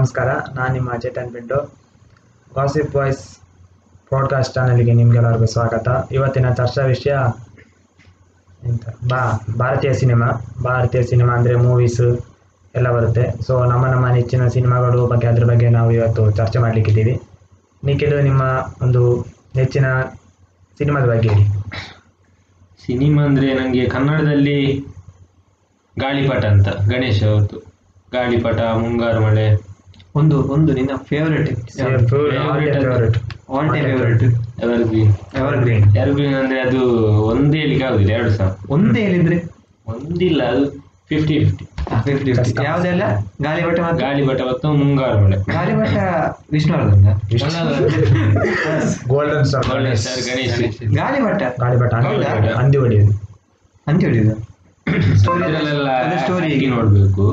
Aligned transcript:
ನಮಸ್ಕಾರ, 0.00 0.28
ನಾನು 0.54 0.72
ನಿಮ್ಮ 0.72 0.90
Chetan 0.96 1.32
Pintu 1.32 1.56
gossip 2.54 2.94
voice 2.96 3.40
podcast 4.10 4.54
ಚಾನಲ್ಗೆ 4.54 4.92
ನಿಮ್ಗೆಲ್ಲರಿಗೂ 4.92 5.46
ಸ್ವಾಗತ. 5.46 5.88
ಇವತ್ತಿನ 6.12 6.50
ಚರ್ಚಾ 6.50 6.82
ವಿಷಯ 6.82 7.14
ಎಂತ? 8.64 8.88
ಬಾ, 8.88 9.44
ಭಾರತೀಯ 9.58 9.92
ಸಿನಿಮಾ. 9.94 10.28
ಭಾರತೀಯ 10.64 11.02
ಸಿನಿಮಾ 11.02 11.32
ಅಂದರೆ 11.34 11.56
ಮೂವೀಸ್ 11.56 12.00
ಎಲ್ಲ 12.74 12.90
ಬರುತ್ತೆ. 12.90 13.42
ಸೊ 13.42 13.64
ನಮ್ಮ 13.64 13.86
ನಮ್ಮ 13.86 14.08
ನೆಚ್ಚಿನ 14.08 14.48
ಸಿನಿಮಾಗಳು 14.48 15.06
ಬಗ್ಗೆ, 15.06 15.26
ಅದ್ರ 15.26 15.44
ಬಗ್ಗೆ 15.44 15.68
ನಾವು 15.68 15.92
ಇವತ್ತು 15.92 16.30
ಚರ್ಚೆ 16.30 16.58
ಮಾಡಲಿಕ್ಕಿದ್ದೀವಿ. 16.58 17.20
ನಿಖಿಲ್, 17.84 18.24
ನಿಮ್ಮ 18.24 18.42
ಒಂದು 18.82 19.26
ನೆಚ್ಚಿನ 19.56 19.86
ಸಿನಿಮಾದ 20.78 21.04
ಬಗ್ಗೆ 21.04 21.28
ಹೇಳಿ. 21.28 21.46
ಸಿನಿಮಾ 22.86 23.22
ಅಂದ್ರೆ 23.22 23.54
ನಂಗೆ 23.54 23.86
ಕನ್ನಡದಲ್ಲಿ 23.86 24.86
ಗಾಳಿಪಟ 25.98 26.44
ಅಂತ. 26.44 26.68
ಗಣೇಶ್ 26.68 27.22
ಅವ್ರದ್ದು. 27.22 27.58
ಗಾಳಿಪಟ, 28.12 28.60
ಮುಂಗಾರು 28.60 29.22
ಮಳೆ. 29.22 29.69
ಒಂದು 30.14 30.36
ಒಂದು 30.48 30.70
ನಿನ್ನ 30.74 30.92
favourite 31.04 31.48
favourite 32.10 33.18
all 33.50 33.68
time 33.74 33.88
favourite 33.90 34.24
evergreen 34.84 35.12
evergreen 35.62 35.84
evergreen 36.12 36.34
ಅಂದ್ರೆ 36.34 36.60
ಅದು 36.60 36.80
ಒಂದೇ 37.30 37.58
ಹೇಳಿಕೆ 37.58 37.84
ಆಗುದಿಲ್ಲ 37.84 38.12
ಎರಡು 38.18 38.32
ಸಹ 38.38 38.48
ಒಂದೇ 38.70 39.02
ಹೇಳಿದ್ರೆ 39.06 39.38
ಒಂದಿಲ್ಲ 39.86 40.40
ಅದು 40.52 40.64
ಫಿಫ್ಟಿ 41.10 41.36
ಫಿಫ್ಟಿ 41.40 41.64
ಫಿಫ್ಟಿ 42.04 42.32
ಕಷ್ಟ. 42.32 42.56
ಯಾವುದೆಲ್ಲ 42.64 43.04
ಗಾಳಿಬಟ 43.40 43.78
ಮತ್ತು? 43.80 44.00
ಗಾಳಿಬಟ 44.02 44.40
ಮತ್ತು 44.50 44.68
Mungaru 44.80 45.18
Male. 45.22 45.36
Galipata 45.48 45.94
Vishnuvardhan. 46.54 47.02
Golden 49.08 49.44
star 49.44 49.66
golden 49.70 49.98
sir 50.04 50.22
Ganesh. 50.28 50.60
Galipata 50.94 51.42
Galipata 51.60 51.92
ಹೌದಾ? 52.06 52.30
ಹಂದಿ 52.60 52.78
ಹೊಡೆಯುದು. 52.78 53.14
ಅದು 53.86 54.36
story 55.22 55.48
story 56.22 56.50
ನೋಡ್ಬೇಕು. 56.68 57.24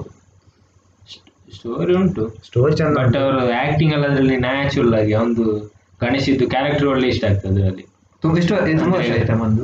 ಸ್ಟೋರಿ 1.47 1.93
ಉಂಟು. 1.95 2.23
ಸ್ಟೋರಿ 2.45 2.75
ಚಂದ 2.75 2.93
ಬಟ್ 2.97 3.17
ಅವರು 3.17 3.37
ಆಕ್ಟಿಂಗ್ 3.61 3.93
ಎಲ್ಲ 3.93 4.05
ಅದರಲ್ಲಿ 4.05 4.37
ನ್ಯಾಚುರಲ್ 4.37 4.93
ಆಗಿ 4.93 5.13
ಒಂದು 5.15 5.43
ಗಣೇಶ್ 6.01 6.27
ಇದ್ದು 6.29 6.47
ಕ್ಯಾರೆಕ್ಟರ್ 6.49 6.87
ಒಳ್ಳೆ 6.87 7.07
ಇಷ್ಟ 7.07 7.23
ಆಗ್ತದೆ 7.25 7.61
ಅದರಲ್ಲಿ. 7.61 7.85
ತುಂಬ 8.23 8.37
ಇಷ್ಟ 8.37 8.51
ತುಂಬ 8.81 8.93
ವರ್ಷ 8.95 9.11
ಆಯ್ತಾ 9.11 9.33
ಒಂದು 9.45 9.63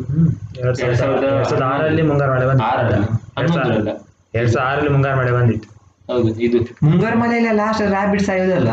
ಎರಡ್ 0.59 0.79
ಎರಡ್ 0.83 0.97
ಸಾವಿರದ 0.97 0.97
ಸಾವಿರದ 1.01 1.27
ಎರಡ್ 1.33 1.47
ಸಾವಿರದ 1.49 1.63
ಆರಲ್ಲಿ 1.73 2.01
ಮುಂಗಾರು 2.01 2.31
ಮಳೆ 2.33 2.45
ಬಂದಿತ್ತು 2.45 2.65
ಆರಲ್ಲ 2.69 2.95
ಎರಡ್ 3.37 3.51
ಸಾವಿರದ 3.51 3.69
ಹನ್ನೊಂದರಲ್ಲ? 3.69 3.93
ಎರಡ್ 4.33 4.51
ಸಾವಿರದ 4.51 4.67
ಆರಲ್ಲಿ 4.69 4.91
ಮುಂಗಾರು 4.91 5.17
ಮಳೆ 5.17 5.31
ಬಂದಿತ್ತು. 5.31 5.69
ಹೌದು 6.09 6.31
ಇದು. 6.45 6.59
ಮುಂಗಾರು 6.83 7.17
ಮಳೆಯಲ್ಲಿ 7.17 7.51
ಲಾಸ್ಟ್ 7.57 7.83
ರಾಬಿಟ್ 7.95 8.21
ಸಾಯೋದಲ್ಲ. 8.21 8.71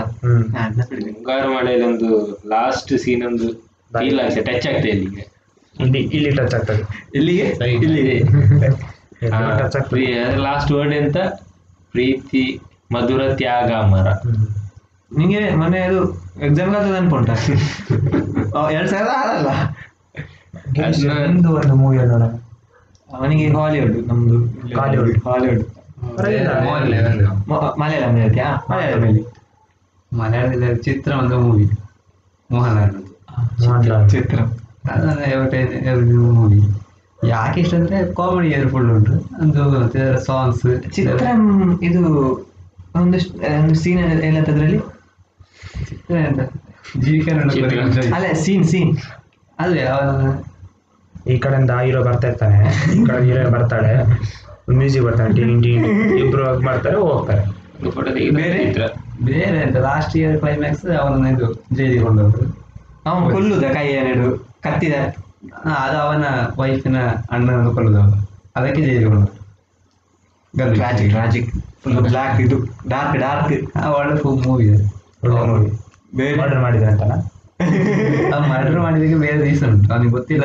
ಮುಂಗಾರು 1.09 1.49
ಮಳೆಯಲ್ಲಿ 1.55 1.87
ಒಂದು 1.87 2.09
ಲಾಸ್ಟ್ 2.49 2.93
ಸೀನ್ 2.99 3.23
ಒಂದು 3.27 3.49
ಫೀಲ್ 3.91 4.21
ಆಗ್ತದೆ 4.21 4.43
ಟಚ್ 4.49 4.67
ಆಗ್ತದೆ 4.67 4.91
ಇಲ್ಲಿಗೆ. 4.95 5.23
ಇಲ್ಲಿ 5.75 6.01
ಇಲ್ಲಿ 6.17 6.31
ಟಚ್ 6.31 6.55
ಆಗ್ತದೆ. 6.55 6.83
ಇಲ್ಲಿಗೆ? 7.15 7.47
ಇಲ್ಲಿಗೆ? 7.87 8.17
ಟಚ್ 9.61 9.77
ಆಗ್ತದೆ. 9.77 10.07
ಲಾಸ್ಟ್ 10.43 10.71
ವರ್ಡ್ 10.73 10.95
ಎಂತ? 10.95 11.19
ಪ್ರೀತಿ. 11.95 12.45
ಮಧುರ 12.93 13.23
ತ್ಯಾಗ 13.35 13.71
ಮರ. 13.93 14.09
ನಿಂಗೆ 15.19 15.55
ಮೊನ್ನೆ 15.55 15.81
ಅದು 15.81 16.01
ಎಕ್ಸಾಮ್ 16.43 16.75
ಆಗ್ತದೆ 16.77 16.97
ಅನ್ಕೊಂಡ 16.97 17.29
ಎರಡ್ 18.73 18.89
ಸಾವಿರದ 18.89 19.15
ಆರಲ್ಲ? 19.21 19.51
ಒಂದು 21.59 21.75
ಮೂವಿ 21.75 21.99
ನೋಡ? 22.13 22.23
ಅವನಿಗೆ 23.13 23.47
ಹಾಲಿವುಡ್ 23.57 24.09
ನಮ್ದು 24.09 24.37
ಹಾಲಿವುಡ್ 24.81 25.19
ಹಾಲಿವುಡ್ 25.29 25.65
ಮಲಯಾಳಂ 27.81 28.15
ಹೇಳ್ತೀಯಾ 28.17 28.49
ಮಲಯಾಳಮಲ್ಲಿ 28.71 29.23
ಮಲಯಾಳದಲ್ಲಿ 30.13 30.77
ಚಿತ್ರ 30.77 31.13
ಒಂದು 31.13 31.39
ಮೂವಿ 31.41 31.67
ಮೋಹನ್ಲಾಲ್. 32.51 34.09
ಚಿತ್ರ. 34.11 34.39
ಮೂವಿ 36.35 36.61
ಯಾಕೆ 37.29 37.61
ಇಷ್ಟ 37.61 37.75
ಅಂದ್ರೆ 37.75 38.15
ಕಾಮಿಡಿ 38.15 38.49
ಏರ್ 38.49 38.69
ಫುಲ್ 38.69 38.91
ಉಂಟು. 38.91 39.15
ಒಂದು 39.41 39.63
ಸಾಂಗ್ಸ್ 40.25 40.93
ಚಿತ್ರ 40.93 41.27
ಇದು 41.83 42.03
ಒಂದಷ್ಟು 42.97 43.35
ಒಂದು 43.61 43.75
ಸೀನ್ 43.75 44.01
ಜೀವಿಕೆ 47.05 47.33
ಚಿತ್ರ. 47.55 48.15
ಅಲ್ಲ 48.15 48.33
ಸೀನ್ 48.33 48.65
ಸೀನ್ 48.65 48.93
ಈ 51.29 51.39
ಕಡೆಯಿಂದ 51.39 51.71
ಹೀರೋ 51.71 52.03
ಬರ್ತಾ 52.05 52.29
ಇರ್ತಾನೆ. 52.29 52.59
ಈ 52.97 53.05
ಕಡೆ 53.05 53.25
ಹೀರೋ 53.25 53.51
ಬರ್ತಾಳೆ. 53.51 53.93
ಮ್ಯೂಸಿಕ್ 54.79 55.05
ಬರ್ತಾನೆ. 55.05 55.35
ಟೀನ್ 55.35 55.63
ಟೀನ್ 55.63 55.87
ಇಬ್ರು 56.19 56.65
ಮಾಡ್ತಾರೆ 56.65 56.97
ಹೋಗ್ತಾರೆ. 56.97 57.43
ಬೇರೆ? 58.31 58.61
ಬೇರೆ 59.25 59.59
ಎಂತ 59.63 59.77
ಲಾಸ್ಟ್ 59.77 60.17
ಇಯರ್ 60.17 60.39
ಕ್ಲೈಮ್ಯಾಕ್ಸ್ 60.39 60.87
ಅವನ 60.87 61.27
ಇದು 61.27 61.65
ಜೈಲಿಗೆ 61.77 62.05
ಕೊಂಡು 62.05 62.25
ಅವನು 63.07 63.31
ಕೊಲ್ಲುದ 63.31 63.63
ಕೈ 63.63 63.87
ಎರಡು. 63.87 64.29
ಕತ್ತಿದ. 64.63 64.95
ಅದು 65.85 65.99
ಅವನ 65.99 66.25
ವೈಫಿನ 66.59 66.99
ಅಣ್ಣನನ್ನು 67.31 67.71
ಕೊಲ್ಲುದ 67.75 68.01
ಅದಕ್ಕೆ 68.57 68.83
ಜೈಲಿಗೆ 68.83 69.05
ಕೊಂಡವರು 69.05 69.40
ಟ್ರಾಜಿಕ್ 70.75 71.11
ಟ್ರಾಜಿಕ್ 71.11 71.55
ಫುಲ್ 71.83 71.99
ಬ್ಲಾಕ್ 71.99 72.41
ಇದು. 72.41 72.59
ಡಾರ್ಕ್ 72.89 73.19
ಡಾರ್ಕ್ 73.19 73.77
ಒಳ್ಳೆ 73.99 74.17
ಫುಲ್ 74.17 74.43
ಮೂವಿ 74.47 74.69
ಬೇರೆ? 76.17 76.39
ಮರ್ಡರ್ 76.39 76.61
ಮಾಡಿದ 76.61 76.83
ಅಂತಲ್ಲ 76.83 77.13
ಮರ್ಡರ್ 78.39 78.81
ಮಾಡಿದಕ್ಕೆ 78.81 79.15
ಬೇರೆ 79.15 79.43
ರೀಸನ್ 79.43 79.71
ಉಂಟು. 79.71 79.93
ಅವನಿಗೆ 79.93 80.11
ಗೊತ್ತಿಲ್ಲ 80.11 80.43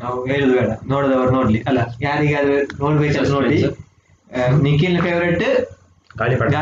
ನಾವು 0.00 0.26
ಹೇಳುದು 0.26 0.52
ಬೇಡ. 0.52 0.70
ನೋಡಿದವರು 0.88 1.30
ನೋಡ್ಲಿ. 1.30 1.62
ಅಲ್ಲ 1.66 1.78
ಯಾರಿಗಾದ್ರೂ 2.00 2.62
ನೋಡ್ಬೇಕಂತ 2.64 3.28
ನೋಡಿ. 3.28 3.64
ಆ, 3.66 4.46
ನಿಖಿಲ್ 4.62 5.02
ಫೇವರೇಟ್ 5.02 5.70
ಗಾಳಿಪಟ. 6.18 6.54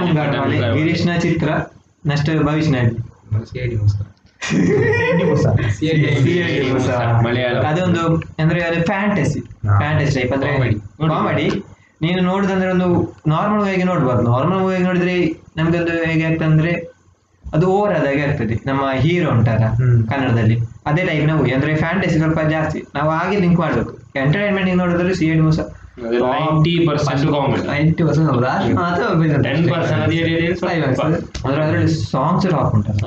ಮುಂಗಾರು 0.00 0.76
ಗಿರೀಶ್ನ 0.76 1.10
ಚಿತ್ರ. 1.20 1.48
ನಷ್ಟ 2.06 2.30
ಭವಿಷ್ಯ. 2.42 2.78
ಅದೊಂದು 7.66 8.22
ಅಂದ್ರೆ 8.38 8.60
ಅದು 8.60 8.84
ಫ್ಯಾಂಟಸಿ 8.84 9.40
ಫ್ಯಾಂಟಸಿ 9.78 10.20
ಟೈಪ್ 10.20 10.32
ಅಂದ್ರೆ. 10.32 10.50
ಕಾಮಿಡಿ 11.08 11.62
ನೀನು 12.02 12.20
ನೋಡುದಂದ್ರೆ 12.20 12.70
ಒಂದು 12.70 13.14
ನಾರ್ಮಲ್ 13.26 13.68
ಆಗಿ 13.68 13.82
ನೋಡ್ಬಾರ್ದು 13.82 14.30
ನಾರ್ಮಲ್ 14.30 14.74
ಆಗಿ 14.74 14.82
ನೋಡಿದ್ರೆ 14.82 15.38
ನಮ್ಗೊಂದು 15.56 16.04
ಹೇಗೆ 16.04 16.24
ಆಗ್ತದೆ 16.24 16.44
ಅಂದ್ರೆ 16.44 16.96
ಅದು 17.52 17.66
ಓವರ್ 17.66 17.94
ಆದಾಗೆ 17.94 18.22
ಆಗ್ತದೆ. 18.22 18.60
ನಮ್ಮ 18.66 18.80
ಹೀರೋ 18.94 19.30
ಉಂಟಲ್ಲ 19.30 19.74
ಹ್ಮ್. 19.74 20.08
ಕನ್ನಡದಲ್ಲಿ. 20.08 20.58
ಅದೇ 20.86 21.04
ಟೈಪ್ 21.04 21.26
ನಾವು 21.26 21.54
ಅಂದ್ರೆ 21.54 21.76
ಫ್ಯಾಂಟಸಿ 21.76 22.18
ಸ್ವಲ್ಪ 22.18 22.40
ಜಾಸ್ತಿ. 22.40 22.84
ನಾವು 22.94 23.10
ಹಾಗೆ 23.10 23.36
ಲಿಂಕ್ 23.36 23.60
ಮಾಡ್ಬೇಕು. 23.60 23.98
ಎಂಟರ್ಟೈನ್ಮೆಂಟ್ 24.16 24.76
ನೋಡಿದ್ರೆ 24.76 25.14
ಸಿ 25.14 25.26
ಎಡ್ 25.26 25.42
ಮೂಸ 25.42 25.60
ಸಾಂಗ್ಸ್ 32.10 32.50
ಟಾಪ್ 32.50 32.74
ಉಂಟಲ್ಲ 32.74 32.98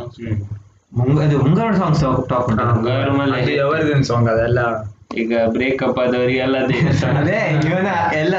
ಹ್ಮ್. 0.92 1.00
ಮುಂಗ 1.00 1.18
ಅದು 1.24 1.38
ಮುಂಗಾರು 1.44 1.76
ಸಾಂಗ್ಸ್ 1.78 2.02
ಟಾಪ್ 2.30 2.50
ಮುಂಗಾರು 2.70 3.12
ಮಳೆ 3.20 3.40
ಎವರ್ಗ್ರೀನ್ 3.58 4.04
ಸಾಂಗ್ 4.04 4.30
ಅದೆಲ್ಲ 4.30 4.62
ಈಗ 5.16 5.34
ಬ್ರೇಕಪ್ 5.48 6.00
ಆದವರಿಗೆಲ್ಲ 6.00 6.56
ಅದೇ 6.64 6.80
ಅದೇ 7.22 7.38
ಇವನ 7.68 7.90
ಎಲ್ಲ 8.20 8.34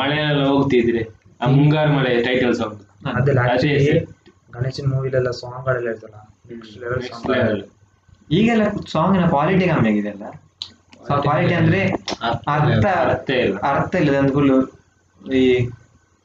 ಮಳೆಯೆಲ್ಲ 0.00 0.42
ಹೋಗ್ತಿದ್ರೆ 0.48 1.02
ಆ 1.40 1.48
ಮುಂಗಾರು 1.54 1.92
ಮಳೆ 1.92 2.10
ಟೈಟಲ್ 2.24 2.54
ಸಾಂಗ್ 2.54 2.78
ಗಣೇಶನ್ 4.54 4.88
ಮೂವಿಲೆಲ್ಲ 4.88 5.30
ಸಾಂಗ್ 5.36 5.62
ಗಳೆಲ್ಲ 5.66 5.88
ಇರ್ತಲ್ಲ 5.90 6.16
ನೆಕ್ಸ್ಟ್ 6.50 6.76
ಲೆವೆಲ್. 7.30 7.62
ಈಗೆಲ್ಲ 8.30 8.64
ಸಾಂಗಿನ 8.92 9.24
ಕ್ವಾಲಿಟಿ 9.28 9.64
ಕಮ್ಮಿ 9.68 9.88
ಆಗಿದೆ 9.90 10.10
ಅಲ್ಲ? 10.10 10.26
ಕ್ವಾಲಿಟಿ 11.22 11.54
ಅಂದ್ರೆ 11.54 11.80
ಅರ್ಥ 12.54 12.84
ಅರ್ಥ 13.04 13.30
ಇಲ್ಲ. 13.40 13.56
ಅರ್ಥ 13.70 13.94
ಇಲ್ಲ. 13.96 14.12
ಒಂದು 14.20 14.32
ಫುಲ್ 14.32 14.52
ಈ 15.20 15.42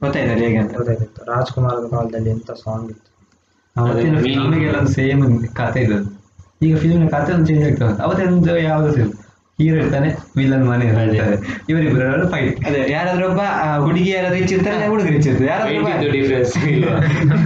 ಗೊತ್ತಾಯ್ತಲ್ಲ 0.02 0.42
ಹೇಗೆ 0.42 0.58
ಅಂತ? 0.58 0.74
ಗೊತ್ತಾಯ್ತು. 0.74 1.08
ರಾಜ್ಕುಮಾರ್ 1.26 1.80
ಕಾಲದಲ್ಲಿ 1.92 2.30
ಎಂತ 2.30 2.52
ಸಾಂಗ್ 2.64 2.90
ಇತ್ತು? 2.92 3.07
ಅವತ್ತಿನ 3.80 4.18
ಫಿಲ್ಮಿಗೆಲ್ಲ 4.24 4.80
ಸೇಮ್ 4.94 5.24
ಕತೆ 5.58 5.82
ಇರೋದು. 5.86 6.08
ಈಗ 6.62 6.74
ಫಿಲ್ಮ್ 6.84 7.06
ಕತೆ 7.12 7.32
ಒಂದು 7.34 7.48
ಚೇಂಜ್ 7.50 7.64
ಆಗ್ತದೆ 7.68 7.94
ಅವತ್ತೊಂದು 8.06 8.54
ಯಾವ್ದು 8.64 8.92
ಫಿಲ್ಮ್ 8.96 9.14
ಹೀರೋ 9.60 9.76
ಇರ್ತಾನೆ 9.82 10.10
ವಿಲನ್ 10.38 10.66
ಮನೆ 10.66 10.86
ಇರ್ತಾರೆ 10.88 11.36
ಇವರಿಬ್ಬರು 11.70 12.26
ಫೈಟ್ 12.34 12.58
ಅದೇ 12.68 12.82
ಯಾರಾದ್ರೂ 12.92 13.26
ಒಬ್ಬ 13.30 13.42
ಆ, 13.58 13.70
ಹುಡುಗಿ 13.86 14.10
ಯಾರಾದ್ರೂ 14.12 14.38
ಹೆಚ್ಚಿರ್ತಾರೆ 14.40 14.76
ಇರ್ತಾರೆ 14.76 14.90
ಹುಡುಗ 14.92 15.08
ರಿಚ್ 15.10 15.28
ಇರ್ತಾರೆ? 15.30 15.48
ಯಾರಾದ್ರೂ? 15.48 17.40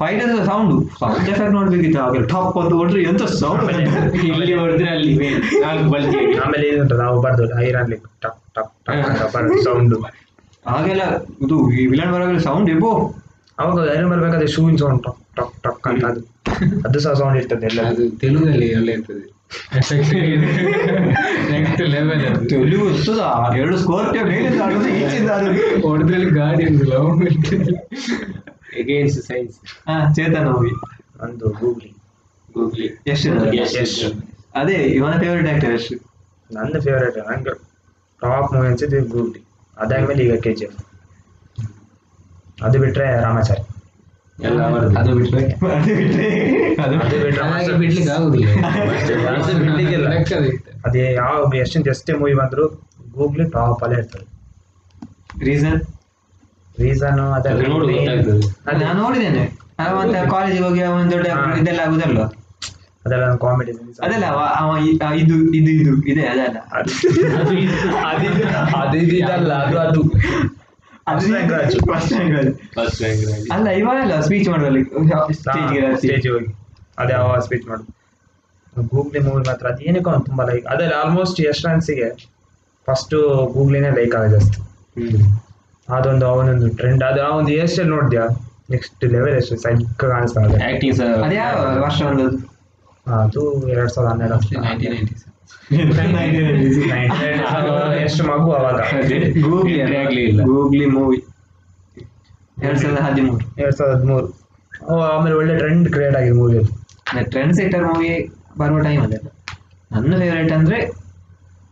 ಫೈಟ್ 0.00 0.20
ಅಂದ್ರೆ 0.24 0.44
ಸೌಂಡ್ 0.46 0.70
ಸೌಂಡ್ 1.00 1.18
ಎಫೆಕ್ಟ್ 1.24 1.52
ನೋಡ್ಬೇಕಿತ್ತು 1.54 1.98
ಆಗ 2.04 2.22
ಟಾಪ್ 2.30 2.56
ಅಂತ 2.60 2.72
ಹೊಡ್ರಿ 2.78 3.02
ಎಂತ 3.10 3.24
ಸೌಂಡ್ 3.36 3.68
ಇಲ್ಲಿ 4.30 4.54
ಹೊಡೆದ್ರೆ 4.56 4.88
ಅಲ್ಲಿ 4.94 5.12
ನಾಲ್ಕು 5.62 5.88
ಬಲ್ಕಿ 5.92 6.22
ಆಮೇಲೆ 6.44 6.66
ಇದು 6.72 6.96
ನಾವು 7.02 7.18
ಬರ್ದು 7.22 7.44
ಐರನ್ 7.62 7.92
ಟಪ್ 8.24 8.38
ಟಪ್ 8.56 8.72
ಟಪ್ 8.86 9.36
ಸೌಂಡ್ 9.66 9.94
ಆಗೆಲ್ಲ 10.70 11.04
ಇದು 11.44 11.56
ಈ 11.74 11.84
ವಿಲನ್ 11.86 12.12
ಬರೋ 12.14 12.26
ಸೌಂಡ್ 12.44 12.70
ಎಬ್ಬೋ 12.70 12.90
ಅವಾಗ 13.58 13.78
ಐರನ್ 13.92 14.10
ಬರ್ಬೇಕಾದ್ರೆ 14.12 14.48
ಶೂವಿನ 14.54 14.76
ಸೌಂಡ್ 14.76 14.96
ಅಂತ 14.96 15.08
ಅದು 16.08 16.20
ಅದು 16.86 16.98
ಸಹ 17.00 17.12
ಸೌಂಡ್ 17.14 17.38
ಇರ್ತದೆ 17.40 17.66
ಎಲ್ಲ 17.66 17.80
ಅದು 17.88 18.04
ತೆಲುಗಲ್ಲಿ 18.20 18.68
ಒಳ್ಳೆ 18.76 18.92
ಇರ್ತದೆ. 18.92 19.24
ನೆಕ್ಸ್ಟ್ 21.52 21.80
ಲೆವೆಲ್ 21.94 22.22
ತೆಲುಗು 22.50 22.86
ಇರ್ತದ 22.90 23.20
ಎರಡು 23.58 23.76
ಸ್ಕೋರ್ಪಿಯೋ 23.78 24.24
ಮೇಲಿಂದ 24.24 24.60
ಆಡೋದು 24.62 24.88
ಈಚಿಂದ 24.98 25.30
ಆಡೋದು 25.30 25.60
ಹೊಡೆದ್ರಲ್ಲಿ 25.84 26.30
ಗಾಡಿ 26.38 26.62
ಇರಲಿಲ್ಲ 26.64 26.94
ಅಗೇನ್ಸ್ಟ್ 28.80 29.20
ಸೈನ್ಸ್ 29.26 29.56
ಹಾ 29.88 29.96
ಚೇತನ್ 30.14 30.48
ಮೂವಿ 30.50 30.72
ಒಂದು 31.24 31.48
ಗೂಗ್ಲಿ 31.60 31.90
ಗೂಗ್ಲಿ 32.48 32.88
ಎಷ್ಟು 33.06 34.08
ಅದೇ 34.54 34.76
ಇವನ 34.96 35.14
ಫೇವರೇಟ್ 35.20 35.48
ಆಕ್ಟರ್ 35.48 35.72
ಎಷ್ಟು 35.72 35.96
ನನ್ನ 36.50 36.80
ಫೇವರೇಟ್ 36.80 37.18
ನಂಗೆ 37.28 37.54
ಟಾಪ್ 38.22 38.50
ಮೂವಿ 38.54 38.66
ಅನ್ಸಿದ್ದು 38.68 39.00
ಗೂಗ್ಲಿ 39.14 39.40
ಅದಾದ್ಮೇಲೆ 39.76 40.22
ಈಗ 40.24 40.34
ಕೆ 40.40 40.52
ಜಿ 40.54 40.64
ಎಫ್ 40.64 40.80
ಅದು 42.62 42.78
ಬಿಟ್ರೆ 42.80 43.06
ರಾಮಾಚಾರಿ. 43.20 43.62
ಎಲ್ಲ 44.38 44.60
ಅದು 44.98 45.10
ಬಿಟ್ರೆ 45.14 45.42
ಅದು 45.64 45.92
ಬಿಟ್ರೆ 45.96 46.28
ಅದು 46.82 46.94
ಬಿಟ್ರೆ 46.96 47.42
ಹಾಗೆ 47.42 47.74
ಬಿಡ್ಲಿಕ್ಕೆ 47.78 48.12
ಆಗುದಿಲ್ಲ 48.12 48.46
ಯಾವ 51.16 51.50
ಎಷ್ಟೊಂದು 51.56 51.90
ಎಷ್ಟೇ 51.90 52.14
ಮೂವಿ 52.14 52.34
ಬಂದ್ರು 52.34 52.64
ಗೂಗ್ಲಿ 53.14 53.44
ಟಾಪ್ 53.50 53.82
ಅಲ್ಲೇ 53.84 53.98
ಇರ್ತದೆ 53.98 54.26
ರೀಸನ್ 55.44 55.80
ರೀಸನ್ 56.78 57.20
ಅದೆಲ್ಲ 57.32 57.66
ನೋಡಿ 57.66 57.98
ನಾನು 58.82 58.96
ನೋಡಿದ್ದೇನೆ 59.02 59.44
ಮತ್ತೆ 59.92 60.18
ಕಾಲೇಜಿಗೆ 60.30 60.64
ಹೋಗಿ 60.64 60.82
ಒಂದು 60.92 61.12
ದೊಡ್ಡ 61.12 61.26
ಇದೆಲ್ಲ 61.58 61.80
ಆಗುದಲ್ವಾ 61.80 62.26
ಅದೆಲ್ಲ 63.04 63.24
ಕಾಮಿಡಿ 63.36 63.72
ಅದೆಲ್ಲ 64.02 64.26
ಅವ 64.58 64.70
ಇದು 65.14 65.36
ಇದು 65.54 65.70
ಇದು 65.72 65.94
ಇದೆ 66.12 66.24
ಅದಲ್ಲ 66.26 66.58
ಅದು 66.72 66.90
ಅದು 68.76 68.96
ಇದಲ್ಲ 69.16 69.52
ಅದು 69.54 69.78
ಅದು 69.78 70.02
ಅಲ್ಲ 73.54 73.68
ಇವಲ್ಲ 73.70 74.20
ಸ್ಪೀಚ್ 74.20 74.48
ಮಾಡುವಲ್ಲಿ 74.48 74.82
ಸ್ಟೇಜ್ಗೆ 75.32 75.96
ಸ್ಟೇಜ್ 75.96 76.28
ಹೋಗಿ 76.28 76.48
ಅದೇ 76.98 77.12
ಯಾವ 77.12 77.38
ಸ್ಪೀಚ್ 77.40 77.66
ಮಾಡು 77.68 77.84
ಗೂಗ್ಲಿ 78.88 79.20
ಮೂವಿ 79.20 79.42
ಮಾತ್ರ 79.48 79.66
ಅದು 79.68 79.82
ಏನಕ್ಕೋ 79.84 80.10
ಅವ್ನು 80.10 80.24
ತುಂಬಾ 80.24 80.44
ಲೈಕ್ 80.44 80.64
ಅದೇ 80.66 80.86
ಆಲ್ಮೋಸ್ಟ್ 80.92 81.40
ಯಶ್ವಂತ್ಸಿಗೆ 81.40 82.08
ಫಸ್ಟ್ 82.88 83.14
ಗೂಗ್ಲಿನೇ 83.52 83.90
ಲೈಕ್ 83.90 84.14
ಆಗ 84.14 84.26
ಜಾಸ್ತಿ. 84.26 84.58
ಅದೊಂದು 85.88 86.26
ಅವನೊಂದು 86.26 86.68
ಟ್ರೆಂಡ್ 86.76 87.04
ಅದು 87.04 87.22
ಒಂದು 87.36 87.50
ಹೇರ್ 87.50 87.68
ಸ್ಟೈಲ್ 87.68 87.88
ನೋಡಿದ್ಯಾ? 87.88 88.24
ನೆಕ್ಸ್ಟ್ 88.70 89.04
ಲೆವೆಲ್ 89.04 89.36
ಎಷ್ಟು 89.36 89.56
ಸೈಕ್ 89.56 89.98
ಕಾಣಿಸ್ತಾ 89.98 90.40
ಇದೆ. 90.40 90.58
ಆಕ್ಟಿಂಗ್ 90.72 90.96
ಸಹ. 90.96 91.04
ಅದೇ 91.04 91.38
ವರ್ಷ 91.80 92.02
ಒಂದು 92.02 92.26
ಅದು 93.06 93.68
ಎರಡ್ 93.68 93.90
ಸಾವಿರದ 93.90 94.12
ಹನ್ನೆರಡು. 94.12 95.24
ಎಷ್ಟು 98.04 98.24
ಮಗು 98.24 98.52
ಅವಾಗ? 98.52 98.80
ಗೂಗ್ಲಿ 99.42 99.80
Entry 99.80 99.96
ಆಗ್ಲಿಲ್ಲ. 99.96 100.42
ಗೂಗ್ಲಿ 100.42 100.86
ಮೂವಿ 100.86 101.24
ಎರಡ್ 102.62 102.78
ಸಾವಿರದ 102.78 103.00
ಹದಿಮೂರು. 103.00 103.54
ಎರಡ್ 103.58 103.74
ಸಾವಿರದ 103.74 103.96
ಹದಿಮೂರು. 103.96 104.44
ಆಮೇಲೆ 105.12 105.36
ಒಳ್ಳೆ 105.36 105.58
ಟ್ರೆಂಡ್ 105.58 105.92
ಕ್ರಿಯೇಟ್ 105.92 106.16
ಆಗಿದೆ 106.16 106.32
ಮೂವಿ 106.32 106.58
ಅದು. 106.58 106.70
ಟ್ರೆಂಡ್ 107.30 107.54
ಸೆಟರ್ 107.54 107.84
ಮೂವಿ 107.84 108.30
ಬರುವ 108.58 108.78
ಟೈಮ್ 108.78 109.04
ಅದೆಲ್ಲ 109.04 109.28
ನನ್ನ 109.90 110.18
ಫೇವರೇಟ್ 110.18 110.52
ಅಂದ್ರೆ 110.52 110.92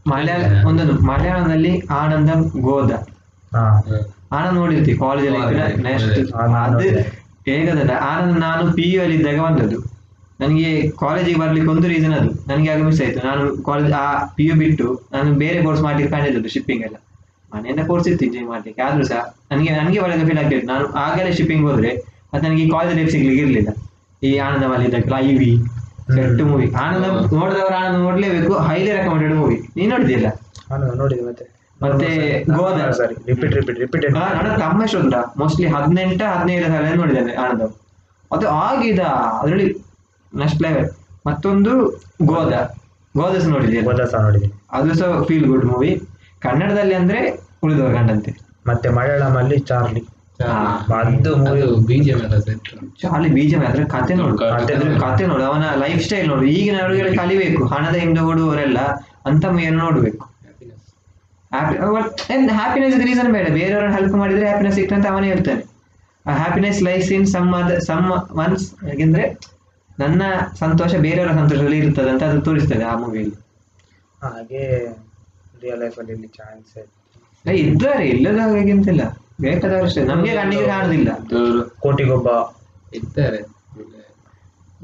ಮಲಯಾಳ 0.06 0.66
ಒಂದೊಂದು 0.66 1.00
ಮಲಯಾಳದಲ್ಲಿ 1.00 1.82
ಆನಂದಂ 1.90 2.52
ಗೋದ. 2.60 3.08
ಆನಂದ್ 4.32 4.54
ನೋಡಿರ್ತೀವಿ 4.54 4.98
ಕಾಲೇಜಲ್ಲಿ 4.98 5.38
ಅದು. 5.38 5.58
ಹೇಗದ 7.46 8.02
ಆನಂದ್ 8.02 8.40
ನಾನು 8.40 8.72
ಪಿ 8.72 8.92
ಯು 8.92 9.02
ಅಲ್ಲಿ 9.02 9.16
ಇದ್ದಾಗ 9.16 9.40
ಬಂದದ್ದು. 9.40 9.91
ನನಗೆ 10.42 10.68
ಕಾಲೇಜಿಗೆ 11.00 11.38
ಬರ್ಲಿಕ್ಕೆ 11.40 11.70
ಒಂದು 11.72 11.88
ರೀಸನ್ 11.88 12.14
ಅದು. 12.20 12.30
ನನಗೆ 12.50 12.68
ಆಗ 12.70 12.80
ಮಿಸ್ 12.88 13.00
ಆಯ್ತು. 13.02 13.20
ನಾನು 13.28 13.42
ಕಾಲೇಜ್ 13.68 13.92
ಆ 14.02 14.06
ಪಿ 14.36 14.44
ಯು 14.46 14.54
ಬಿಟ್ಟು 14.54 14.86
ನಾನು 15.12 15.28
ಬೇರೆ 15.34 15.58
ಕೋರ್ಸ್ 15.62 15.82
ಮಾಡ್ಲಿಕ್ಕೆ 15.82 16.12
ಕಾಣಿದ್ದು 16.16 16.50
ಶಿಪ್ಪಿಂಗ್ 16.54 16.82
ಎಲ್ಲ. 16.88 16.96
ಮನೆಯಿಂದ 17.52 17.82
ಕೋರ್ಸ್ 17.86 18.06
ಇತ್ತು 18.08 18.24
ಇಂಜಿನಿಯರ್ 18.26 18.50
ಮಾಡ್ಲಿಕ್ಕೆ. 18.50 18.82
ಆದ್ರೂ 18.82 19.04
ಸಹ 19.04 19.20
ನನಗೆ 19.52 19.70
ನನಗೆ 19.70 19.98
ಒಳಗೆ 19.98 20.24
ಫೀಲ್ 20.28 20.38
ಆಗ್ತಿತ್ತು 20.38 20.68
ನಾನು 20.72 20.84
ಆಗಲೇ 21.06 21.32
ಶಿಪ್ಪಿಂಗ್ 21.32 21.64
ಹೋದ್ರೆ 21.70 21.90
ಅದು 22.32 22.42
ನನಗೆ 22.46 22.62
ಈ 22.62 22.68
ಕಾಲೇಜ್ 22.70 22.94
ಲೈಫ್ 22.98 23.10
ಸಿಗ್ಲಿಕ್ಕೆ 23.10 23.42
ಇರಲಿಲ್ಲ. 23.44 23.70
ಈ 24.22 24.30
ಆನಂದ 24.46 24.84
ಇದ್ದಾಗ 24.88 25.14
ಐ 25.24 25.34
ವಿ 25.40 25.50
ಸೆಟ್ 26.14 26.42
ಮೂವಿ 26.50 26.66
ಆನಂದ 26.82 27.04
ನೋಡಿದವರು 27.38 27.74
ಆನಂದ 27.80 27.98
ನೋಡ್ಲೇಬೇಕು. 28.06 28.54
ಹೈಲಿ 28.68 28.90
ರೆಕಮೆಂಡೆಡ್ 28.98 29.34
ಮೂವಿ 29.34 29.56
ನೀನ್ 29.76 29.90
ನೋಡಿದಿಲ್ಲ 29.90 30.26
ನೋಡಿದೆ 31.00 31.22
ಮತ್ತೆ. 31.28 31.44
ಮತ್ತೆ 31.80 32.08
ಗೋದ. 32.56 32.78
ಸರಿ. 32.98 33.14
ರಿಪೀಟ್ 33.30 33.54
ರಿಪೀಟ್ 33.58 33.78
ರಿಪೀಟ್ 33.78 34.04
ನನ್ನ 34.14 34.50
ತಮ್ಮ 34.62 34.82
ಮೋಸ್ಟ್ಲಿ 35.40 35.68
ಹದಿನೆಂಟ 35.74 36.22
ಹದಿನೈದು 36.34 36.66
ಸಾವಿರ 36.74 36.94
ನೋಡಿದ್ದೇನೆ 37.02 37.32
ಆನಂದ 37.44 37.62
ಅದು 38.30 38.46
ಆಗಿದ? 38.66 39.02
ಅದರಲ್ಲಿ 39.42 39.66
ನೆಕ್ಸ್ಟ್ 40.40 40.62
ಲೆವೆಲ್ 40.62 40.88
ಮತ್ತೊಂದು 41.26 41.72
ಗೋದಾ. 42.30 42.60
ಗೋದಾಸ್ 43.14 43.48
ನೋಡಿದ್ದೀನಿ 43.54 43.82
ಗೋದಾಸ 43.88 44.08
ಸಹ 44.12 44.20
ನೋಡಿದ್ದೀನಿ 44.26 44.54
ಅದು 44.76 44.94
ಸಹ 45.00 45.20
ಫೀಲ್ 45.28 45.46
ಗುಡ್ 45.50 45.66
ಮೂವಿ 45.72 45.90
ಕನ್ನಡದಲ್ಲಿ 46.46 46.94
ಅಂದ್ರೆ 47.00 47.20
ಉಳಿದವರ 47.64 47.90
ಗಂಡಂತೆ. 47.98 48.30
ಮತ್ತೆ 48.68 48.88
ಮಲಯಾಳಂ 48.96 49.34
ಅಲ್ಲಿ 49.40 49.58
ಚಾರ್ಲಿ. 49.70 50.02
ಅದು 50.98 51.30
ಮೂವಿ 51.42 51.62
ಬಿಜಿಎಂ 51.88 52.20
ಚಾಲಿ 53.02 53.28
ಬೀಜ 53.36 53.54
ಅದ್ರ 53.70 53.82
ಕತೆ 53.94 54.14
ನೋಡು. 54.20 54.36
ಕತೆ 54.54 54.72
ಅದ್ರ 54.76 54.88
ಕತೆ 55.04 55.24
ನೋಡು. 55.32 55.44
ಅವನ 55.50 55.64
ಲೈಫ್ 55.84 56.00
ಸ್ಟೈಲ್ 56.06 56.28
ನೋಡು. 56.32 56.44
ಈಗಿನ 56.44 56.76
ಈಗಿನವರಿಗೆ 56.76 57.16
ಕಲಿಬೇಕು. 57.20 57.60
ಹಣದ 57.72 57.96
ಹಿಂದೆ 58.04 58.22
ಓಡುವವರೆಲ್ಲ 58.30 58.80
ಅಂತ 59.30 59.44
ಮೂವಿಯನ್ನು 59.54 59.80
ನೋಡ್ಬೇಕು. 59.84 60.24
ಹ್ಯಾಪಿನೆಸ್ 62.58 62.96
ರೀಸನ್ 63.08 63.30
ಬೇಡ. 63.36 63.46
ಬೇರೆಯವ್ರನ್ನ 63.58 63.94
ಹೆಲ್ಪ್ 63.98 64.16
ಮಾಡಿದ್ರೆ 64.22 64.46
ಹ್ಯಾಪಿನೆಸ್ 64.50 64.76
ಸಿಕ್ತಂತ 64.80 65.06
ಅವನೇ 65.12 65.28
ಹೇಳ್ತಾನೆ 65.32 65.62
ಹ್ಯಾಪಿನೆಸ್ 66.40 66.80
ಲೈಫ್ 66.88 67.08
ಇನ್ 67.16 67.26
ಸಮ್ 67.34 67.50
ಅದ 67.60 67.72
ಸಮ್ 67.88 68.06
ಒನ್ಸ್ 68.44 68.66
ಹೇಗೆಂದ್ರೆ 68.88 69.24
ನನ್ನ 69.98 70.22
ಸಂತೋಷ 70.58 70.94
ಬೇರೆಯವರ 70.96 71.32
ಸಂತೋಷದಲ್ಲಿ 71.32 71.78
ಇರ್ತದೆ 71.78 72.10
ಅಂತ 72.10 72.22
ಅದು 72.22 72.40
ತೋರಿಸ್ತದೆ 72.40 72.84
ಆ 72.84 72.96
ಮೂವಿಯಲ್ಲಿ 72.96 73.36
ಹಾಗೆ 74.22 74.62
ರಿಯಲ್ 75.62 75.80
ಲೈಫ್ 75.80 75.98
ಅಲ್ಲಿ 75.98 76.12
ಇಲ್ಲಿ 76.12 76.28
ಚಾನ್ಸ್ 76.28 76.78
ಇದ್ದಾರೆ 77.48 78.08
ಇಲ್ಲದ 78.08 78.38
ಹಾಗೆಂತಿಲ್ಲ 78.38 79.02
ಬೇಕಾದವರಷ್ಟೇ. 79.40 80.04
ನಮ್ಗೆ 80.04 80.34
ಕಣ್ಣಿಗೆ 80.34 80.66
ಕಾಣುದಿಲ್ಲ. 80.66 81.08
ಕೋಟಿಗೊಬ್ಬ. 81.80 82.28
ಇದ್ದಾರೆ. 82.94 83.40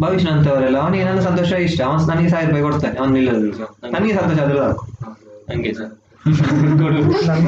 ಭವಿಷ್ಯ 0.01 0.29
ಅಂತವರೆಲ್ಲ 0.29 0.79
ಅವನಿಗೆ 0.79 1.05
ನನ್ನ 1.05 1.21
ಸಂತೋಷ 1.21 1.53
ಇಷ್ಟ. 1.53 1.81
ಅವನ್ 1.81 2.09
ನನಗೆ 2.09 2.29
ಸಾವಿರ 2.29 2.47
ರೂಪಾಯಿ 2.47 2.63
ಕೊಡ್ತಾನೆ 2.63 2.99
ಅವನು 2.99 3.17
ಇಲ್ಲದ್ರು 3.17 3.57
ಸಹ. 3.57 3.69
ನನಗೆ 3.91 4.15
ಸಂತೋಷ 4.15 4.39
ಅದ್ರ 4.41 4.57
ಸಾಕು 4.57 4.85
ಹಂಗೆ 5.51 5.75
ಸರ್. 5.75 5.93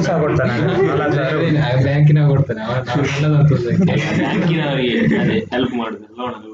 ಸಹ 0.03 0.21
ಕೊಡ್ತಾನೆ. 0.21 0.53
ನಾಲ್ಕು 0.97 1.15
ಸಾವಿರ. 1.15 1.49
ಬ್ಯಾಂಕಿನ 1.83 2.27
ಕೊಡ್ತಾನೆ. 2.27 2.61
ಬ್ಯಾಂಕಿನವರಿಗೆ 4.17 4.95
ಹೆಲ್ಪ್ 5.51 5.73
ಮಾಡುದು 5.73 6.03
ಲೋನ್. 6.19 6.50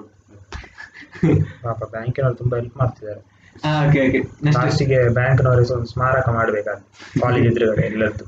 ಪಾಪ 1.64 1.80
ಬ್ಯಾಂಕಿನವರು 1.92 2.36
ತುಂಬಾ 2.36 2.56
ಹೆಲ್ಪ್ 2.58 2.78
ಮಾಡ್ತಿದ್ದಾರೆ. 2.78 3.22
ಓಕೆ 3.80 4.00
ಓಕೆ 4.08 4.20
ನೆಕ್ಸ್ಟ್ 4.44 4.64
ಲಾಸ್ಟಿಗೆ 4.66 4.98
ಬ್ಯಾಂಕ್ನವರಿಗೆ 5.10 5.74
ಒಂದು 5.74 5.90
ಸ್ಮಾರಕ 5.94 6.30
ಮಾಡ್ಬೇಕಾದ್ರೆ 6.30 6.86
ಕಾಲೇಜ್ 7.22 7.46
ಎದುರುಗಡೆ 7.46 7.84
ಎಲ್ಲರದ್ದು. 7.86 8.26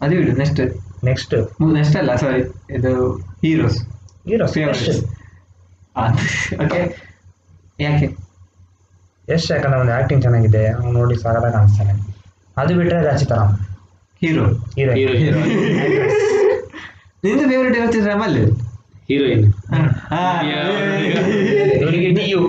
ಅದು 0.00 0.16
ಬಿಡು 0.16 0.32
ನೆಕ್ಸ್ಟ್ 0.36 0.60
ನೆಕ್ಸ್ಟ್ 1.04 1.34
ನೆಕ್ಸ್ಟ್ 1.74 1.96
ಅಲ್ಲ 1.96 2.12
ಸಾರಿ 2.16 2.42
ಇದು 2.70 2.92
ಹೀರೋಸ್ 3.42 3.78
ಹೀರೋಸ್ 4.26 4.56
ಓಕೆ 6.58 6.80
ಯಾಕೆ? 7.80 8.06
ಎಷ್ಟು 9.28 9.48
ಯಾಕಂದ್ರೆ 9.54 9.80
ಒಂದು 9.80 9.92
ಆಕ್ಟಿಂಗ್ 9.92 10.22
ಚೆನ್ನಾಗಿದೆ 10.22 10.62
ಅವ್ನು 10.68 10.92
ನೋಡಿ 10.92 11.16
ಸಾಗದ 11.16 11.48
ಕಾಣಿಸ್ತಾನೆ. 11.52 11.94
ಅದು 12.56 12.72
ಬಿಟ್ರೆ 12.74 13.00
ರಾಜಿತರಾಮ್ 13.02 13.52
ಹೀರೋ 14.22 14.44
ಹೀರೋ 14.76 14.92
ಹೀರೋ 14.94 15.40
ನಿಂದು 17.24 17.44
ಫೇವರೇಟ್ 17.48 17.76
ಇವತ್ತಿದ್ರೆ 17.76 18.14
ಮಲ್ಲಿ 18.14 18.42
ಹೀರೋಯಿನ್ 19.08 19.46
ಇವರಿಗೆ 21.78 22.10
ಡಿಯು 22.10 22.40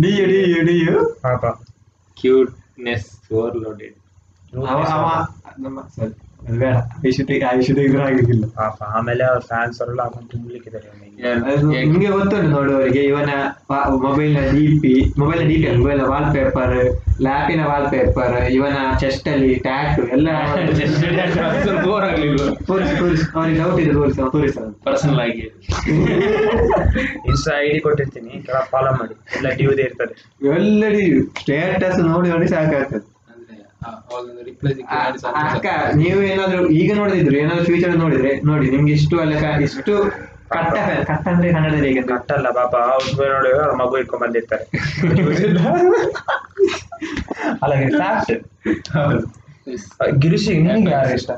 ಡಿಯು 0.00 0.24
ಡಿಯು 0.26 0.60
ಡಿಯು 0.64 0.94
ಪಾಪ 1.22 1.44
ಕ್ಯೂಟ್ನೆಸ್ 2.16 3.32
ಓವರ್ಲೋಡೆಡ್ 3.32 3.96
ಅವ 4.66 4.80
ಅವ 4.92 5.06
ನಮ್ಮ 5.58 5.80
ಸಾರಿ 5.96 6.14
ಅದು 6.14 6.25
ಬೇಡ 6.54 6.74
ಐಶುತಿ 7.08 7.34
ಐಶುತಿ 7.50 7.82
ಇದ್ರೆ 7.86 8.02
ಆಗಿರ್ಲಿಲ್ಲ. 8.04 8.44
ಪಾಪ 8.56 8.76
ಆಮೇಲೆ 8.96 9.24
ಅವ್ರ 9.26 9.40
ಫ್ಯಾನ್ಸ್ 9.48 9.78
ಅವರೆಲ್ಲ 9.80 10.02
ಹಾಕೊಂಡು 10.04 10.28
ತುಂಬಲಿಕ್ಕಿದ್ದಾರೆ 10.32 10.88
ನಿಮ್ಗೆ 11.82 12.08
ಗೊತ್ತುಂಟು 12.14 12.48
ನೋಡುವವರಿಗೆ 12.50 13.02
ಇವನ 13.04 13.30
ಮೊಬೈಲ್ನ 14.02 14.40
ಡಿ 14.50 14.64
ಪಿ 14.82 14.92
ಮೊಬೈಲ್ನ 15.20 15.44
D 15.50 15.56
P 15.62 15.70
mobile 15.78 16.02
wall 16.10 16.28
paper 16.34 16.74
ಲ್ಯಾಪಿನ 17.22 17.62
ವಾಲ್ 17.68 17.86
ಪೇಪರ್ 17.92 18.34
ಇವನ 18.56 18.74
ಚೆಸ್ಟ್ 19.02 19.28
ಅಲ್ಲಿ 19.28 19.52
ಟ್ಯಾಟು 19.66 20.02
ಎಲ್ಲ 20.14 20.28
ಬೋರ್ 21.86 22.04
ಆಗ್ಲಿಲ್ಲ 22.06 22.42
ತೋರಿಸಿ 22.68 22.94
ತೋರಿಸಿ 23.00 23.24
ಅವ್ರಿಗೆ 23.34 23.58
ಡೌಟ್ 23.60 23.80
ಇದೆ 23.82 23.92
ತೋರಿಸಿ 23.96 24.18
ಅವ್ನು 24.20 24.32
ತೋರಿಸ್ತಾನೆ 24.34 24.70
ಪರ್ಸನಲ್ 24.86 25.20
ಆಗಿ. 25.24 25.44
ಇನ್ಸ್ಟಾ 27.26 27.52
ಐ 27.58 27.68
ಡಿ 27.68 27.80
ಕೊಟ್ಟಿರ್ತೀನಿ 27.84 28.32
ಕೆಲ 28.46 28.58
ಫಾಲೋ 28.70 28.92
ಮಾಡಿ. 28.98 29.14
ಎಲ್ಲ 29.36 29.48
ಡ್ಯೂದೇ 29.58 29.84
ಇರ್ತದೆ. 29.88 30.14
ಎಲ್ಲಡಿ 30.52 31.04
ಸ್ಟೇಟಸ್ 31.40 32.00
ನೋಡಿ 32.08 32.28
ನೋಡಿ 32.30 32.48
ಸಾಕಾಗ್ತದೆ 32.52 33.04
ಅಂದ್ರೆ 33.32 33.56
ಅವಾಗೊಂದು 33.56 33.56
ರಿಪ್ಲೈ 33.56 33.62
ಆ, 33.62 33.72
ಅಕ್ಕ 35.46 35.66
ನೀವು 35.96 36.20
ಏನಾದ್ರು 36.26 36.60
ಈಗ 36.78 36.90
ನೋಡಿದ್ರು 36.96 37.36
ಏನಾದ್ರು 37.38 37.64
ಫ್ಯೂಚರ್ 37.64 37.94
ನೋಡಿದ್ರೆ 37.96 38.32
ನೋಡಿ 38.44 38.66
ನಿಮ್ಗೆ 38.70 38.92
ಇಷ್ಟು 38.92 39.16
ಅಲ್ಲ 39.20 39.34
ಇಷ್ಟು 39.66 39.94
ಕಟ್ಟ 40.50 40.74
ಕಟ್ಟ 41.08 41.24
ಅಂದ್ರೆ 41.28 41.48
ಕನ್ನಡದಲ್ಲಿ 41.52 41.86
ಹೇಗೆ? 41.88 42.02
ಕಟ್ಟಲ್ಲ 42.10 42.48
ಪಾಪ 42.58 42.74
ಅವ್ರು 42.90 43.30
ನೋಡಿ 43.32 43.48
ಅವ್ರ 43.56 43.72
ಮಗು 43.80 43.96
ಇಟ್ಕೊಂಡ್ 43.98 44.22
ಬಂದಿರ್ತಾರೆ. 44.24 44.64
ಅಲ್ಲ 47.62 47.74
ಗಿರೀಶ್ 50.18 50.46
ನಿಮ್ಗೆ 50.60 50.92
ಯಾರು 50.92 51.10
ಇಷ್ಟ? 51.16 51.30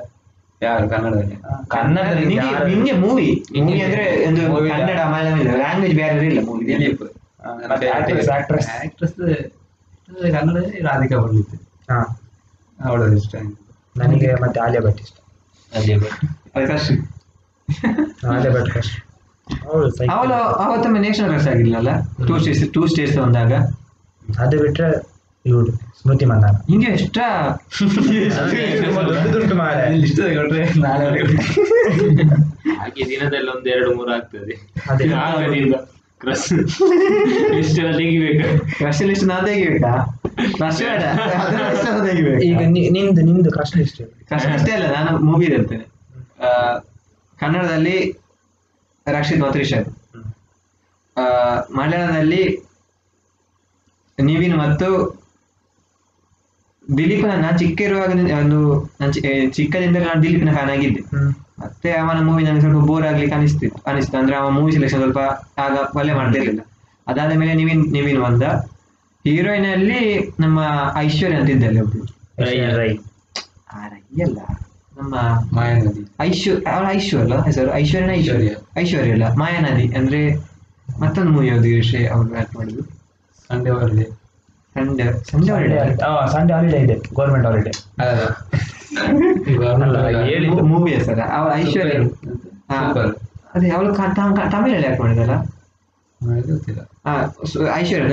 ಯಾರು 0.63 0.85
ಕನ್ನಡದಲ್ಲಿ? 0.91 1.37
ಕನ್ನಡದಲ್ಲಿ 1.69 2.25
ನಿಮ್ಗೆ 2.71 2.95
ಮೂವಿ 3.03 3.29
ಮೂವಿ 3.59 3.79
ಅಂದ್ರೆ 3.83 4.05
ಒಂದು 4.29 4.43
ಕನ್ನಡ 4.71 5.01
ಮಲಯಾಳಂ 5.13 5.41
ಇಲ್ಲ 5.43 5.55
ಲ್ಯಾಂಗ್ವೇಜ್ 5.57 5.95
ಬೇರೆ 5.97 6.27
ಇಲ್ಲ 6.31 6.41
ಮೂವಿ 6.47 6.65
ದಿಲೀಪ್. 6.71 7.05
ಆಕ್ಟ್ರೆಸ್. 7.91 8.31
ಆಕ್ಟ್ರೆಸ್ 8.79 9.17
ಕನ್ನಡದಲ್ಲಿ 10.35 10.79
ರಾಧಿಕಾ 10.83 11.17
ಪಂಡಿತ್ 11.23 11.55
ಹಾ. 11.91 11.99
ಅವಳದು 12.85 13.17
ಇಷ್ಟ 13.17 13.35
ನನಗೆ 13.97 14.35
ಮತ್ತೆ 14.43 14.61
ಆಲಿಯಾ 14.61 14.83
ಭಟ್ 14.83 15.01
ಇಷ್ಟ. 15.01 15.17
ಅದೇ 15.77 15.97
ಭಟ್. 15.97 16.25
ಅದು 16.57 16.69
ಕಷ್ಟ. 16.69 16.91
ಆಲಿಯಾ 18.27 18.53
ಭಟ್ 18.55 18.71
ಕಷ್ಟ. 18.73 19.05
ಅವಳು. 19.71 20.13
ಅವಳು 20.13 20.35
ಅವತ್ತೊಮ್ಮೆ 20.35 21.01
ನೇಷನಲ್ 21.01 21.31
ಕ್ರಶ್ 21.31 21.49
ಆಗಿರ್ಲಿಲ್ಲ 21.49 21.89
ಟೂ 22.27 22.39
ಸ್ಟೇಟ್ಸ್ 22.39 22.73
ಟೂ 22.73 22.87
ಸ್ಟೇಸ್ 22.87 23.17
ಬಂದಾಗ? 23.19 23.53
ಅದು 24.39 24.59
ಬಿಟ್ರೆ 24.59 25.19
ಇವಳು 25.47 25.73
ಸ್ಮೃತಿ 25.73 26.25
ಮಂದಾನ. 26.25 26.51
ನಿಂಗೆ 26.71 26.87
ಎಷ್ಟ 26.87 27.19
ದೊಡ್ಡ 29.07 29.33
ದುಡ್ಡು 29.33 29.55
ಮಾರೆ 29.55 29.99
ಇಷ್ಟ 29.99 30.21
ಕೊಟ್ರೆ 30.21 30.81
ನಾಳೆ 30.81 31.21
ಹಾಗೆ 32.79 33.09
ದಿನದಲ್ಲಿ 33.09 33.51
ಒಂದ್ 33.51 33.69
ಎರಡು 33.69 33.95
ಮೂರು 33.97 34.13
ಆಗ್ತದೆ. 34.13 34.71
ಅದೇ. 34.91 35.09
ಕ್ರಶ್ 36.21 36.53
ಲಿಸ್ಟ್ 37.55 37.81
ನಾ 37.81 37.93
ತೆಗಿಬೇಕಾ? 37.93 38.59
ಕ್ರಶ್ 38.79 39.03
ಬೇಡ 39.03 39.25
ನಾ 39.25 39.41
ತೆಗಿಬೇಕು? 39.47 40.18
ಈಗ 42.49 42.59
ನಿಂದು 42.89 43.21
ನಿಂದು 43.23 43.51
ಕಷ್ಟ 43.51 43.77
ಇಷ್ಟ. 43.77 43.99
ಕಷ್ಟ 44.31 44.49
ಅಷ್ಟೇ 44.49 44.73
ಅಲ್ಲ 44.73 44.87
ನಾನು 44.95 45.19
ಮೂವಿ 45.19 45.47
ಇರ್ತೇನೆ. 45.51 45.87
ಕನ್ನಡದಲ್ಲಿ 47.39 47.97
ರಕ್ಷಿತ್ 49.07 49.43
ಆ, 51.17 51.25
ಮಲಯಾಳದಲ್ಲಿ 51.77 52.43
ನಿವಿನ್ 54.19 54.59
ಮತ್ತು 54.59 54.89
ದಿಲೀಪ್ನ 56.89 57.33
ನಾನು 57.37 57.59
ಚಿಕ್ಕ 57.59 57.81
ಇರುವಾಗ 57.81 58.11
ಒಂದು 58.39 58.59
ನಾನು 59.01 59.13
ಚಿಕ್ಕದಿಂದ 59.51 59.97
ನಾನು 59.97 60.23
ದಿಲೀಪ್ನ 60.23 60.53
ಫ್ಯಾನ್ 60.53 60.71
ಆಗಿದ್ದೆ. 60.71 61.03
ಮತ್ತೆ 61.61 61.91
ಅವನ 61.93 62.25
ಮೂವಿ 62.25 62.43
ನನಗೆ 62.45 62.61
ಸ್ವಲ್ಪ 62.61 62.87
ಬೋರ್ 62.87 63.07
ಆಗ್ಲಿಕ್ಕೆ 63.07 63.35
ಅನಿಸ್ತಿತ್ತು 63.37 63.83
ಅನಿಸ್ತು. 63.87 64.19
ಅಂದ್ರೆ 64.19 64.37
ಅವನ 64.37 64.53
ಮೂವಿ 64.53 64.73
ಸೆಲೆಕ್ಷನ್ 64.73 65.01
ಸ್ವಲ್ಪ 65.01 65.21
ಆಗ 65.59 65.97
ಒಳ್ಳೆ 65.97 66.13
ಮಾಡ್ತಿರ್ಲಿಲ್ಲ. 66.15 66.63
ಅದಾದ 67.07 67.33
ಮೇಲೆ 67.33 67.55
ನಿವಿನ್ 67.55 67.93
ನಿವಿನ್ 67.93 68.21
ಬಂದ. 68.23 68.43
ಹೀರೋಯಿನ್ 69.25 69.67
ಅಲ್ಲಿ 69.67 70.33
ನಮ್ಮ 70.41 70.61
ಐಶ್ವರ್ಯ 70.97 71.37
ಅಂತ 71.37 71.51
ಇದ್ದಲ್ಲಿ 71.51 71.81
ಒಬ್ಳು. 71.81 72.05
ರೈ 72.39 72.77
ರೈ. 72.77 72.97
ಆ 73.73 73.89
ರೈ 73.89 74.23
ಅಲ್ಲ. 74.23 74.39
ನಮ್ಮ 75.01 75.15
ಮಾಯಾನದಿ. 75.53 76.11
ಐಶ್ವ 76.21 76.51
ಅವಳ 76.75 76.87
ಐಶ್ವರ್ಯ 76.91 77.33
ಅಲ್ಲ 77.33 77.45
ಹೆಸರು? 77.45 77.75
ಐಶ್ವರ್ಯನ 77.75 78.11
ಐಶ್ವರ್ಯ. 78.11 78.51
ಐಶ್ವರ್ಯ 78.79 79.11
ಅಲ್ಲ. 79.11 79.33
ಮಾಯಾನದಿ. 79.33 79.95
ಅಂದ್ರೆ 79.97 80.35
ಮತ್ತೊಂದು 81.01 81.31
ಮೂವಿ 81.33 81.47
ಯಾವ್ದು 81.47 81.63
ವಿಷಯ 81.63 82.07
ಅವ್ರು 82.07 82.39
ಆಕ್ಟ್ 82.39 82.57
ಮಾಡುದು 82.57 82.83
ಸಂಡೇ 83.49 83.71
ಬರಲಿ 83.71 84.05
ಸಂಡೇ 84.75 85.03
ಸಂಡೇ 85.31 85.53
ಒಳ್ಳೆ 85.53 85.97
ಸಂಡೇ 86.33 86.53
ಹಾಲಿಡೇ 86.53 86.77
ಇದೆ. 86.77 86.95
Government 87.15 87.47
holiday. 87.47 87.71
ಮೂವಿ 90.63 90.95
ಹೆಸರ? 90.95 91.21
ಅವಳ 91.21 91.53
ಐಶ್ವರ್ಯ. 91.55 91.99
ಅದೇ 93.55 93.71
ಅವಳು 93.71 93.95
ತಮಿಳಲ್ಲಿ 94.51 94.87
ಆಕ್ಟ್ 94.87 95.01
ಮಾಡಿದಲ್ಲ? 95.01 95.33
ಗೊತ್ತಿಲ್ಲ 96.23 96.81
ಆ, 97.07 97.27
ಸು- 97.47 97.69
ಐಶ್ವರ್ಯ 97.75 98.09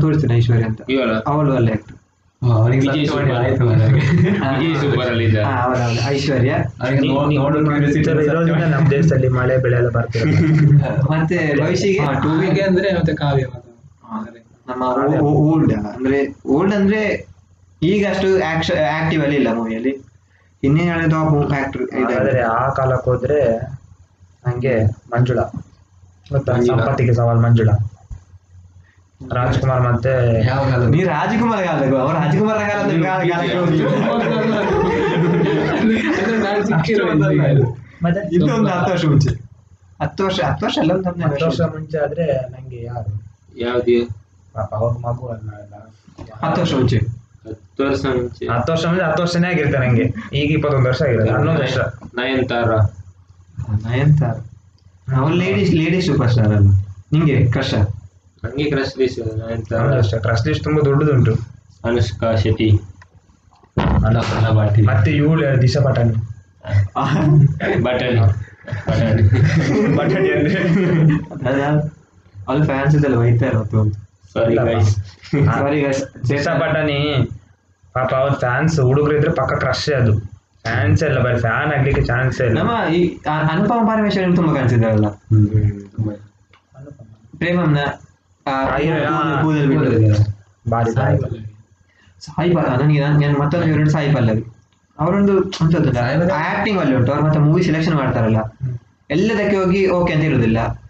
ತೋರಿಸ್ತೇನೆ 0.00 0.36
ಐಶ್ವರ್ಯ 0.36 0.64
ಅಂತ. 0.64 0.80
ಅವಳು 1.26 1.52
ಅಲ್ಲೇ 1.52 1.72
ಆಕ್ಟ್ 1.72 1.92
ಅವನಿಗೆ 2.52 2.88
ವಿಜಯ್ 2.88 3.06
search 3.06 3.32
ಮಾಡಿ 3.32 3.50
ಸೂಪರ್. 3.50 3.50
ಆಯ್ತು 3.50 3.64
ಮಾರ್ರೆ. 3.64 4.00
ವಿಜಯ್ 4.58 4.80
ಸೂಪರ್ 4.80 5.06
ಅಲ್ಲಿ 5.06 5.24
ಇದ್ದ 5.24 5.38
ಅವಳ 5.38 5.76
ಐಶ್ವರ್ಯ 6.06 6.56
ನಮ್ಮ 8.66 8.90
ದೇಶದಲ್ಲಿ 8.90 9.28
ಮಳೆ 9.28 9.58
ಬೆಳೆ 9.58 9.76
ಎಲ್ಲ 9.76 9.88
ಬರ್ತದೆ 9.88 10.24
ಮತ್ತೆ 11.10 11.60
ಭವಿಷ್ಯಗೆ 11.60 11.98
ಟೂ 12.22 12.40
ಹೀಗೆ 12.40 12.60
ಅಂದ್ರೆ 12.60 12.92
ಮತ್ತೆ 12.92 13.14
ಕಾವ್ಯ. 13.14 13.44
ನಮ್ಮ 14.68 14.82
ಓಲ್ಡ್ 15.22 15.72
ಅಂದ್ರೆ 15.72 16.36
ಓಲ್ಡ್ 16.46 16.74
ಅಂದ್ರೆ 16.74 17.26
ಈಗ 17.82 18.06
ಅಷ್ಟು 18.10 18.36
ಆಕ್ಟಿವ್ 18.64 19.22
ಅಲ್ಲಿ 19.22 19.36
ಇಲ್ಲ 19.36 19.52
ಮೂವಿಯಲ್ಲಿ. 19.52 20.02
ಇನ್ನೇನು 20.62 20.92
ಆಕ್ಟರ್ 21.54 21.82
ಆದ್ರೆ 22.20 22.40
ಆ 22.40 22.68
ಕಾಲಕ್ಕೆ 22.68 23.10
ಹೋದ್ರೆ 23.10 23.58
ನಂಗೆ 24.46 24.84
ಮಂಜುಳಾ. 24.84 25.71
ಗೊತ್ತಾ. 26.30 26.52
ಸಂಪತ್ತಿಗೆ 26.66 27.14
ಸವಾಲ್ 27.14 27.38
ಮಂಜುಳಾ. 27.38 27.74
ರಾಜ್ಕುಮಾರ್ 29.32 29.82
ಮತ್ತೆ 29.82 30.12
ನೀ 30.90 31.04
ರಾಜ್ಕುಮಾರ್ 31.04 31.66
ಕಾಲ 31.66 31.96
ಅವ್ರು 32.00 32.18
ರಾಜ್ಕುಮಾರ್ 32.18 32.58
ಕಾಲಕ್ಕೆ. 32.60 32.98
ಮತ್ತೆ 38.02 38.34
ಇದು. 38.34 38.54
ಒಂದು 38.54 38.68
ಹತ್ತು 38.68 38.92
ವರ್ಷ 38.92 39.04
ಮುಂಚೆ. 39.04 39.30
ಹತ್ತು 40.02 40.24
ವರ್ಷ 40.24 40.40
ಹತ್ತು 40.44 40.66
ವರ್ಷ 40.66 40.78
ಅಲ್ಲ 40.78 40.92
ಒಂದು 40.92 41.08
ಹತ್ತು 41.08 41.46
ವರ್ಷ. 41.46 41.60
ವರ್ಷ 41.60 41.74
ಮುಂಚೆ 41.74 41.98
ಆದ್ರೆ 41.98 42.26
ನಂಗೆ 42.50 42.82
ಯಾರು? 42.84 43.12
ಯಾವ್ದು? 43.60 43.96
ಪಾಪ 44.54 44.74
ಅವ್ರ 44.74 44.92
ಮಗು 44.98 45.26
ಅಲ್ಲ 45.26 45.48
ಹತ್ತು 46.42 46.60
ವರ್ಷ 46.60 46.74
ಮುಂಚೆ. 46.74 46.96
ಹತ್ತು 46.96 47.84
ವರ್ಷ 47.84 48.04
ಮುಂಚೆ. 48.06 48.46
ಹತ್ತು 48.46 48.72
ವರ್ಷ 48.72 48.86
ಮುಂಚೆ 48.86 49.04
ಹತ್ತು 49.04 49.22
ವರ್ಷನೇ 49.22 49.48
ಆಗಿರ್ತಾರೆ 49.48 49.86
ನಂಗೆ. 49.88 50.06
ಈಗ 50.32 50.50
ಇಪ್ಪತ್ತೊಂದು 50.50 50.88
ವರ್ಷ 50.88 51.02
ಆಗಿರೋದು 51.02 51.32
ಹನ್ನೊಂದು 51.32 51.60
ವರ್ಷ. 51.60 51.78
ನಯನ್ತಾರ. 52.14 52.70
ನಯನ್ತಾರ. 53.88 54.34
ಅವ್ರು 55.06 55.34
ಲೇಡೀಸ್ 55.36 55.72
ಲೇಡೀಸ್ 55.74 56.06
ಸೂಪರ್ 56.06 56.30
ಸ್ಟಾರ್ 56.30 56.52
ಅಲ್ಲ 56.52 56.68
ನಿಂಗೆ 57.12 57.36
ಕ್ರಶ 57.50 57.72
ನಂಗೆ 58.42 58.66
ಕ್ರಶ್ 58.70 58.94
ಲಿಸ್ಟ್ 59.00 59.18
ನಯನ್ತಾರ 59.40 59.78
ಹನ್ನೊಂದು 59.78 59.98
ವರ್ಷ 59.98 60.14
ಕ್ರಸ್ಟ್ 60.24 60.46
ಲಿಸ್ಟ್ 60.48 60.64
ತುಂಬಾ 60.64 60.82
ದೊಡ್ಡದುಂಟು 60.84 61.34
ಅನುಷ್ಕಾ 61.84 62.28
ಶೆಟ್ಟಿ 62.36 62.68
ಅಲ್ಲ, 64.06 64.16
ಅಲ್ಲ 64.30 64.48
ಬಾಟಿ. 64.56 64.80
ಮತ್ತೆ 64.88 65.10
ಇವಳು 65.18 65.44
ದಿಶಾ 65.62 65.80
ಪಟಾಣಿ 65.84 66.14
ಬಟಣಿ 67.84 68.16
ಬಟಣಿ 68.86 69.22
ಪಟಾಣಿ 69.96 70.30
ಅಂದ್ರೆ 70.34 70.60
ಅಲ್ಲಿ 72.46 72.64
ಫ್ಯಾನ್ಸ್ 72.66 72.94
ಇದೆಲ್ಲ 72.98 73.16
ಬೈತಾರೆ 73.16 73.56
ಮತ್ತು 73.58 73.78
ಸಾರಿ 74.34 74.56
ಗೈಸ್ 74.60 74.90
ಸಾರಿ 75.52 75.80
ದಿಶಾ 76.30 76.52
ಪಟಾಣಿ 76.60 76.98
ಪಾಪ 77.94 78.10
ಅವ್ರ 78.20 78.34
ಫ್ಯಾನ್ಸ್ 78.42 78.76
ಹುಡುಗರು 78.80 79.14
ಇದ್ರೆ 79.18 79.32
ಪಕ್ಕ 79.34 79.52
ಕ್ರಶ್ 79.60 79.88
ಅದು 79.96 80.12
ಫ್ಯಾನ್ಸ್ 80.62 81.02
ಇಲ್ಲ 81.02 81.20
ಬರೀ 81.20 81.38
ಫ್ಯಾನ್ 81.38 81.72
ಆಗ್ಲಿಕ್ಕೆ 81.72 82.04
ಚಾನ್ಸ್ 82.04 82.40
ಇಲ್ಲ. 82.40 82.58
ನಮ್ಮ 82.58 82.92
ಈ 82.92 83.16
ಅ- 83.16 83.48
ಅನುಪಮ 83.52 83.88
ಪರಮೇಶ್ವರನ್ 83.88 84.36
ತುಂಬಾ 84.36 84.54
ಕಾಣಿಸಿದಾರಲ್ಲ 84.54 85.08
ತುಂಬಾ. 85.08 86.32
ಪ್ರೇಮಂನ 87.38 87.78
ಆ, 88.46 88.50
ಆ, 88.50 89.42
ಕೂದಲು. 89.42 89.78
ಬಾರಿ 90.70 90.90
ಬಾರಿ 90.94 91.46
ಸಾಯಿ 92.20 92.54
ಪಲ್ಲ 92.54 92.82
ನನಗೆ 92.82 93.00
ನಾನು 93.00 93.20
ನಾನು 93.20 93.38
ಮತ್ತೊಂದು 93.38 93.66
ಫೇವ್ರೆಟ್ 93.66 93.90
ಸಾಯಿ 93.90 94.14
ಪಲ್ಲವಿ. 94.14 94.46
ಅವರೊಂದು 94.98 95.32
ಅಂತದ್ದು 95.38 95.92
ಸಾಯಿ 95.92 96.18
ಪಲ್ಲವಿ? 96.18 96.32
ಆಕ್ಟಿಂಗ್ 96.32 96.80
ಅಲ್ಲಿ 96.80 96.96
ಉಂಟು 96.96 97.12
ಅವ್ರು 97.12 97.26
ಮತ್ತೆ 97.26 97.40
ಮೂವಿ 97.40 97.62
ಸೆಲೆಕ್ಷನ್ 97.62 97.94
ಮಾಡ್ತಾರಲ್ಲ. 97.94 98.36
ಎಲ್ಲದಕ್ಕೆ 99.10 99.56
ಹೋಗಿ 99.56 99.90
ಓಕೆ 99.90 100.12
ಅಂತ 100.12 100.24
ಇರುದಿಲ್ಲ. 100.24 100.82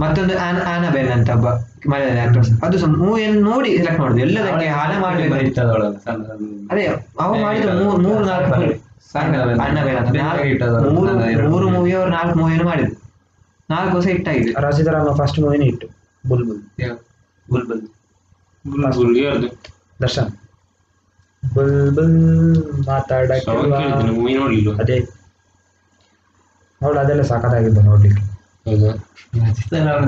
ಮತ್ತೊಂದು 0.00 0.38
ಆನ- 0.38 0.60
ಆನಬೆಲ್ 0.60 1.08
ಅಂತ 1.08 1.30
ಒಬ್ಬ 1.30 1.48
ಮಲಯಾಳಿ 1.90 2.20
ಆಕ್ಟರ್ಸ್ 2.20 2.62
ಅದು 2.62 2.78
ಸಹ 2.78 2.86
ಮೂವಿಯನ್ನು 2.86 3.50
ನೋಡಿ 3.50 3.76
ಸೆಲೆಕ್ಟ್ 3.76 4.00
ಮಾಡುದು. 4.00 4.20
ಎಲ್ಲದಕ್ಕೆ 4.20 4.66
ಹಾನ 4.66 5.04
ಅವಳಿಗೆ 5.04 5.28
ಮಾಡಬೇಕು. 5.28 5.46
hit 5.46 5.60
ಆದವಳಲ್ಲ, 5.60 5.96
ಸಣ್ಣ 5.96 6.22
ಸಣ್ಣ. 6.22 6.68
ಅದೇ 6.70 6.86
ಅವ್ರು 7.20 7.42
ಮಾಡಿದ 7.42 7.64
ಮೂರು 7.64 7.96
ಮೂರು 7.96 8.24
ನಾಲ್ಕು 8.24 8.60
movie. 8.60 8.80
ಮೂರು. 11.48 11.68
ಮೂವಿ 11.68 11.92
ಅವ್ರು. 11.92 12.10
ನಾಲ್ಕು 12.10 12.38
ಮೂವಿಯನ್ನು 12.38 12.68
ಮಾಡಿದ್ರು. 12.68 13.02
ನಾಲ್ಕು 13.70 13.96
ವರ್ಷ 13.96 14.06
ಹಿಟ್ 14.06 14.28
ಆಗಿದೆ 14.28 14.90
ರಾಮ 14.90 15.08
ಫಸ್ಟ್ 15.12 15.38
ಮೂವಿನೇ 15.38 15.64
ಇಟ್ಟು 15.64 15.88
bull 16.28 16.44
bull? 16.44 16.60
Bull 17.50 17.66
bull 17.66 18.92
bull 18.92 19.50
Darshan. 20.02 20.30
Bull 21.54 21.94
bull 21.94 22.86
ಮಾತಾಡಕ್ಕೆ 22.86 23.44
ಸಾಂಗ್ 23.44 24.12
ಮೂವಿ 24.12 24.34
ನೋಡ್ಲಿಲ್ಲ 24.34 24.78
ಅದೇ. 24.78 24.98
ಅವಳು 26.82 26.98
ಅದೆಲ್ಲ 26.98 27.22
ಸಾಕಾಗಿದ್ದು 27.22 27.80
ನೋಡ್ಲಿಕ್ಕೆ. 27.80 28.22
ಹೌದಾ? 28.70 29.08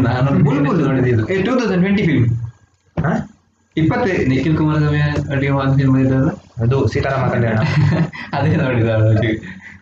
ನಾನು 0.01 0.45
ಬುಲ್ 0.45 0.67
ಬುಲ್ 0.67 0.83
ನೋಡಿದ್ದು. 0.83 1.27
ಟೂ 1.27 1.59
ತೌಸಂಡ್ 1.59 1.83
ಟ್ವೆಂಟಿ 1.83 2.05
ಫಿಲ್ಮ್ 2.05 2.37
ಹಾ? 3.07 3.34
ಇಪ್ಪತ್ತೇ 3.77 4.13
ನಿಖಿಲ್ 4.25 4.57
ಕುಮಾರಸ್ವಾಮಿ 4.57 5.01
ಅಡಿಗೆ 5.33 5.53
ಒಂದು 5.55 5.75
ಫಿಲ್ಮ್ 5.79 5.97
ಇದ್ದಲ್ಲ 5.99 6.29
ಅದು 6.63 6.77
ಸೀತಾರಾಮ 6.89 7.25
ಕಲ್ಯಾಣ 7.31 7.59
ಅದೇ 8.37 8.51
ನೋಡಿದ 8.57 8.91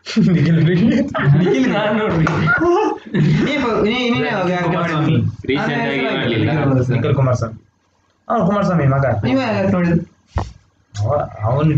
ನಿಖಿಲ್ 0.35 0.57
ನಿಖಿಲ್ 1.41 1.67
ನಾನು 1.73 1.93
ನೋಡ್ರಿ 1.99 2.25
ನಿಖಿಲ್ 6.91 7.15
ಕುಮಾರ್ 7.15 7.37
ಸ್ವಾಮಿ. 7.37 7.59
ಅವ್ನು 8.29 8.45
ರೀಸೆಂಟ್ 8.47 8.67
ಸ್ವಾಮಿ. 8.67 8.87
ಮಗ. 8.87 9.05
ನೀವು 9.25 9.41
ನೋಡಿದ್ರು 9.73 9.99
ಅವನು 11.43 11.71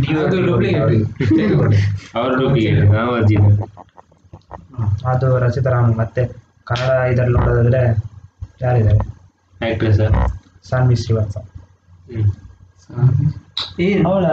ಅದು 5.10 5.26
ರಚಿತಾರಾಮ್ 5.38 5.90
ಮತ್ತೆ 5.98 6.22
ಕನ್ನಡ 6.66 6.90
ಇದರಲ್ಲಿ 7.12 7.36
ನೋಡೋದಾದ್ರೆ 7.38 7.82
ಯಾರಿದ್ದಾರೆ? 8.62 9.00
ಆಕ್ಟ್ರೆಸ್ 9.60 10.00
ಸಾನ್ವಿ 10.64 10.96
ಶ್ರೀವಾತ್ಸ. 10.96 11.36
ಏನ್ 11.36 11.53
ಅವಳ? 14.06 14.26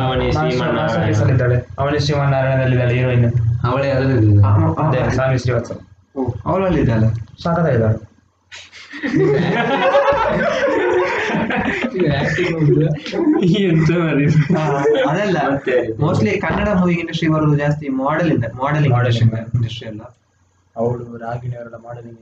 ಅವನೇ 0.00 0.26
ಶ್ರೀಮನ್ನಾರಾಯಣ. 0.32 1.58
ಅವನಿ 1.78 1.98
ಶ್ರೀಮನ್ನಾರಾಯಣದಲ್ಲಿದ್ದಾಳೆ 2.00 2.94
ಹೀರೋಯಿನ್ 2.94 3.26
ಅವಳೇ 3.64 3.90
ಅದೇ 3.90 5.10
ಸ್ವಾಮಿ 5.10 5.38
ಶ್ರೀವತ್ಸ 5.38 5.72
ಅವಳು 6.46 6.64
ಅಲ್ಲಿದ್ದಾಳೆ 6.64 7.08
ಸಾಕದಾಗಿದ್ದಾಳೆ 7.42 8.00
ಇದ್ದಾಳೆ 13.60 14.24
ಅದಲ್ಲ. 15.08 15.38
ಮತ್ತೆ? 15.52 15.74
ಮೋಸ್ಟ್ಲಿ 16.00 16.40
ಕನ್ನಡ 16.40 16.68
ಮೂವಿ 16.74 16.94
ಇಂಡಸ್ಟ್ರಿ 16.94 17.28
ಬರೋದು 17.28 17.56
ಜಾಸ್ತಿ 17.58 17.88
ಮಾಡೆಲ್ 17.96 18.32
ಇಂದ 18.32 18.44
ಮಾಡೆಲಿಂಗ್ 18.54 18.94
Modeling. 18.96 19.30
ಇಂಡಸ್ಟ್ರಿ 19.54 19.88
ಅಲ್ಲ. 19.88 20.02
ಅವಳು 20.76 21.16
ರಾಗಿಣಿ 21.18 21.56
ಅವರೆಲ್ಲ 21.56 21.76
ಮಾಡಲಿಂಗ್ 21.84 22.18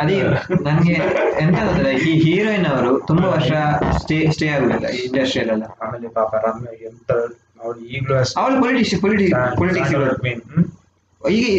ಅದೇ 0.00 0.16
ನನ್ಗೆ 0.66 0.94
ಎಂತ 1.40 1.58
ಗೊತ್ತಿಲ್ಲ 1.66 1.90
ಈ 2.04 2.12
ಹೀರೋಯಿನ್ 2.24 2.66
ಅವರು 2.66 2.90
ತುಂಬಾ 3.00 3.28
ವರ್ಷ 3.28 3.52
ಸ್ಟೇ 4.00 4.18
ಸ್ಟೇ 4.32 4.48
ಆಗುದಿಲ್ಲ 4.48 4.88
ಇಂಡಸ್ಟ್ರಿಯಲ್ 5.04 5.50
ಎಲ್ಲ 5.50 5.66
ಆಮೇಲೆ 5.82 6.08
ಪಾಪ 6.18 6.32
ರಮ್ಯ 6.44 6.72
ಎಂತ 6.88 7.10
ಅವಳು 7.62 7.78
ಈಗಲೂ 7.88 8.14
ಅವಳು 8.42 8.56
ಪೊಲಿಟಿಕ್ಸ್ 8.62 8.94
ಪೊಲಿಟಿಕ್ಸ್ 9.00 9.34
ಪೊಲಿಟಿಕ್ಸ್ 9.56 9.94
ಈಗ 11.22 11.56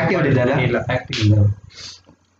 ಆಕ್ಟಿವ್ 0.00 0.20
ಇಲ್ಲ 0.66 0.78
ಆಕ್ಟಿವ್ 0.94 1.18
ಇಲ್ಲ 1.24 1.34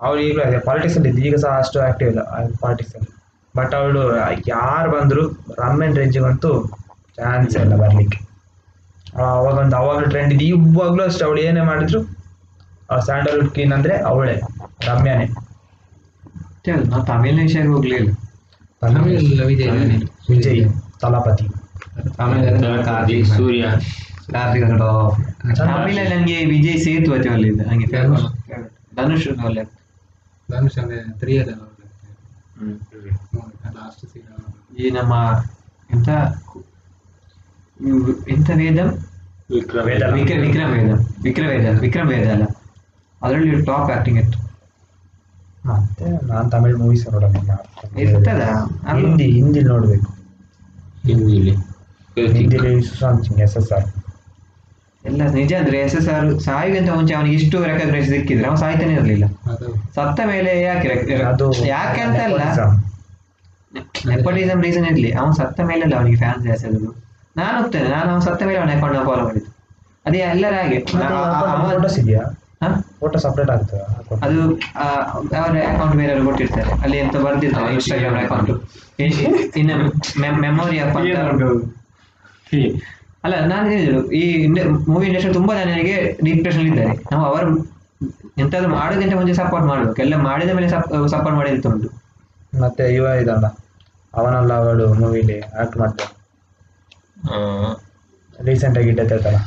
ಅವ್ಳು. 0.02 0.22
ಈಗಲೂ 0.24 0.42
ಅದೇ 0.42 0.58
ಪಾಲಿಟಿಕ್ಸ್ 0.68 0.96
ಅಲ್ಲಿ 0.98 1.10
ಈಗ 1.28 1.34
ಸಹ 1.36 1.52
ಅಷ್ಟು 1.62 1.78
ಆಕ್ಟಿವ್ 1.80 2.08
ಇಲ್ಲ 2.12 2.22
ಪಾಲಿಟಿಕ್ಸ್ 2.62 2.94
ಅಲ್ಲಿ. 2.96 3.10
ಬಟ್ 3.54 3.74
ಅವಳು 3.80 4.02
ಯಾರು 4.48 4.88
ಬಂದ್ರು 4.96 5.24
ರಮ್ಯನ್ 5.62 5.96
ರೇಂಜಿಗಂತೂ 6.00 6.50
ಚಾನ್ಸ್ 7.18 7.56
ಇಲ್ಲ 7.56 7.74
ಬರ್ಲಿಕ್ಕೆ. 7.82 8.18
ಅವಾಗ 9.34 9.54
ಒಂದು 9.64 9.76
ಅವಾಗಲೂ 9.76 10.06
ಟ್ರೆಂಡ್ 10.10 10.32
ಇದೆ 10.34 10.44
ಇವಾಗಲೂ 10.52 11.02
ಅಷ್ಟೇ 11.02 11.24
ಅವಳು 11.24 11.40
ಏನೇ 11.48 11.64
ಮಾಡಿದ್ರು 11.70 12.00
ಸ್ಯಾಂಡಲ್ವುಡ್ 13.06 13.50
ಕ್ವೀನ್ 13.54 13.72
ಅಂದ್ರೆ 13.72 13.94
ಅವಳೇ. 14.10 14.34
ರಮ್ಯಾನೇ. 14.86 15.26
ನಾವು 16.84 17.04
ತಮಿಳಿನ 17.06 17.42
ವಿಷಯಕ್ಕೆ 17.42 17.72
ಹೋಗ್ಲಿಲ್ಲ. 17.72 18.12
ತಮಿಳ್ 18.80 19.44
ವಿಜಯ್. 19.44 20.02
ವಿಜಯ್ 20.30 20.70
ತಲಾಪತಿ. 21.00 21.46
ಅದನ್ನ 22.22 23.24
ಸೂರ್ಯ. 23.36 23.62
ಕಾರ್ತಿಕ್ 24.32 24.68
ತಮಿಳಲ್ಲಿ 25.56 26.16
ನನಗೆ 26.16 26.44
ವಿಜಯ್ 26.44 26.78
ಸೇತುಪತಿ 26.84 27.28
ಒಳ್ಳೆ 27.28 27.50
ನನಗೆ 27.50 27.86
ಧನುಷ್. 27.86 28.24
ಧನುಷ್ 28.96 29.28
ಒಳ್ಳೆ 29.44 29.62
ಧನುಷ್ 30.50 30.78
ಅಂದ್ರೆ 30.78 31.18
ತ್ರಿಯದ 31.18 31.48
ಹ್ಮ್. 31.48 32.78
ಲಾಸ್ಟ್ 33.66 34.06
ಸೀನ್ 34.12 34.78
ಈ 34.78 34.90
ನಮ್ಮ 34.90 35.44
ಎಂತ? 35.94 36.08
ಎಂತ 38.28 38.50
ವೇದಂ? 38.56 38.88
ವಿಕ್ರಮ 39.54 39.84
ವೇದ. 39.84 40.02
ವಿಕ್ರ 40.12 40.32
ವೇದ 40.38 40.84
ವೇದಂ 40.84 41.06
ವಿಕ್ರಮ್ 41.22 41.48
ವೇದ 41.48 41.80
ವಿಕ್ರಮ 41.80 42.08
ವೇದ 42.08 42.30
ಅಲ್ಲ. 42.30 42.44
ಅದರಲ್ಲಿ 43.22 43.64
ಟಾಪ್ 43.64 43.90
ಆಕ್ಟಿಂಗ್ 43.90 44.20
ಇತ್ತು. 44.20 44.43
ಮತ್ತೆ 45.66 46.26
ನಾನ್ 46.26 46.50
ತಮಿಳ್ 46.50 46.76
ಮೂವೀಸ್ 46.78 47.12
ನೋಡಲ್ಲ 47.12 47.36
ಇರ್ತದ? 47.98 48.42
ಹಿಂದಿ 49.00 49.24
ಹಿಂದಿ 49.24 49.60
ನೋಡ್ಬೇಕು. 49.62 50.08
ಹಿಂದಿಲಿ? 51.06 51.54
ಹಿಂದಿಲಿ 52.16 52.82
Sushant 52.82 53.24
Singh 53.24 53.40
S 53.40 53.56
S 53.56 53.72
R. 53.72 53.86
ಎಲ್ಲ 55.04 55.22
ನಿಜ 55.30 55.52
ಅಂದ್ರೆ 55.54 55.78
ಎಸ್ 55.78 55.94
ಎಸ್ 55.94 56.08
ಆರ್ 56.08 56.40
ಸಾಯಿಗಿಂತ 56.40 56.90
ಮುಂಚೆ 56.90 57.14
ಅವನಿಗೆ 57.14 57.36
ಇಷ್ಟು 57.36 57.64
ರೆಕಗ್ನೈಸ್ 57.64 58.08
ಸಿಕ್ಕಿದ್ರೆ 58.08 58.46
ಅವನು 58.46 58.58
ಸಾಯ್ತಾನೆ 58.58 58.94
ಇರಲಿಲ್ಲ. 58.94 59.24
ಸತ್ತ 59.94 60.20
ಮೇಲೆ 60.26 60.62
ಯಾಕೆ 60.62 60.88
ಯಾಕೆ 61.68 62.00
ಅಂತ 62.00 62.20
ಅಲ್ಲ. 62.24 62.40
ನೆಪೋಟಿಸಮ್ 64.06 64.62
ರೀಸನ್ 64.62 64.86
ಇರ್ಲಿ. 64.86 65.12
ಅವನು 65.12 65.34
ಸತ್ತ 65.34 65.60
ಮೇಲೆ 65.60 65.82
ಅಲ್ಲ 65.82 65.96
ಅವನಿಗೆ 65.96 66.16
ಫ್ಯಾನ್ಸ್ 66.16 66.46
ಜಾಸ್ತಿ 66.46 66.68
ಆದದ್ದು. 66.68 66.90
ನಾನು 67.36 67.62
ಹೋಗ್ತೇನೆ. 67.62 67.88
ನಾನು 67.88 68.10
ಅವನು 68.10 68.22
ಸತ್ತ 68.22 68.42
ಮೇಲೆ 68.42 68.58
ಅವನ 68.58 68.70
ಅಕೌಂಟ್ 68.76 69.04
ಫಾಲೋ 69.04 69.24
ಮಾಡಿದ್ದು. 69.24 69.50
ಅದೇ 70.06 70.18
ಎಲ್ಲರ 70.18 70.54
ಹಾಗೆ. 70.54 70.78
ಫೋಟೋ 73.04 73.18
ಸಪ್ರೇಟ್ 73.18 73.50
ಆಗ್ತದೆ 73.50 73.82
ಅದು 74.22 74.40
ಆ, 74.76 74.86
ಅವರ 75.38 75.56
ಅಕೌಂಟ್ 75.70 75.96
ಬೇರೆ 75.96 76.24
ಕೊಟ್ಟಿರ್ತಾರೆ. 76.24 76.70
ಅಲ್ಲಿ 76.82 76.98
ಎಂತ 76.98 77.16
ಬರ್ದಿರ್ತಾರೆ 77.16 77.72
ಇನ್ಸ್ಟಾಗ್ರಾಮ್ 77.72 78.16
ಅಕೌಂಟ್ 78.16 78.52
ಇನ್ನು 79.56 79.76
ಮೆಮೊರಿ 80.40 80.78
ಅಕೌಂಟ್ 80.78 81.44
ಅಲ್ಲ 83.24 83.34
ನಾನು 83.44 83.66
ಹೇಳಿದ್ರು 83.68 84.00
ಈ 84.12 84.24
ಮೂವಿ 84.88 85.06
ಇಂಡಸ್ಟ್ರಿ 85.06 85.34
ತುಂಬಾ 85.34 85.54
ಜನರಿಗೆ 85.60 85.94
ಡಿಪ್ರೆಷನ್ 86.24 86.66
ಇದ್ದಾರೆ. 86.66 86.94
ನಾವು 87.12 87.24
ಅವರು 87.24 87.50
ಎಂತಾದ್ರೂ 88.38 88.70
ಮಾಡೋದಿಂತ 88.70 89.14
ಮುಂಚೆ 89.14 89.34
ಸಪೋರ್ಟ್ 89.34 89.66
ಮಾಡಬೇಕು. 89.66 89.96
ಎಲ್ಲ 89.98 90.14
ಮಾಡಿದ 90.20 90.50
ಮೇಲೆ 90.50 90.68
ಸಪೋರ್ಟ್ 91.08 91.36
ಮಾಡಿ 91.38 91.50
ಅಂತ 91.50 91.66
ಉಂಟು. 91.66 91.88
ಮತ್ತೆ 92.60 92.94
ಇವ 92.94 93.06
ಇದಲ್ಲ 93.22 93.46
ಅವನಲ್ಲ 94.14 94.52
ಅವಳು 94.54 94.94
ಮೂವಿಲಿ 94.94 95.38
ಆಕ್ಟ್ 95.60 95.76
ಮಾಡ್ತಾರೆ 95.76 96.12
ರೀಸೆಂಟ್ 98.44 98.78
ಆಗಿ 98.78 98.90
ಆಯ್ತಲ್ಲ 99.00 99.38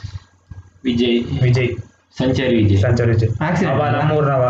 ವಿಜಯ್. 0.83 1.17
ವಿಜಯ್. 1.41 1.69
ಸಂಚಾರಿ 2.17 2.55
ವಿಜಯ್. 2.59 2.79
ಸಂಚಾರಿ 2.83 3.11
ವಿಜಯ್. 3.13 3.31
Accident 3.41 3.71
ಅವ 3.73 3.81
ಅಲ್ಲ? 3.87 3.97
ನಮ್ಮೂರ್ನವ 4.01 4.43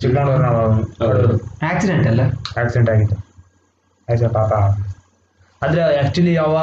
ಚಿಕ್ಕಮಗಳೂರ್ನವ 0.00 0.56
ಹೌದು. 1.00 1.28
ಆಕ್ಸಿಡೆಂಟ್ 1.68 2.06
ಅಲ್ಲ? 2.10 2.22
ಆಕ್ಸಿಡೆಂಟ್ 2.60 2.90
ಆಗಿತ್ತು 2.92 3.16
ಆಯ್ತಾ 4.08 4.28
ಪಾಪ. 4.36 4.52
ಆದ್ರೆ 5.62 5.82
ಆಕ್ಚುಲಿ 6.02 6.34
ಅವ 6.38 6.56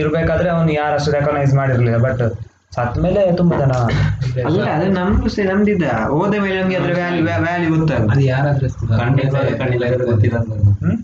ಇರ್ಬೇಕಾದ್ರೆ 0.00 0.48
ಅವ್ನು 0.54 0.72
ಯಾರು 0.74 0.94
ಅಷ್ಟು 0.98 1.12
ರೆಕಗ್ನೈಸ್ 1.14 1.52
ಮಾಡಿರ್ಲಿಲ್ಲ 1.58 1.98
ಬಟ್ 2.04 2.22
ಸತ್ 2.72 2.96
ಮೇಲೆ 3.04 3.20
ತುಂಬಾ 3.38 3.56
ಜನ 3.60 3.72
ಅಲ್ಲ 4.48 4.58
ಅದು 4.72 4.86
ನಮ್ದು 4.96 5.28
ಸೇ 5.34 5.42
ನಮ್ದಿದ್ದ 5.50 5.84
ಹೋದ 6.10 6.32
ಮೇಲೆ 6.42 6.56
ನಮ್ಗೆ 6.60 6.76
ಅದ್ರ 6.80 6.92
ವ್ಯಾಲ್ಯೂ 6.98 7.22
ವ್ಯಾಲ್ಯೂ 7.26 7.68
ಗೊತ್ತಾಗ 7.74 8.02
ಅದು 8.12 8.24
ಯಾರಾದ್ರೂ 8.26 8.68
ಕಣ್ಣಿರುವಾಗ 8.98 9.52
ಕಣ್ಣಿನ 9.60 9.80
ಬೆಲೆ 9.84 10.06
ಗೊತ್ತಿಲ್ಲ 10.10 10.38
ಹ್ಮ್? 10.82 10.98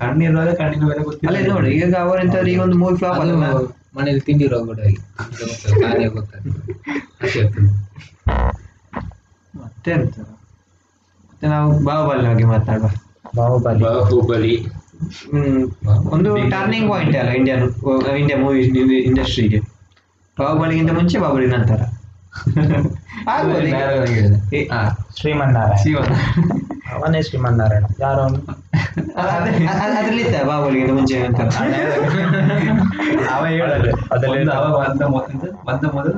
ಕಣ್ಣಿರುವಾಗ 0.00 0.52
ಕಣ್ಣಿನ 0.60 0.82
ಬೆಲೆ 0.88 1.02
ಗೊತ್ತಿಲ್ಲ 1.02 1.30
ಅಲ್ಲ 1.32 1.50
ನೋಡಿ 1.52 1.70
ಈಗ 1.76 1.92
ಅವರೆಂತ 2.04 2.36
ಈಗ 2.52 2.60
ಒಂದು 2.66 2.78
ಮೂವಿ 2.82 2.96
ಫ್ಲಾಪ್ 3.00 3.20
ಅದು 3.20 3.34
ಅಲ್ಲ. 3.38 3.50
ಮನೇಲಿ 3.96 4.22
ತಿಂದಿರೋ 4.26 4.60
ಕೂಡ 4.64 4.78
ಹಾಗೆ 4.80 4.98
ಕಾರ್ಯ 5.82 6.08
ಗೊತ್ತಾಗ್ತದೆ. 6.10 6.74
ಅಷ್ಟೇ. 7.22 7.40
ಇರ್ತದೆ. 7.40 7.68
ಎಂತ 9.88 10.18
ಮತ್ತೆ 10.18 11.46
ನಾವು 11.46 11.84
ಬಾಹುಬಲಿ 11.84 12.28
ಬಗ್ಗೆ 12.28 12.44
ಮಾತಾಡುವ. 12.44 12.88
ಬಾಹುಬಲಿ. 13.36 13.84
ಬಾಹುಬಲಿ. 13.84 14.56
ಹ್ಮ್. 15.30 15.70
ಒಂದು 16.08 16.50
ಟರ್ನಿಂಗ್ 16.50 16.90
ಪಾಯಿಂಟ್ 16.90 17.16
ಅಲ್ಲ 17.16 17.30
ಇಂಡಿಯನ್ 17.30 17.72
ಇಂಡಿಯಾ 18.18 18.40
ಮೂವಿ 18.40 18.62
ಇಂಡಸ್ಟ್ರಿಗೆ 18.98 19.60
ಬಾಹುಬಲಿಗಿಂತ 20.40 20.90
ಮುಂಚೆ 20.90 21.18
ಬಾಹುಬಲಿ 21.18 21.46
ನಂತರ. 21.46 21.80
ಶ್ರೀಮನ್ನಾರಾಯಣ 23.20 24.74
ಶ್ರೀಮನ್ನಾರಾಯಣ 25.20 26.69
ಅವನೇ? 27.00 27.20
ಶ್ರೀಮನ್ನಾರಾಯಣ 27.22 27.84
ಯಾರು 28.00 28.22
ಅದ್ರಲ್ಲಿತ್ತ 29.96 30.36
ಬಾಹುಬಲಿಗಿಂತ 30.48 30.92
ಮುಂಚೆ 30.92 31.16
ಅಂತ 31.20 31.40
ಅವ 33.30 33.42
ಹೇಳಲ್ಲ 33.50 33.74
ಅದರಲ್ಲಿ 34.12 34.40
ಒಂದು 34.40 34.52
ಅವ 34.58 34.66
ಬಂದ 34.78 35.02
ಮೊದಲು 35.14 35.50
ಬಂದ 35.68 35.84
ಮೊದಲು 35.94 36.14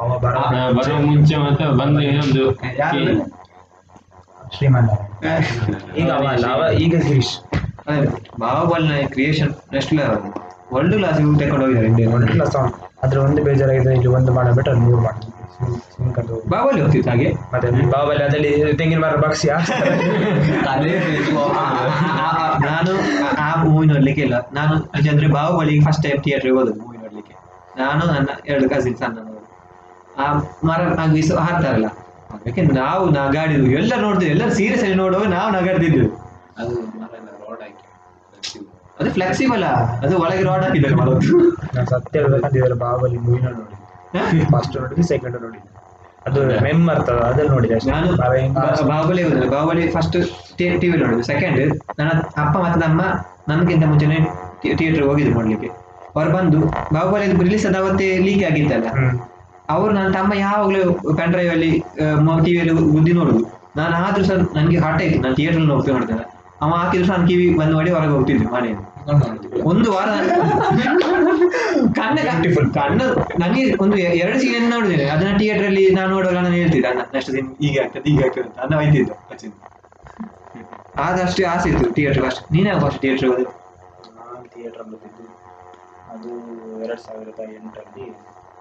ಅವ 0.00 0.08
ಬರೋ 0.24 0.42
ಬರೋ 0.78 0.96
ಮುಂಚೆ 1.06 1.36
ಮತ್ತೆ 1.44 1.66
ಬಂದು 1.78 2.00
ಇನ್ನೊಂದು. 2.08 2.44
ಯಾರು? 2.80 3.14
ಶ್ರೀಮನ್ನಾರಾಯಣ 4.56 5.36
ಈಗ 5.96 6.08
ಅವ 6.16 6.24
ಅಲ್ಲ 6.28 6.46
ಅವ 6.54 6.62
ಈಗ 6.78 6.94
Girish. 7.04 7.34
ಬಾಹುಬಲಿನ 8.40 8.94
creation 9.08 9.52
next 9.72 9.94
level 9.94 10.20
world 10.72 10.96
class 10.96 11.18
ತಗೊಂಡು 11.40 11.64
ಹೋಗಿದ್ದಾರೆ 11.64 11.88
ಇಂಡಿಯಾ 11.88 12.08
ಒಂದಿಲ್ಲ 12.14 12.44
ಸಾಂಗ್ 12.48 12.72
ಅದ್ರ 13.04 13.18
ಒಂದು 13.20 13.40
ಬೇಜಾರಾಗಿದೆ 13.44 13.92
ಇಲ್ಲಿ 13.94 14.10
ಒಂದು 14.16 14.30
ಮಾಡಬಿಟ್ಟು 14.32 14.70
ಅದು 14.70 14.80
ಮೂರು 14.80 15.00
ಮಾಡಿ. 15.02 15.20
ಸಿಂಕದು 15.20 15.35
ಬಾಹುಬಲಿ 16.48 16.80
ಹೋಗ್ತಿತ್ತು 16.80 17.10
ಹಾಗೆ? 17.10 17.32
ಮತ್ತೆ 17.32 17.90
ಬಾಹುಬಲಿ 17.90 18.24
ಅದರಲ್ಲಿ 18.24 18.74
ತೆಂಗಿನ 18.76 18.98
ಮರ 18.98 19.16
ಬಗ್ಸಿ 19.16 19.48
ನಾನು 22.66 22.92
ಆ- 23.36 23.62
ಮೂವಿ 23.62 23.86
ನೋಡ್ಲಿಕ್ಕೆ 23.86 24.22
ಇಲ್ಲ. 24.22 24.34
ನಾನು 24.52 24.76
ಅಂದ್ರೆ 25.10 25.28
ಬಾಹುಬಲಿ 25.28 25.80
ಫಸ್ಟ್ 25.80 26.02
ಟೈಮ್ 26.02 26.22
ಥಿಯೇಟರ್ 26.22 26.52
ಹೋದದ್ದು 26.52 26.80
ಮೂವಿ 26.80 26.98
ನೋಡ್ಲಿಕ್ಕೆ. 26.98 27.34
ನಾನು 27.78 28.06
ನನ್ನ 28.06 28.26
ಎರಡು 28.46 28.70
ಕಸಿನ್ಸ್ 28.70 29.02
ಅಣ್ಣನವರು 29.02 29.36
ಆ 30.18 30.32
ಮರ 30.64 31.00
ಆಗಿಸು 31.00 31.36
ಹಾರ್ತಾರಲ್ಲ 31.36 31.86
ಅದಕ್ಕೆ 32.30 32.62
ನಾವು 32.62 33.10
ನಾ 33.10 33.26
ಗಾಡಿ 33.26 33.54
ಎಲ್ಲ 33.54 33.92
ನೋಡ್ತೀವಿ 34.00 34.30
ಎಲ್ಲ 34.30 34.48
ಸೀರಿಯಸ್ 34.48 34.84
ಆಗಿ 34.84 34.94
ನೋಡುವಾಗ 34.94 35.26
ನಾವು 35.26 35.50
ನಗಾಡ್ತಿದ್ದೆವು. 35.50 36.08
ಅದು 36.58 36.74
ಮರ 36.80 37.14
ಎಲ್ಲ 37.16 37.28
ರೋಡ್ 37.48 37.60
ಹಾಕಿ 37.60 37.86
ಅದು 39.00 39.10
ಫ್ಲೆಕ್ಸಿಬಲ್ 39.10 39.64
ಅದು 39.64 40.18
ಒಳಗೆ 40.18 40.42
ರೋಡ್ 40.42 40.64
ಹಾಕಿದ್ದಾರೆ 40.64 40.94
ನಾನು 40.94 41.86
ಸತ್ಯ 41.86 42.20
ಬಾಹುಬಲಿ 42.78 43.18
ಮೂವಿನ 43.18 43.44
ನೋಡಿ. 43.44 43.75
ಫಸ್ಟ್ 44.52 44.76
ನೋಡಿದ್ವಿ 44.76 45.04
ಸೆಕೆಂಡ್ 45.12 45.36
ನೋಡಿದ್ವಿ. 45.36 45.70
ಅದು 46.26 46.40
ಮೆಮ್ 46.64 46.82
ಬರ್ತದ 46.88 47.18
ಅದನ್ನ 47.30 47.48
ನೋಡಿದೆ 47.54 47.76
ನಾನು 47.92 48.08
ಬಾಹುಬಲಿ 48.90 49.22
ಹೋದ್ರೆ 49.26 49.48
ಬಾಹುಬಲಿ 49.54 49.84
ಫಸ್ಟ್ 49.96 50.16
ಟಿವಿ 50.58 50.96
ನೋಡಿದ್ವಿ. 51.02 51.24
ಸೆಕೆಂಡ್ 51.32 51.60
ನನ್ನ 51.98 52.10
ಅಪ್ಪ 52.44 52.54
ಮತ್ತೆ 52.64 52.80
ನಮ್ಮ 52.86 53.00
ನನ್ಗಿಂತ 53.50 53.84
ಮುಂಚೆನೆ 53.90 54.18
ಥಿಯೇಟರ್ 54.78 55.04
ಹೋಗಿದ್ದು 55.08 55.32
ನೋಡ್ಲಿಕ್ಕೆ. 55.36 55.68
ಅವ್ರು 56.16 56.30
ಬಂದು 56.36 56.58
ಬಾಹುಬಲಿ 56.94 57.26
ರಿಲೀಸ್ 57.46 57.66
ಆದ 57.68 57.76
ಅವತ್ತೇ 57.82 58.08
ಲೀಕ್ 58.26 58.44
ಆಗಿತ್ತಲ್ಲ. 58.50 58.86
ಅವ್ರು 59.68 59.90
ನನ್ನ 59.96 60.08
ತಮ್ಮ 60.18 60.32
ಯಾವಾಗಲೂ 60.46 60.82
ಪೆನ್ 61.18 61.32
ಡ್ರೈವ್ 61.32 61.52
ಅಲ್ಲಿ 61.56 61.70
ಟಿವಿಯಲ್ಲಿ 62.46 62.74
ಬುದ್ಧಿ 62.94 63.12
ನೋಡುದು. 63.20 63.42
ನಾನು 63.78 63.94
ಆದ್ರೂ 64.04 64.24
ಸಹ 64.28 64.36
ನನಗೆ 64.58 64.78
ಹಠ 64.84 64.98
ಆಯ್ತು. 65.04 65.18
ನಾನು 65.24 65.36
ಥಿಯೇಟರ್ 65.40 65.70
ಹೋಗ್ತೇನೆ 65.72 65.96
ನೋಡ್ತೇನೆ 65.98 66.24
ಅವ 66.62 66.70
ಹಾಕಿದ್ರು 66.80 67.06
ಸಹ 67.08 67.14
ನಾನು 67.14 67.28
ಕಿವಿ 67.30 67.46
ಬಂದ್ 67.58 67.74
ಮಾಡಿ 67.78 67.90
ಹೊರಗೆ 67.96 68.14
ಹೋಗ್ತಿದ್ದೆ 68.16 68.46
ಮನೆಯಿಂದ 68.54 68.82
ಒಂದು 69.64 69.88
ವಾರ 69.92 70.08
ಕಣ್ಣ 71.96 72.16
ಕಣ್ಣ 72.76 73.00
ನನಗೆ 73.40 73.62
ಒಂದು 73.84 73.96
ಎರಡು 74.20 74.38
ಸೀನ್ 74.40 74.66
ನೋಡಿದ್ದೇನೆ. 74.70 75.04
ಅದನ್ನ 75.14 75.32
ಥಿಯೇಟರ್ 75.38 75.66
ಅಲ್ಲಿ 75.66 75.84
ನಾನು 75.96 76.10
ನೋಡುವಾಗ 76.10 76.38
ನಾನು 76.38 76.56
ಹೇಳ್ತಿದ್ದೆ 76.56 76.88
ಅಣ್ಣ 76.90 77.02
ನೆಕ್ಸ್ಟ್ 77.14 77.32
ದಿನ 77.34 77.46
ಹೀಗೆ 77.62 77.78
ಆಗ್ತದೆ 77.82 78.04
ಹೀಗೆ 78.08 78.24
ಆಗ್ತದೆ 78.26 78.46
ಅಂತ. 78.46 78.58
ಅನ್ನ 78.60 78.74
ಬೈತಿದ್ದ 78.80 79.12
ಅಚ್ಚಿನ 79.32 79.52
ಆದಷ್ಟು 81.06 81.42
ಆಸೆ 81.48 81.68
ಇತ್ತು 81.72 81.88
ಥಿಯೇಟರ್ 81.96 82.24
ಅಷ್ಟು. 82.26 82.42
ನೀನೇ 82.52 82.72
ಫಸ್ಟ್ 82.82 83.00
ಥಿಯೇಟರ್ 83.02 83.26
ಹೋದ 83.30 83.42
ನಾನು 84.18 84.44
ಥಿಯೇಟರ್ 84.54 84.84
ಬಂದಿದ್ದು 84.84 85.24
ಅದು 86.14 86.30
ಎರಡು 86.84 87.02
ಸಾವಿರದ 87.02 87.40
ಎಂಟರಲ್ಲಿ 87.58 88.06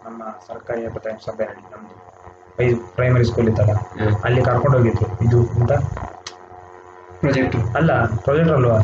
ನಮ್ಮ 0.05 0.23
ಸರ್ಕಾರಿ 0.47 0.81
ಪ್ರಥಮ 0.95 1.17
ಸಭೆ 1.25 1.45
ನಮ್ಮದು 1.71 2.03
ಪ್ರೈಮರಿ 2.97 3.25
ಸ್ಕೂಲ್ 3.25 3.49
ಇತ್ತಲ್ಲ 3.49 3.73
ಅಲ್ಲಿ 4.25 4.41
ಕರ್ಕೊಂಡು 4.43 4.75
ಹೋಗಿದ್ರು 4.77 5.07
ಇದು 5.25 5.39
ಅಂತ 5.55 5.71
ಪ್ರಾಜೆಕ್ಟ್ 7.25 7.55
ಅಲ್ಲ 7.77 7.91
ಪ್ರೊಜೆಕ್ಟ್ 8.23 8.53
ಅಲ್ವಾ? 8.53 8.77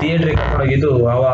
ಥಿಯೇಟ್ರಿಗೆ 0.00 0.36
ಕರ್ಕೊಂಡು 0.36 0.64
ಹೋಗಿದ್ದು 0.64 0.90
ಅವ 1.08 1.24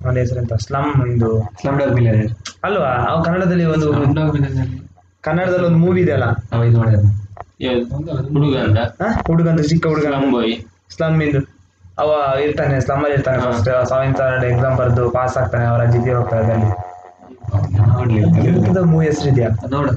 ಅವನ 0.00 0.16
ಹೆಸರಂತ? 0.16 0.52
ಸ್ಲಮ್ 0.64 0.90
ಇದು. 1.08 1.30
ಸ್ಲಮ್ 1.60 1.78
ಡಾಗ್ 1.78 1.94
ಮಿಲಿಯನೇರ್ 1.94 2.30
ಅಲ್ವಾ? 2.64 2.92
ಅವ 3.08 3.16
ಕನ್ನಡದಲ್ಲಿ 3.22 3.66
ಒಂದು 3.66 3.88
ಕನ್ನಡದಲ್ಲಿ 5.24 5.66
ಒಂದು 5.66 5.78
ಮೂವಿ 5.78 6.00
ಇದೆ 6.00 6.12
ಅಲ್ಲ 6.12 6.26
ಅವ 6.52 6.60
ಇದು 6.64 6.78
ಮಾಡಿದ 6.78 7.00
ಹುಡುಗ 8.30 8.54
ಅಂತ 8.58 8.78
ಹ? 9.00 9.08
ಹುಡುಗ 9.26 9.46
ಅಂತ 9.48 9.62
ಚಿಕ್ಕ 9.70 9.86
ಹುಡುಗ 9.86 10.06
ಸ್ಲಮ್ 10.90 11.18
ಇಂದು. 11.22 11.40
ಅವ 11.98 12.10
ಇರ್ತಾನೆ 12.44 12.76
ಸ್ಲಮ್ 12.80 13.02
ಅಲ್ಲಿ 13.04 13.16
ಇರ್ತಾನೆ. 13.16 13.38
ಫಸ್ಟ್ 13.42 13.68
ಸೆವೆಂತ್ 13.88 14.16
ಸ್ಟ್ಯಾಂಡರ್ಡ್ 14.16 14.46
ಎಕ್ಸಾಮ್ 14.46 14.76
ಬರೆದು 14.78 15.04
ಪಾಸ್ 15.10 15.36
ಆಗ್ತಾನೆ 15.38 15.64
ಅವರ 15.64 15.84
ಜಿದ್ದಿ 15.90 16.12
ಹೋಗ್ತಾ 16.12 16.38
ನೋಡ್ಲಿಲ್ಲ 17.90 18.80
ಮೂವಿ 18.90 19.06
ಹೆಸರು 19.06 19.28
ಇದೆಯಾ 19.28 19.48
ನೋಡು. 19.70 19.92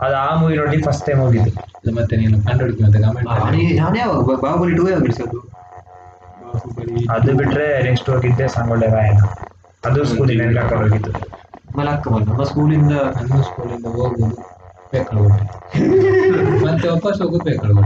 ಅದು 0.00 0.14
ಆ 0.16 0.34
ಮೂವಿ 0.34 0.54
ನೋಡಿ 0.56 0.78
ಫಸ್ಟ್ 0.82 1.04
ಟೈಮ್ 1.06 1.20
ಹೋಗಿದ್ದು. 1.20 1.50
ಮತ್ತೆ 1.94 2.14
ನೀನು 2.16 2.36
ಕಂಡುಹಿಡಿದು 2.44 2.82
ಮತ್ತೆ 2.84 3.00
ಕಮೆಂಟ್ 3.02 3.28
ನಾನೇ- 3.40 3.74
ಯಾವಾಗ 3.98 4.36
ಬಾಹುಬಲಿ 4.42 4.76
ಟೂ 4.76 4.84
ಯಾವಾಗ 4.88 5.02
ಬಿಡಿಸೋದು? 5.02 5.38
ಅದು 7.10 7.32
ಬಿಟ್ರೆ 7.32 7.82
ನೆಕ್ಸ್ಟ್ 7.82 8.08
ಹೋಗಿದ್ದೆ 8.10 8.46
ಸಂಗೊಳ್ಳೆ 8.48 8.86
ರಾಯನ 8.90 9.20
ಅದು 9.84 10.00
ಸ್ಕೂಲಿಗೆ 10.04 10.40
ನನಗೆ 10.42 10.56
ಕರ್ಕೊಂಡು 10.60 10.84
ಹೋಗಿದ್ದು. 10.86 11.12
ಮಲಕ್ಕ 11.76 12.08
ಬಂದ 12.08 12.26
ನಮ್ಮ 12.28 12.44
ಸ್ಕೂಲಿಂದ 12.44 12.94
ನಮ್ಮ 13.20 13.42
ಸ್ಕೂಲಿಂದ 13.42 13.86
ಹೋಗುದು 13.96 14.28
ಬೇಕಲ್ಗೊಟ್ಟೆ 14.92 15.44
ಮತ್ತೆ 16.64 16.86
ವಾಪಸ್ 16.88 17.20
ಹೋಗುದು 17.22 17.50
ನನ್ಗೆ 17.50 17.84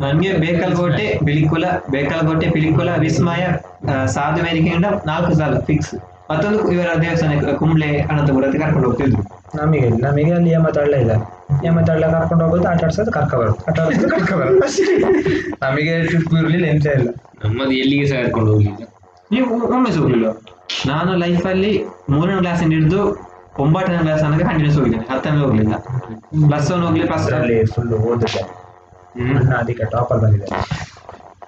ನನಗೆ 0.00 0.30
ಬೇಕಲ್ಕೋಟೆ 0.38 1.06
ಬಿಳಿಕುಲ 1.24 1.64
ಬೇಕಲ್ಕೋಟೆ 1.90 2.46
ಬಿಳಿಕುಲ 2.50 2.90
ವಿಸ್ಮಯ 2.98 3.44
ಸಾಧು 4.06 4.40
ವೇದಿಕೆಯಿಂದ 4.42 4.88
ನಾಲ್ಕು 5.06 5.34
ಸಾಲ 5.34 5.58
ಫಿಕ್ಸ್ 5.60 5.92
ಮತ್ತೊಂದು 6.30 6.60
ಇವರ 6.72 6.88
ದೇವಸ್ಥಾನಕ್ಕೆ 7.02 7.52
ಕುಂಬ್ಳೆ 7.56 7.88
ಅನಂತಪುರ 8.10 8.44
ಅಂತ 8.44 8.56
ಕರ್ಕೊಂಡು 8.62 8.88
ಹೋಗ್ತಿದ್ರು. 8.88 9.22
ನಮಗೆ 9.58 9.88
ನಮಗೆ 10.04 10.32
ಅಲ್ಲಿ 10.32 10.50
ಯಮತಳ್ಳ 10.50 10.94
ಇದೆ 11.04 11.16
ಯಮತಳ್ಳ 11.66 12.04
ಕರ್ಕೊಂಡು 12.14 12.42
ಹೋಗೋದು 12.44 12.66
ಆಟ 12.68 12.84
ಆಡ್ಸೋದು 12.84 13.12
ಕರ್ಕ 13.12 13.34
ಬರೋದು. 13.34 13.58
ಆಟ 13.68 13.78
ಆಡ್ಸೋದು 13.80 14.08
ಕರ್ಕ 14.14 14.32
ಬರೋದು. 14.34 14.60
ನಮಗೆ 15.62 16.06
ಟ್ರಿಪ್ 16.06 16.34
ಇರಲಿಲ್ಲ 16.40 16.66
ಎಂತ 16.66 16.86
ಇಲ್ಲ. 16.98 17.08
ನಮ್ಮದು 17.44 17.74
ಎಲ್ಲಿಗೆ 17.82 18.06
ಸಹ 18.06 18.18
ಕರ್ಕೊಂಡು 18.22 18.50
ಹೋಗ್ಲಿಲ್ಲ. 18.52 18.82
ನೀವು 19.32 19.46
ಒಮ್ಮೆ 19.74 19.90
ಹೋಗ್ಲಿಲ್ಲ? 19.98 20.26
ಹೋಗಿಲ್ಲ 20.26 20.92
ನಾನು 20.92 21.10
ಲೈಫಲ್ಲಿ 21.16 21.72
ಮೂರನೇ 22.10 22.36
ಕ್ಲಾಸಿಂದ 22.38 22.72
ಹಿಡಿದು 22.72 23.00
ಒಂಬತ್ತನೇ 23.64 23.98
ಕ್ಲಾಸ್ 23.98 24.22
ತನಕ 24.22 24.42
ಕಂಟಿನ್ಯೂಸ್ 24.48 24.78
ಹೋಗಿದ್ದೇನೆ. 24.78 25.04
ಹತ್ತನೇ 25.12 25.38
ಹೋಗ್ಲಿಲ್ಲ. 25.38 25.74
ಪ್ಲಸ್ 26.48 26.70
ಒನ್ 26.72 26.82
ಹೋಗ್ಲಿ 26.86 27.04
ಪ್ಲಸ್ 27.10 27.28
ಅಲ್ಲಿ 27.32 27.56
ಫುಲ್ 27.74 27.92
ಓದಿದೆ 28.10 28.42
ಅಣ್ಣ 29.20 29.54
ಅದಕ್ಕೆ 29.54 29.84
ಟಾಪರ್ 29.92 30.20
ಬಂದಿದೆ. 30.24 30.48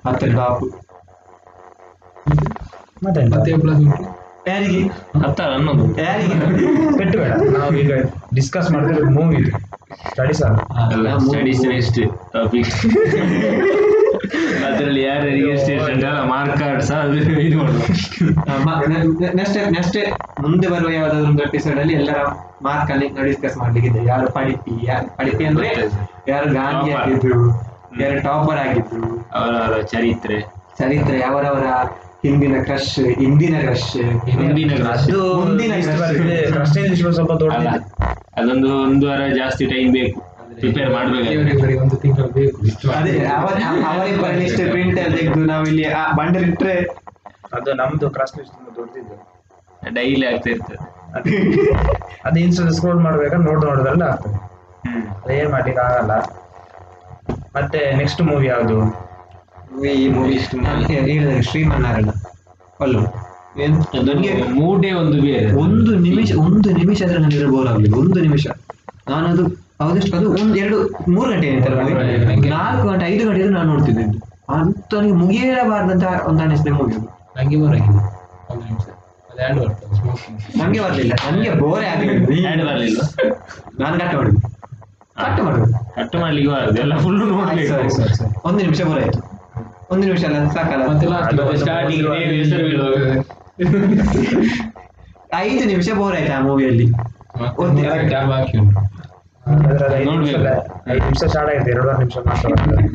ಹತ್ತನೇ 0.07 0.35
ಟಾಪ್ 0.41 0.63
ಮತ್ತೆ 3.05 3.21
ಮತ್ತೆ 3.35 3.53
ಪ್ಲಸ್ 3.65 3.83
ಉಂಟು 3.87 4.05
ಯಾರಿಗೆ? 4.49 4.83
ಹತ್ತಾರ 5.23 5.51
ಅನ್ನೋದು 5.53 5.85
ಯಾರಿಗೆ? 6.03 6.37
ಪೆಟ್ಟು 6.99 7.17
ಬೇಡ 7.19 7.33
ನಾವು 7.57 7.73
ಈಗ 7.75 7.93
ಡಿಸ್ಕಸ್ 8.35 8.71
ಮಾಡಿದ್ರೆ 8.73 9.09
ಮೂವಿ 9.11 9.41
ಸ್ಟಡಿ 10.09 10.35
ಸ್ಟಡೀಸ್ 10.35 10.43
ಅಲ್ಲ 10.93 11.09
ಸ್ಟಡೀಸ್ 11.19 11.63
ನೆಕ್ಸ್ಟ್ 11.67 11.99
ಟಾಪಿಕ್ 12.33 12.71
ಅದರಲ್ಲಿ 14.69 15.03
ಯಾರ್ಯಾರಿಗೆ 15.03 15.77
ಮಾರ್ಕ್ 16.29 16.59
ಕಾರ್ಡ್ 16.61 16.83
ಸಹ 16.83 16.99
ಅದು 16.99 17.17
ಇದು 17.41 17.59
ನೆಕ್ಸ್ಟ್ 19.37 19.59
ನೆಕ್ಸ್ಟ್ 19.71 19.99
ಮುಂದೆ 20.41 20.69
ಬರುವ 20.69 20.91
ಯಾವ್ದಾದ್ರು 20.91 21.29
ಒಂದು 21.31 21.43
ಎಪಿಸೋಡ್ 21.43 21.79
ಅಲ್ಲಿ 21.79 21.95
ಎಲ್ಲರ 21.95 22.21
ಮಾರ್ಕ್ 22.63 22.91
ಅಲ್ಲಿ 22.91 23.09
ಡಿಸ್ಕಸ್ 23.25 23.57
ಮಾಡ್ಲಿಕ್ಕೆ 23.57 23.91
ಇದೆ 23.91 24.03
ಯಾರು 24.07 24.29
ಪಡಿಪಿ 24.33 24.75
ಯಾರು 24.87 25.07
ಪಡಿಪಿ 25.17 25.45
ಅಂದ್ರೆ 25.45 25.71
ಯಾರು 26.29 26.49
ಗಾಂಧಿ. 26.55 26.93
ಆಗಿದ್ರು 26.93 27.39
ಯಾರು 28.01 28.17
ಟಾಪರ್ 28.23 28.59
ಆಗಿದ್ರು. 28.59 29.03
ಅವರವರ 29.33 29.81
ಚರಿತ್ರೆ. 29.83 30.39
ಚರಿತ್ರೆ 30.79 31.21
ಅವರವರ 31.23 31.67
ಹಿಂದಿನ 32.23 32.63
ಕ್ರಶ್ 32.63 32.99
ಹಿಂದಿನ 33.19 33.61
ಕ್ರಶ್ 33.61 33.97
ಹಿಂದಿನ. 34.29 34.71
ಅದು 34.89 35.41
ಮುಂದಿನ 35.41 35.73
ಸ್ವಲ್ಪ 37.13 37.33
ದೊಡ್ಡದಿದೆ 37.33 37.79
ಅದೊಂದು 38.37 38.83
ಒಂದು 38.83 39.09
ವಾರ 39.09 39.21
ಜಾಸ್ತಿ 39.37 39.67
ಟೈಮ್ 39.67 39.93
ಬೇಕು. 39.93 40.21
ಪ್ರಿಪೇರ್ 40.55 40.91
ಮಾಡ್ಬೇಕು 40.91 41.81
ಒಂದು 41.81 41.97
ತಿಂಗಳು 41.97 42.29
ಬೇಕು. 42.29 42.67
ಇಷ್ಟು 42.67 42.91
ಅದೇ 42.91 43.25
ಅವರ 43.25 43.63
ಅವರಿಬ್ಬರ 43.87 44.31
ಲಿಸ್ಟ್ 44.31 44.71
ಪ್ರಿಂಟ್ 44.71 44.97
ತೆಗೆದು 44.97 45.45
ನಾವಿಲ್ಲಿ 45.45 45.85
ಆ 45.85 46.13
ಬಂಡಲ್ 46.13 46.45
ಇಟ್ರೆ. 46.45 46.77
ಅದು 47.53 47.73
ನಮ್ದು 47.75 48.11
ಕ್ರಾಸ್ 48.11 48.39
ಲಿಸ್ಟ್ 48.39 48.77
ದೊಡ್ಡದಿದೆ 48.77 49.17
ಡೈಲಿ 49.95 50.27
ಆಗ್ತಾ 50.27 50.51
ಇರ್ತದೆ. 50.51 50.79
ಅದು. 52.25 52.41
ಇನ್ಸ್ಟಾ 52.41 52.71
ಸ್ಕ್ರೋಲ್ 52.71 53.01
ಮಾಡ್ಬೇಕಾದ್ರೆ 53.01 53.47
ನೋಡ್ 53.47 53.65
ನೋಡೋದ್ರಲ್ಲಿ 53.65 54.05
ಆಗ್ತದೆ. 54.05 54.35
ಹ್ಮ್. 54.89 55.03
ಅದೇನ್ 55.25 55.51
ಮಾಡ್ಲಿಕ್ಕೆ 55.51 55.83
ಆಗಲ್ಲ 55.83 56.13
ಮತ್ತೆ 57.57 57.93
ನೆಕ್ಸ್ಟ್ 57.97 58.23
ಮೂವಿ 58.23 58.47
ಯಾವುದು? 58.47 59.08
ಈ 59.95 60.09
ಮೂವಿ 60.09 60.37
ಹೇಳಿದ್ರೆ 60.87 61.43
ಶ್ರೀಮನ್ನಾರಾಯಣ 61.43 62.11
ಅಲ್ಲು. 62.81 63.01
ನನಗೆ 64.05 64.43
ಮೂಡೇ 64.53 64.93
ಒಂದು 64.93 65.23
ಬೇರೆ 65.23 65.53
ಒಂದು 65.53 65.95
ನಿಮಿಷ 65.97 66.33
ಒಂದು 66.33 66.71
ನಿಮಿಷ 66.71 67.03
ಆದ್ರೆ 67.03 67.19
ನನಗೆ 67.19 67.47
ಬೋರ್ 67.47 67.69
ಆಗಲಿಲ್ಲ 67.69 67.97
ಒಂದು 67.97 68.21
ನಿಮಿಷ. 68.21 68.47
ನಾನು 69.09 69.29
ಅದು 69.29 69.45
ಅದೆಷ್ಟು 69.81 70.17
ಅದು 70.17 70.31
ಒಂದು 70.31 70.57
ಎರಡು 70.57 70.79
ಮೂರು 71.09 71.31
ಗಂಟೆ 71.31 71.47
ಏನಂತಾರೆ. 71.47 72.49
ನಾಲ್ಕು 72.49 72.89
ಗಂಟೆ 72.89 73.07
ಐದು 73.07 73.27
ಗಂಟೆ 73.27 73.41
ಇದ್ರೆ 73.41 73.55
ನಾನು 73.55 73.69
ನೋಡ್ತಿದ್ದೆ. 73.73 74.05
ಅಂತ 74.49 74.95
ನನಗೆ 74.95 75.13
ಮುಗಿಯಬಾರ್ದಂತ 75.13 76.05
ಒಂದು 76.27 76.43
ಅನಿಸಿದೆ 76.43 76.71
ಮೂವಿ 76.71 76.95
ನನಗೆ 77.37 77.57
ಬೋರ್ 77.57 77.73
ಆಗಿದೆ. 77.73 78.03
ಒಂದು 78.53 78.65
ನಿಮಿಷ. 78.65 78.85
ಅದು 79.31 79.41
ಎರಡು 79.43 79.61
ಬರ್ತದೆ 79.61 79.97
ಸ್ಮೋಕಿಂಗ್ 79.97 80.59
ನಂಗೆ 80.59 80.81
ಬರ್ಲಿಲ್ಲ. 80.81 81.13
ನನಗೆ 81.31 81.55
ಬೋರೇ 81.61 81.87
ಆಗಲಿಲ್ಲ 81.87 82.67
ಬರಲಿಲ್ಲ 82.67 83.01
ನಾನು 83.81 83.99
ಕಟ್ 83.99 84.15
ಮಾಡುದು. 84.17 84.41
ಕಟ್ 85.17 85.45
ಮಾಡುದು. 85.45 85.95
ಕಟ್ 85.95 86.17
ಮಾಡ್ಲಿಕ್ಕೆ 86.17 86.53
ಬರದು 86.55 86.81
ಎಲ್ಲ 86.81 86.97
ಫುಲ್ 86.99 87.19
ನೋಡ್ಲಿಕ್ಕೆ 87.19 87.69
ಸರಿ, 87.69 87.91
ಸರಿ, 87.97 88.17
ಸರಿ. 88.17 88.35
ಒಂದು 88.45 88.59
ನಿಮಿಷ 88.59 88.83
ಬೋರ್ 88.83 89.03
ಆಯ್ತು. 89.03 89.38
ಒಂದು 89.89 90.05
ನಿಮಿಷ 90.07 90.23
ಅಲ್ಲ 90.29 90.39
ಸಾಕಲ್ಲ. 90.49 90.85
ಐದು 95.41 95.65
ನಿಮಿಷ 95.67 95.89
ಬೋರ್ 95.99 96.15
ಆಯ್ತು 96.17 96.33
ಆ 96.33 96.41
ಮೂವಿಯಲ್ಲಿ 96.41 96.87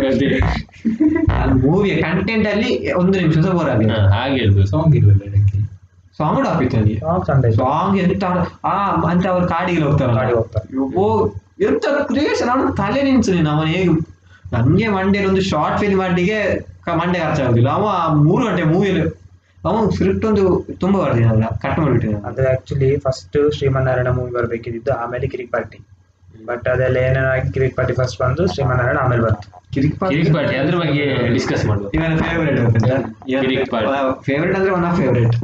ಆಗಿದೆ 0.03 0.39
ಮೂವಿಯ 1.63 1.93
ಕಂಟೆಂಟ್ 2.03 2.47
ಅಲ್ಲಿ 2.47 2.69
ಒಂದು 2.93 3.15
ನಿಮಿಷ 3.19 3.38
ಸಹ 3.38 3.51
ಬೋರ್ 3.51 3.69
ಆಗಿಲ್ಲ 3.69 3.93
ಹಾ, 3.95 4.08
ಹಾಗೆ 4.15 4.39
ಇರ್ಬೇಕು 4.43 4.67
ಸಾಂಗ್ 4.67 4.95
ಇದಕ್ಕೆ 4.95 5.60
ಸಾಂಗ್ 6.19 6.39
ನನಗೆ 6.43 7.51
ಸಾಂಗ್ 7.56 7.95
ಎಂತ 8.03 8.23
ಆ 8.65 8.75
ಅಂತ 9.12 9.25
ಅವ್ರು 9.27 9.45
ಕಾಡಿಗೆ 9.47 9.82
ಹೋಗ್ತಾರೆ 9.84 10.13
ಕಾಡಿಗೆ 10.13 10.38
ಹೋಗ್ತಾರೆ. 10.38 10.65
ಓ 10.95 11.06
ಎಂತ 11.62 11.86
ಕ್ರಿಯೇಷನ್ 12.08 12.49
ಅವನು 12.49 12.71
ತಲೆ 12.75 13.01
ನಿಂತು 13.03 13.32
ನೀನು. 13.34 13.49
ಅವನು 13.49 13.67
ಹೇಗೆ 13.67 13.93
ನನ್ಗೆ 14.53 14.88
ಮಂಡೇಲಿ 14.89 15.27
ಒಂದು 15.27 15.43
ಶಾರ್ಟ್ 15.43 15.79
ಫಿಲ್ಮ್ 15.79 15.99
ಮಾಡ್ಲಿಕ್ಕೆ 15.99 16.39
ಮಂಡೆ 16.88 17.19
ಖರ್ಚಾಗುದಿಲ್ಲ 17.19 17.69
ಅವ 17.69 17.86
ಮೂರು 18.24 18.46
ಗಂಟೆ 18.46 18.63
ಮೂವಿಯಲ್ಲಿ 18.63 19.04
ಅವನು 19.65 19.91
ಸ್ಕ್ರಿಪ್ಟ್ 19.91 20.26
ಒಂದು 20.26 20.43
ತುಂಬಾ 20.80 21.00
ಬರ್ದಿದ್ದಲ್ಲ 21.00 21.46
ಕಟ್ 21.62 21.80
ಮಾಡಿಬಿಟ್ಟಿದ್ದ 21.80 22.26
ಅಂದ್ರೆ 22.26 22.52
ಆಕ್ಚುಲಿ 22.52 22.98
ಫಸ್ಟ್ 22.98 23.38
ಶ್ರೀಮನ್ನಾರಾಯಣ 23.58 24.08
ಮೂವಿ 24.10 24.32
ಬರ್ಬೇಕಿದ್ದು 24.32 24.91
ಆಮೇಲೆ 24.93 25.28
ಕಿರಿಕ್ 25.28 25.52
ಪಾರ್ಟಿ. 25.52 25.80
ಬಟ್ 26.46 26.67
ಅದೆಲ್ಲ 26.67 26.98
ಏನೇನಾಗಿ 26.98 27.54
ಕಿರಿಕ್ 27.54 27.76
ಪಾರ್ಟಿ 27.76 27.93
ಫಸ್ಟ್ 27.93 28.22
ಬಂದು 28.22 28.48
ಶ್ರೀಮನ್ನಾರಾಯಣ 28.48 28.98
ಆಮೇಲೆ 28.98 29.22
ಬಂತು. 29.22 29.48
ಕಿರಿಕ್ 29.74 29.96
ಕಿರಿಕ್ 30.10 30.34
ಪಾರ್ಟಿ 30.34 30.56
ಅದ್ರ 30.56 30.76
ಬಗ್ಗೆ 30.78 31.06
ಡಿಸ್ಕಸ್ 31.34 31.65
ಮಾಡುವ. 31.65 31.89
ಇವನ 31.93 32.17
ಫೇವರೇಟ್ 32.17 32.60
ಕಿರಿಕ್ 33.43 33.72
ಪಾರ್ಟಿ. 33.72 34.24
ಫೇವರೇಟ್ 34.24 34.58
ಅಂದ್ರೆ 34.58 34.74
one 34.74 34.86
of 34.86 34.98
favourite 34.98 35.36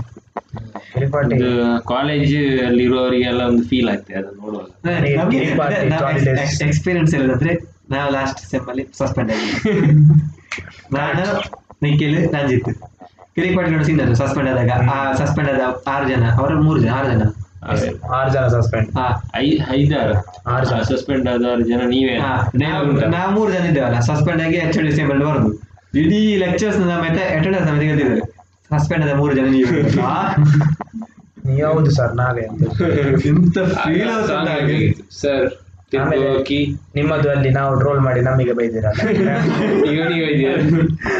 party. 1.11 1.37
College 1.87 2.35
ಅಲ್ಲಿ 2.65 2.83
ಇರುವವರಿಗೆಲ್ಲ 2.83 3.41
ಒಂದು 3.41 3.63
ಫೀಲ್ 3.63 3.89
ಆಗ್ತದೆ 3.89 4.17
ಅದನ್ನ 4.17 4.37
ನೋಡುವಾಗ. 4.41 4.67
ಪಾರ್ಟಿ, 5.57 6.29
ಎಕ್ಸ್ಪೀರಿಯನ್ಸ್ 6.67 7.15
ಹೇಳಿದ್ರೆ 7.15 7.53
ನಾವು 7.91 8.11
ಲಾಸ್ಟ್ 8.11 8.39
ಸೆಮ್ 8.39 8.67
ಅಲ್ಲಿ 8.69 8.85
ಸಸ್ಪೆಂಡ್ 8.97 9.31
ಆಗಿ 9.31 9.49
ನಾನು 10.93 11.25
ನಿಖಿಲ್ 11.83 12.33
ರಂಜಿತ್ 12.33 12.69
ಕಿರಿಕ್ 13.35 13.55
ಪಾಟೀಲ್ 13.57 13.73
ನೋಡಿ 13.73 13.85
ಸೀನ್ 13.85 14.15
ಸಸ್ಪೆಂಡ್ 14.15 14.49
ಆದಾಗ. 14.49 14.71
ಆ 14.91 15.13
ಸಸ್ಪೆಂಡ್ 15.13 15.49
ಆದ 15.51 15.61
ಆರು 15.87 16.09
ಜನ 16.09 16.29
ಅವರ 16.37 16.53
ಮೂರು 16.53 16.79
ಜನ 16.79 16.89
ಆರು 16.93 17.07
ಜನ. 17.11 17.23
ಆರು 18.13 18.29
ಜನ 18.31 18.47
ಸಸ್ಪೆಂಡ್ 18.47 18.89
ಐದಾರು. 19.69 20.15
ಆರು 20.47 20.65
ಜನ. 20.65 20.81
ಸಸ್ಪೆಂಡ್ 20.81 21.29
ಆದವರು 21.29 21.61
ಜನ 21.61 21.81
ನೀವೇ. 21.87 22.15
ನಾ 23.07 23.27
ಮೂರು 23.29 23.51
ಜನ 23.51 23.63
ಇದ್ದೇವಲ್ಲ 23.65 23.99
ಸಸ್ಪೆಂಡ್ 23.99 24.41
ಆಗಿ 24.41 24.55
ಎಚ್ 24.55 24.77
ಡಿ 24.77 24.91
ಸೆಮ್ 24.91 25.09
ಬರೋದು. 25.09 25.49
ಇಡೀ 25.95 26.35
ಲೆಕ್ಚರ್ಸ್ 26.37 26.77
ಸಮೇತ 26.77 27.37
ಅಟೆಂಡೆನ್ಸ್ 27.37 27.67
ಸಮೇತ 27.69 27.81
ಗೆದ್ದಿದ್ದಾರೆ. 27.81 28.21
ಸಸ್ಪೆಂಡ್ 28.69 29.05
ಆದ 29.05 29.15
ಮೂರು 29.17 29.35
ಜನ 29.35 29.45
ನೀವು. 29.45 30.01
ಆ, 30.05 30.35
ನೀವು 31.45 31.73
ಹೌದು 31.73 31.91
ಸರ್ 31.91 32.15
ನಾವೇ 32.15 32.41
ಅಂತ? 32.41 33.59
ಸರ್ 35.11 35.68
ಆಮೇಲೆ 35.97 36.43
ನಿಮ್ಮದು 36.95 37.29
ಅಲ್ಲಿ 37.29 37.49
ನಾವು 37.49 37.79
ಟ್ರೋಲ್ 37.79 37.99
ಮಾಡಿ 37.99 38.21
ನಮಗೆ 38.21 38.53
ಬೈದಿರಲ್ಲ 38.53 39.01
ಇವನಿಗೆ 39.91 40.53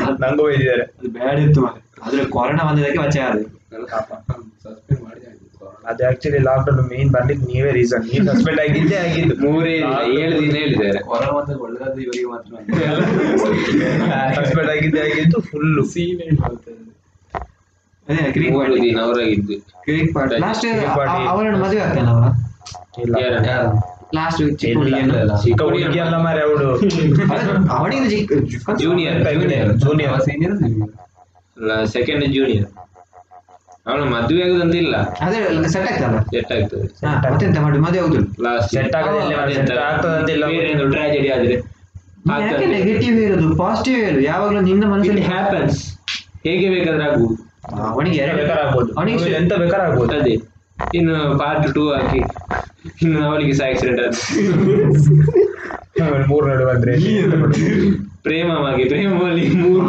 ಅದು 0.05 0.21
ನಂಗೂ 0.21 0.43
ಬೈದಿದ್ದಾರೆ. 0.45 0.82
ಅದು 0.82 1.10
ಬ್ಯಾಡ್ 1.10 1.39
ಇತ್ತು. 1.39 1.65
ಆದ್ರೆ 2.05 2.25
ಕೊರೋನಾ 2.25 2.63
ಬಂದಿದ್ದಕ್ಕೆ 2.69 2.99
ಬಚ್ಚ 2.99 3.17
ಆದ್ರೆ 3.17 3.45
ಅದು 5.88 6.08
ಆಕ್ಚುಲಿ 6.08 6.38
ಲಾಕ್ಡೌನ್ 6.38 6.89
ಮೇನ್ 6.89 7.12
ಬರ್ಲಿಕ್ಕೆ 7.12 7.53
ನೀವೇ 7.53 7.71
ರೀಸನ್ 7.71 8.03
ನೀ 8.03 8.25
ಸಸ್ಪೆಂಡ್ 8.25 8.60
ಆಗಿದ್ದೆ 8.60 8.95
ಆಗಿದ್ದು. 8.95 9.36
ಮೂರೇ 9.36 9.73
ಏಳು 10.21 10.41
ದಿನ 10.41 10.55
ಹೇಳಿದ್ದಾರೆ. 10.55 10.99
ಕೊರೋನಾ 10.99 11.39
ಬಂದ 11.39 11.60
ಒಳ್ಳೆದಾದ್ರೆ 11.62 12.03
ಇವರಿಗೆ 12.03 12.25
ಮಾತ್ರ. 12.25 12.51
ಸಸ್ಪೆಂಡ್ 14.45 14.69
ಆಗಿದ್ದೆ 14.69 15.01
ಆಗಿದ್ದು 15.01 15.41
ಫುಲ್ 15.41 15.86
ಸೀನ್ 15.86 16.21
ಅದೇ 18.08 18.32
ಕ್ರಿಕೆಟ್ 18.32 18.53
ಮೂರು 18.53 18.67
ಪಾರ್ಟಿ 18.71 18.91
ಅವರಾಗಿದ್ದು. 18.91 19.55
Cricket 19.84 20.13
party 20.13 20.41
last. 20.41 20.65
ಅವರನ್ನು 21.29 21.60
ಮದುವೆ 21.60 21.82
ಇಲ್ಲ. 23.01 23.15
ಯಾರು? 23.47 23.88
ಲಾಸ್ಟ್ 24.15 24.39
ಚಿಕ್ಕ 24.39 24.63
ಇಲ್ಲ. 24.65 24.78
ಹುಡುಗಿಯನ್ನು 24.80 25.38
ಚಿಕ್ಕ 25.43 25.62
ಹುಡುಗಿ 25.62 26.00
ಮಾರೆ 26.24 26.41
ಅವಳು 26.41 26.67
ಅವನಿಗೆ 27.78 28.10
ಚಿಕ್ಕ 28.10 28.32
junior 28.82 29.19
junior 29.41 29.72
junior 29.78 30.22
senior 30.22 30.56
second 31.88 32.26
junior 32.34 32.67
ಅವನು 33.88 34.06
ಮದುವೆ 34.06 34.41
ಆಗುದಂತ 34.43 34.76
ಇಲ್ಲ 34.76 34.95
ಅದೇ 35.26 35.38
ಸೆಟ್ 35.67 35.88
ಆಗ್ತಲ್ಲ 35.91 36.17
ಸೆಟ್ 36.34 36.52
ಆಗ್ತದೆ. 36.52 36.86
ಮತ್ತೆಂತ 37.32 37.58
ಮಾಡಿ 37.60 37.78
ಮದುವೆ 37.78 38.00
ಆಗುದಿಲ್ಲ. 38.00 38.28
ಲಾಸ್ಟ್ 38.43 38.74
Set 38.76 38.95
ಆಗೋದಿಲ್ಲ, 38.95 39.32
ಇಲ್ಲ. 40.34 40.89
ಟ್ರಾಜಿಡಿ 40.91 41.30
ಆದ್ರೆ 41.30 41.56
ನೆಗೆಟಿವ್ 42.67 43.17
ಇರೋದು? 43.19 43.48
ಪಾಸಿಟಿವ್ 43.56 43.98
ಇರೋದು? 44.00 44.22
ಯಾವಾಗಲೂ 44.22 44.62
ನಿನ್ನ 44.62 44.84
ಮನಸ್ಸಲ್ಲಿ 44.86 45.22
ಹ್ಯಾಪನ್ಸ್ 45.22 45.80
ಹೇಗೆ 46.45 46.69
ಬೇಕಾದ್ರೆ 46.69 47.04
ಆಗ್ಬೋದು. 47.04 47.36
ಅವನಿಗೆ 48.95 49.32
ಎಂತ 49.32 49.54
ಬೇಕಾದ್ರೆ 49.54 49.86
ಆಗ್ಬೋದು. 49.88 50.13
ಅದೇ. 50.19 50.36
ಇನ್ನು 50.95 51.37
ಪಾರ್ಟ್ 51.39 51.73
ಟೂ 51.73 51.83
ಹಾಕಿ. 51.91 52.21
ಇನ್ನು 53.03 53.19
ಅವಳಿಗೆ 53.25 53.53
ಸಹ 53.53 53.67
ಆಕ್ಸಿಡೆಂಟ್ 53.69 54.01
ಆಯ್ತು. 54.01 54.19
ಮೂರು 56.29 56.45
ನಡು 56.47 56.65
ಬಂದ್ರೆ 56.65 56.93
ಪ್ರೇಮವಾಗಿ 58.23 58.83
ಪ್ರೇಮಲ್ಲಿ 58.83 59.43
ಮೂರು. 59.55 59.81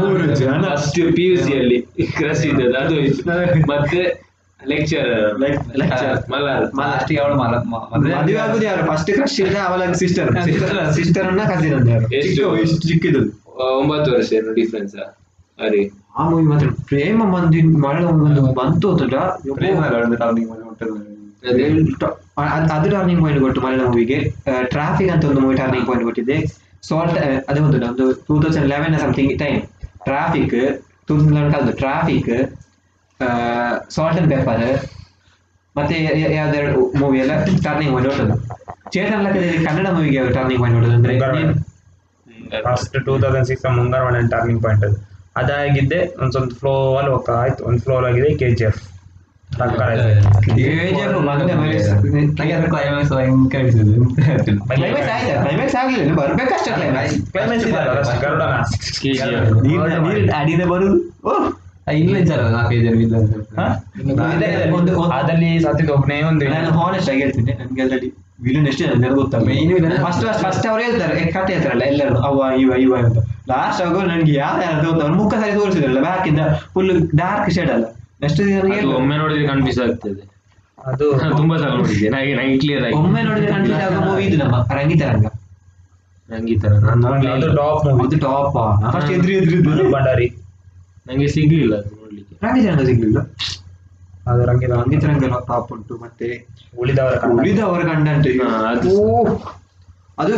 ಮೂರು 0.00 0.26
ಜನ. 0.34 0.52
ಫಸ್ಟ್ 0.68 1.00
ಪಿ 1.16 1.24
ಯು 1.24 1.36
ಸಿ 1.36 1.52
ಅಲ್ಲಿ 1.58 1.78
ಕ್ರಸ್ 2.16 2.44
ಇದ್ದದ್ದು 2.46 2.78
ಅದು 2.78 2.94
ಹೋಯ್ತು 2.94 3.24
ಮತ್ತೆ 3.72 4.00
ಲೆಕ್ಚರ್ 4.60 5.10
ಲೆಕ್ಚರ್. 5.78 6.14
ಮಲ್ಲಾರ್ 6.30 6.64
ಲಾಸ್ಟಿಗೆ 6.80 7.20
ಅವಳು 7.20 7.34
ಮಲ 7.34 7.54
ಮದುವೆ 8.14 8.38
ಆಗುದು 8.44 8.64
ಯಾರು? 8.64 8.82
ಫಸ್ಟ್ 8.90 9.10
ಕ್ರಶ್ 9.10 9.38
ಇದೆ 9.42 9.60
ಅವಳ 9.66 9.92
ಸಿಸ್ಟರ್ 10.02 10.30
ಸಿಸ್ಟರ್ 10.98 11.26
ಅನ್ನ 11.30 11.42
ಕಸಿನ್ 11.52 11.74
ಅಂತ 11.74 11.88
ಯಾರು? 11.88 12.06
ಎಷ್ಟು? 12.16 12.44
ಚಿಕ್ಕಿದ್ದು. 12.88 13.22
ಒಂಬತ್ತು 13.78 14.08
ವರ್ಷ 14.12 14.28
ಏನು 14.32 14.54
ಡಿಫ್ರೆನ್ಸ್ 14.54 14.96
ಅರೆ 15.58 15.82
ಆ 16.16 16.24
ಮೂವಿ 16.28 16.46
ಮಾತ್ರ 16.46 16.68
ಪ್ರೇಮ 16.86 17.18
ಮಂದಿ 17.32 17.58
ಮರಳ 17.82 18.02
ಒಂದು 18.10 18.42
ಬಂತು 18.54 18.86
ಅಂತಲ್ಲ 18.92 19.18
ಪ್ರೇಮ 19.54 19.80
ಟರ್ನಿಂಗ್ 20.22 20.48
ಮಾಡಿ 20.50 20.62
ಹೊಂಟದ್ದು 20.62 20.94
ಅದೇ 21.44 21.64
ಅದ್- 22.54 22.70
ಅದು 22.72 22.88
ಟರ್ನಿಂಗ್ 22.92 23.20
ಪಾಯಿಂಟ್ 23.22 23.40
ಕೊಟ್ಟು 23.40 23.60
ಮಲಯಾಳ 23.60 23.82
ಮೂವಿಗೆ 23.88 24.18
ಟ್ರಾಫಿಕ್ 24.70 25.10
ಅಂತ 25.10 25.24
ಒಂದು 25.24 25.40
ಮೂವಿ 25.40 25.56
ಟರ್ನಿಂಗ್ 25.56 25.86
ಪಾಯಿಂಟ್ 25.86 26.04
ಕೊಟ್ಟಿದೆ 26.04 26.36
ಸಾಲ್ಟ್ 26.82 27.16
ಅದೇ 27.48 27.60
ಒಂದು 27.60 27.78
ಒಂದು 27.86 28.06
two 28.26 28.34
thousand 28.42 28.68
eleven 28.72 28.96
something 28.98 29.32
time 29.38 29.60
traffic 30.04 30.56
two 31.06 31.12
thousand 31.12 31.34
eleven 31.34 31.52
ಕಾಲದ್ದು 31.52 31.74
ಟ್ರಾಫಿಕ್ 31.78 32.30
ಸಾಲ್ಟ್ 33.90 34.18
ಅಂಡ್ 34.20 34.30
ಪೆಪ್ಪರ್ 34.32 34.64
ಮತ್ತೆ 35.76 35.94
ಯ- 36.02 36.32
ಯಾವ್ದೆರಡು 36.34 36.82
ಮೂವಿ 36.98 37.18
ಎಲ್ಲ 37.18 37.32
ಟರ್ನಿಂಗ್ 37.64 37.92
ಪಾಯಿಂಟ್ 37.94 38.08
ಹೊಟ್ಟದ್ದು 38.10 38.36
ಚೇತನ್ 38.90 39.22
ಲೆಕ್ಕದಲ್ಲಿ 39.24 39.64
ಕನ್ನಡ 39.64 39.88
ಮೂವಿಗೆ 39.92 40.20
ಟರ್ನಿಂಗ್ 40.32 40.62
ಪಾಯಿಂಟ್ 40.62 40.76
ಹೊಟ್ಟದ್ದು 40.76 40.96
ಅಂದ್ರೆ 40.98 41.14
ಮುಂಗಾರು 41.14 41.38
ನೀನ್- 41.38 41.56
first 42.66 42.96
two 43.04 43.14
thousand 43.18 43.46
six 43.46 43.66
Mungaru 43.76 44.04
turning 44.30 44.62
point 44.62 44.84
ಅದು 44.84 44.98
ಅದಾಗಿದ್ದೆ 45.36 46.14
ಒಂದ್ 46.20 46.32
ಸ್ವಲ್ಪ 46.32 46.54
ಫ್ಲೋ 46.58 46.96
ಅಲ್ಲಿ 46.96 47.10
ಹೋಗ್ತಾ 47.12 47.32
ಆಯ್ತು 47.32 47.64
ಒಂದು 47.64 47.78
ಫ್ಲೋ 47.78 48.04
ಆಗಿದೆ 48.06 48.34
ಕೆ 48.34 48.50
ಜಿ 48.50 48.64
ಎಫ್ 48.64 48.82
ಅಡಿದ 60.34 60.64
ಬರುದು? 60.64 60.98
ಇಲ್ಲ 61.90 62.16
ಅದಲ್ಲಿ 65.12 65.58
ಸತ್ತಿದ್ದು 65.58 65.92
ಒಬ್ಬನೇ 65.94 66.22
ಒಂದು 66.22 66.48
ನಾನು 66.48 66.70
ಹಾನೆಸ್ಟ್ 66.70 67.10
ಆಗಿ 67.10 67.20
ಹೇಳ್ತೀನಿ 67.20 67.52
ನನಗೆ 67.52 67.82
ಅದರಲ್ಲಿ 67.82 68.25
ವಿಲನ್ 68.38 68.66
ಎಷ್ಟು 68.66 68.84
ಗೊತ್ತಾ? 69.14 69.38
ಮೇನ್ 69.46 69.70
ವಿಲನ್ 69.74 69.94
ಫಸ್ಟ್ 70.04 70.24
ಫಸ್ಟ್ 70.42 70.66
ಅವ್ರು 70.66 70.82
ಹೇಳ್ತಾರೆ 70.84 71.12
ಕಥೆ 71.16 71.30
ಕತೆ 71.36 71.52
ಹೇಳ್ತಾರಲ್ಲ 71.52 71.84
ಎಲ್ಲರೂ 71.92 72.18
ಅವ 72.28 72.48
ಇವ 72.62 72.72
ಇವ 72.78 72.92
ಅಂತ. 73.00 73.18
ಲಾಸ್ಟ್ 73.48 73.80
ಆಗೋ 73.82 74.00
ನನಗೆ 74.10 74.32
ಯಾರು 74.34 74.60
ಯಾರು 74.62 74.88
ಅಂತ 74.92 75.02
ಅವ್ರ 75.02 75.12
ಮುಖ 75.14 75.34
ಸರಿ 75.34 75.52
ತೋರಿಸಿದ್ರಲ್ಲ 75.52 76.00
ಬ್ಯಾಕ್ 76.00 76.26
ಇಂದ 76.28 76.42
ಫುಲ್ 76.74 76.90
ಡಾರ್ಕ್ 77.16 77.50
ಶೇಡ್ 77.54 77.70
ಅಲ್ಲ. 77.70 77.86
ನೆಕ್ಸ್ಟ್ 78.22 78.40
ಅದು 78.76 78.90
ಒಮ್ಮೆ 78.96 79.16
ನೋಡಿದ್ರೆ 79.16 79.46
ಕನ್ಫ್ಯೂಸ್ 79.48 79.80
ಆಗ್ತದೆ. 79.86 80.22
ಅದು 80.78 81.04
ತುಂಬಾ 81.40 81.54
ಸಲ 81.56 81.70
ನೋಡಿದ್ದೆ. 81.74 82.08
ನನಗೆ 82.08 82.34
ನಂಗೆ 82.34 82.58
ಕ್ಲಿಯರ್ 82.58 82.84
ಆಗಿ 82.84 82.96
ಒಮ್ಮೆ 83.00 83.22
ನೋಡಿದ್ರೆ 83.22 83.50
ಕನ್ಫ್ಯೂಸ್ 83.52 83.82
ಆಗೋ 83.86 84.00
ಮೂವಿ 84.06 84.24
ಇದು 84.28 84.38
ನಮ್ಮ 84.42 84.56
ರಂಗಿತರಂಗ. 84.72 85.26
ನೋಡ್ಲಿಲ್ಲ. 87.02 87.34
ಅದು 87.38 87.48
ಟಾಪ್ 87.56 87.84
ಮೂವಿ 87.90 88.06
ಅದು 88.06 88.18
ಟಾಪ್ 88.20 88.56
ಫಸ್ಟ್ 88.94 89.12
ಎದ್ರಿ 89.12 89.34
ಎದ್ರಿ 89.36 89.58
ಬಂಡಾರಿ 89.92 90.28
ನಂಗೆ 91.08 91.28
ಸಿಗ್ಲಿಲ್ಲ 91.28 91.74
ಅದು 91.80 91.90
ನೋಡ್ಲಿಕ್ಕೆ. 91.96 92.34
ರಂಗಿತರಂಗ 92.46 92.84
ಸಿಗ್ಲಿಲ್ಲ. 92.86 93.18
ಅದು 94.26 94.44
ರಂಗಿದ 94.48 94.72
ರಂಗಿತರಂಗ 94.80 95.26
ಟಾಪ್ 95.48 95.68
ಉಂಟು 95.74 95.94
ಮತ್ತೆ 96.04 96.28
ಉಳಿದವರ 96.78 97.16
ಉಳಿದವರ 97.36 97.82
ಗಂಡ 97.90 98.08
ಉಂಟು 98.16 98.32
ಅದು 100.18 100.34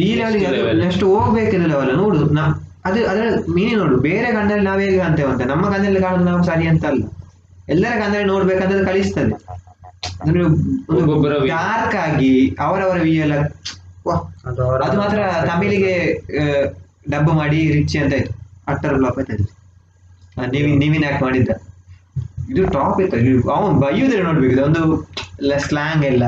ಈ 0.00 0.08
ಲೆವೆಲ್ 0.18 0.34
level. 0.44 0.78
ನೆಕ್ಸ್ಟ್ 0.82 1.04
ಹೋಗ್ಬೇಕಿಲ್ಲ 1.10 1.66
ಲೆವೆಲ್ 1.72 1.92
ನೋಡುದು 2.00 2.24
ನಾ 2.38 2.42
ಅದು 2.88 3.00
ಅದರ 3.12 3.24
ಮೀನಿ 3.56 3.74
ನೋಡು. 3.80 3.96
ಬೇರೆ 4.06 4.28
ಗಂಡಲ್ಲಿ 4.36 4.64
ನಾವ್ 4.64 4.80
ಹೇಗೆ 4.80 4.98
ಕಾಣ್ತೇವೆ 4.98 5.30
ಅಂತ 5.32 5.44
ನಮ್ಮ 5.52 5.64
ಗಂಡಲ್ಲಿ 5.74 6.00
ಕಾಣೋದು 6.00 6.24
ನಾವು 6.24 6.42
ಸರಿ 6.44 6.66
ಅಂತ 6.72 6.84
ಅಲ್ಲ 6.84 7.02
ಎಲ್ಲರ 7.68 7.92
ಗಂಡಲ್ಲಿ 8.02 8.28
ನೋಡ್ಬೇಕಂತ 8.32 8.72
ಕಳಿಸ್ತದೆ 8.90 9.32
view. 10.26 10.48
ಡಾರ್ಕ್ 11.52 11.96
ಆಗಿ 12.04 12.32
ಅವರವರ 12.66 12.98
ವಿ 13.06 13.14
ಎಲ್ಲ 13.24 13.36
ಅದು 14.86 14.96
ಮಾತ್ರ 15.02 15.18
ತಮಿಳಿಗೆ 15.48 15.94
ಡಬ್ಬ 17.10 17.28
ಮಾಡಿ 17.40 17.60
ರಿಚ್ 17.76 17.96
ಅಂತ 18.02 18.14
ಆಯ್ತು 18.18 18.32
ಅಟ್ಟರ್ 18.66 18.94
ಫ್ಲಾಪ್ 18.98 19.18
ಆಯ್ತು 19.20 19.46
ಅದು 20.36 20.50
ನೀವಿ 20.54 20.70
ನೀವಿನ 20.82 21.04
ಆಕ್ಟ್ 21.10 21.24
ಮಾಡಿದ್ದ? 21.26 21.50
ಇದು 22.50 22.66
ಟಾಪ್ 22.70 23.00
ಇತ್ತು. 23.00 23.16
ಅವನು 23.50 23.80
ಬೈಯುವುದ್ರೆ 23.80 24.22
ನೋಡ್ಬೇಕು. 24.22 24.52
ಇದು 24.52 24.64
ಒಂದು 24.64 24.82
ಸ್ಲ್ಯಾಂಗ್ 25.58 26.04
ಎಲ್ಲ. 26.04 26.24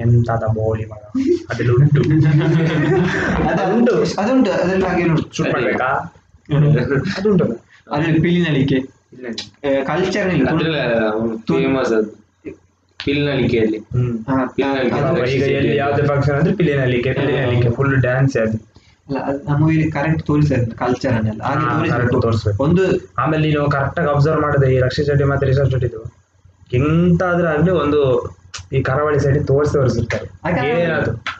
ಎಂತಾದ 0.00 0.44
ಬೋಳಿ 0.54 0.84
ಮಗ. 0.84 1.02
ಅದ್ರಲ್ಲಿ 1.50 1.72
ಉಂಟು 1.74 2.00
ಅದು 3.50 3.76
ಉಂಟು. 3.76 4.20
ಅದುಂಟು. 4.20 4.50
ಅದ್ರಲ್ಲಿ 4.52 4.86
ಹಾಗೆ 4.86 5.04
ಉಂಟು 5.04 5.36
ಶೂಟ್ 5.36 5.52
ಮಾಡ್ಬೇಕಾ? 5.54 5.88
ಅದು 7.18 7.30
ಉಂಟು 7.30 7.46
ಅದ್ರಲ್ಲಿ 7.92 8.20
ಪಿಲಿನಳಿಕೆ 8.20 8.78
ಕಲ್ಚರ್ 9.84 10.30
ಫೇಮಸ್ 11.48 11.92
ಅದು. 11.92 12.10
ಪಿಲಿನಳಿಕೆಯಲ್ಲಿ 13.00 13.78
ಈಗ 15.34 15.42
ಎಲ್ಲಿ 15.50 15.76
ಯಾವ್ದೇ 15.76 16.02
ಫಂಕ್ಷನ್ 16.02 16.34
ಅಂದ್ರೆ 16.34 16.54
ಪಿಲಿನಳಿಕೆ 16.54 17.12
ಪಿಲಿನಳಿಕೆ 17.12 17.70
ಫುಲ್ 17.70 18.00
ಡ್ಯಾನ್ಸ್ 18.00 18.36
ಅದು. 18.36 18.56
ಅಲ್ಲ, 19.08 19.18
ನಮ್ಮ 19.48 19.66
ಕರೆಕ್ಟ್ 19.96 20.22
ತೋರಿಸ್ತಾರೆ 20.30 20.64
ಕಲ್ಚರ್ 20.80 21.14
ಅನ್ನೆಲ್ಲ. 21.18 21.42
ಹಾಗೆ 21.92 22.08
ತೋರಿಸ್ಬೇಕು. 22.24 22.58
ಒಂದು 22.66 22.82
ಆಮೇಲೆ 23.22 23.42
ನೀನು 23.46 23.60
ಕರೆಕ್ಟ್ 23.74 23.98
ಆಗಿ 24.00 24.10
ಅಬ್ಸರ್ವ್ 24.14 24.40
ಮಾಡಿದೆ 24.46 24.66
ಈ 24.74 24.78
ರಕ್ಷಿತ್ 24.86 25.06
ಶೆಟ್ಟಿ 25.10 25.26
ಮತ್ತೆ 25.32 25.46
ರಿಷಬ್ 25.50 25.70
ಶೆಟ್ಟಿದು 25.74 26.00
ಎಂತಾದ್ರೂ 26.78 27.46
ಆಗ್ಲಿ 27.52 27.72
ಒಂದು 27.82 28.00
ಈ 28.76 28.78
ಕರಾವಳಿ 28.88 29.18
ಸೈಡ್ 29.24 29.38
ತೋರಿಸಿ 29.50 29.72
ತೋರಿಸಿರ್ತಾರೆ. 29.76 30.26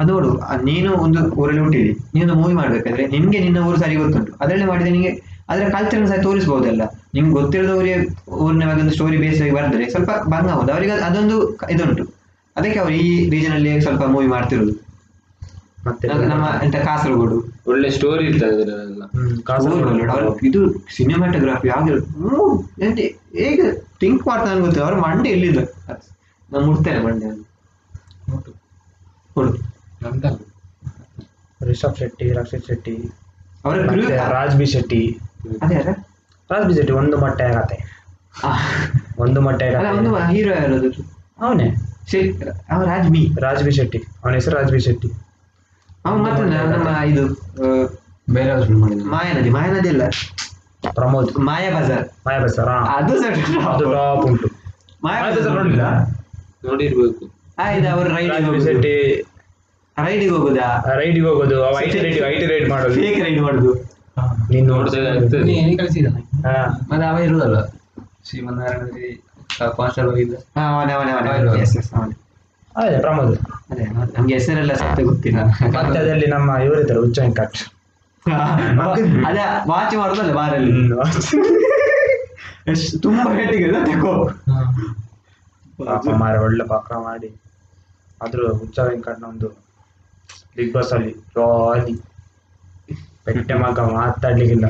ಅದು 0.00 0.11
ನೋಡು 0.14 0.28
ನೀನು 0.68 0.90
ಒಂದು 1.04 1.20
ಊರಲ್ಲಿ 1.40 1.62
ಹುಟ್ಟಿದಿ. 1.64 1.92
ನೀನು 2.16 2.35
ಮೂವಿ 2.40 2.54
ಮಾಡ್ಬೇಕಾದ್ರೆ 2.61 3.04
ನಿನ್ಗೆ 3.14 3.38
ನಿನ್ನ 3.46 3.59
ಊರು 3.68 3.78
ಸರಿ 3.83 3.96
ಗೊತ್ತುಂಟು. 4.02 4.33
ಅದರಲ್ಲಿ 4.42 4.66
ಮಾಡಿದ್ರೆ 4.70 4.90
ನಿಮಗೆ 4.94 5.12
ಅದರ 5.52 5.66
ಕಲ್ಚರ್ 5.76 6.07
ಸಹ 6.12 6.18
ತೋರಿಸಬಹುದಲ್ಲ 6.28 6.83
ನಿಮ್ಗೆ 7.16 7.35
ಗೊತ್ತಿರೋದವರಿಗೆ 7.40 7.98
ಊರಿನ 8.44 8.64
ಬಗ್ಗೆ 8.70 8.83
ಒಂದು 8.85 8.94
ಸ್ಟೋರಿ 8.96 9.18
ಬೇಸ್ 9.24 9.40
ಆಗಿ 9.44 9.54
ಬರೆದ್ರೆ 9.59 9.85
ಸ್ವಲ್ಪ 9.94 10.11
ಭಂಗ 10.33 10.48
ಆಗೋದು 10.54 10.72
ಅವರಿಗೆ 10.74 10.94
ಅದೊಂದು 11.09 11.37
ಇದುಂಟು. 11.74 12.04
ಅದಕ್ಕೆ 12.57 12.78
ಅವ್ರು 12.83 12.94
ಈ 13.04 13.09
ರೀಜನ್ 13.35 13.54
ಅಲ್ಲಿ 13.59 13.72
ಸ್ವಲ್ಪ 13.87 14.02
ಮೂವಿ 14.14 14.28
ಮಾಡ್ತಿರೋದು. 14.35 14.74
ಮತ್ತೆ 15.88 16.07
ನಮ್ಮ- 16.31 16.53
ಎಂತ 16.64 16.77
ಕಾಸರಗೋಡು. 16.85 17.37
ಒಳ್ಳೆ 17.66 17.88
ಸ್ಟೋರಿ 17.90 18.24
ಇರ್ತದೆ 18.27 18.55
ಅದರಲ್ಲೆಲ್ಲ 18.57 19.05
ಕಾಸರಗೋಡು. 19.42 20.31
ಇದು 20.48 20.61
ಸಿನಿಮಾಟೋಗ್ರಾಫಿ 20.96 21.68
ಆಗಿರೋದು 21.68 22.07
ಎಂತ 22.81 22.98
ಹೇಗೆ 23.37 23.66
ಥಿಂಕ್ 24.01 24.22
ಮಾಡ್ತಾನೆ 24.27 24.61
ಗೊತ್ತಿಲ್ಲ 24.61 24.87
ಅವ್ರ 24.88 24.98
ಮಂಡೆ 25.07 25.31
ಎಲ್ಲಿಲ್ಲ 25.31 25.61
ನಾನು 26.48 26.64
ಮುಟ್ತೇನೆ 26.66 27.01
ಮಂಡೆ 27.05 27.29
ಕೊಡು 29.35 29.51
ನಮ್ದಲ್ಲ 30.03 30.37
ರಿಷಬ್ 31.61 31.96
ಶೆಟ್ಟಿ 31.96 32.27
ರಕ್ಷಿತ್ 32.33 32.66
ಶೆಟ್ಟಿ 32.66 32.94
ರಾಜ್ 34.35 34.55
ಬಿ 34.57 34.66
ಶೆಟ್ಟಿ. 34.66 35.01
ಅದೇ 35.62 35.74
ಅಲ್ಲ 35.74 35.92
ರಾಜ್ 36.51 36.66
ಬಿ 36.68 36.74
ಶೆಟ್ಟಿ 36.74 36.92
ಒಂದು 36.92 37.16
ಮೊಟ್ಟೆ 37.18 37.44
ಆಗತ್ತೆ. 37.44 37.77
ಒಂದು 39.18 39.40
ಮೊಟ್ಟೆ 39.40 39.66
ಹೀರೋ 40.31 40.53
ಯಾರದು 40.55 40.90
ಅವನೇ. 41.40 41.68
ಅವ 42.70 42.81
ರಾಜ್ಮಿ 42.85 43.22
ರಾಜ್ 43.40 43.62
ಬಿ 43.64 43.70
ಶೆಟ್ಟಿ. 43.70 43.98
ಅವನ 44.24 44.33
ಹೆಸರು 44.35 44.57
ರಾಜ್ 44.57 44.72
ಬಿ 44.72 44.81
ಶೆಟ್ಟಿ. 44.81 45.09
ಅವ 46.04 46.16
ಮತ್ತೆ 46.16 46.42
ನಮ್ಮ 46.44 46.88
ಇದು 47.04 47.24
ಆ, 47.62 47.68
ಬೇರೆ 48.30 48.50
ಮಾಯ 48.54 48.58
ನದಿ 48.61 48.72
ಮಾಡಿದ್ರು. 48.74 49.11
ಮಾಯಾನದಿ 49.11 49.50
ಮಾಯಾನದಿ 49.50 49.88
ಅಲ್ಲ. 49.88 50.02
ಪ್ರಮೋದ್. 50.94 51.37
ಮಾಯಾ 51.40 51.80
ಬಜಾರ್. 51.80 52.04
ಮಾಯಾ 52.26 52.40
ಬಜಾರ್? 52.40 52.68
ಅದು 52.68 53.14
ಅದು 53.68 53.84
ಟಾಪ್ 53.92 54.24
ಉಂಟು. 54.26 54.48
ಮಾಯಾ 55.04 55.30
ಬಜಾರ್ 55.30 55.54
ನೋಡಿಲ್ಲ? 55.54 55.82
ನೋಡಿರ್ಬೇಕು. 56.64 57.24
ಆಯ್ತು 57.58 57.88
ಅವರು 57.88 58.16
ರೈಡ್ 58.16 58.32
ರೈಡಿಗೆ 58.32 58.50
ಹೋಗೋದಾ. 58.50 58.96
ರೈಡಿಗೆ 60.04 60.30
ಹೋಗುದಾ? 60.30 60.96
ರೈಡಿಗೆ 60.96 61.26
ಹೋಗೋದು. 61.26 61.78
ಐಟಿ 61.78 61.98
ರೈಡ್ 61.98 62.24
ಐಟಿ 62.24 62.46
ರೈಡ್ 62.46 62.68
ಮಾಡೋದು. 62.70 62.94
ಫೇಕ್ 62.94 63.24
ರೈಡ್ 63.24 63.40
ಮಾಡುದು. 63.40 63.72
ನೀನ್ 64.50 64.68
ನೋಡ್ತಾ 64.68 64.96
ನೋಡ್ತಾ 64.96 65.12
ಆಗ್ತದೆ. 65.14 65.42
ನೀ 65.42 65.76
ಕಳಿಸಿದ? 65.76 66.06
ಹಾ. 66.46 66.54
ಮತ್ತೆ 66.90 67.06
ಅವ 67.06 67.18
ಇರುದಲ್ಲ? 67.18 67.58
ಶ್ರೀಮನ್ನಾರಾಯಣದಲ್ಲಿ 68.28 69.08
ಕಾನ್ಸ್ಟೇಬಲ್ 69.76 70.18
ಇದ್ದ 70.18 70.34
ಹಾ, 70.34 70.62
ಅವನೇ 70.74 70.92
ಅವನೇ 70.92 71.11
ಅವನೇ 71.12 71.30
ಅವನೇ. 71.30 72.27
ಅದೇ 72.80 72.98
ಪ್ರಮೋದ್. 73.04 73.34
ಅದೇ 73.70 73.84
ನಮ್ಗೆ 74.14 74.32
ಹೆಸರೆಲ್ಲ 74.34 74.72
ಸತ್ಯ 74.82 75.02
ಗೊತ್ತಿಲ್ಲ. 75.10 75.40
ಮತ್ತೆ 75.76 75.98
ಅದರಲ್ಲಿ 76.02 76.28
ನಮ್ಮ 76.34 76.50
ಇವರಿದ್ದಾರೆ 76.66 77.00
ಉಚ್ಚ 77.06 77.18
ವೆಂಕಟ್ 77.24 77.58
ಅದೇ 79.28 79.42
ವಾಚ್ 79.70 79.94
ಮಾಡುದಲ್ಲ 80.00 80.32
ಬಾರಲ್ಲಿ? 80.40 80.72
ತುಂಬಾ 83.04 83.30
ಹೇಟಿಗೆ 83.38 83.68
ತಗೋ 83.88 84.12
ಪಾಪ 85.86 86.04
ಮಾರ 86.22 86.34
ಒಳ್ಳೆ 86.46 86.64
ಪಾಪ 86.74 86.88
ಮಾಡಿ. 87.06 87.30
ಆದ್ರೂ 88.24 88.44
ಹುಚ್ಚ 88.60 88.78
ವೆಂಕಟ್ 88.90 89.22
ಒಂದು 89.30 89.48
ಬಿಗ್ 90.56 90.72
ಬಾಸ್ 90.74 90.92
ಅಲ್ಲಿ 90.96 91.12
ಜಾಲಿ 91.36 91.94
ಪೆಟ್ಟೆ 93.24 93.54
ಮಗ 93.62 93.80
ಮಾತಾಡ್ಲಿಕ್ಕಿಲ್ಲ. 93.96 94.66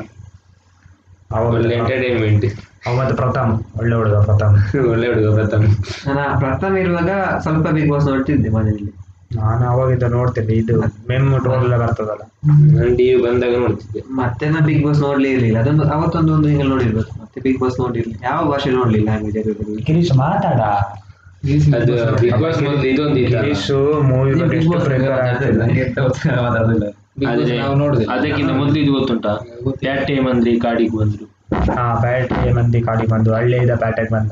ಅವಾಗ 1.31 1.51
ಒಳ್ಳೆ 1.57 1.73
ಎಂಟರ್ಟೈನ್ಮೆಂಟ್ 1.79 2.45
ಮತ್ತೆ 2.97 3.15
ಪ್ರಥಮ್ 3.15 3.51
ಒಳ್ಳೆ 3.79 3.95
ಹುಡುಗ 3.95 4.15
ಪ್ರಥಮ್. 4.25 4.53
ಒಳ್ಳೆ 4.89 5.07
ಹುಡುಗ 5.07 5.33
ಪ್ರಥಮ್. 5.33 5.65
ನಾನು 6.07 6.39
ಪ್ರಥಮ 6.39 6.77
ಇರುವಾಗ 6.77 7.11
ಸ್ವಲ್ಪ 7.41 7.67
ಬಿಗ್ 7.69 7.91
ಬಾಸ್ 7.91 8.07
ನೋಡ್ತಿದ್ದೆ 8.07 8.49
ಮನೆಯಲ್ಲಿ. 8.49 8.91
ನಾನು 9.35 9.69
ಅವಾಗಿದ್ದ 9.69 10.03
ನೋಡ್ತೇನೆ 10.11 10.53
ಇದು 10.53 10.75
ಮೆಮ್ 11.09 11.39
ಟೋಲ್ 11.43 11.63
ಎಲ್ಲ 11.63 11.77
ಬರ್ತದಲ್ಲ. 11.77 12.23
ನಾನು 12.75 12.95
ಟಿವಿ 12.97 13.21
ಬಂದಾಗ 13.23 13.55
ನೋಡ್ತಿದ್ದೆ. 13.59 14.01
ಮತ್ತೆ 14.11 14.49
ನಾ 14.49 14.59
ಬಿಗ್ 14.59 14.83
ಬಾಸ್ 14.85 15.01
ನೋಡ್ಲೇ 15.01 15.31
ಇರ್ಲಿಲ್ಲ. 15.31 15.59
ಅದೊಂದು 15.59 15.83
ಅವತ್ತೊಂದು 15.87 16.33
ಒಂದು 16.33 16.47
ಹಿಂಗೆ 16.47 16.63
ನೋಡಿರ್ಬೇಕು. 16.63 17.11
ಮತ್ತೆ 17.21 17.41
ಬಿಗ್ 17.41 17.59
ಬಾಸ್ 17.61 17.79
ನೋಡಿರ್ಲಿಲ್ಲ 17.79 18.21
ಯಾವ 18.23 18.51
ಭಾಷೆ 18.51 18.69
ನೋಡ್ಲಿಲ್ಲ 18.69 19.09
ಕಿರೀಶ್ 19.17 19.83
ಗಿರೀಶ್ 19.85 20.13
ಮಾತಾಡ. 20.17 20.61
ಅದು 21.77 21.93
ಬಿಗ್ 22.21 22.41
ಬಾಸ್ 22.43 22.63
ಮೊದಲು 22.63 22.87
ಇದೊಂದು. 22.87 23.19
ಗಿರೀಶ್ 23.33 23.69
ಮೂವಿ 24.09 24.33
ಬಗ್ಗೆ 24.33 24.57
ಎಷ್ಟು 24.57 24.77
ಆಗ್ತಿಲ್ಲ. 25.19 25.61
ನಾವು 27.21 27.85
ಅದಕ್ಕಿಂತ 28.09 28.51
ಮೊದಲು 28.51 28.79
ಇದು 28.79 28.91
ಗೊತ್ತುಂಟಾ? 28.91 29.33
ಟೈಮ್ 30.07 30.27
ಅಂದ್ರೆ 30.29 30.59
ಕಾಡಿಗೆ 30.59 30.97
ಬಂದ್ರು. 30.97 31.25
ಹಾ 31.69 31.83
ಬ್ಯಾಟ್ಗೆ 32.01 32.51
ಮಂದಿ 32.57 32.79
ಕಾಡಿ 32.81 33.05
ಬಂದು 33.07 33.29
ಹಳ್ಳಿಯಿಂದ 33.35 33.73
ಪ್ಯಾಟೆಗೆ 33.81 34.11
ಬಂದ. 34.15 34.31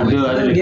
ಅದು 0.00 0.16
ಅದ್ರಲ್ಲಿ 0.30 0.54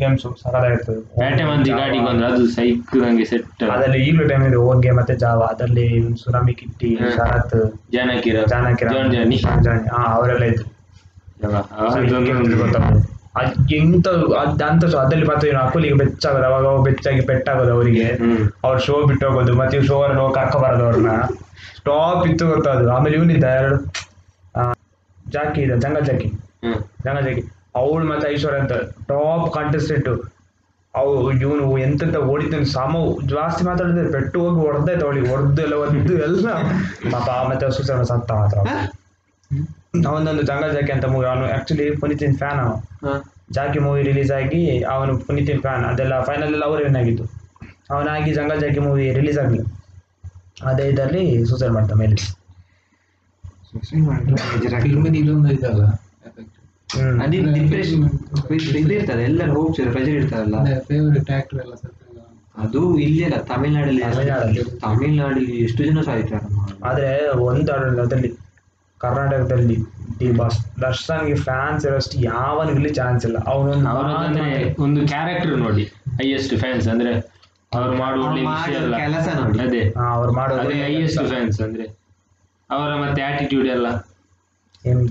ಗೇಮ್ಸ್ 0.00 0.24
ಸಕಲಾಗಿರ್ತದೆ 0.42 1.00
ಪ್ಯಾಟೆ 1.14 1.44
ಮಂದಿ 1.44 1.70
ಗಾಡಿ 1.72 1.98
ಬಂದ್ರೆ 2.06 2.26
ಅದು 2.28 2.44
ಸೈಕ್ 2.56 2.92
ನಂಗೆ 3.02 3.24
ಸೆಟ್ 3.24 3.62
ಅದರಲ್ಲಿ 3.68 4.00
ಈಗಲೂ 4.06 4.26
ಟೈಮ್ 4.28 4.44
ಇದೆ 4.48 4.58
ಹೋಗ್ಗೆ 4.64 4.92
ಮತ್ತೆ 4.98 5.16
ಜಾವ 5.24 5.40
ಅದರಲ್ಲಿ 5.52 5.86
ಸುನಾಮಿ 6.22 6.54
ಕಿಟ್ಟಿ. 6.60 6.90
ಶರತ್ 7.16 7.56
ಜಾನಕಿರ. 7.94 8.36
ಜಾನಕಿರ. 8.52 8.88
ಜಾನ್ 8.94 9.12
ಜಾನಿ 9.14 9.38
ಹಾ 9.92 10.02
ಅವರೆಲ್ಲ 10.14 10.44
ಇದ್ರು. 10.52 10.68
ಗೊತ್ತಾಗ್ತದೆ. 12.60 13.00
ಅದ್ 13.38 13.54
ಎಂತ 13.76 14.06
ಅದ್ 14.40 14.60
ಅಂತ 14.64 14.84
ಅದಲ್ಲಿ 14.96 15.26
ಮತ್ತೆ 15.30 15.46
ಇವ್ನು 15.48 15.60
ಅಕುಲಿಗೆ 15.62 15.96
ಬೆಚ್ಚಾಗೋದು 16.00 16.46
ಅವಾಗ 16.50 16.66
ಬೆಚ್ಚಾಗಿ 16.84 17.22
ಪೆಟ್ಟಾಗೋದು 17.30 17.72
ಅವರಿಗೆ. 17.72 18.04
ಹ್ಮ್. 18.20 18.42
ಅವ್ರ 18.64 18.76
ಶೋ 18.86 18.96
ಬಿಟ್ಟು 19.08 19.24
ಹೋಗೋದು 19.28 19.54
ಮತ್ತೆ 19.60 19.78
ಶೋ 19.88 19.96
ಅಲ್ಲಿ 20.04 20.18
ಹೋಗಿ 20.20 20.34
ಕರ್ಕೊಬಾರದು 20.34 20.84
ಅವ್ರನ್ನ. 20.84 21.12
ಸ್ಟಾಪ್ 21.78 22.22
ಇತ್ತು 22.28 22.44
ಗೊತ್ತಾದ್ರು 22.48 22.88
ಆಮೇಲೆ 22.90 23.16
ಇವನಿದ್ದ 23.16 23.46
ಎರಡು 23.56 23.76
ಜಾಕಿ 25.36 25.60
ಇದೆ 25.66 25.76
ಜಂಗ 25.84 25.98
ಜಾಕಿ. 26.08 26.28
ಜಂಗ 27.06 27.18
ಜಾಕಿ. 27.26 27.42
ಅವಳು 27.80 28.04
ಮತ್ತೆ 28.10 28.26
ಐಶ್ವರ್ಯ 28.34 28.62
ಅಂತ 28.64 28.74
ಟಾಪ್ 29.10 29.46
ಕಾಂಟೆಸ್ಟೆಂಟ್ 29.56 30.10
ಅವು 30.94 31.14
ಇವನು 31.44 31.64
ಎಂತೆಂತ 31.84 32.16
ಓಡಿತಾನೆ 32.32 32.66
ಸಮ 32.74 32.96
ಜಾಸ್ತಿ 33.32 33.62
ಮಾತಾಡಿದ್ರೆ 33.68 34.10
ಪೆಟ್ಟು 34.16 34.40
ಹೋಗಿ 34.42 34.58
ಹೊಡೆದಾಯ್ತು 34.66 35.04
ಅವಳಿಗೆ 35.06 35.28
ಹೊಡೆದು 35.32 35.62
ಎಲ್ಲ 35.66 35.76
ಒದ್ದು 35.84 36.14
ಎಲ್ಲ. 36.26 36.46
ಪಾಪ 37.14 37.28
ಮತ್ತೆ 37.50 37.68
ಸುಸನ 37.76 38.02
ಸತ್ತ 38.10 38.30
ಮಾತ್ರ 38.40 38.58
ಅವನೊಂದು 40.10 40.42
ಜಂಗ 40.50 40.64
ಜಾಕಿ 40.76 40.92
ಅಂತ 40.94 41.06
ಮೂವಿ 41.12 41.26
ಅವನು 41.30 41.44
ಆಕ್ಚುಲಿ 41.56 41.84
ಪುನೀತಿನ್ 42.02 42.36
ಫ್ಯಾನ್ 42.40 42.60
ಅವನು. 42.62 42.76
ಜಾಕಿ 43.56 43.78
ಮೂವಿ 43.86 44.00
ರಿಲೀಸ್ 44.08 44.32
ಆಗಿ 44.38 44.62
ಅವನು 44.94 45.12
ಪುನೀತಿನ್ 45.26 45.60
ಫ್ಯಾನ್ 45.64 45.82
ಅದೆಲ್ಲ 45.90 46.14
ಫೈನಲ್ 46.28 46.52
ಎಲ್ಲ 46.56 46.64
ಅವರೇ 46.70 46.86
ಆಗಿದ್ದು. 47.02 47.24
ಅವನಾಗಿ 47.94 48.30
ಜಂಗ 48.38 48.52
ಜಾಕಿ 48.62 48.80
ಮೂವಿ 48.86 49.06
ರಿಲೀಸ್ 49.18 49.38
ಆಗಲಿ. 49.44 49.62
ಅದೇ 50.70 50.84
ಇದರಲ್ಲಿ 50.92 51.22
ಸೂಸೈಡ್ 51.50 51.74
ಮಾಡ್ತಾ 51.76 51.96
ಮೇಲೆ. 52.02 52.16
ಇದೊಂದು 55.14 55.52
ಇದಲ್ಲ 55.52 55.82
ಅದೇ 57.22 57.38
ಡಿಪ್ರೆಷನ್ 57.54 58.04
ಇದು 58.76 58.92
ಇರ್ತದೆ 58.94 59.22
ಎಲ್ಲರೂ 59.24 59.52
ಹೋಗ್ಸ್ 59.54 59.80
ಪ್ರೆಷರ್ 59.92 60.14
ಇರ್ತಾರಲ್ಲ 60.14 60.56
ಅಂದ್ರೆ 60.56 60.80
ಫೇವರೇಟ್ 60.80 61.30
ಆಕ್ಟರ್ 61.30 61.60
ಎಲ್ಲ 61.60 61.74
ಅದು 62.56 62.80
ಇಲ್ಲ 62.98 63.36
ತಮಿಳ್ನಾಡಲ್ಲಿ 63.44 64.02
ತಮಿಳ್ನಾಡಲ್ಲಿ. 64.02 64.62
ತಮಿಳ್ನಾಡಲ್ಲಿ 64.80 65.56
ಎಷ್ಟು 65.64 65.84
ಜನ 65.84 66.00
ಸಾಯ್ತಾರೆ 66.00 66.46
ಆದ್ರೆ 66.84 67.08
ಒಂದು 67.42 67.72
ಅದರಲ್ಲಿ 67.72 68.30
ಕರ್ನಾಟಕದಲ್ಲಿ 69.00 69.76
ಡಿ 70.18 70.32
ಬಾಸ್ 70.32 70.58
ದರ್ಶನ್ಗೆ 70.80 71.34
ಫ್ಯಾನ್ಸ್ 71.40 71.86
ಇರೋಷ್ಟು 71.86 72.18
ಯಾವನಿಗ್ಲಿ 72.24 72.88
ಚಾನ್ಸ್ 72.94 73.24
ಇಲ್ಲ 73.26 73.38
ಅವನೊಂದು 73.46 74.44
ಒಂದು 74.82 75.06
ಕ್ಯಾರೆಕ್ಟರ್ 75.06 75.56
ನೋಡಿ 75.58 75.84
ಹೈಯೆಸ್ಟ್ 76.20 76.54
ಫ್ಯಾನ್ಸ್ 76.56 76.88
ಅಂದ್ರೆ 76.88 77.12
ಅವ್ರು 77.72 77.96
ಮಾಡುವ 77.96 78.24
ಕೆಲಸ 78.96 79.28
ನೋಡಿ. 79.36 79.58
ಅದೇ. 79.58 79.82
ಹಾ, 79.98 80.04
ಅವ್ರು 80.10 80.32
ಮಾಡುವ 80.32 80.58
ಹೈಯೆಸ್ಟ್ 80.82 81.28
ಫ್ಯಾನ್ಸ್ 81.28 81.60
ಅಂದ್ರೆ. 81.60 81.86
ಅವರ 82.70 82.94
ಮತ್ತೆ 82.94 83.22
ಆಟಿಟ್ಯೂಡ್ 83.22 83.68
ಎಲ್ಲ 83.68 83.96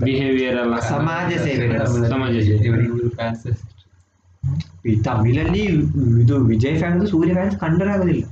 ಬಿಹೇವಿಯರ್ 0.04 0.56
ಎಲ್ಲ. 0.56 0.78
ಸಮಾಜ 0.78 1.32
ಸೇವೆ. 1.38 1.86
ಸಮಾಜ 1.86 2.30
ಸೇವೆ. 2.30 3.74
ಈ 4.86 5.02
ತಮಿಳಲ್ಲಿ 5.02 5.64
ಇದು 6.22 6.44
ವಿಜಯ್ 6.44 6.78
ಫ್ಯಾನ್ಸ್ 6.78 7.10
ಸೂರ್ಯ 7.10 7.32
ಫ್ಯಾನ್ಸ್ 7.32 7.56
ಕಂಡರಾಗೋದಿಲ್ಲ. 7.56 8.22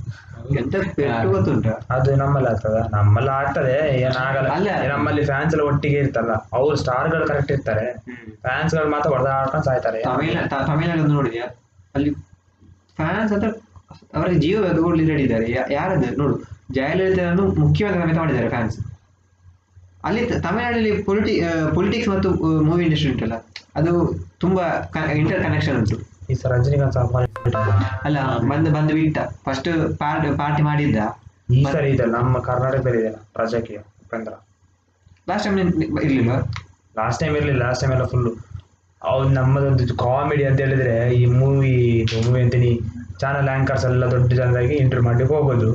ಎಂತ 0.58 0.76
ಪೆಟ್ಟು 0.76 1.30
ಗೊತ್ತುಂಟ? 1.30 1.66
ಅದು 1.66 2.16
ನಮ್ಮಲ್ಲಿ 2.16 2.50
ಆಗ್ತದ 2.50 2.88
ನಮ್ಮಲ್ಲಿ 2.90 3.30
ಆಗ್ತದೆ 3.30 4.00
ಏನಾಗಲ್ಲ. 4.00 4.48
ಅಲ್ಲ. 4.48 4.88
ನಮ್ಮಲ್ಲಿ 4.88 5.24
ಫ್ಯಾನ್ಸ್ 5.24 5.54
ಎಲ್ಲ 5.54 5.66
ಒಟ್ಟಿಗೆ 5.66 5.96
ಇರ್ತಲ್ಲ 5.96 6.32
ಅವ್ರು 6.52 6.76
ಸ್ಟಾರ್ಗಳು 6.76 7.26
ಕರೆಕ್ಟ್ 7.26 7.52
ಇರ್ತಾರೆ. 7.52 7.92
ಫ್ಯಾನ್ಸ್ಗಳು 8.40 8.90
ಮಾತ್ರ 8.90 9.10
ಹೊಡೆದಾಡ್ಕೊಂಡು 9.10 9.64
ಸಾಯ್ತಾರೆ. 9.64 10.02
ತಮಿಳ 10.02 10.46
ತಮಿಳ್ನಾಡು 10.66 11.06
ನೋಡಿದ್ಯಾ? 11.06 11.56
ಅಲ್ಲಿ 11.94 12.10
ಫ್ಯಾನ್ಸ್ 12.96 13.32
ಅಂತ 13.32 13.44
ಅವರಿಗೆ 14.14 14.40
ಜೀವ 14.40 14.64
ಕೊಡ್ಲಿ 14.82 15.04
ರೆಡಿ 15.04 15.22
ಇದ್ದಾರೆ. 15.22 15.50
ಯಾ- 15.50 15.72
ಯಾರದ್ದು? 15.72 16.16
ನೋಡು 16.16 16.40
ಜಯಲಲಿತನನ್ನು 16.72 17.42
ಮುಖ್ಯವಾದ 17.42 17.94
ಸಮೇತ 17.94 18.18
ಮಾಡಿದ್ದಾರೆ 18.18 18.48
ಫ್ಯಾನ್ಸ್ 18.48 18.91
ಅಲ್ಲಿ 20.08 20.22
ತಮಿಳ್ನಾಡಲ್ಲಿ 20.46 20.92
ಪೊಲಿಟಿ 21.08 21.34
ಪೊಲಿಟಿಕ್ಸ್ 21.76 22.08
ಮತ್ತು 22.14 22.28
ಮೂವಿ 22.68 22.82
ಇಂಡಸ್ಟ್ರಿ 22.86 23.10
ಉಂಟಲ್ಲ? 23.12 23.36
ಅದು 23.78 23.92
ತುಂಬಾ 24.42 24.64
ಇಂಟರ್ 25.20 25.42
ಕನೆಕ್ಷನ್ 25.46 25.76
ಉಂಟು. 25.80 25.96
ಈ 26.30 26.34
ಸರ್ 26.40 26.52
ರಜನಿಕಾಂತ್. 26.54 26.98
ಅಲ್ಲ 28.06 28.18
ಬಂದು 28.50 28.70
ಬಂದು 28.76 28.94
ಬಿಟ್ಟ. 28.98 29.18
ಫಸ್ಟ್ 29.46 29.70
ಪಾರ್ಟಿ 30.02 30.30
ಪಾರ್ಟಿ 30.42 30.64
ಮಾಡಿದ್ದ. 30.70 30.98
ಈ 31.56 31.62
ಸರಿ 31.74 31.88
ಇದೆ 31.94 32.04
ನಮ್ಮ 32.16 32.34
ಕರ್ನಾಟಕದಲ್ಲಿ 32.48 32.98
ಇದೆಯಲ್ಲ 33.00 33.20
ರಾಜಕೀಯ 33.40 33.78
ಉಪೇಂದ್ರ 34.04 34.34
ಲಾಸ್ಟ್ 35.26 35.46
ಟೈಮ್ 35.46 35.58
ಇರ್ಲಿಲ್ಲ 36.06 36.32
ಲಾಸ್ಟ್ 36.98 37.20
ಟೈಮ್ 37.22 37.34
ಇರಲಿಲ್ಲ 37.40 37.60
ಲಾಸ್ಟ್ 37.64 37.82
ಟೈಮ್ 37.82 37.92
ಎಲ್ಲ 37.96 38.04
ಫುಲ್ 38.12 38.30
ಅವ್ನು 39.02 39.30
ನಮ್ಮದೊಂದು 39.38 39.94
ಕಾಮಿಡಿ 40.04 40.44
ಅಂತ 40.48 40.60
ಹೇಳಿದ್ರೆ 40.60 40.94
ಈ 41.18 41.22
ಮೂವಿ 41.38 41.74
ಮೂವಿ 42.24 42.40
ಅಂತೀನಿ 42.40 42.72
ಚಾನಲ್ 43.22 43.48
ಆ್ಯಂಕರ್ಸ್ 43.48 43.84
ಎಲ್ಲ 43.84 44.10
ದೊಡ್ಡ 44.10 44.32
ಜನರಾಗಿ 44.32 44.74
ಇಂಟರ್ವ್ಯೂ 44.74 45.06
ಮಾಡ್ಲಿಕ್ಕೆ 45.06 45.34
ಹೋಗೋದು. 45.34 45.72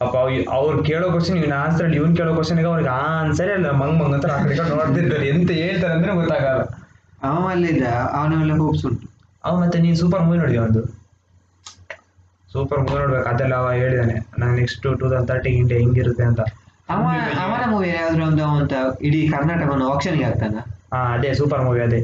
ಅಪ್ಪ 0.00 0.16
ಅವ್- 0.16 0.48
ಅವ್ರು 0.50 0.84
ಕೇಳೋ 0.84 1.10
ಕ್ವಶನ್ 1.10 1.36
ಇವ್ನ 1.36 1.52
ಆನ್ಸರ್ 1.52 1.92
ಇವ್ನು 1.92 2.16
ಕೇಳೋ 2.16 2.34
ಕ್ವಶನ್ಗೆ 2.34 2.66
ಅವ್ರಿಗೆ 2.66 2.88
ಆನ್ಸರ್ 2.88 3.50
ಇಲ್ಲ. 3.50 3.70
ಮಂಗ್ 3.70 3.98
ಮಂಗ್ 3.98 4.14
ಅಂತ 4.14 4.26
ಆ 4.26 4.42
ಕಡೆ 4.42 4.54
ನೋಡ್ತಿರ್ತಾರೆ 4.56 5.28
ಎಂತ 5.28 5.50
ಹೇಳ್ತಾರೆ 5.50 5.94
ಅಂದ್ರೆ 5.94 6.14
ಗೊತ್ತಾಗಲ್ಲ. 6.14 6.62
ಅವ 7.22 7.48
ಅಲ್ಲಿದ್ದ 7.48 7.82
ಅವನೆಲ್ಲ 8.12 8.52
ಹೋಪ್ಸ್ 8.52 8.86
ಉಂಟು. 8.86 9.10
ಅವ 9.44 9.60
ಮತ್ತೆ 9.60 9.78
ನೀನ್ 9.78 9.96
ಸೂಪರ್ 9.96 10.22
ಮೂವಿ 10.22 10.38
ನೋಡಿದ 10.38 10.56
ಒಂದು? 10.56 10.84
ಸೂಪರ್ 12.52 12.78
ಮೂವಿ 12.78 12.98
ನೋಡ್ಬೇಕು. 12.98 13.28
ಅದೆಲ್ಲ 13.28 13.54
ಅವ 13.54 13.72
ಹೇಳಿದಾನೆ. 13.72 14.26
ನಾನು 14.38 14.54
next 14.54 14.82
two 14.82 14.96
thousand 14.96 15.28
thirty 15.28 15.50
India 15.50 15.80
ಹಿಂಗಿರುತ್ತೆ 15.80 16.22
ಅಂತ. 16.22 16.40
ಅವ 16.88 17.02
ಅವನ 17.40 17.70
ಮೂವಿ 17.70 17.88
ಯಾವ್ದಾದ್ರು 17.88 18.26
ಒಂದು 18.26 18.44
ಅಂತ 18.44 18.72
ಇಡೀ 19.02 19.28
ಕರ್ನಾಟಕವನ್ನು 19.28 19.92
ಆಕ್ಷನ್ಗೆ 19.92 20.24
ಹಾಕ್ತಾನ 20.24 20.54
ಹಾ 20.54 20.79
ಅದೇ 20.92 21.30
ಸೂಪರ್ 21.34 21.62
ಮೂವಿ 21.64 21.80
ಅದೇ. 21.80 21.98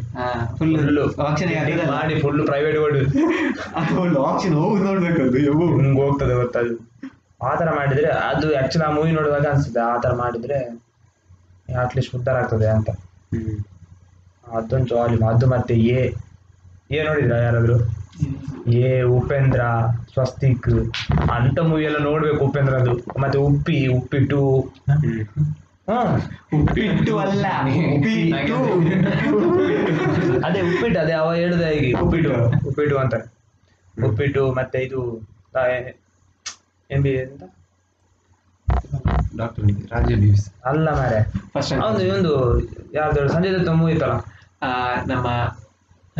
ಫುಲ್ 0.58 0.74
ಹಾಕಿದ 1.20 1.80
ಮಾಡಿ 1.90 2.14
ಫುಲ್ 2.20 2.40
ಪ್ರೈವೇಟ್ 2.46 2.76
ಓಡು 2.78 3.00
ಆಕ್ಷನ್ 4.24 4.54
ಹೋಗಿ 4.54 4.82
ನೋಡ್ಬೇಕು 4.84 5.20
ಅದು. 5.22 5.38
ಹಿಂಗ್ 5.78 6.00
ಹೋಗ್ತದೆ 6.00 6.34
ಗೊತ್ತದು 6.34 6.74
ಆ 7.40 7.54
ಥರ 7.54 7.68
ಮಾಡಿದ್ರೆ 7.76 8.10
ಅದು 8.28 8.46
ಆಕ್ಚುಲಿ 8.58 8.84
ಆ 8.84 8.90
ಮೂವಿ 8.90 9.10
ನೋಡುವಾಗ 9.10 9.46
ಅನ್ಸುತ್ತೆ 9.46 9.80
ಆ 9.86 9.96
ಥರ 9.98 10.12
ಮಾಡಿದ್ರೆ 10.14 10.58
ಅಟ್ಲೀಸ್ಟ್ 11.76 12.14
ಉದ್ದಾರ 12.14 12.36
ಆಗ್ತದೆ 12.36 12.68
ಅಂತ. 12.68 12.88
ಅದೊಂದು 14.52 14.86
ಜಾಲಿ 14.86 15.16
ಅದು 15.30 15.46
ಮತ್ತೆ 15.46 15.74
ಎ 15.90 16.00
ಎ 16.90 16.98
ನೋಡಿದ್ರ 17.02 17.36
ಯಾರಾದ್ರು? 17.38 17.76
ಎ 18.82 18.90
ಉಪೇಂದ್ರ 19.16 19.62
ಸ್ವಸ್ತಿಕ್. 20.12 20.68
ಅಂತ 21.36 21.58
ಮೂವಿ 21.68 21.84
ಎಲ್ಲ 21.84 21.98
ನೋಡ್ಬೇಕು 22.02 22.44
ಉಪೇಂದ್ರದು 22.44 22.92
ಮತ್ತೆ 23.20 23.38
ಉಪ್ಪಿ 23.48 23.86
ಉಪ್ಪಿಟ್ಟು 23.96 24.40
ಉಪ್ಪಿಟ್ಟು 26.56 27.12
ಅಲ್ಲ 27.18 27.46
ಉಪ್ಪಿಟ್ಟು. 27.94 28.56
ಅದೇ 30.46 30.60
ಉಪ್ಪಿಟ್ಟು 30.68 30.98
ಅದೇ 31.00 31.12
ಅವ 31.12 31.28
ಹೇಳುದ 31.34 31.64
ಹೇಗೆ 31.72 31.90
ಉಪ್ಪಿಟ್ಟು 32.02 32.30
ಉಪ್ಪಿಟ್ಟು 32.68 32.96
ಅಂತ. 32.98 33.14
ಉಪ್ಪಿಟ್ಟು 34.06 34.42
ಮತ್ತೆ 34.52 34.78
ಇದು 34.86 35.02
ಎಂ 36.90 37.02
ಬಿ 37.02 37.12
ಅಂತ? 37.20 37.42
ಡಾಕ್ಟರ್ 39.36 39.64
ರಾಜೀವ್ 39.92 40.24
ಅಲ್ಲ 40.70 40.88
ಮಾರೆ 40.98 41.20
ಅವನು 41.84 42.00
ಇವೊಂದು 42.06 42.32
ಯಾವ್ದು 42.94 43.28
ಸಂಜಯ್ 43.28 43.54
ದತ್ತ 43.54 43.72
ಮೂವಿ 43.80 43.92
ಇತ್ತಲ್ಲ? 43.92 44.16
ನಮ್ಮ 45.06 45.26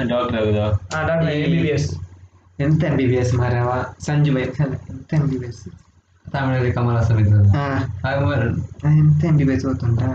ಡಾಕ್ಟರ್ 0.09 0.37
ಆಗುದು 0.41 0.63
ಆ 0.97 1.03
doctor 1.07 1.31
M 1.35 1.51
B 1.55 1.61
B 1.63 1.71
S 1.77 1.89
ಎಂತ 2.61 2.85
ಎಂ 2.85 2.97
ಬಿ 2.97 3.07
ಬಿ 3.07 3.17
ಎಸ್ 3.17 3.35
ಮಾರವ 3.35 3.71
ಸಂಜು 4.07 4.33
ಬೈ 4.35 4.43
ಎಂತ 4.43 4.61
ಎಂ 5.15 5.25
ಬಿ 5.31 5.39
ಬಿ 5.39 5.47
ಎಸ್ 5.47 5.63
ತಮಿಳಲ್ಲಿ 6.37 6.71
ಕಮಲ್ 6.73 6.97
ಹಾಸನ್ 6.97 7.19
ಮೂವರು 8.23 8.49
ಎಂತ 8.93 9.23
ಎಂ 9.31 9.37
ಬಿ 9.39 9.45
ಬಿ 9.45 9.55
ಎಸ್ 9.57 9.65
ಗೊತ್ತುಂಟಾ 9.67 10.09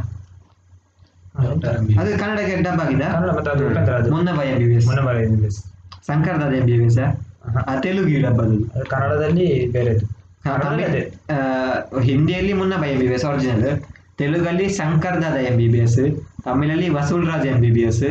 ಅದು 2.00 2.12
ಕನ್ನಡಕ್ಕೆ 2.22 2.56
ಡಬ್ 2.66 2.82
ಆಗಿದೆ? 2.84 3.08
Munna 4.12 4.32
Bhai 4.40 4.46
M 4.52 4.58
B 4.62 4.66
B 4.66 4.76
S 4.80 4.88
ಮೊನ್ನೆ 4.88 5.04
ಬರ 5.08 5.18
M 5.24 5.32
B 5.34 5.40
B 5.42 5.48
S 5.48 5.60
Shankardada 6.08 6.54
M 6.60 6.66
B 6.66 6.76
B 6.80 6.88
S 6.90 6.98
ಆ? 7.00 7.10
ತೆಲುಗು 7.84 8.20
ಡಬ್ 8.26 8.40
ಅದು. 8.44 8.58
ಕನ್ನಡದಲ್ಲಿ 8.90 9.46
ಬೇರೆದು. 9.70 10.06
ಹಿಂದಿಯಲ್ಲಿ 12.04 12.54
Munna 12.54 12.76
Bhai 12.82 12.90
M 12.94 13.00
B 13.00 13.08
B 13.08 13.16
S 13.18 13.26
original 13.26 13.66
ತೆಲುಗಲ್ಲಿ 14.20 14.66
Shankar 14.78 15.18
Dada 15.24 15.38
M 15.50 15.56
B 15.58 15.68
B 15.68 15.80
S 15.86 16.00
ತಮಿಳಲ್ಲಿ 16.46 16.88
Vasool 16.90 17.26
Raj 17.32 17.48
M 17.52 17.60
B 17.62 17.72
B 17.72 17.84
S 17.90 18.04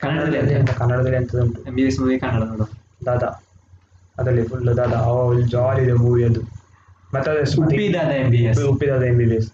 ಕನ್ನಡದಲ್ಲಿ 0.00 0.38
ಕನ್ನಡದಲ್ಲಿ 0.80 1.18
ಎಂತ 1.20 1.34
M 1.68 1.74
B 1.74 1.82
B 1.82 1.88
S 1.88 1.98
movie 2.00 2.16
Kannada 2.18 2.42
ನೋಡು. 2.50 2.66
ದಾದಾ. 3.06 3.30
ಅದರಲ್ಲಿ 4.18 4.42
ಫುಲ್ 4.48 4.70
ದಾದಾ. 4.78 4.98
ಅವ 5.08 5.18
ಜಾಲಿ 5.54 5.82
ಇದೆ 5.84 5.94
ಮೂವಿ 6.02 6.22
ಅದು. 6.24 6.40
ಮತ್ತೆ 7.14 7.28
ಅದೇ 7.30 7.42
Uppi 7.62 7.84
Dada 7.94 8.12
M 8.22 8.28
B 8.32 8.40
S 8.48 8.60
Uppidada 8.72 9.04
M 9.10 9.16
B 9.20 9.26
B 9.30 9.36
S 9.38 9.48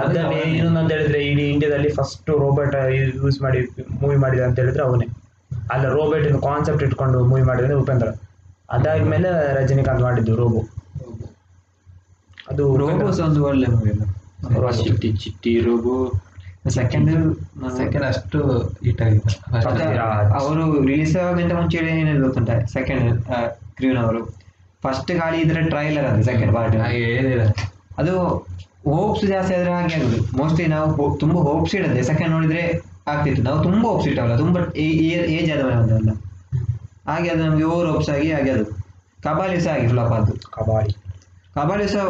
ಅದನ್ನ 0.00 0.34
ಇನ್ನೊಂದು 0.50 0.92
ಹೇಳಿದ್ರೆ 0.94 1.20
ಇಡೀ 1.30 1.44
ಇಂಡಿಯಾದಲ್ಲಿ 1.52 1.90
ಫಸ್ಟ್ 1.98 2.30
ರೋಬೋಟ್ 2.42 2.74
ಯೂಸ್ 3.22 3.38
ಮಾಡಿ 3.44 3.60
ಮೂವಿ 4.02 4.16
ಮಾಡಿದ 4.24 4.42
ಅಂತ 4.48 4.56
ಹೇಳಿದ್ರೆ 4.62 4.84
ಅವನೇ. 4.88 5.06
ಅಲ್ಲ 5.74 5.84
ರೋಬೋಟ್ 5.98 6.28
ಕಾನ್ಸೆಪ್ಟ್ 6.48 6.82
ಇಟ್ಕೊಂಡು 6.86 7.18
ಮೂವಿ 7.30 7.44
ಮಾಡಿದ್ರೆ 7.50 7.74
ಉಪೇಂದ್ರ. 7.82 8.08
ಅದಾದ್ಮೇಲೆ 8.76 9.30
ರಜನಿಕಾಂತ್ 9.58 10.02
ಮಾಡಿದ್ದು 10.08 10.34
ರೋಬೋ 10.40 10.62
ಅದು 12.50 12.64
ರೋಬೋಸ್ 12.82 13.20
ಒಂದು 13.26 13.40
ಒಳ್ಳೆ 13.48 13.68
ಮೂವಿ 13.76 13.90
ಅಲ್ಲ. 13.94 14.04
Chitti 14.84 15.08
Chitti 15.22 15.52
robo 15.68 15.96
second 16.78 17.10
second 17.80 18.04
ಅಷ್ಟು 18.10 18.38
ಹಿಟ್ 18.86 19.00
ಆಗಿತ್ತು. 19.04 19.36
ಅವರು 20.40 20.64
ರಿಲೀಸ್ 20.90 21.14
ಆಗೋಕ್ಕಿಂತ 21.20 21.52
ಮುಂಚೆ 21.60 21.78
ಏನೇನು 21.92 22.20
ಗೊತ್ತುಂಟ? 22.26 22.50
ಸೆಕೆಂಡ್ 22.76 23.06
ಕ್ರೀವ್ನವರು 23.78 24.22
ಫಸ್ಟ್ 24.84 25.10
ಗಾಳಿ 25.20 25.38
ಇದ್ರೆ 25.44 25.62
ಟ್ರೈಲರ್ 25.72 26.06
ಅದು 26.10 26.22
ಸೆಕೆಂಡ್ 26.30 26.52
ಪಾರ್ಟ್ 26.56 26.76
ಅದು 28.00 28.14
ಹೋಪ್ಸ್ 28.90 29.24
ಜಾಸ್ತಿ 29.32 29.52
ಆದ್ರೆ 29.56 29.72
ಹಾಗೆ 29.76 29.94
ಆಗುದು. 29.96 30.18
ಮೋಸ್ಟ್ಲಿ 30.38 30.66
ನಾವು 30.74 31.08
ತುಂಬಾ 31.22 31.40
ಹೋಪ್ಸ್ 31.48 31.74
ಇಡದೆ 31.78 32.02
ಸೆಕೆಂಡ್ 32.10 32.32
ನೋಡಿದ್ರೆ 32.36 32.62
ಆಗ್ತಿತ್ತು. 33.12 33.42
ನಾವು 33.48 33.58
ತುಂಬಾ 33.66 33.84
ಹೋಪ್ಸ್ 33.90 34.08
ಇಟ್ಟವಲ್ಲ 34.10 34.36
ತುಂಬಾ 34.44 34.60
ಏಜ್ 35.36 35.50
ಅದಲ್ಲ 35.56 36.12
ಹಾಗೆ 37.10 37.28
ಅದು 37.32 37.42
ನಮ್ಗೆ 37.46 37.66
ಓವರ್ 37.72 37.88
ಹೋಪ್ಸ್ 37.92 38.10
ಆಗಿ 38.14 38.28
ಹಾಗೆ 38.36 38.50
ಅದು. 38.56 38.64
ಕಬಾಲಿ 39.24 39.58
ಸಹ 39.64 39.72
ಆಗಿ 39.76 39.86
ಫ್ಲಾಪ್ 39.92 40.12
ಆದ್ದು. 40.16 40.34
ಕಬಾಡಿ 40.56 40.92
ಕಬಾಲಿ 41.56 41.86
ಸಹ 41.92 42.02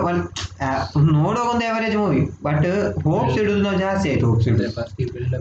ನೋಡೋ 1.18 1.42
ಒಂದು 1.52 1.64
ಅವರೇಜ್ 1.72 1.96
ಮೂವಿ 2.02 2.22
ಬಟ್ 2.46 2.66
ಹೋಪ್ಸ್ 3.08 3.36
ಇಡುದು 3.42 3.62
ನಾವು 3.66 3.78
ಜಾಸ್ತಿ 3.84 4.06
ಆಯ್ತು 4.12 4.26
ಹೋಪ್ಸ್ 4.30 4.48
ಇಡುದು. 4.48 4.82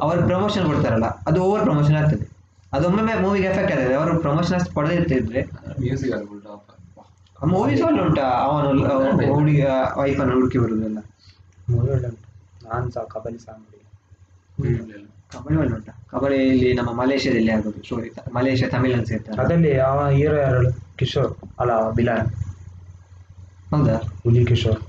ಅವರು 0.06 0.22
ಪ್ರಮೋಷನ್ 0.32 0.66
ಕೊಡ್ತಾರಲ್ಲ 0.72 1.10
ಅದು 1.30 1.40
ಓವರ್ 1.48 1.64
ಪ್ರಮೋಷನ್ 1.70 1.98
ಆಗ್ತದೆ. 2.02 2.26
ಅದೊಮ್ಮೆ 2.74 3.14
ಮೂವಿಗೆ 3.26 3.48
ಎಫೆಕ್ಟ್ 3.52 3.72
ಆಗ್ತದೆ. 3.76 3.96
ಅವರು 4.00 4.12
ಪ್ರಮೋಷನ್ 4.26 4.56
ಅಷ್ಟು 4.60 4.74
ಪಡೆದಿರ್ತಿದ್ರೆ. 4.78 5.42
ಮ್ಯೂಸಿಕ್ 5.84 6.14
ಮೂವೀಸ್ 7.48 7.82
ಒಳ್ಳೆ 7.82 8.02
ಉಂಟಾ 8.02 8.26
ಅವನು 8.46 8.70
ಹುಡುಗಿ 9.34 9.62
ವೈಫನ್ನು 9.98 10.34
ಹುಡುಕಿ 10.34 10.58
ಬರುದೆಲ್ಲ 10.58 11.00
ಮೂವಿ 11.70 11.90
ಒಳ್ಳೆ 11.90 12.08
ಉಂಟು. 12.08 12.26
ನಾನು 12.66 12.92
ಸಹ 12.92 13.04
ಕಬಡ್ಡಿ 13.04 13.40
ಸಹ 13.40 13.56
ಕಬಡ್ಡಿ 15.30 15.58
ಒಳ್ಳೆ 15.60 15.74
ಉಂಟಾ. 15.76 15.94
ಕಬಡ್ಡಿಯಲ್ಲಿ 16.08 16.74
ನಮ್ಮ 16.74 16.92
ಮಲೇಷ್ಯಾದಲ್ಲಿ 17.02 17.52
ಆಗೋದು 17.52 17.84
ಸ್ಟೋರಿ 17.84 18.10
ಮಲೇಷ್ಯಾ 18.34 18.70
ತಮಿಳ್ 18.70 19.06
ಸೇರ್ತಾರೆ. 19.06 19.42
ಅದರಲ್ಲಿ 19.42 19.78
ಅವ 19.80 20.08
ಹೀರೋ 20.10 20.38
ಯಾರು 20.38 20.62
ಕಿಶೋರ್ 20.98 21.32
ಅಲ್ಲ 21.60 21.92
ಬಿಲಾನ್. 21.92 22.30
ಹೌದಾ? 23.72 23.96
ಹುಲಿ 24.24 24.46
ಕಿಶೋರ್. 24.46 24.82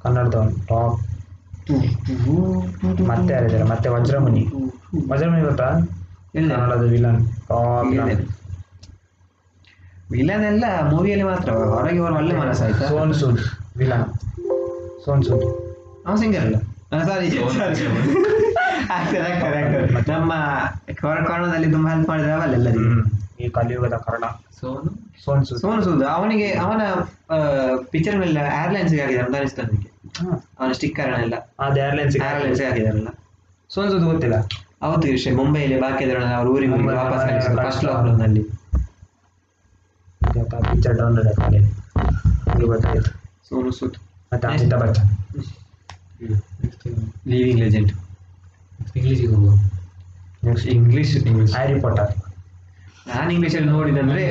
ಕನ್ನಡದವನು 0.00 0.52
ಟಾಪ್. 0.70 0.98
ಮತ್ತೆ 3.10 3.32
ಯಾರಿದ್ದಾರೆ? 3.34 3.64
ಮತ್ತೆ 3.64 3.88
ವಜ್ರಮುನಿ. 3.88 4.42
ವಜ್ರಮುನಿ 5.10 5.42
ಗೊತ್ತಾ? 5.42 5.68
ಇಲ್ಲ. 6.34 6.50
ಕನ್ನಡದ 6.54 6.84
ವಿಲನ್ 6.90 7.20
ಟಾಪ್ 7.48 7.92
ವಿಲನ್ 10.14 10.44
ಎಲ್ಲ 10.50 10.64
ಮೂವಿಯಲ್ಲಿ 10.92 11.26
ಮಾತ್ರ 11.30 11.50
ಹೊರಗೆ 11.72 12.00
ಅವರು 12.02 12.14
ಒಳ್ಳೆ 12.20 12.34
ಮನಸ್ಸಾಯ್ತಾ 12.42 12.86
ಸೋನ್ 12.92 13.12
ಸೂಟ್ 13.20 13.42
ವಿಲನ್. 13.80 14.06
ಸೋನ್ 15.04 15.22
ಸೂಟ್ 15.28 15.44
ಅವ್ನು 16.06 16.18
ಸಿಂಗರ್ 16.22 16.44
ಅಲ್ಲ? 16.46 16.56
ಸಾರಿ 17.08 17.28
ನಮ್ಮ 20.12 20.32
ಕೊರೋನಾದಲ್ಲಿ 21.00 21.68
ತುಂಬಾ 21.74 21.88
ಹೆಲ್ಪ್ 21.92 22.08
ಮಾಡಿದ್ರೆ 22.12 22.32
ಅವಲ್ಲ 22.38 22.54
ಎಲ್ಲರಿಗೂ? 22.60 22.90
ಈ 23.42 23.48
ಕಲಿಯುಗದ 23.56 23.96
ಕರ್ಣ. 24.06 24.24
ಸೋನು? 24.58 24.90
ಸೋನ್ 25.24 25.42
ಸೂದ್ 25.46 25.60
ಸೋನು 25.62 25.82
ಸೂದ್. 25.86 26.04
ಅವನಿಗೆ 26.16 26.48
ಅವನ 26.64 26.82
ಪಿಕ್ಚರ್ 27.92 28.16
ಮೇಲೆ 28.22 28.40
ಏರ್ಲೈನ್ಸ್ 28.62 28.94
ಆಗಿದೆ 29.04 29.20
ಅಂತ 29.24 29.34
ಅನಿಸ್ತು 29.40 29.62
ನನಗೆ 29.66 29.88
ಅವನ 30.58 30.70
ಸ್ಟಿಕ್ಕರ್ 30.78 31.12
ಎಲ್ಲ. 31.24 31.36
ಅದು 31.66 31.78
ಏರ್ಲೈನ್ಸ್ 31.86 32.16
ಏರ್ಲೈನ್ಸ್ 32.30 32.62
ಹಾಕಿದಾರಲ್ಲ 32.66 33.12
ಸೋನ್ 33.74 33.90
ಸೂದ್ 33.92 34.06
ಗೊತ್ತಿಲ್ಲ. 34.12 34.36
ಅವತ್ತು 34.86 35.06
ವಿಷಯ 35.16 35.32
ಮುಂಬೈಯಲ್ಲಿ 35.40 35.78
ಬಾಕಿ 35.84 36.02
ಇದ್ರೆ 36.06 36.18
ಅವ್ರ 36.38 36.48
ಊರಿಗೆ 36.56 36.94
ವಾಪಸ್. 37.02 37.24
ಫಸ್ಟ್ 37.66 37.84
ಲಾಕ್ಡೌನ್ನಲ್ಲಿ 37.88 38.42
ಮತ್ತೆ 44.32 44.46
ಅಮಿತಾಬ್ 44.46 44.82
ಬಚ್ಚನ್. 44.82 45.08
ಲೀವಿಂಗ್ 47.28 47.60
ಲೆಜೆಂಡ್ 47.60 47.92
ಇಂಗ್ಲೀಷಿಗೆ 48.96 49.34
ಹೋಗುವ. 49.34 49.52
ನೆಕ್ಸ್ಟ್ 50.44 50.68
ಇಂಗ್ಲೀಷ್ 50.68 51.12
ಹ್ಯಾರಿ 51.52 51.80
ಪಾಟರ್ 51.80 52.12
ನಾನು 53.08 53.32
ಇಂಗ್ಲೀಷಲ್ಲಿ 53.32 53.68
ನೋಡಿದಂದ್ರೆ 53.68 54.22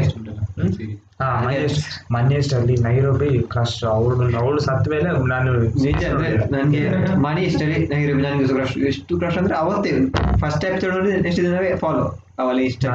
ಅಲ್ಲಿ 2.55 2.75
ನೈರೋಬಿ 2.81 3.43
ಕ್ರಶ್ 3.43 3.83
ಅವಳು 3.83 4.37
ಅವಳು 4.37 4.59
ಸತ್ತ 4.59 4.89
ಮೇಲೆ 4.89 5.09
ನಾನು 5.27 5.51
ನಿಜ 5.83 6.03
ಅಂದ್ರೆ 6.05 6.29
ನನಗೆ 6.51 6.81
ಮನಿ 7.15 7.41
ಇಷ್ಟಲ್ಲಿ 7.41 7.87
ನೈರೋಬಿ 7.87 8.21
ನನಗೆ 8.21 8.47
ಕ್ರಶ್ 8.47 8.77
ಎಷ್ಟು 8.77 9.19
ಕ್ರಶ್ 9.19 9.37
ಅಂದ್ರೆ 9.37 9.55
ಅವತ್ತೇ. 9.55 9.91
ಫಸ್ಟ್ 10.39 10.65
ಎಪಿಸೋಡ್ 10.65 10.95
ನೋಡಿ 10.95 11.21
ನೆಕ್ಸ್ಟ್ 11.21 11.43
ದಿನವೇ 11.43 11.75
ಫಾಲೋ 11.75 12.03
ಅವಳ 12.39 12.59
ಇಷ್ಟ 12.59 12.85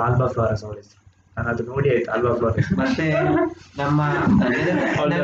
ಆಲ್ಬಾ 0.00 0.26
ಫ್ಲೋರಸ್ 0.26 0.64
ನಾನು 1.36 1.48
ಅದು 1.50 1.62
ನೋಡಿ 1.68 1.88
ಆಯ್ತು 1.90 2.10
ಅಲ್ವಾ 2.12 2.32
ಬರ್ 2.40 2.56
ಮತ್ತೆ 2.80 3.04
ನಮ್ಮ 3.76 3.98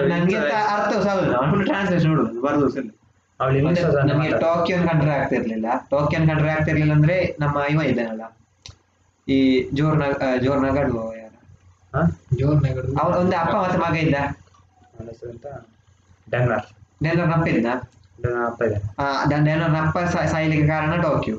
ನನಗೆ 0.09 0.39
ಅರ್ಥ 0.69 0.93
ಸಾಗುದಿಲ್ಲ 1.07 1.35
ಅವನು 1.37 1.51
ಫುಲ್ 1.53 1.67
ಟ್ರಾನ್ಸ್ಲೇಷನ್ 1.67 2.11
ನೋಡುದು 2.13 2.41
ಬರ್ದು 2.41 2.69
ಸರಿ 2.71 2.91
ಅವಳು 3.41 3.57
ಇಂಗ್ಲಿಷ್ 3.59 3.83
ನನಗೆ 4.09 4.31
ಟೋಕಿಯೋನ್ 4.41 4.85
ಕಂಡ್ರೆ 4.89 5.13
ಆಗ್ತಿರ್ಲಿಲ್ಲ. 5.17 5.67
ಟೋಕಿಯೋನ್ 5.91 6.25
ಕಂಡ್ರೆ 6.29 6.51
ಆಗ್ತಿರ್ಲಿಲ್ಲ 6.51 6.93
ಅಂದ್ರೆ 6.93 7.17
ನಮ್ಮ 7.41 7.59
ಇವ 7.71 7.83
ಇದ್ದಾನಲ್ಲ. 7.83 8.25
ಈ 9.27 9.37
ಜೋರ್ 9.73 9.97
ನಗ 9.99 10.15
ಜೋರ್ 10.45 10.61
ನಗಡು 10.65 11.03
ಯಾರ? 11.15 11.35
ಜೋರ್ 12.35 12.59
ನಗಡು. 12.65 12.89
ಅವ್ರ 13.01 13.13
ಒಂದು 13.17 13.37
ಅಪ್ಪ 13.37 13.55
ಮತ್ತೆ 13.57 13.79
ಮಗ 13.79 13.95
ಇದ್ದ. 13.99 14.17
ಡೆನ್ವರ್. 16.27 16.65
ಡೆನ್ವರ್ 17.05 17.33
ಅಪ್ಪ 17.33 17.47
ಇದ್ದ? 17.53 17.69
ನನ್ನ 18.25 18.39
ಅಪ್ಪ 18.47 18.63
ಇದೆ 18.63 18.79
ಡೆನ್ವರ್ 19.47 19.77
ಅಪ್ಪ 19.83 19.99
ಸಾ- 20.13 20.27
ಸಾಯ್ಲಿಕ್ಕೆ 20.27 20.67
ಕಾರಣ 20.67 20.95
ಟೋಕಿಯೋ 21.03 21.37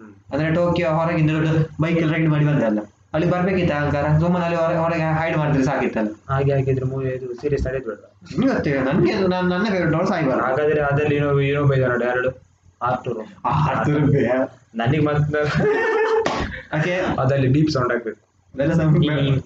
ಹ್ಮ್. 0.00 0.12
ಅಂದ್ರೆ 0.32 0.48
ಟೋಕಿಯೋ 0.54 0.90
ಹೊರಗಿಂದ 0.98 1.30
ದೊಡ್ಡ 1.36 1.48
ಬೈಕ್ 1.80 2.00
ರೈಡ್ 2.12 2.28
ಮಾಡಿ 2.28 2.46
ಬಂದಲ್ಲ 2.46 2.80
ಅಲ್ಲಿ 3.12 3.26
ಬರ್ಬೇಕಿತ್ತ 3.30 3.72
ಅಹಂಕಾರ 3.76 4.06
ಸುಮ್ಮನೆ 4.18 4.44
ಅಲ್ಲಿ 4.44 4.58
ಹೊರ- 4.58 4.78
ಹೊರಗೆ 4.78 5.06
ಹೈಡ್ 5.16 5.36
ಮಾಡಿದ್ರೆ 5.36 5.64
ಸಾಕಿತ್ತಲ್ಲ? 5.64 6.10
ಹಾಗೆ 6.28 6.50
ಹಾಗಿದ್ರೆ 6.52 6.86
ಮೂವಿ 6.86 7.08
ಇದು 7.14 7.28
ಸೀರಿಯಸ್ 7.40 7.66
ಆಗಿ 7.66 7.80
ಬೇಡ 7.86 7.98
ನಿಮ್ಗೆ 8.30 8.50
ಗೊತ್ತಿಲ್ಲ 8.52 8.82
ನನ್ಗೆ 8.88 9.14
ನಾನು 9.28 9.46
ನನ್ನ 9.48 9.64
ಫೇವ್ರೆಟ್ 9.66 9.96
ಅವ್ರು 9.96 10.26
ಬರ 10.28 10.38
ಹಾಗಾದ್ರೆ 10.44 10.80
ಅದ್ರಲ್ಲಿ 10.82 11.16
ಏನೋ 11.16 11.30
ಏನೋ 11.42 11.62
ಬೈದ 11.64 11.84
ನೋಡಿ 11.86 12.06
ಎರಡು. 12.10 12.30
ಆರ್ತೂರು 12.80 13.22
ನನಗೆ 14.74 15.00
ಮತ್ತೆ 15.06 15.40
ಓಕೆ 16.76 16.92
ಅದಲ್ಲಿ 17.18 17.48
ಡೀಪ್ 17.48 17.70
ಸೌಂಡ್ 17.70 17.92
ಆಗ್ಬೇಕು. 17.92 18.20
ಎಲ್ಲ 18.54 18.72
ಸಮ- 18.72 19.02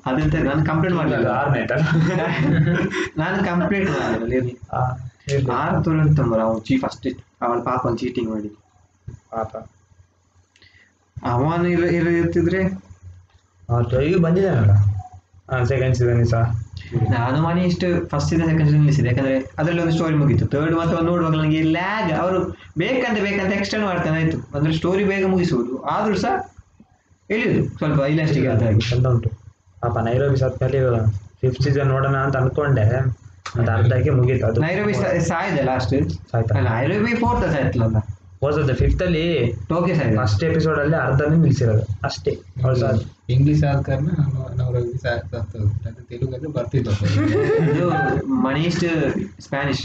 ಅದೆಂತ 0.07 0.35
ನಾನು 0.45 0.62
ಕಂಪ್ಲೀಟ್ 0.67 0.95
ಮಾಡಲಿಲ್ಲ. 0.95 1.27
ಆರ್ 1.35 1.51
ಆಯ್ತಲ್ಲ 1.51 1.83
ನಾನು 3.23 3.39
ಕಂಪ್ಲೀಟ್ 3.45 3.89
ಮಾಡಲಿಲ್ಲ 3.91 4.51
ಆರ್ತೂರು 5.57 5.83
ತುರಂತ 5.85 6.19
ಅವ್ನು 6.43 6.61
ಚೀ 6.61 6.75
ಫಸ್ಟ್ 6.79 7.07
ಅವನ 7.43 7.59
ಪಾಪ 7.62 7.95
ಚೀಟಿಂಗ್ 7.97 8.31
ಮಾಡಿ 8.31 8.51
ಪಾಪ. 9.31 9.53
ಅವನು 11.17 11.67
ಇರ 11.91 12.07
ಇರ್ತಿದ್ರೆ 12.15 12.61
ಈಗ 14.09 14.17
ಬಂದಿದ್ದಾನಲ್ಲ 14.19 14.75
ಸೆಕೆಂಡ್ 15.65 15.97
ಸೀಸನ್ 15.97 16.27
ಸಹ. 16.27 16.43
ನಾನು 17.11 17.43
ಮನೆ 17.43 17.61
ಇಷ್ಟು 17.65 17.87
ಫಸ್ಟ್ 18.09 18.29
ಸೀಸನ್ 18.31 18.45
ಸೆಕೆಂಡ್ 18.45 18.65
ಸೀಸನ್ 18.65 18.81
ನಿಲ್ಲಿಸಿದೆ. 18.81 19.09
ಯಾಕಂದ್ರೆ 19.09 19.35
ಅದರಲ್ಲಿ 19.59 19.83
ಒಂದು 19.83 19.95
ಸ್ಟೋರಿ 19.95 20.15
ಮುಗಿತು. 20.15 20.45
ಥರ್ಡ್ 20.47 20.75
ಮತ್ತೆ 20.77 20.95
ಒಂದು 20.97 21.11
ನೋಡುವಾಗ 21.11 21.35
ನನಗೆ 21.35 21.62
ಲ್ಯಾಗ್ 21.77 22.12
ಅವರು 22.23 22.39
ಬೇಕಂತ 22.79 23.19
ಬೇಕಂತ 23.23 23.53
ಎಕ್ಸ್ಟೆಂಡ್ 23.53 23.85
ಮಾಡ್ತಾನೆ 23.87 24.17
ಆಯ್ತು. 24.23 24.39
ಅಂದ್ರೆ 24.57 24.73
ಸ್ಟೋರಿ 24.73 25.05
ಬೇಗ 25.05 25.27
ಮುಗಿಸುವುದು. 25.27 25.83
ಆದ್ರೂ 25.95 26.17
ಸಹ 26.17 26.35
ಇಳಿಯುದು 27.31 27.62
ಸ್ವಲ್ಪ 27.79 28.01
ಇಲಾಸ್ಟಿಕ್ 28.15 28.47
ಅಂತ 28.47 28.62
ಹಾಗೆ 28.62 28.83
ಚಂದ 28.91 29.07
ಉಂಟು. 29.07 29.31
ಪಾಪ 29.83 29.99
ನೈರೋಬಿ 30.07 30.37
ಸತ್ 30.37 30.59
ಮೇಲೆ 30.62 30.79
ಫಿಫ್ತ್ 31.41 31.62
ಸೀಸನ್ 31.62 31.89
ನೋಡೋಣ 31.89 32.17
ಅಂತ 32.27 32.37
ಅನ್ಕೊಂಡೆ. 32.37 32.85
ಅದು 33.55 33.71
ಅರ್ಧಕ್ಕೆ 33.71 34.11
ಮುಗೀತು 34.11 34.47
ಅದು. 34.47 34.59
ನೈರೋಬಿ 34.61 34.95
ಸಾಯ್ದೆ 35.29 35.62
ಲಾಸ್ಟ್ 35.62 35.95
ಸಾಯ್ತಾ? 36.31 36.55
ನೈರೋಬಿ 36.69 37.15
ಫೋರ್ತ್ 37.15 37.47
ಸಾಯ್ತಲ್ಲ 37.53 37.99
ಹೋದ 38.43 38.72
ಫಿಫ್ತ್ 38.74 39.03
ಅಲ್ಲಿ 39.03 39.24
ಓಕೆ 39.74 39.95
ಸರ್ 39.95 40.11
ಫಸ್ಟ್ 40.16 40.45
ಎಪಿಸೋಡ್ 40.45 40.78
ಅಲ್ಲಿ 40.78 40.97
ಅರ್ಧನೇ 40.97 41.37
ನಿಲ್ಸಿರೋದು. 41.37 41.85
ಅಷ್ಟೇ. 42.05 42.32
ಅವಳು 42.62 42.76
ಸಹ 42.76 42.91
ಇಂಗ್ಲಿಷ್ 43.30 43.64
ಆದ 43.64 43.80
ಕಾರಣ 43.82 44.09
ನಾವು 44.57 44.72
ಸತ್ತೋದು 44.97 45.61
ಅದು 45.87 46.03
ತೆಲುಗಲ್ಲಿ 46.09 46.49
ಬರ್ತಿದ್ದು 46.49 46.93
ಮನೀಸ್ಟ್ 48.43 48.87
ಸ್ಪ್ಯಾನಿಷ್ 49.41 49.85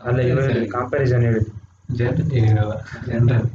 ಅಲ್ಲ 0.00 0.18
ಇವರು 0.22 0.42
ಕಂಪ್ಯಾರಿಸನ್ 0.70 1.22
ಹೇಳಿದ್ದು. 1.22 1.52
ಜನರಲ್ 1.88 3.46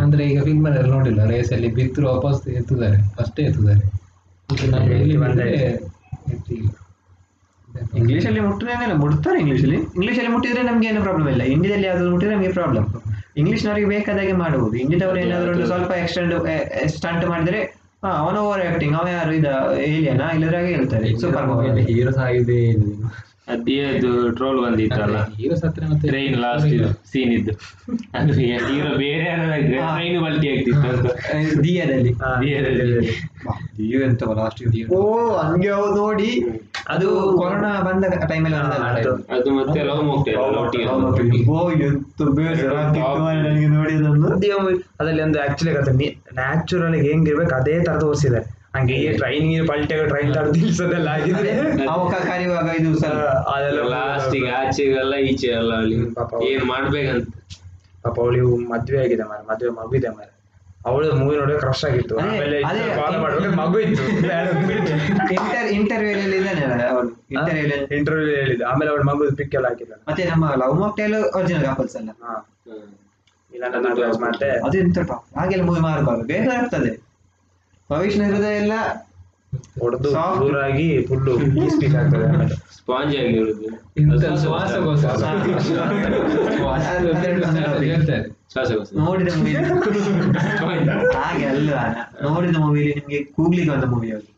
ಅಂದ್ರೆ 0.00 0.22
ಈಗ 0.24 0.42
ಫಿಲ್ಮ್ 0.42 0.66
ಅಲ್ಲಿ 0.66 0.90
ನೋಡಿಲ್ಲ 0.90 1.24
ರೇಸ್ 1.30 1.52
ಅಲ್ಲಿ 1.52 1.68
ಬಿತ್ತರು 1.74 2.06
ವಾಪಸ್ 2.12 2.48
ಎತ್ತಿದ್ದಾರೆ 2.50 2.98
ಫಸ್ಟೇ 3.16 3.42
ಎತ್ತುತ್ತಾರೆ. 3.42 3.84
ಇದು 7.92 8.00
ನಮ್ಮ 8.00 8.10
ಇಲ್ಲಿ 8.10 8.20
ಬಂದ್ರೆ 8.20 8.24
ಎತ್ತಿಲ್ಲ 8.24 8.24
ಇಂಗ್ಲಿಷ್ 8.24 8.26
ಅಲ್ಲಿ 8.26 8.42
ಮುಟ್ಟಿದ್ರೆ 8.46 8.96
ಮುಟ್ತಾರೆ 9.02 9.38
ಇಂಗ್ಲಿಷ್ 9.40 9.64
ಅಲ್ಲಿ. 9.64 9.78
ಇಂಗ್ಲಿಷ್ 9.96 10.18
ಅಲ್ಲಿ 10.18 10.32
ಮುಟ್ಟಿದ್ರೆ 10.32 10.62
ನಮ್ಗೆ 10.62 10.88
ಏನು 10.88 11.00
ಪ್ರಾಬ್ಲಮ್ 11.02 11.28
ಇಲ್ಲ. 11.28 11.42
ಹಿಂದಿಯಲ್ಲಿ 11.52 11.86
ಯಾವ್ದಾದ್ರು 11.86 12.12
ಮುಟ್ಟಿದ್ರೆ 12.12 12.36
ನಮಗೆ 12.36 12.52
ಪ್ರಾಬ್ಲಮ್ 12.52 12.86
ಇಂಗ್ಲಿಷ್ನವರಿಗೆ 13.36 13.88
ಬೇಕಾದಾಗೆ 13.88 14.32
ಮಾಡಬಹುದು 14.34 14.74
ಹಿಂದಿದವರು 14.76 15.18
ಏನಾದ್ರು 15.18 15.50
ಒಂದು 15.52 15.66
ಸ್ವಲ್ಪ 15.66 15.92
ಎಕ್ಸ್ಟೆಂಡ್ 16.02 16.34
ಸ್ಟಂಟ್ 16.94 17.24
ಮಾಡಿದ್ರೆ 17.26 17.60
ಹಾ 18.02 18.10
ಅವನ 18.18 18.36
ಓವರ್ 18.38 18.62
ಆಕ್ಟಿಂಗ್ 18.66 18.96
ಅವ 18.96 19.06
ಯಾರು 19.08 19.32
ಇದ 19.32 19.48
ಏಲಿಯನಾ 19.86 20.26
ಇಲ್ಲದ್ರೆ 20.30 20.56
ಹಾಗೆ 20.56 20.72
ಹೇಳ್ತಾರೆ 20.74 21.08
ಸೂಪರ್ 21.14 21.46
ಹೀರೋ 21.88 22.12
ಆಗಿದೆ 22.20 22.58
ಅದೇ 23.48 23.74
ಅದು 23.86 24.10
ಟ್ರೋಲ್ 24.30 24.58
ಬಂದಿತ್ತಲ್ಲ? 24.64 25.16
ಹೀರೋ 25.34 25.54
ಸತ್ರ 25.54 25.82
ಮತ್ತೆ 25.90 26.06
ಟ್ರೈನ್ 26.08 26.36
ಲಾಸ್ಟ್ 26.36 26.70
ಸೀನ್ 27.06 27.32
ಇದ್ದು. 27.32 27.52
ಅದು 28.14 28.32
ಹೀರೋ 28.32 28.92
ಬೇರೆ 28.98 29.24
ಯಾರಾದ್ರೆ 29.24 29.78
ಹಾ. 29.78 29.88
ಟ್ರೈನ್ 29.90 30.16
ಬಲ್ಟಿ 30.24 30.48
ಆಗ್ತಿತ್ತು 30.48 30.88
ಅಂತ. 30.88 31.10
ದಿಯಾದಲ್ಲಿ. 31.64 32.12
ದಿಯದಲ್ಲಿ. 32.42 32.86
ದಿಯು 33.78 34.00
ಎಂತ 34.00 34.22
ಲಾಸ್ಟ್ 34.36 34.62
ಓ 34.92 35.02
ಹಂಗೆ 35.40 35.68
ಅವ್ರು 35.70 35.94
ನೋಡಿ. 35.96 36.30
ಅದು 36.88 37.06
ಕೊರೋನಾ 37.36 37.80
ಬಂದ 37.80 38.04
ಟೈಮಲ್ಲಿ 38.28 38.56
ಅದು 38.56 39.12
ಅದು 39.34 39.50
ಮತ್ತೆ 39.60 39.80
ಲವ್ 39.82 40.02
ನನಗೆ 43.42 43.66
ನೋಡಿ 43.68 43.94
ಅದ್ರಲ್ಲಿ 45.00 45.22
ಒಂದು 45.22 45.40
ಆಕ್ಚುಲಿ 45.40 45.72
ಕತೆ 45.74 45.92
ನ್ಯಾಚುರಲ್ 46.34 46.94
ಹೆಂಗಿರ್ಬೇಕು 47.02 47.54
ಅದೇ 47.54 47.84
ತರ 47.84 47.98
ತೋರಿಸಿದ್ದಾರೆ 47.98 48.46
ಹಂಗೆ 48.74 49.12
ಟ್ರೈನ್ 49.12 49.66
ಪಲ್ಟೆ 49.68 50.06
ಟ್ರೈನ್ 50.08 50.34
ತರ 50.34 50.46
ನಿಲ್ಸೋದೆಲ್ಲ 50.52 51.08
ಆಗಿದ್ರೆ 51.08 51.52
ಅವ 51.88 52.08
ಕ- 52.10 52.24
ಇದು 52.78 52.98
ಸರ್ 52.98 53.18
ಅದೆಲ್ಲ 53.48 53.80
ಲಾಸ್ಟಿಗೆ 53.90 54.48
ಆಚೆಗೆಲ್ಲ 54.50 55.14
ಈಚೆ 55.24 55.46
ಎಲ್ಲ 55.46 55.74
ಅಲ್ಲಿ. 55.74 55.98
ಏನ್ 56.44 56.64
ಮಾಡ್ಬೇಕಂತ. 56.64 57.26
ಪಾಪ 58.02 58.20
ಅವಳಿಗೆ 58.20 58.46
ಮದ್ವೆ 58.68 59.00
ಆಗಿದೆ 59.00 59.22
ಮಾರ 59.22 59.40
ಮದ್ವೆ 59.50 59.70
ಮಗು 59.70 59.94
ಇದೆ 59.94 60.08
ಮಾರ. 60.08 60.28
ಅವಳು 60.86 61.14
ಮೂವಿ 61.14 61.36
ನೋಡಿದ್ರೆ 61.36 61.60
ಕ್ರಶ್ 61.60 61.84
ಆಗಿತ್ತು. 61.84 62.18
ಆಮೇಲೆ 62.18 62.62
ಅದೇ- 62.62 63.02
ಫಾಲೋ 63.02 63.18
ಮಾಡ್ಬೇಕು 63.18 63.56
ಮಗು 63.56 63.78
ಇತ್ತು 63.78 64.02
ಇಂಟರ್ 65.32 65.66
ಇಂಟರ್ವ್ಯೂ 65.72 66.18
ಅಲ್ಲಿ 66.18 66.36
ಇದ್ದಾನೆ 66.36 66.84
ಅವನು 66.86 67.08
ಇಂಟರ್ವ್ಯೂ 67.30 67.96
ಇಂಟರ್ವ್ಯೂ 67.96 68.26
ಹೇಳಿದ್ದು. 68.26 68.66
ಆಮೇಲೆ 68.66 68.90
ಅವಳ 68.90 69.00
ಮಗು 69.00 69.36
ಪಿಕ್ 69.36 69.54
ಎಲ್ಲ 69.54 69.68
ಹಾಕಿಲ್ಲ 69.68 69.92
ಮತ್ತೆ 70.08 70.24
ನಮ್ಮ 70.24 70.54
ಲವ್ 70.56 70.74
ಮಾಕ್ಟೈಲ್ 70.74 71.14
ಒರಿಜಿನಲ್ 71.14 71.64
ಕಪಲ್ಸ್ 71.64 71.96
ಅಲ್ಲ. 71.96 72.10
ಹಾ. 72.10 72.48
ಇಲ್ಲ 73.54 73.64
ನಾನು 73.68 73.96
ಕ್ಲಾಸ್ 73.96 74.20
ಮಾಡ್ತೆ 74.20 74.50
ಅದು 74.50 74.78
ಎಂತ. 74.78 74.98
ಹಾಗೆಲ್ಲ 75.36 75.64
ಮೂವಿ 75.64 75.80
ಮಾಡಬಾರ್ದು 75.80 76.24
ಬೇಗ 76.24 76.50
ಆಗ್ತದೆ. 76.58 77.02
ಭವಿಷ್ಯ 77.92 78.24
ಹೃದಯ 78.24 78.56
ಎಲ್ಲ 78.56 78.72
ಹೊಡೆದು 79.80 80.10
ದೂರ 80.12 80.64
ಆಗಿ 80.64 81.06
ಫುಲ್ಲು 81.08 81.38
ಸ್ಪೀಕ್ 81.70 81.94
ಆಗ್ತದೆ 81.94 82.56
ಸ್ಪಾಂಜ್ 82.76 83.16
ಆಗಿ 83.16 83.36
ಇರುದು. 83.36 83.84
ನೋಡಿದ 88.96 89.28
ಮೂವಿ 89.34 89.52
ಹಾಗೆ 91.16 91.44
ಅಲ್ಲ 91.44 91.70
ನೋಡಿದ 92.22 92.56
ಮೂವಿಲಿ 92.56 92.92
ನಿಮ್ಗೆ 92.94 93.24
ಕೂಗ್ಲಿಕ್ಕೆ 93.24 93.72
ಬಂದ 93.72 93.84
ಮೂವಿ 93.84 94.08
ಯಾವುದು? 94.08 94.30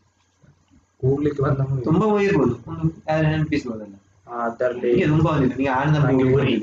ಕೂಗ್ಲಿಕ್ಕೆ 1.01 1.43
ಬಂದ 1.43 1.59
ಮೂವಿ 1.59 1.83
ತುಂಬಾ 1.83 2.07
ಮೂವಿ 2.07 2.25
ಇರ್ಬೋದು. 2.25 2.55
ಒಂದು 2.67 3.03
ಯಾರು 3.09 3.27
ನೆನಪಿಸ್ಬೋದಲ್ಲ. 3.27 3.93
ಅದರಲ್ಲಿ 4.41 4.81
ನಿಮಗೆ 4.81 5.07
ತುಂಬಾ 5.07 5.31
ಬಂದಿದೆ 5.31 5.49
ನಿಮಗೆ 5.49 5.69
ಆನಂದ 5.69 5.97
ಉರಿ. 6.35 6.55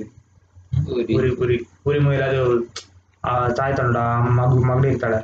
ಉರಿ 1.15 1.31
ಉರಿ 1.31 1.67
ಉರಿ 1.87 1.99
ಮೂವಿ 1.99 2.17
ಅದು 2.17 2.43
ಆ 3.25 3.49
ಸಾಯ್ತಾಳ 3.49 3.97
ಮಗು 4.21 4.65
ಮಗಳು 4.65 4.87
ಇರ್ತಾಳೆ. 4.89 5.21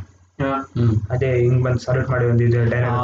ಅದೇ 1.11 1.41
ಹಿಂಗ್ 1.41 1.65
ಬಂದು 1.65 1.79
ಸರ್ಟ್ 1.79 2.11
ಮಾಡಿ 2.11 2.25
ಒಂದು 2.27 2.45
ಇದು 2.45 2.59
ಡೈರೆಕ್ಟ್ 2.71 3.03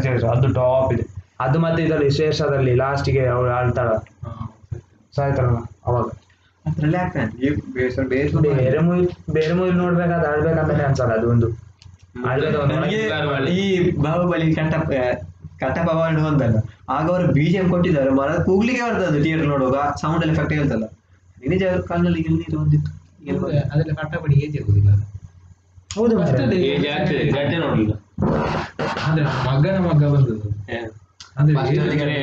ಡೈಲಾಗ್ 0.00 0.26
ಅದು 0.26 0.54
ಟಾಪ್ 0.54 0.92
ಇದೆ. 0.92 1.04
ಅದು 1.40 1.58
ಮತ್ತೆ 1.58 1.82
ಇದರಲ್ಲಿ 1.82 2.04
ವಿಶೇಷದಲ್ಲಿ 2.04 2.74
ಲಾಸ್ಟಿಗೆ 2.74 3.26
ಅವಳು 3.26 3.50
ಆಳ್ತಾಳ. 3.50 3.88
ಸಾಯ್ತಾಳ 5.16 5.46
ಅವಾಗ. 5.86 6.06
ಅದ್ರಲ್ಲೇ 6.64 6.98
ಆಗ್ತಾನೆ 6.98 7.30
ಈ 7.44 7.48
ಬೇಸರ 7.74 8.04
ಬೇಸರ 8.06 8.40
ಬೇರೆ 8.58 8.78
ಮೂವಿ 8.78 9.02
ಬೇರೆ 9.32 9.52
ಮೂವಿ 9.52 9.70
ನೋಡ್ಬೇಕಾದ್ರೆ 9.82 10.28
ಆಡ್ಬೇಕಂತಾನೆ 10.32 10.84
ಅನ್ಸಲ್ಲ 10.84 11.12
ಅದು 11.12 11.28
ಒಂದು. 11.28 11.48
ಆಳ್ಬೇಕು 12.28 12.58
ಒಂದು 12.62 13.50
ಈ 13.60 13.64
ಬಾಹುಬಲಿ 14.02 14.54
ಕಟ್ಟಪ್ಪ 14.54 14.90
ಕಟ್ಟಪ್ಪ 15.60 15.88
ಅವಾರ್ಡ್ 15.90 16.20
ಬಂದಲ್ಲ 16.20 16.56
ಆಗ 16.90 17.04
ಅವರು 17.10 17.26
ಬಿಜಿಎಂ 17.32 17.66
ಕೊಟ್ಟಿದ್ದಾರೆ. 17.70 18.10
ಮರ 18.10 18.30
ಕೂಗ್ಲಿಕ್ಕೆ 18.44 18.82
ಬರ್ತದೆ 18.86 19.18
ಥಿಯೇಟರ್ 19.22 19.46
ನೋಡುವಾಗ. 19.46 19.76
ಸೌಂಡ್ 20.00 20.24
ಎಫೆಕ್ಟ್ 20.26 20.52
ಹೇಳ್ತಲ್ಲ. 20.52 20.86
ನಿಜ 21.48 21.64
ಕಣ್ಣಲ್ಲಿ 21.88 22.20
ನೀರು 22.36 22.58
ಬಂದಿತ್ತು. 22.58 22.90
ಅದೆಲ್ಲ 23.72 23.92
ಕಟ್ಟಪಡಿ 24.00 24.34
ಏಜ್ 24.44 24.56
ಆಗುದಿಲ್ಲ. 24.62 24.90
ಹೌದು 25.96 26.14
ಏಜ್ 26.72 26.86
ಆಗ್ತದೆ. 26.86 27.24
ಗಟ್ಟೆ 27.36 27.56
ನೋಡ್ಲಿಲ್ಲ. 27.56 27.94
ಆದ್ರೆ 29.06 29.24
ಮಗನ 29.48 29.78
ಮಗ 29.86 30.02
ಬಂದದ್ದು. 30.14 30.48
ಅಂದ್ರೆ 30.68 31.03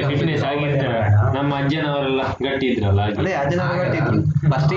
ಫಿಟ್ನೆಸ್ 0.09 0.43
ಆಗಿರ್ತಾರೆ 0.43 0.99
ನಮ್ಮ 1.33 1.55
ಅಜ್ಜನವರೆಲ್ಲ 1.55 2.21
ಗಟ್ಟಿ 2.43 2.67
ಇದ್ರಲ್ಲ 2.67 3.01
ಫಸ್ಟ್ 4.51 4.73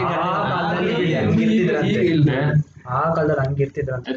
ಆ 2.86 3.10
ಕಾಲದಲ್ಲಿ 3.10 3.40
ಹಂಗಿರ್ತಿದ್ರಂತೆ. 3.40 4.12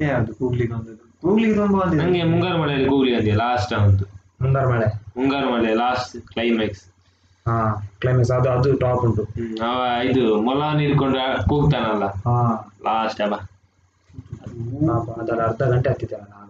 ಯಾವ್ದು? 0.00 0.32
ತುಂಬಾ 1.20 1.84
ನಂಗೆ 1.92 2.22
ಮುಂಗಾರು 2.22 2.58
ಮಳೆಯಲ್ಲಿ 2.58 2.88
ಗೂಗ್ಲಿ 2.88 3.14
ಅಂತ 3.16 3.36
ಲಾಸ್ಟ್ 3.36 3.72
ಒಂದು 3.72 4.04
ಮುಂಗಾರು 4.40 4.68
ಮಳೆ. 4.70 4.88
ಮುಂಗಾರು 5.16 5.52
ಮಳೆ 5.52 5.74
ಲಾಸ್ಟ್ 5.74 6.20
ಕ್ಲೈಮ್ಯಾಕ್ಸ್ 6.32 6.82
ಹಾ 7.46 7.56
ಕ್ಲೈಮ್ಯಾಕ್ಸ್ 7.98 8.32
ಅದು 8.32 8.50
ಅದು 8.50 8.76
ಟಾಪ್ 8.76 9.04
ಉಂಟು. 9.04 9.22
ಅವ 9.64 10.04
ಇದು 10.04 10.40
ಮೊಲ 10.42 10.76
ನೀರ್ಕೊಂಡು 10.76 11.18
ಕೂಗ್ತಾನಲ್ಲ. 11.48 12.04
ಹಾ. 12.04 12.36
ಲಾಸ್ಟ್ 12.84 13.20
ಅಬ್ಬ 13.20 13.34
ಅದರ 15.20 15.40
ಅರ್ಧ 15.42 15.62
ಗಂಟೆ 15.62 15.90
ಹತ್ತಿದ್ದಾನ 15.90 16.43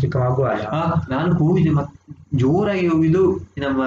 ಚಿಕ್ಕ 0.00 0.16
ಮಗು 0.16 0.42
ಅಲ್ಲ 0.44 0.64
ನಾನು 1.10 1.30
ಕೂಗಿದೆ 1.36 1.70
ಮತ್ 1.70 1.92
ಜೋರಾಗಿ 2.34 2.86
ಹೋಗಿದ್ದು 2.88 3.22
ನಮ್ಮ 3.58 3.82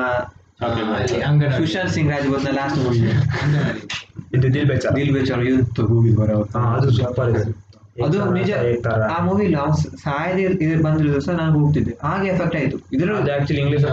ಸುಶಾಂತ್ 1.57 1.93
ಸಿಂಗ್ 1.93 2.09
ರಾಜ್ಪೂತ್ನ 2.11 2.49
ಲಾಸ್ಟ್ 2.59 2.79
ಮೂವಿ 2.83 2.99
ಇದು 4.35 4.47
ದಿಲ್ 4.53 4.71
ಚಾ 4.81 4.89
ದಿಲ್ 4.89 5.11
ಬೇಚಾರ 5.13 5.39
ಎಂತ 5.51 5.81
ಹೋಗಿ 5.91 6.11
ಬರೋ 6.15 6.37
ಅದು 6.75 6.89
ಸೂಪರ್ 6.91 7.33
ಅದು 8.05 8.17
ನಿಜ. 8.33 8.51
ಆ 9.13 9.17
ಮೂವಿ 9.23 9.45
ಸಾಯದ 10.03 10.37
ಇದು 10.65 10.75
ಬಂದಿರೋ 10.83 11.19
ಸಹ 11.19 11.33
ನಾನು 11.39 11.51
ಹೋಗ್ತಿದ್ದೆ. 11.59 11.93
ಹಾಗೆ 12.03 12.27
ಎಫೆಕ್ಟ್ 12.33 12.55
ಆಯ್ತು. 12.55 12.77
ಇದ್ರ 12.95 13.15
ಆಕ್ಚುಲಿ 13.35 13.59
ಇಂಗ್ಲಿಷ್ 13.61 13.85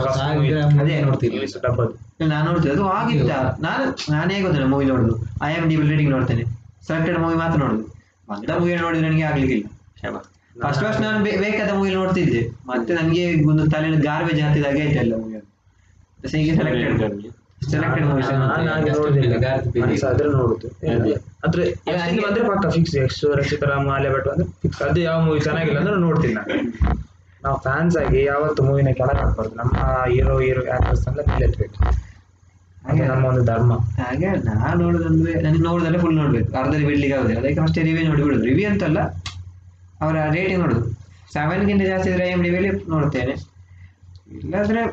ಅದೇ 0.82 0.94
ನೋಡ್ತೀನಿ 1.06 1.32
ಇಂಗ್ಲಿಷ್ 1.34 1.56
ಡಬ್ಬದು 1.64 1.94
ನಾನು 2.32 2.44
ನೋಡ್ತಿದ್ದೆ. 2.50 2.74
ಅದು 2.76 2.84
ಆಗಿತ್ತ. 2.98 3.32
ನಾನು 3.66 3.84
ನಾನೇ 4.12 4.36
ಗೊತ್ತಿಲ್ಲ 4.44 4.68
ಮೂವಿ 4.74 4.86
ನೋಡುದು. 4.92 5.14
ಐ 5.48 5.50
ಎಂ 5.52 5.66
ಡಿ 5.70 5.76
ರೇಟಿಂಗ್ 5.90 6.12
ನೋಡ್ತೇನೆ. 6.16 6.44
ಸೆಲೆಕ್ಟೆಡ್ 6.88 7.18
ಮೂವಿ 7.24 7.36
ಮಾತ್ರ 7.42 7.58
ನೋಡುದು. 7.64 7.84
ಬಂದ 8.30 8.58
ಮೂವಿ 8.60 8.76
ನೋಡಿದ್ರೆ 8.84 9.08
ನನಗೆ 9.08 9.26
ಆಗ್ಲಿಕ್ಕಿಲ್ಲ. 9.30 9.66
ಫಸ್ಟ್ 10.62 10.84
ಫಸ್ಟ್ 10.84 11.02
ನಾನು 11.02 11.24
ಬೇಕಾದ 11.24 11.74
ಮೂವಿ 11.74 11.94
ನೋಡ್ತಿದ್ದೆ. 11.94 12.50
ಮತ್ತೆ 12.66 12.94
ನನಗೆ 12.94 13.44
ಒಂದು 13.44 13.70
ತಲೆಯಲ್ಲಿ 13.70 14.02
ಗಾರ್ಬೇಜ್ 14.02 14.42
ಹತ್ತಿದಾಗೆ 14.42 14.82
ಆಯ್ತು 14.82 14.98
ಎಲ್ಲ 14.98 15.14
ಮೂವಿ 15.14 15.40
ಹೀಗೆ 16.28 16.56
ಸೆಲೆಕ್ಟೆಡ್ 16.56 17.02
ಹಾಗೆ. 17.02 17.30
ಅಂದ್ರೆ 21.44 22.22
ಬಂದ್ರೆ 22.22 22.48
ಪಕ್ಕ 22.48 22.66
ಫಿಕ್ಸ್ 22.66 22.96
ಎಷ್ಟು 22.96 23.34
ರಚಿತರಾಮ್ 23.34 23.88
ಆಲಿಯಾ 23.88 24.12
ಭಟ್ 24.12 24.28
ಅಂದ್ರೆ 24.28 24.58
ಫಿಕ್ಸ್ 24.62 24.82
ಅದು 24.82 25.00
ಯಾವ 25.00 25.20
ಮೂವಿ 25.20 25.40
ಚೆನ್ನಾಗಿಲ್ಲ 25.40 25.78
ಅಂದ್ರೆ 25.78 25.96
ನೋಡ್ತೀನಿ 25.96 26.34
ನಾನು. 26.34 26.72
ನಾವು 27.42 27.58
ಫ್ಯಾನ್ಸ್ 27.58 27.96
ಆಗಿ 27.96 28.24
ಯಾವತ್ತು 28.24 28.62
ಮೂವಿನ 28.62 28.88
ಕೆಳಗೆ 28.92 29.20
ಹಾಕ್ಬಾರ್ದು. 29.20 29.54
ನಮ್ಮ 29.54 30.08
ಹೀರೋ 30.08 30.38
ಹೀರೋ 30.38 30.74
ಆಕ್ಟರ್ಸ್ 30.74 31.08
ಎಲ್ಲ 31.08 31.20
ಮೇಲೆ 31.28 31.44
ಎತ್ಬೇಕು. 31.44 31.74
ಹಾಗೆ. 32.82 33.04
ನಮ್ಮ 33.04 33.26
ಒಂದು 33.26 33.44
ಧರ್ಮ. 33.44 33.86
ಹಾಗೆ 34.02 34.48
ನಾನು 34.48 34.82
ನೋಡುದಂದ್ರೆ 34.82 35.42
ನನಗೆ 35.42 35.62
ನೋಡುದಲ್ಲ 35.62 35.98
ಫುಲ್ 35.98 36.16
ನೋಡ್ಬೇಕು. 36.16 36.58
ಅರ್ಧದಲ್ಲಿ 36.58 36.86
ಬಿಡ್ಲಿಕ್ಕೆ 36.86 37.18
ಆಗುದಿಲ್ಲ 37.18 37.40
ಅದಕ್ಕೆ 37.40 37.60
ಅಷ್ಟೇ 37.60 37.82
ರಿವ್ಯೂ 37.82 38.08
ನೋಡಿ 38.08 38.22
ಬಿಡುದು 38.22 38.44
ರಿವ್ಯೂ 38.44 38.70
ಅಂತಲ್ಲ 38.70 38.98
ಅವರ 40.00 40.16
ರೇಟಿಂಗ್ 40.32 40.60
ನೋಡುದು 40.60 40.90
ಸೆವೆನ್ಗಿಂತ 41.32 41.82
ಜಾಸ್ತಿ 41.82 42.10
ಇದ್ರೆ 42.10 42.28
ಎಂ 42.28 42.42
ಡಿ 42.42 42.50
ಮೇಲೆ 42.50 42.70
ನೋಡ್ತೇನೆ. 42.70 43.32
ಇಲ್ಲಾಂದ್ರೆ 44.38 44.84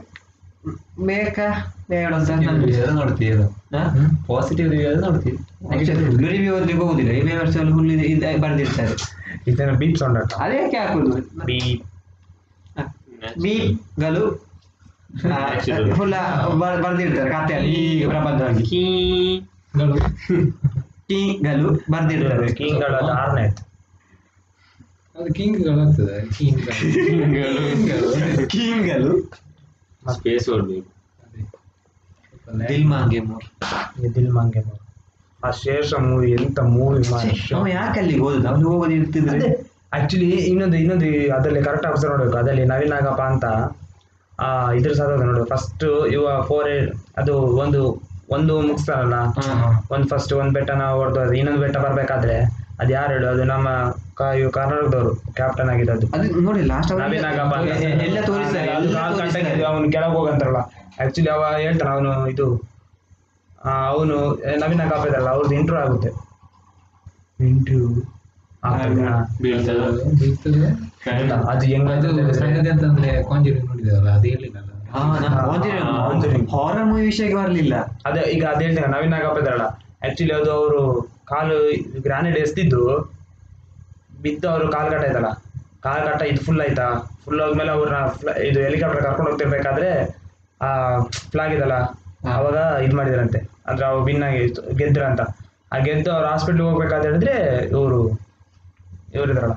ಮೇಕ 1.05 1.25
ಬೇಕಾ? 1.25 1.75
ಬೇಡ 1.89 2.13
ಅಂತ 2.13 2.29
ನನ್ಗೆ- 2.31 2.93
ನೋಡ್ತೀವಿ 2.93 3.43
ಹಾ? 3.43 4.23
ಪಾಸಿಟಿವ್ 4.27 4.71
ರಿವ್ಯೂ 4.71 4.95
ನೋಡ್ತೀವಿ 4.95 5.37
ಫುಲ್ 5.37 6.27
ರಿವ್ಯೂ 6.27 6.55
ಓದ್ಲಿಕ್ಕೆ 6.55 6.87
ಹೋಗುದಿಲ್ಲ. 6.87 7.11
ಈ 7.11 7.37
ವರ್ಷದಲ್ಲಿ 7.37 7.71
ಫುಲ್ 7.71 8.41
ಬರ್ದಿರ್ತಾರೆ. 8.41 9.15
ಇದನ್ನು 9.47 9.73
ಬೀಪ್ 9.73 9.97
ಸೌಂಡ್ 9.97 10.33
ಅದೇಕೆ 10.33 10.77
ಹಾಕುದು? 10.77 11.45
ಬೀಪ್ 11.45 11.83
ಬೀಪ್ಗಳು 13.41 14.47
ಫುಲ್ 15.95 16.13
ಬರ್ದಿರ್ತಾರೆ 16.83 17.29
ಕಥೆಯಲ್ಲಿ. 17.29 17.71
ಈಗ 17.71 18.09
ಪ್ರಬಂಧವಾಗಿ. 18.09 18.63
ಕೀಗಳು 21.07 21.71
ಬರ್ದಿರ್ತಾರೆ. 21.91 22.53
ಕಿಂಗ್ಗಳ 22.53 22.95
ಆರನೇ 22.95 23.41
ಆಯ್ತು. 23.41 23.74
ಅದು 25.15 25.29
ಕಿಂಗ್ಗಳಾಗ್ತದೆ 25.37 26.15
ಕಿಂಗ್ಗಳು. 26.35 27.61
ಕಿಂಗ್ಗಳು. 28.53 29.11
ಸ್ಪೇಸ್ 30.15 30.47
ಹೊಡ್ಬೇಕು 30.49 30.89
ದಿಲ್ 32.69 32.85
ಮಾಂಗೆ 32.85 33.19
ಮೋರ್ 33.29 33.45
ದಿಲ್ 34.15 34.31
ಮಾಂಗೆ 34.37 34.61
ನೋಡು. 34.67 34.81
ಆ 35.39 35.49
ಶೇಷ 35.61 35.89
ಮೂವಿ 36.07 36.27
ಎಂತ 36.37 36.59
ಮೂವಿ 36.73 37.03
ಅವ 37.55 37.63
ಯಾಕೆ 37.77 37.97
ಅಲ್ಲಿಗೆ 38.01 38.21
ಹೋದ 38.25 38.45
ಅವ್ನು 38.51 38.65
ಹೋಗೋದು 38.71 38.95
ಇರ್ತಿದ್ರೆ? 38.99 39.39
ಆಕ್ಚುಲಿ 39.93 40.29
ಇನ್ನೊಂದು 40.51 40.77
ಇನ್ನೊಂದು 40.77 41.09
ಅದರಲ್ಲಿ 41.35 41.61
ಕರೆಕ್ಟ್ 41.63 41.87
ಅಬ್ಸರ್ವ್ 41.87 42.13
ನೋಡ್ಬೇಕು. 42.13 42.37
ಅದರಲ್ಲಿ 42.37 42.65
ನವೀನ್ 42.65 42.91
ನಾಗಪ್ಪ 42.95 43.21
ಅಂತ 43.31 43.45
ಆ 44.39 44.47
ಇದ್ರ 44.79 44.93
ಸಹ 44.99 45.07
ನೋಡ್ಬೇಕು. 45.25 45.49
ಫಸ್ಟ್ 45.53 45.85
ಇವ 46.15 46.23
ಫೋರ್ 46.49 46.71
ಅದು 47.17 47.33
ಒಂದು 47.63 47.81
ಒಂದು 48.29 48.53
ಮುಗಿಸ್ತಾರಲ್ಲ 48.67 49.17
ಒಂದು 49.93 50.05
ಫಸ್ಟ್ 50.07 50.33
ಒಂದು 50.41 50.53
ಬೆಟ್ಟನ 50.53 50.83
ಹೊಡೆದು 50.99 51.19
ಅದು 51.19 51.33
ಇನ್ನೊಂದು 51.33 51.61
ಬೆಟ್ಟ 51.61 51.77
ಬರ್ಬೇಕಾದ್ರೆ 51.85 52.37
ಅದು 52.79 52.91
ಯಾರು 52.93 53.11
ಹೇಳು? 53.13 53.27
ಅದು 53.27 53.43
ನಮ್ಮ 53.53 53.67
ಇವು 54.39 54.49
ಕರ್ನಾಟಕದವರು 54.57 55.11
ಕ್ಯಾಪ್ಟನ್ 55.37 55.69
ಆಗಿದ್ದು 55.71 56.07
ಅದು 56.15 56.41
ನೋಡಿ 56.47 56.61
ಲಾಸ್ಟ್. 56.71 56.91
ಎಲ್ಲ 58.07 58.19
ತೋರಿಸ್ತಾರೆ 58.29 59.63
ಅವನು 59.71 59.87
ಕೆಳಗೆ 59.95 60.13
ಹೋಗಂತಾರಲ್ಲ. 60.17 60.61
ಆಕ್ಚುಲಿ 61.03 61.29
ಅವ 61.35 61.45
ಹೇಳ್ತಾನ 61.65 61.89
ಅವನು 61.95 62.11
ಇದು 62.33 62.47
ಅವನು 63.91 64.17
ನವೀನ್ 64.61 64.79
ನಾಗಪ್ಪ 64.81 65.05
ಇದಾರಲ್ಲ 65.09 65.29
ಅವ್ರದ್ದು 65.35 65.55
ಇಂಟ್ರೂ 65.59 65.77
ಆಗುತ್ತೆ. 65.83 66.09
ಇಂಟ್ರೂ 67.49 67.79
ಅದು 71.51 71.65
ಹೆಂಗ 71.71 71.89
ಅದು 71.97 72.09
ಸಂಗತಿ 72.39 72.69
ಅಂತಂದ್ರೆ 72.73 73.09
ಕಾಂಜೂರಿಂಗ್ 73.31 73.67
ನೋಡಿದಾರಲ್ಲ 73.71 74.09
ಅದು 74.17 74.27
ಹೇಳಿಲ್ಲ. 74.33 74.57
ಹಾರರ್ 76.53 76.85
ಮೂವಿ 76.89 77.03
ವಿಷಯಕ್ಕೆ 77.09 77.37
ಬರಲಿಲ್ಲ. 77.41 77.75
ಅದೇ 78.07 78.21
ಈಗ 78.35 78.43
ಅದ್ 78.51 78.61
ಹೇಳ್ತೀನಿ 78.65 78.87
ನವೀನ್ 78.95 79.11
ನಾಗಪ್ಪ 79.15 79.39
ಇದಾರಲ್ಲ. 79.43 79.67
ಆಕ್ಚುಲಿ 80.07 80.33
ಅದು 80.39 80.51
ಅವರು 80.59 80.81
ಕಾಲು 81.31 81.57
ಗ್ರಾನೇಡ್ 82.07 82.37
ಎಸ್ತಿದ್ದು. 82.37 82.81
ಬಿದ್ದು 84.25 84.47
ಅವರು 84.49 84.67
ಕಾಲು 84.71 84.89
ಕಟ್ಟ 84.91 85.05
ಆಯ್ತಲ್ಲ 85.05 85.29
ಕಾಲು 85.81 86.03
ಕಟ್ಟ 86.07 86.21
ಇದು 86.23 86.41
ಫುಲ್ 86.41 86.61
ಆಯ್ತಾ? 86.61 86.85
ಫುಲ್ 87.23 87.41
ಆದ್ಮೇಲೆ 87.41 87.71
ಅವ್ರನ್ನ 87.71 87.99
ಫ್ಲ- 88.13 88.37
ಇದು 88.41 88.59
ಹೆಲಿಕಾಪ್ಟರ್ 88.59 89.03
ಕರ್ಕೊಂಡು 89.03 89.29
ಹೋಗ್ತಿರ್ಬೇಕಾದ್ರೆ 89.29 89.89
ಆ 90.61 90.69
ಫ್ಲಾಗ್ 91.31 91.53
ಇದಲ್ಲ 91.53 91.75
ಅವಾಗ 92.33 92.55
ಇದು 92.83 92.95
ಮಾಡಿದ್ರಂತೆ. 92.95 93.39
ಅಂದ್ರೆ 93.67 93.85
ಅವ್ರು 93.85 94.03
ವಿನ್ 94.05 94.23
ಆಗಿ 94.23 94.41
ಗೆದ್ರಂತ 94.77 95.21
ಆ 95.71 95.79
ಗೆದ್ದು 95.79 96.11
ಅವ್ರು 96.11 96.27
ಹಾಸ್ಪಿಟ್ಲಿಗೆ 96.27 96.67
ಹೋಗ್ಬೇಕಂತ 96.69 97.05
ಹೇಳಿದ್ರೆ 97.05 97.33
ಇವರು 97.71 97.99
ಇವ್ರು 99.13 99.29
ಇದ್ರಲ್ಲ 99.31 99.55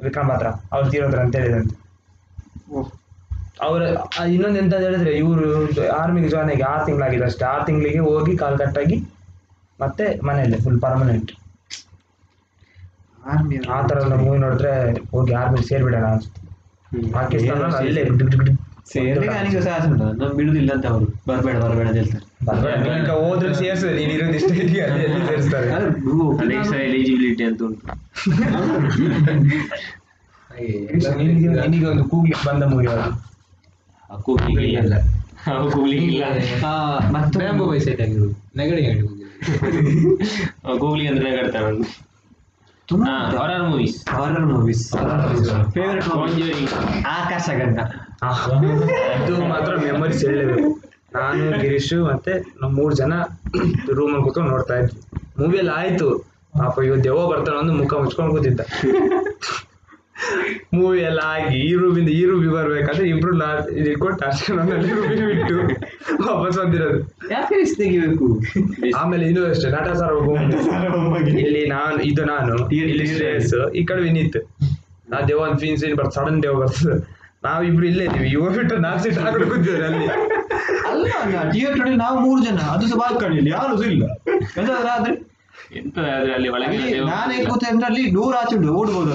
ವಿಕ್ರಮ್ 0.00 0.28
ಪಾತ್ರ. 0.28 0.46
ಅವ್ರು 0.72 0.86
ತೀರೋದ್ರ 0.90 1.20
ಅಂತ 1.20 1.36
ಹೇಳಿದ್ರಂತೆ 1.36 1.74
ಅವ್ರ 3.60 3.82
ಇನ್ನೊಂದು 4.28 4.58
ಎಂತ 4.58 4.74
ಹೇಳಿದ್ರೆ 4.80 5.12
ಇವರು 5.16 5.46
ಆರ್ಮಿಗೆ 5.94 6.28
ಜಾಯ್ನ್ 6.28 6.50
ಆಗಿ 6.50 6.62
ಆರು 6.62 6.84
ತಿಂಗಳಾಗಿದೆ 6.86 7.24
ಅಷ್ಟೇ. 7.24 7.44
ಆರು 7.44 7.64
ತಿಂಗಳಿಗೆ 7.64 8.00
ಹೋಗಿ 8.08 8.36
ಕಾಲು 8.36 8.58
ಕಟ್ಟಾಗಿ 8.58 8.96
ಮತ್ತೆ 9.78 10.04
ಮನೆಯಲ್ಲೇ 10.26 10.58
ಫುಲ್ 10.58 10.80
ಪರ್ಮನೆಂಟ್ 10.80 11.30
ಆರ್ಮಿ 13.26 13.56
ಆ 13.68 13.80
ಥರ 13.86 13.96
ಎಲ್ಲ 14.00 14.14
ಮೂವಿ 14.16 14.38
ನೋಡಿದ್ರೆ 14.38 14.72
ಹೋಗಿ 15.10 15.32
ಆರ್ಮಿ 15.34 15.60
ಸೇರ್ಬಿಡೋಣ 15.68 16.06
ಅನ್ಸುತ್ತೆ 16.10 16.42
ಪಾಕಿಸ್ತಾನ 17.12 17.70
ಅಲ್ಲೇ 17.78 18.02
ಡಿಗ್ 18.04 18.18
ಡಿಗ್ 18.22 18.36
ಡಿಗ್ 18.40 18.58
ಸೇರ್ಲಿಕ್ಕೆ 18.92 19.36
ನನಗೆ 19.36 19.60
ಸಹ 19.60 19.72
ಆಸೆ 19.76 19.88
ಉಂಟು. 19.88 20.04
ನಾನು 20.12 20.34
ಬಿಡುದಿಲ್ಲ 20.34 20.70
ಅಂತ 20.72 20.86
ಅವರು. 20.86 21.06
ಬರಬೇಡ 21.28 21.56
ಬರಬೇಡ 21.56 21.86
ಅಂತ 21.88 21.96
ಹೇಳ್ತಾರೆ. 21.96 22.24
ಬರ್ಬೇಡ, 22.46 22.74
ಈಗ 23.00 23.10
ಹೋದ್ರೆ 23.20 23.54
ಸೇರ್ಸೋದು 23.54 23.94
ನೀನು 23.96 24.12
ಇರೋದು 24.12 24.36
ಇಷ್ಟ 24.36 24.50
ಇದೆಯಾ 24.62 24.84
ಅಲ್ಲಿ 24.86 25.26
ಸೇರಿಸ್ತಾರೆ? 25.26 25.70
ಅಲೆಕ್ಸಾ 26.42 26.76
ಎಲಿಜಿಬಿಲಿಟಿ 26.84 27.44
ಅಂತ 27.44 27.62
ಉಂಟು. 27.62 27.82
ನಿನಗೆ 31.18 31.48
ನಿನಗೆ 31.62 31.86
ಒಂದು 31.86 32.04
ಕೂಗ್ಲಿಕ್ಕೆ 32.04 32.44
ಬಂದ 32.48 32.62
ಮೂವಿ 32.64 32.88
ಅದು 32.92 33.08
ಕೂಗ್ಲಿಕ್ಕೆ 34.22 34.64
ಇಲ್ಲ. 34.78 34.94
ಅವು 35.50 35.66
ಕೂಗ್ಲಿಕ್ಕೆ 35.70 36.06
ಇಲ್ಲ. 36.06 36.24
ಆ, 36.66 36.72
ಮತ್ತೆ 37.10 37.38
ಬ್ಯಾಂಬೋ 37.38 37.64
ಬೈ 37.66 37.78
ಸೈಟ್ 37.78 38.00
ಆಗಿರೋದು. 38.00 38.34
ನೆಗಡಿ 38.56 38.82
ಕೂಗ್ಲಿಕ್ಕೆ 40.78 41.10
ಅಂದ್ರೆ 41.12 41.30
ತುಂಬಾ 41.48 41.70
horror 42.88 43.62
movies 43.62 44.08
horror 44.08 44.46
movies 44.46 44.82
favourite 45.74 46.04
Conjuring 46.04 46.70
ಆಕಾಶ 47.06 47.50
ಗಂಧ 47.58 47.80
ಆಹ್, 48.22 48.44
ಇದು 49.22 49.46
ಮಾತ್ರ 49.48 49.76
ಮೆಮೊರೀಸ್ 49.76 50.24
ಹೇಳಲೇಬೇಕು. 50.24 50.68
ನಾನು 51.14 51.58
ಗಿರೀಶ್ 51.60 51.94
ಮತ್ತೆ 52.10 52.32
ನಮ್ಮ 52.60 52.74
ಮೂರು 52.76 52.94
ಜನ 52.94 53.12
ರೂಮಲ್ಲಿ 53.92 54.24
ಕೂತ್ಕೊಂಡು 54.24 54.50
ನೋಡ್ತಾ 54.50 54.74
ಇದ್ವಿ. 54.74 55.00
ಮೂವಿಯಲ್ಲಿ 55.38 55.58
ಎಲ್ಲ 55.58 55.70
ಆಯ್ತು. 55.76 56.08
ಪಾಪ 56.58 56.78
ಇವತ್ತು 56.84 57.04
ದೆವ್ವ 57.04 57.26
ಬರ್ತಾನೆ 57.30 57.58
ಒಂದು 57.58 57.72
ಮುಖ 57.72 57.94
ಮುಚ್ಕೊಂಡು 57.94 58.32
ಕೂತಿದ್ದ. 58.34 58.60
ಮೂವಿ 60.74 61.00
ಎಲ್ಲ 61.00 61.20
ಆಗಿ 61.24 61.56
ಈ 61.68 61.74
ರೂಮಿಂದ 61.74 62.08
ಈ 62.08 62.24
ರೂಮಿಗೆ 62.24 62.52
ಬರ್ಬೇಕಾದ್ರೆ 62.52 63.08
ಇಬ್ರು 63.08 63.32
ನಾ 63.36 63.48
ಇದು 63.80 63.88
ಇಟ್ಕೊಂಡು 63.90 64.18
ರೂಮಿಗೆ 64.92 65.26
ಬಿಟ್ಟು 65.26 65.56
ವಾಪಸ್ 66.26 66.58
ಬಂದಿರೋದು. 66.58 67.00
ಯಾಕೆ 67.30 67.56
ತೆಗಿಬೇಕು? 67.78 68.26
ಆಮೇಲೆ 69.00 69.26
ಇನ್ನೂ 69.26 69.42
ಅಷ್ಟೇ 69.50 69.70
ನಟ 69.70 69.88
ಸರ್ 70.00 70.14
ಇಲ್ಲಿ 71.44 71.68
ನಾನು 71.68 71.98
ಇದು 72.02 72.24
ನಾನು 72.24 72.54
ಇಲ್ಲಿ 72.72 73.06
ಶ್ರೇಯಸ್ 73.06 73.54
ಈ 73.74 73.84
ಕಡೆ 73.84 74.02
ವಿನೀತ್. 74.02 74.38
ನಾ 75.10 75.20
ದೇವ್ 75.28 75.40
ಒಂದು 75.40 75.58
ಫೀನ್ 75.58 75.78
ಸೀನ್ 75.78 75.96
ಬರ್ತದೆ 75.96 76.14
ಸಡನ್ 76.14 76.42
ದೇವ 76.42 76.54
ಬರ್ತದೆ 76.54 76.96
ಇಬ್ರು 77.66 77.86
ಇಲ್ಲೇ 77.86 78.04
ಇದೀವಿ 78.04 78.28
ಇವ 78.28 78.48
ಬಿಟ್ಟು 78.56 78.76
ನಾಲ್ಕು 78.76 79.02
ಸೀಟ್ 79.04 79.18
ಹಾಕೊಂಡು 79.18 79.46
ಕೂತಿದ್ದಾರೆ 79.50 79.84
ಅಲ್ಲಿ. 79.84 80.06
ಅಲ್ಲ 80.90 81.06
ಥಿಯೇಟರ್ 81.52 81.96
ನಾವು 81.96 82.20
ಮೂರು 82.20 82.44
ಜನ. 82.44 82.58
ಅದು 82.58 82.86
ಸಹ 82.88 82.98
ಬಾಲ್ಕಣಿಯಲ್ಲಿ 82.98 83.50
ಯಾರು 83.50 83.82
ಇಲ್ಲ. 83.82 84.04
ಎಂತಾದ್ರೆ 84.60 84.90
ಆದ್ರೆ? 84.96 85.35
ಎಂತ 85.72 85.98
ಆದ್ರೆ 85.98 86.32
ಅಲ್ಲಿ 86.34 86.48
ಒಳಗೆ 86.48 86.76
ಅಲ್ಲಿ 86.76 87.00
ನಾನೇ 87.00 87.36
ನೂರು 88.12 88.72
ಓಡ್ಬೋದು 88.74 89.12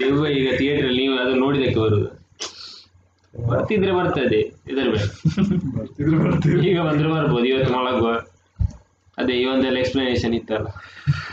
ದೆವ್ವ 0.00 0.26
ಈಗ 0.28 0.56
ಥಿಯೇಟರ್ 0.58 0.92
ನೀವು 0.92 1.18
ಅದು 1.18 1.34
ನೋಡಿದಕ್ಕೆ 1.34 1.80
ಬರುದು. 1.80 2.08
ಬರ್ತಿದ್ರೆ 3.34 3.92
ಬರ್ತದೆ 3.92 4.40
ಬರ್ತಿದ್ರು 6.16 6.62
ಈಗ 6.62 6.80
ಬಂದ್ರೆ 6.80 7.08
ಬರ್ಬೋದು 7.08 7.46
ಇವತ್ತು 7.46 7.72
ಮಲಗುವ 7.74 8.10
ಅದೇ 9.18 9.32
ಈ 9.32 9.44
ಒಂದೆಲ್ಲ 9.44 9.78
ಎಕ್ಸ್ಪ್ಲನೇಷನ್ 9.78 10.34
ಇತ್ತಲ್ಲ. 10.34 10.68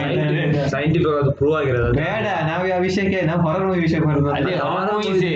ಸೈಂಟಿಫಿಕ್ 0.69 1.07
ಅದು 1.15 1.31
ಪ್ರೂವ್ 1.31 1.55
ಆಗಿರೋದು. 1.57 1.89
ಬೇಡ 1.97 2.25
ನಾವು 2.47 2.63
ಆ 2.73 2.79
ವಿಷಯಕ್ಕೆ 2.79 3.19
ನಾವು 3.21 3.41
ಹೊರರ್ 3.41 3.65
ಮೂವಿ 3.65 3.79
ವಿಷಯ 3.79 3.99
ಬರೋದು 3.99 4.29
ಅದೇ 4.31 4.53
movies 4.91 5.23
ಏ. 5.25 5.35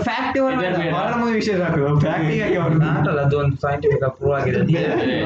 ಫ್ಯಾಕ್ಟ್ 0.00 0.38
ಹಾರರ್. 0.94 1.16
ಮೂವಿ 1.18 1.34
ವಿಷಯ 1.34 1.54
ಸಾಕು. 1.58 1.80
ಫ್ಯಾಕ್ಟ್ 2.00 2.30
ಆಗಿ 2.46 2.56
ಹೊರಡು 2.56 2.78
ನಾಟಲ್ಲ 2.86 3.20
ಅದು 3.20 3.38
ಒಂದು 3.38 3.56
ಸೈಂಟಿಫಿಕ್ 3.56 4.04
ಪ್ರೂವ್ 4.18 4.34
ಆಗಿರೋದು. 4.38 4.66
ನಿಂಗೆ 4.66 5.18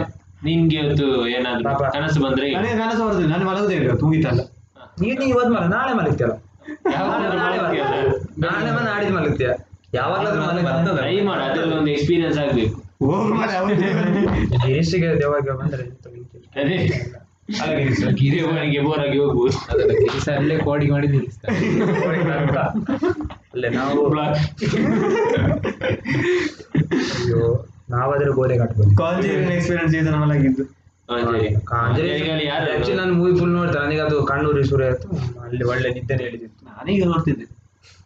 ನಿನ್ಗೆ 0.45 0.77
ಇವತ್ತು 0.77 1.07
ಏನಾದ್ರು 1.29 1.73
ಕನಸು 1.93 2.21
ಬಂದ್ರೆ 2.21 2.47
ನನಗೆ 2.53 2.77
ಕನಸು 2.79 3.03
ಬರುದಿಲ್ಲ 3.07 3.31
ನಾನು 3.33 3.47
ಮಲಗುದೇ 3.47 3.75
ಇಲ್ಲ 3.75 3.95
ತೂಗಿತಲ್ಲ 3.95 4.41
ನೀನು 5.01 5.19
ನೀವು 5.21 5.31
ಇವತ್ತು 5.31 5.53
ಮಲ 5.55 5.65
ನಾಳೆ 5.71 5.93
ಮಲಗ್ತೀಯಲ್ಲ? 5.95 6.35
ನಾಳೆ 8.43 8.71
ಬಂದು 8.71 8.89
ನಾಡಿದ್ದು 8.91 9.15
ಮಲಗ್ತೀಯ? 9.15 9.51
ಯಾವಾಗಲಾದ್ರೂ 9.95 10.43
ಮಲಗ 10.43 10.97
ಟ್ರೈ 10.97 11.21
ಮಾಡು 11.21 11.43
ಅದ್ರಲ್ಲಿ 11.43 11.75
ಒಂದು 11.77 11.91
ಎಕ್ಸ್ಪೀರಿಯನ್ಸ್ 11.91 12.39
ಆಗ್ಬೇಕು. 12.39 12.75
ಹೋಗ್ 13.05 13.31
ಮಾರ್ರೆ, 13.33 13.57
ಅವ್ನು. 13.57 13.75
ದೇವರು. 13.81 14.11
ಗಿರೀಶಿಗೆ 14.63 15.09
ದೇವಾಗ 15.21 15.57
ಬಂದ್ರೆ 15.61 15.85
ಗಿರಿಯವನಿಗೆ 18.21 18.81
ಬೋರ್ 18.87 19.01
ಆಗಿ 19.05 19.19
ಹೋಗ್ಬೋದು. 19.23 19.57
ಅದಲ್ಲ 19.73 19.93
ಕೆಲಸ 20.05 20.29
ಅಲ್ಲೇ 20.39 20.57
ಕೋಡಿ 20.67 20.87
ಮಾಡಿ 20.93 21.07
ನಿಲ್ಲಿಸ್ತಾರೆ. 21.15 21.57
ಅಲ್ಲೇ 23.53 23.69
ನಾವು 23.79 24.01
ಅಯ್ಯೋ 27.21 27.41
ನಾವಾದ್ರೆ 27.95 28.31
ಗೋಲೆ 28.39 28.57
ಕಟ್ಬೋದು. 28.59 28.91
ಕಾಂಜರಿಂಗ್ 28.97 29.53
ಎಕ್ಸ್ಪೀರಿಯನ್ಸ್ 29.55 29.93
ಸೀಸನ್ 29.95 30.13
ನಮ್ಮಲ್ಲಾಗಿದ್ದು? 30.17 30.65
ನಾನು 32.99 33.13
ಮೂವಿ 33.21 33.33
ಫುಲ್ 33.39 33.55
ನೋಡ್ತಾ 33.55 33.79
ನನಗೆ 33.85 34.03
ಅದು 34.09 34.17
ಕಣ್ಣೂರಿ 34.31 34.63
ಸೂರ್ಯ 34.69 34.91
ಆಯ್ತು 34.91 35.09
ಅಲ್ಲಿ 35.45 35.65
ಒಳ್ಳೆ 35.71 35.89
ನಿದ್ದೆ 35.97 36.15
ಹೇಳಿದಿತ್ತು 36.25 36.61
ನಾನೀಗ 36.69 37.07
ನೋಡ್ತಿದ್ದೆ. 37.13 37.47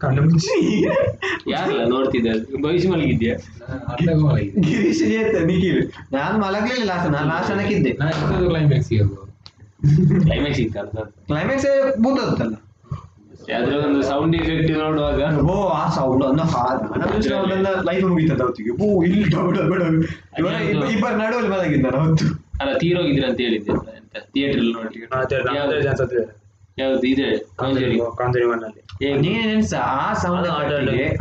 ಕಣ್ಣು 0.02 0.20
ಮುಚ್ಚಿ 0.22 0.56
ಯಾರಲ್ಲ 1.50 1.82
ನೋಡ್ತಿದ್ದೆ 1.94 2.32
ಭವಿಷ್ಯ 2.64 2.88
ಮಲಗಿದ್ಯಾ 2.92 3.34
ಗಿರೀಶ್ 4.68 5.02
ನಿಖಿಲ್. 5.50 5.82
ನಾನು 6.16 6.34
ಮಲಗಲಿಲ್ಲ 6.44 6.88
ಲಾಸ್ಟ್ 6.92 7.10
ನಾನು 7.16 7.28
ಲಾಸ್ಟ್ 7.34 7.52
ಅನ್ನಕ್ಕಿದ್ದೆ 7.54 7.92
ನಾನು 8.00 8.48
ಕ್ಲೈಮ್ಯಾಕ್ಸ್ 8.50 8.90
ಹೋಗುವ? 9.02 9.20
ಕ್ಲೈಮ್ಯಾಕ್ಸ್ 10.22 10.56
ಸಿಗ್ತಲ್ಲ 10.56 10.88
ಕ್ಲೈಮ್ಯಾಕ್ಸ್ 11.26 11.98
ಬೂತತ್ತಲ್ಲ 11.98 12.54
ಅದ್ರ 13.56 13.74
ಒಂದು 13.74 14.02
ಸೌಂಡ್ 14.02 14.36
ಇಫೆಕ್ಟ್ 14.36 14.78
ನೋಡುವಾಗ. 14.78 15.38
ಓ 15.38 15.68
ಆ 15.68 15.90
ಸೌಂಡ್ 15.90 16.24
ಒಂದು 16.24 16.42
ಹಾದ 16.42 16.92
ಲೈಫ್ 17.84 18.04
ಮುಗಿತದ 18.04 18.40
ಅವತ್ತಿಗೆ. 18.40 18.70
ಓ 18.70 19.02
ಇಲ್ಲಿ 19.02 19.28
ಡಬಡ 19.28 19.56
ಡಬಡ 19.56 19.82
ಇಬ್ಬರು 19.82 20.64
ಇಬ್ಬ- 20.64 20.90
ಇಬ್ಬರ 20.90 21.10
ನಡುವಲ್ಲಿ 21.10 21.50
ಮಲಗಿದ್ದ 21.50 21.94
ಅವತ್ತು? 21.94 22.44
ಅಲ್ಲ 22.60 22.78
ತೀರೋಗಿದ್ರ 22.78 23.28
ಅಂತ 23.28 23.40
ಹೇಳಿದ್ದೆ. 23.40 23.72
ಎಂತ 23.72 24.16
ಥಿಯೇಟರ್ 24.16 24.64
ನೋಡಿ 24.64 25.08
ಯಾವ್ದು? 25.56 26.20
ಯಾವ್ದು? 26.78 27.06
ಇದೆ. 27.06 27.36
ಕಾಂಜರಿ 27.38 27.98
ಕಾಂಜರಿ 27.98 28.44
ಮಣ್ಣಲ್ಲಿ 28.44 28.84
ನೀನೇ 29.20 29.46
ನೆನ್ಸ 29.46 29.74
ಆ 29.74 30.12
ಸೌಂಡ್ 30.12 30.48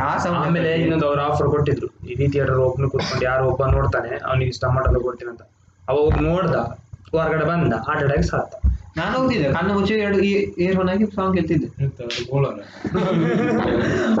ಆ 0.00 0.18
ಸೌಂಡ್ 0.18 0.38
ಆಮೇಲೆ 0.38 0.72
ಇನ್ನೊಂದು 0.74 1.06
ಅವ್ರು 1.06 1.22
ಆಫರ್ 1.22 1.48
ಕೊಟ್ಟಿದ್ರು. 1.48 2.10
ಇಡೀ 2.10 2.28
ಥಿಯೇಟರ್ 2.28 2.54
ಓಪನ್ 2.54 2.90
ಕೂತ್ಕೊಂಡು 2.90 3.24
ಯಾರು 3.24 3.44
ಒಬ್ಬ 3.44 3.66
ನೋಡ್ತಾನೆ 3.66 4.20
ಅವ್ನಿಗೆ 4.26 4.48
ಇಷ್ಟ 4.48 4.64
ಟಮಾಟೋ 4.64 5.00
ಕೊಡ್ತೀನಿ 5.00 5.30
ಅಂತ. 5.30 5.42
ಅವ 5.88 5.96
ಹೋಗಿ 5.96 6.20
ನೋಡ್ದ. 6.20 6.83
ಹೊರಗಡೆ 7.16 7.44
ಬಂದ 7.44 7.76
ಹಾರ್ಟ್ 7.86 8.04
ಅಟ್ಯಾಕ್ 8.04 8.26
ಸತ್ತ 8.30 8.54
ನಾನು 8.98 9.14
ಹೋಗ್ತಿದ್ದೆ 9.18 9.48
ಕಣ್ಣು 9.54 9.72
ಮುಚ್ಚಿ 9.74 9.94
ಎರಡು 10.02 10.18
ಏರ್ 10.64 10.74
ಫೋನ್ 10.76 10.88
ಹಾಕಿ 10.90 11.06
ಸಾಂಗ್ 11.14 11.34
ಕೇಳ್ತಿದ್ದೆ. 11.38 11.68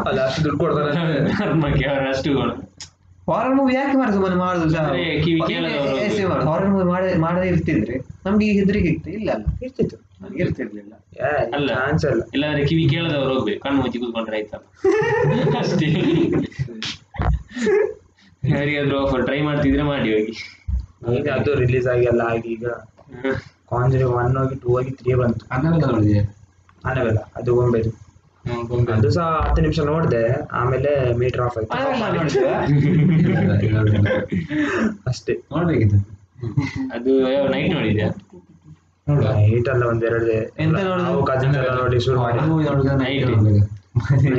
ಅಲ್ಲ 0.06 0.18
ಅಷ್ಟು 0.26 0.40
ದುಡ್ಡು 0.44 0.58
ಕೊಡ್ತಾರೆ 0.62 0.88
ಅಷ್ಟು 2.08 2.32
ಹಾರರ್ 3.28 3.54
ಮೂವಿ 3.56 3.72
ಯಾಕೆ 3.74 3.94
ಮಾಡಿ 3.98 4.18
ಮನೆ 4.24 4.36
ಮಾಡುದು. 4.40 4.66
ಹಾರರ್ 6.48 6.70
ಮೂವಿ 6.72 6.86
ಮಾಡೇ 6.90 7.12
ಮಾಡದೇ 7.18 7.46
ಇರ್ತಿದ್ರೆ 7.52 7.96
ನಮ್ಗೆ 8.26 8.44
ಈಗ 8.46 8.56
ಹೆದರಿಕೆ 8.60 8.90
ಇತ್ತು. 8.94 9.08
ಇಲ್ಲ 9.10 9.28
ಅಲ್ಲ 9.36 9.46
ಇರ್ತಿತ್ತು. 9.62 9.96
ನನಗೆ 10.20 10.42
ಇರ್ತಿರ್ಲಿಲ್ಲ. 10.44 10.92
ಅಲ್ಲ. 11.56 11.70
ಇಲ್ಲಾಂದ್ರೆ 12.34 12.62
ಕಿವಿ 12.66 12.84
ಕೇಳದವ್ರು 12.90 13.32
ಹೋಗ್ಬೇಕು. 13.34 13.60
ಕಣ್ಣು 13.64 13.78
ಮುಚ್ಚಿ 13.80 13.98
ಕೂತ್ಕೊಂಡ್ರೆ 13.98 14.36
ಆಯ್ತಲ್ಲ 14.38 14.64
ಅಷ್ಟೇ. 15.60 15.88
ಯಾರಿಗಾದ್ರೂ 18.50 18.96
ಆಫರ್ 19.02 19.22
ಟ್ರೈ 19.26 19.40
ಮಾಡ್ತಿದ್ರೆ 19.42 19.84
ಮಾಡಿ 19.84 20.08
ಹೋಗಿ. 20.14 20.34
ಈಗ 21.12 21.26
ಅದು 21.30 21.50
ರಿಲೀಸ್ 21.54 21.86
ಆಗಿ 21.86 22.04
ಎಲ್ಲ 22.04 22.22
ಆಗಿ 22.28 22.48
ಈಗ 22.48 22.66
ಕಾಂಜರಿ 23.70 24.06
ಒನ್ 24.14 24.36
ಹೋಗಿ 24.36 24.54
ಟೂ 24.54 24.68
ಹೋಗಿ 24.68 24.90
ತ್ರೀ 24.90 25.12
ಬಂತು. 25.14 25.44
ಅನವೆಲ್ಲ 25.50 25.86
ನೋಡಿದೆ 25.92 26.22
ಆನವೆಲ್ಲ 26.84 27.20
ಅದು 27.36 27.50
ಗೊಂಬೆ 27.54 27.80
ಅದು 28.94 29.08
ಸಹ 29.10 29.26
ಹತ್ತು 29.44 29.60
ನಿಮಿಷ 29.62 29.80
ನೋಡಿದೆ 29.88 30.22
ಆಮೇಲೆ 30.52 30.90
ಮೀಟರ್ 31.20 31.42
ಆಫ್ 31.42 31.56
ಆಯ್ತು? 31.58 31.76
ಅಷ್ಟೇ. 35.08 35.34
ನೋಡ್ಬೇಕಿತ್ತು. 35.52 35.98
ಅದು 36.92 37.12
ನೈಟ್ 37.52 37.72
ನೋಡಿದ್ಯಾ? 37.74 38.08
ನೈಟ್ 39.30 39.68
ಅಲ್ಲ 39.68 39.82
ಒಂದೆರಡು? 39.84 40.36
ನಾವು 41.00 41.20
ಎಲ್ಲ 41.60 41.72
ನೋಡಿ 41.80 42.00
ಶುರು 42.00 42.20
ಮಾಡಿ. 42.20 42.38
ನೈಟ್ 43.04 43.24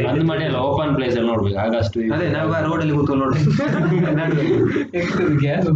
ಬಂದ್ 0.06 0.24
ಮಾಡಿ 0.30 0.43
ಅಲ್ಲ 0.45 0.58
ಓಪನ್ 0.68 0.91
ಪ್ಲೇಸ್ 0.95 1.16
ಅಲ್ಲಿ 1.18 1.30
ನೋಡ್ಬೇಕು 1.32 1.58
ಆಗ 1.60 1.74
ಅಷ್ಟು 1.82 1.99
ಅದೇ 2.16 2.26
ನಾವು 2.30 2.49
ರೋಡ್ 2.66 2.82
ಅಲ್ಲಿ 2.82 2.95
ಕೂತ್ಕೊಂಡು 2.97 3.22
ನೋಡ್ಬೇಕು. 3.24 3.51
ಗ್ಯಾಸ್ 5.43 5.68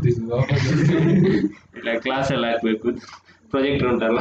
ಇಲ್ಲ 1.77 1.93
ಕ್ಲಾಸ್ 2.05 2.31
ಎಲ್ಲ 2.31 2.45
ಹಾಕ್ಬೇಕು. 2.51 2.87
ಪ್ರೊಜೆಕ್ಟ್ 3.51 3.85
ಉಂಟಲ್ಲ. 3.89 4.19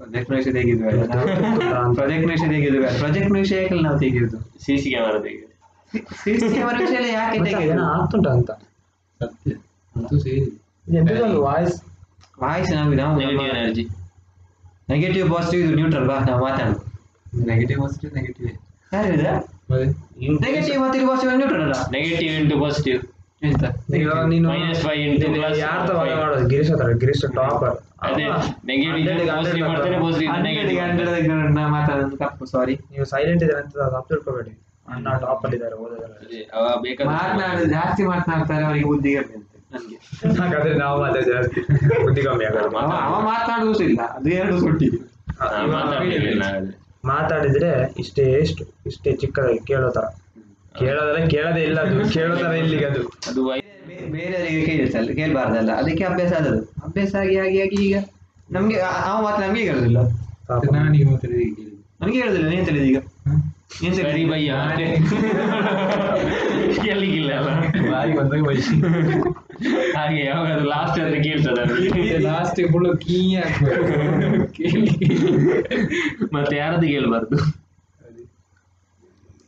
ಪ್ರೊಜೆಕ್ಟ್ 0.00 0.30
ವಿಷಯ 0.32 0.52
ತೆಗೆದ್ವಿ 0.52 0.90
ಪ್ರಾಜೆಕ್ಟ್ 1.94 2.26
ವಿಷಯ 2.30 2.48
ತೆಗೆದ್ವಿ 2.54 2.80
ಪ್ರಾಜೆಕ್ಟ್ 3.00 3.32
ವಿಷಯ 3.36 3.56
ಯಾಕೆ 3.62 3.78
ನಾವು 3.86 3.98
ತೆಗೆದಿದ್ದು 4.02 4.38
ಸಿ 4.64 4.74
ಸಿ 4.82 4.88
ಕ್ಯಾಮರಾ 4.90 5.20
ತೆಗೆದು 5.20 5.46
ಸಿ 6.22 6.32
ಸಿ 6.40 6.48
ಕ್ಯಾಮರಾ 6.54 6.78
ವಿಷಯ 6.84 7.00
ಯಾಕೆ 7.12 7.38
ಏನೋ 7.68 7.84
ಆಗ್ತುಂಟ 7.94 8.26
ಅಂತ? 8.36 8.50
ಸತ್ಯ. 9.20 9.52
ಅಂತೂ 9.94 10.16
ಸೇರಿ. 10.18 10.42
ಎಂತದೊಂದು 10.98 11.38
ವಾಯ್ಸ್ 11.42 11.76
ವಾಯ್ಸ್ 12.42 12.70
ನಾವು 12.74 12.92
ನಾವು 13.00 13.14
negative 13.20 13.48
energy 13.54 13.84
negative 14.90 15.26
positive 15.34 15.64
neutral 15.76 16.06
ಬಾ 16.10 16.18
ನಾವು 16.28 16.40
ಮಾತಾಡುದು 16.46 16.80
ನೆಗೆಟಿವ್ 17.48 17.80
ಅಷ್ಟೇ 17.86 18.10
ನೆಗೆಟಿವ್ 18.16 18.48
ಇದೆ 18.48 19.32
ಮತ್ತೆ 19.70 19.86
ನೆಗೆಟಿವ್ 20.44 20.78
ಮತ್ತು 20.84 21.06
ಪಾಸಿಟಿವ್ 21.08 21.32
ನ್ಯೂಟ್ರಲ್ 21.40 21.64
ಅಲ್ಲ? 21.66 21.76
ನೆಗೆಟಿವ್ 21.96 22.30
ಇಂಟು 22.38 22.56
ಪಾಸಿಟಿವ್ 22.62 23.00
ಎಂತ? 23.42 23.64
ಈಗ 23.96 24.12
ನೀನು 24.30 24.46
ಮೈನಸ್ 24.52 24.80
ಫೈವ್ 24.86 25.00
ಇಂಟು 25.08 25.26
ಪ್ಲಸ್ 25.34 25.58
ಯಾರ 25.58 25.80
ತರ 25.88 25.96
ಮಾಡೋದು? 26.20 26.46
ಗಿರೀಶ್ 26.52 26.70
ಹತ್ರ 26.72 26.86
ಗಿರೀಶ್ 27.02 27.24
ಟಾಪರ್ 27.36 27.76
ಅದೇ 28.06 28.24
ನೆಗೆಟಿವ್ 28.70 29.28
ಪಾಸಿಟಿವ್ 29.32 29.66
ಮಾಡ್ತಾನೆ 29.68 29.98
ಪಾಸಿಟಿವ್ 30.04 30.32
ನೆಗೆಟಿವ್ 30.48 30.80
ಹಂಡ್ರೆಡ್ 30.84 31.28
ನಾ 31.58 31.66
ಮಾತಾಡೋದು 31.76 32.16
ತಪ್ಪು 32.24 32.46
ಸಾರಿ 32.54 32.76
ನೀವು 32.92 33.06
ಸೈಲೆಂಟ್ 33.12 33.44
ಇದ್ದಾರೆ 33.46 33.60
ಅಂತ 33.62 34.02
ತಿಳ್ಕೊಬೇಡಿ 34.10 34.54
ಅಣ್ಣ 34.88 35.08
ಟಾಪ್ 35.22 35.42
ಅಲ್ಲಿ 35.46 35.56
ಇದ್ದಾರೆ 35.58 35.76
ಓದೋದ್ರಲ್ಲಿ. 35.82 36.38
ಜಾಸ್ತಿ 37.74 38.02
ಮಾತನಾಡ್ತಾರೆ 38.12 38.62
ಅವರಿಗೆ 38.68 38.86
ಬುದ್ಧಿ 38.92 39.10
ಕಮ್ಮಿ 39.16 39.34
ಅಂತ 39.38 39.44
ನನಗೆ. 39.74 39.96
ಹಾಗಾದ್ರೆ 40.40 40.74
ನಾವು 40.82 40.96
ಮಾತಾಡ 41.02 41.22
ಜಾಸ್ತಿ. 41.32 41.60
ಬುದ್ಧಿ 42.04 42.22
ಕಮ್ಮಿ 42.26 42.44
ಆಗಲ್ಲ 42.50 42.68
ಅವ 43.06 43.14
ಮಾತನಾಡುವುದು 43.30 43.84
ಇಲ್ಲ 43.90 44.00
ಅದು 44.16 44.30
ಎರಡು 44.40 44.56
ಸುಟ್ಟಿ 44.64 44.88
ಮಾತಾಡ್ಲಿಲ್ಲ. 45.74 46.44
ಮಾತಾಡಿದ್ರೆ 47.04 47.94
ಇಷ್ಟೇ 47.98 48.22
ಎಷ್ಟು 48.22 48.64
ಇಷ್ಟೇ 48.86 49.12
ಚಿಕ್ಕದಾಗಿ 49.12 49.58
ಕೇಳೋ 49.58 49.90
ತರ. 49.90 50.00
ಕೇಳೋದಲ್ಲ 50.78 51.26
ಕೇಳದೇ 51.26 51.60
ಇಲ್ಲ 51.60 51.80
ಅದು 51.80 52.12
ಕೇಳೋ 52.12 52.36
ತರ 52.36 52.52
ಇಲ್ಲಿಗೆ 52.52 52.84
ಅದು. 52.84 53.02
ಅದು 53.02 53.44
ಬೇರೆಯವರಿಗೆ 54.12 54.66
ಕೇಳಿಸಲ್ಲ 54.66 55.12
ಕೇಳಬಾರ್ದಲ್ಲ. 55.12 55.72
ಅದಕ್ಕೆ 55.72 56.04
ಅಭ್ಯಾಸ 56.04 56.32
ಆದದ್ದು. 56.32 56.62
ಅಭ್ಯಾಸ 56.62 57.14
ಆಗಿ 57.14 57.36
ಆಗಿ 57.36 57.60
ಆಗಿ 57.60 57.84
ಈಗ 57.84 58.04
ನಮ್ಗೆ 58.50 58.80
ಆ- 58.80 59.20
ಮಾತು 59.22 59.22
ಮಾತ್ರ 59.22 59.46
ನಮ್ಗೆ 59.46 59.64
ಕೇಳುದಿಲ್ಲ 59.64 59.98
ನನಗೆ 62.00 62.20
ಹೇಳುದಿಲ್ಲ 62.20 62.48
ನೀನ್ 62.48 62.66
ತಿಳಿದ 62.66 62.82
ಈಗ. 62.82 62.98
ಬಯ್ಯ 63.70 64.52
ಮತ್ತೆ 64.60 64.86
ಎಲ್ಲಿಗಿಲ್ಲ 66.88 67.32
ಅಲ್ಲ. 67.32 67.50
ಬಾಯಿ 67.92 68.12
ಬಂದಾಗ 68.16 68.42
ಬೈಸಿ 68.42 68.76
ಹಾಗೆ 69.92 70.26
ಯಾವಾಗ 70.26 70.62
ಲಾಸ್ಟ್ 70.66 71.00
ಆದ್ರೆ 71.00 71.22
ಕೇಳ್ತದ 71.22 71.60
ಲಾಸ್ಟ್ 72.22 72.60
ಫುಲ್ 72.72 72.98
ಕೀ 72.98 73.18
ಮತ್ತೆ 76.32 76.56
ಯಾರದ್ದು 76.56 76.86
ಕೇಳಬಾರ್ದು? 76.86 77.38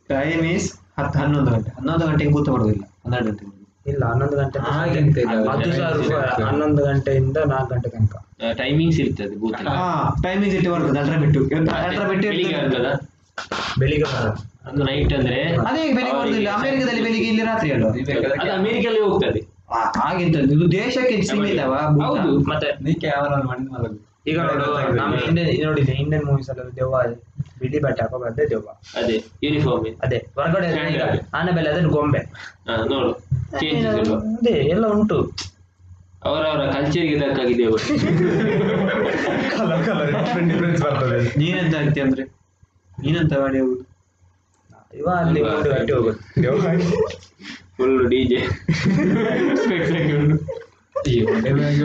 ಟೈಮ್ 0.09 0.45
ಈಸ್ 0.45 0.67
ಹತ್ತು 0.99 1.19
ಹನ್ನೊಂದು 1.19 1.51
ಗಂಟೆ. 1.51 1.69
ಹನ್ನೊಂದು 1.69 2.07
ಗಂಟೆಗೆ 2.07 2.31
ಕೂತ 2.31 2.49
ಮಾಡುದಿಲ್ಲ 2.49 2.83
ಹನ್ನೆರಡು 3.03 3.25
ಗಂಟೆ 3.27 3.45
ಇಲ್ಲ 3.87 4.05
ಹನ್ನೊಂದು 4.05 4.37
ಗಂಟೆ 4.37 4.59
ಇಲ್ಲ. 5.21 5.45
ಸಹ 5.73 5.91
ರು- 5.91 6.43
ಹನ್ನೊಂದು 6.45 6.85
ಗಂಟೆಯಿಂದ 6.85 7.37
ನಾಲ್ಕು 7.45 7.73
ಗಂಟೆ 7.73 7.89
ತನಕ. 7.89 8.15
ಟೈಮಿಂಗ್ಸ್ 8.57 8.99
ಇರ್ತದೆ 8.99 9.35
ಟೈಮಿಂಗ್ಸ್ 10.23 10.55
ಇಟ್ಟು 10.55 10.71
ಬರ್ತದೆ 10.71 10.99
ಅಲ್ಟ್ರಾ 10.99 11.17
ಬಿಟ್ಟು. 11.17 11.41
ಅಲ್ಟ್ರಾ 11.77 12.07
ಬಿಟ್ಟು 12.07 12.27
ಇರ್ತದೆ. 12.29 12.55
ಆಗ್ತದ? 12.55 12.89
ಬೆಳಿಗ್ಗೆ 13.79 14.05
ಬರೋದು. 14.05 14.41
ಅದು 14.65 14.83
ನೈಟ್ 14.83 15.13
ಅಂದ್ರೆ 15.13 15.41
ಅದೇ 15.43 15.93
ಬೆಳಿಗ್ಗೆ 15.93 16.19
ಬರುದಿಲ್ಲ. 16.19 16.49
ಅಮೆರಿಕದಲ್ಲಿ 16.49 17.01
ಬೆಳಿಗ್ಗೆ 17.01 17.27
ಇಲ್ಲಿ 17.27 17.43
ರಾತ್ರಿ 17.43 17.71
ಅಲ್ವಾ? 17.71 17.89
ಅದು 18.41 18.51
ಅಮೆರಿಕಲ್ಲಿ 18.51 18.99
ಹೋಗ್ತದೆ. 18.99 19.41
ಆ, 19.71 19.91
ಹಾಗೆಂತ 19.97 20.35
ಇದು 20.35 20.71
ದೇಶಕ್ಕೆ 20.71 21.21
ಸೀಮಿತವ? 21.21 21.73
ಹೌದು 22.05 22.39
ಮತ್ತೆ 22.49 22.83
ನೀಕೆ 22.83 22.99
ಕ್ಯಾಮರಾ 22.99 23.37
ಮಾಡಿ 23.43 23.73
ಮಲಗು. 23.73 24.07
ಈಗ 24.27 24.39
ನೋಡು 24.39 24.93
ನಮ್ಮ 24.95 25.15
ಇಂಡಿಯನ್ 25.15 25.87
ಇಂಡಿಯನ್ 25.99 26.25
ಮೂವೀಸ್ 26.25 26.49
ಅಲ್ಲ 26.49 26.61
ದೆವ್ವ 26.75 26.95
ಬಿಳಿ 27.59 27.79
ಬಟ್ಟೆ 27.79 28.01
ಹಾಕೋ 28.01 28.23
ಅದೇ 28.23 28.49
ದೆವ್ವ. 28.49 28.67
ಅದೇ 28.97 29.23
ಯೂನಿಫಾರ್ಮ್ 29.43 29.85
ಅದೇ 30.03 30.17
ಹೊರಗಡೆ 30.35 30.67
ಈಗ 30.93 31.01
ಅದನ್ನು 31.69 31.89
ಗೊಂಬೆ. 31.89 32.19
ನೋಡು 32.89 33.11
ಅದೇ 34.37 34.49
ಎಲ್ಲ 34.49 34.87
ಉಂಟು. 34.87 35.31
ಅವರವರ 36.23 36.71
ಕಲ್ಚರ್ಗೆ 36.71 37.19
ತಕ್ಕಾಗಿದೆ 37.19 37.63
ಕಲರ್ 39.57 39.85
ಕಲರ್ 39.85 40.11
ಡಿಫ್ರೆನ್ಸ್ 40.49 40.81
ಬರ್ತದೆ. 40.83 41.39
ನೀನೆಂತ 41.39 41.75
ಆಗ್ತಿ 41.75 42.01
ಅಂದ್ರೆ? 42.01 42.40
ನೀನೆಂತ 43.01 43.33
ಮಾಡಿ 43.39 43.59
ಹೋಗುದು 43.59 43.91
ಇವ 44.93 45.07
ಅಲ್ಲಿ 45.09 45.43
ಫುಲ್ 47.77 48.09
ಡಿಜೆ 48.09 48.39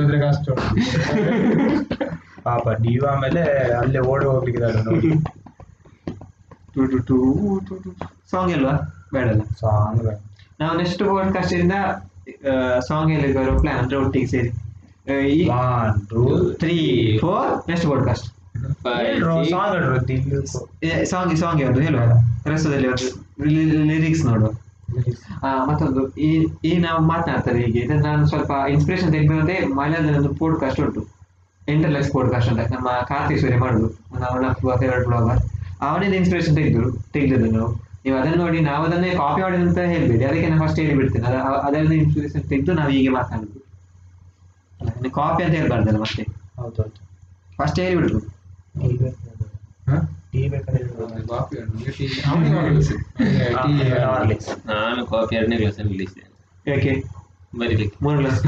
ಹೋದ್ರೆ 0.00 0.20
ಕಷ್ಟ 0.20 0.50
ಪಾಪ 2.42 2.68
ಡಿವ 2.68 3.06
ಆಮೇಲೆ 3.10 3.42
ಅಲ್ಲೇ 3.74 3.98
ಓಡಿ 3.98 4.26
ಹೋಗ್ಲಿಕ್ಕಿದ್ದಾರೆ 4.26 4.82
ನೋಡಿ. 4.84 5.10
ಟು 6.74 6.86
to 6.86 6.98
to 6.98 7.60
to 7.68 7.76
to. 7.76 7.96
Song 8.30 8.52
ಇಲ್ವಾ? 8.52 9.06
ಬೇಡಲ್ಲ 9.14 9.40
ಸಾಂಗ್ 9.40 10.20
ನಾವು 10.60 10.76
ನೆಕ್ಸ್ಟ್ 10.76 11.02
ಬೋರ್ಡ್ 11.02 11.52
ಇಂದ 11.52 11.72
ಸಾಂಗ್ 12.78 13.12
ಹೇಳಿದ್ರು 13.12 13.60
ಪ್ಲಾನ್ 13.60 13.78
ಅಂದ್ರೆ 13.78 13.96
ಒಟ್ಟಿಗೆ 13.96 14.26
ಸೇರಿ. 14.26 14.50
One 15.48 16.06
two 16.08 16.52
three 16.52 17.18
four 17.20 17.68
next 17.68 17.90
podcast 17.90 18.35
song 19.50 19.74
song 21.06 21.34
song 21.36 21.60
ಯಾವುದು 21.62 21.80
ಹೇಳುವ 21.80 22.04
ರಸದಲ್ಲಿ 22.46 22.88
ಒಂದು 22.88 23.08
ಲಿರಿಕ್ಸ್ 23.90 24.24
ನೋಡುವ 24.26 24.50
ಮತ್ತೊಂದು 25.66 26.02
ಈ 26.20 26.30
ಈ 26.64 26.72
ನಾವು 26.80 27.00
ಮಾತನಾಡ್ತಾರೆ 27.06 27.58
ಹೀಗೆ 27.62 27.80
ಇದನ್ನ 27.80 28.02
ನಾನು 28.06 28.26
ಸ್ವಲ್ಪ 28.26 28.52
ಇನ್ಸ್ಪಿರೇಷನ್ 28.70 29.10
ತೆಗೆದಂತೆ 29.12 29.56
ಮಲಯಾಳದಲ್ಲಿ 29.74 30.18
ಒಂದು 30.18 30.32
ಪೋಡ್ಕಾಸ್ಟ್ 30.38 30.80
ಉಂಟು 30.80 31.02
ಇಂಟರ್ಲೆಕ್ಸ್ 31.68 32.10
ಪೋಡ್ಕಾಸ್ಟ್ 32.12 32.50
ಅಂತ 32.52 32.64
ನಮ್ಮ 32.72 32.88
ಕಾರ್ತಿಕ್ 33.08 33.40
ಸೂರ್ಯ 33.40 33.58
ಮಾಡುದು 33.58 33.88
ಅವನ 34.24 34.44
ಫೇವರೇಟ್ 34.76 35.08
ಬ್ಲಾಗರ್ 35.08 35.40
ಅವನಿಂದ 35.82 36.14
ಇನ್ಸ್ಪಿರೇಷನ್ 36.14 36.56
ತೆಗೆದ್ರು 36.56 36.86
ತೆಗೆದಿದ್ದು 37.12 37.48
ನಾವು 37.54 37.70
ನೀವು 38.04 38.16
ಅದನ್ನ 38.18 38.36
ನೋಡಿ 38.40 38.58
ನಾವು 38.66 38.82
ಅದನ್ನೇ 38.84 39.10
ಕಾಪಿ 39.16 39.40
ಮಾಡಿದ 39.42 39.62
ಅಂತ 39.64 39.80
ಹೇಳ್ಬೇಡಿ 39.92 40.24
ಅದಕ್ಕೆ 40.24 40.48
ನಾನು 40.48 40.60
ಫಸ್ಟ್ 40.64 40.78
ಹೇಳಿಬಿಡ್ತೇನೆ 40.82 41.26
ಅದ- 41.30 41.60
ಅದರಿಂದ 41.62 41.94
ಇನ್ಸ್ಪಿರೇಷನ್ 41.98 42.44
ತೆಗೆದು 42.50 42.74
ನಾವು 42.74 42.90
ಹೀಗೆ 42.90 43.10
ಮಾತನಾಡುದು 43.10 43.60
ಅಲ್ಲ 44.80 45.10
ಕಾಪಿ 45.16 45.42
ಅಂತ 45.42 45.54
ಹೇಳ್ಬಾರ್ದಲ್ಲ 45.56 45.98
ಮತ್ತೆ 46.02 46.24
ಹೌದೌದು 46.58 46.96
ಫಸ್ಟ್ 47.58 47.78
ಹೇಳಿಬಿಡ್ರು 47.80 48.20
ಟೀ 50.32 50.40
ಬೇಕಾದ್ರೆ 50.48 50.80
ಕಾಫಿ 51.26 51.56
ಉಂಟು 51.62 51.92
ಟೀ 51.92 52.06
ಅವನಿಗೆ 52.30 52.54
horlicks. 52.56 52.88
ಅವನಿಗೆ 53.16 53.46
ಟೀ 53.82 53.90
ಹಾರ್ಲಿಕ್ಸ್ 54.04 54.48
ನಾನು 54.66 55.02
ಕಾಫಿ 55.06 55.36
ಎರಡನೇ 55.36 55.56
ಕ್ಲಾಸ್ 55.56 55.78
ಅಲ್ಲಿ 55.78 55.92
ನಿಲ್ಲಿಸಿದೆ 55.92 56.24
ಯಾಕೆ 56.66 56.92
ಬರೀಲಿಕ್ಕೆ 57.58 57.98
ಮೂರು 58.02 58.18
ಗ್ಲಾಸ್ 58.18 58.40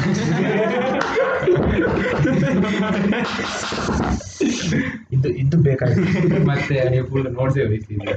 ಇದು 5.12 5.28
ಇದು 5.38 5.56
ಬೇಕಾಗಿತ್ತು 5.62 6.40
ಮತ್ತೆ 6.46 6.76
ನೀವು 6.90 7.06
ಫುಲ್ 7.06 7.28
ನೋಡ್ಸೇ 7.32 7.64
ವಹಿಸಿದ್ರಿ 7.64 8.14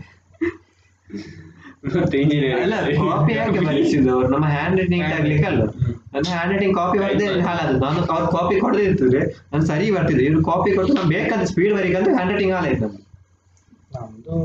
ಅಲ್ಲ 2.62 2.74
ಕಾಪಿ 3.02 3.32
ಯಾಕೆ 3.34 3.60
ಬರೆಸಿದ್ದು 3.66 4.10
ಅವ್ರು 4.14 4.26
ನಮ್ಮ 4.28 4.46
ಹ್ಯಾಂಡ್ 4.46 4.76
ರೈಟಿಂಗ್ 4.80 5.04
ಆಗ್ಲಿಕ್ಕೆ 5.18 5.46
ಅಲ್ಲ 5.46 5.62
ನನ್ನ 6.14 6.24
ಹ್ಯಾಂಡ್ 6.28 6.52
ರೈಟಿಂಗ್ 6.52 6.74
ಕಾಪಿ 6.76 6.98
ಬರದೆ 6.98 7.26
ಹಾಳಾದದ್ದು. 7.40 7.80
ನಾನು 7.80 8.00
ಅವ್ರು 8.14 8.26
ಕಾಪಿ 8.32 8.56
ಕೊಡದೇ 8.60 8.82
ಇರ್ತದೆ. 8.82 9.20
ನಾನು 9.52 9.64
ಸರಿ 9.66 9.86
ಬರ್ತಿದ್ದೆ 9.90 10.24
ಇವ್ರು 10.24 10.42
ಕಾಪಿ 10.44 10.72
ಕೊಟ್ಟು 10.76 10.94
ನಾನು 10.94 11.08
ಬೇಕಾದ 11.08 11.44
ಸ್ಪೀಡ್ 11.44 11.74
ಬರೀಕಂತ 11.74 12.08
ಹ್ಯಾಂಡ್ 12.08 12.32
ರೈಟಿಂಗ್ 12.32 12.54
ಹಾಳಾಯ್ತು 12.54 12.88
ನಮ್ದು 13.94 14.36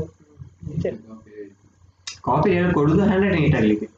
ಕಾಪಿ 2.24 2.50
ಹೇಳಿ 2.56 2.72
ಕೊಡುದು 2.72 3.02
ಹ್ಯಾಂಡ್ 3.02 3.26
ರೈಟಿಂಗ್ 3.26 3.46
ಇಟ್ 3.48 3.56
ಆಗ್ಲಿಕ್ಕೆ 3.56 3.88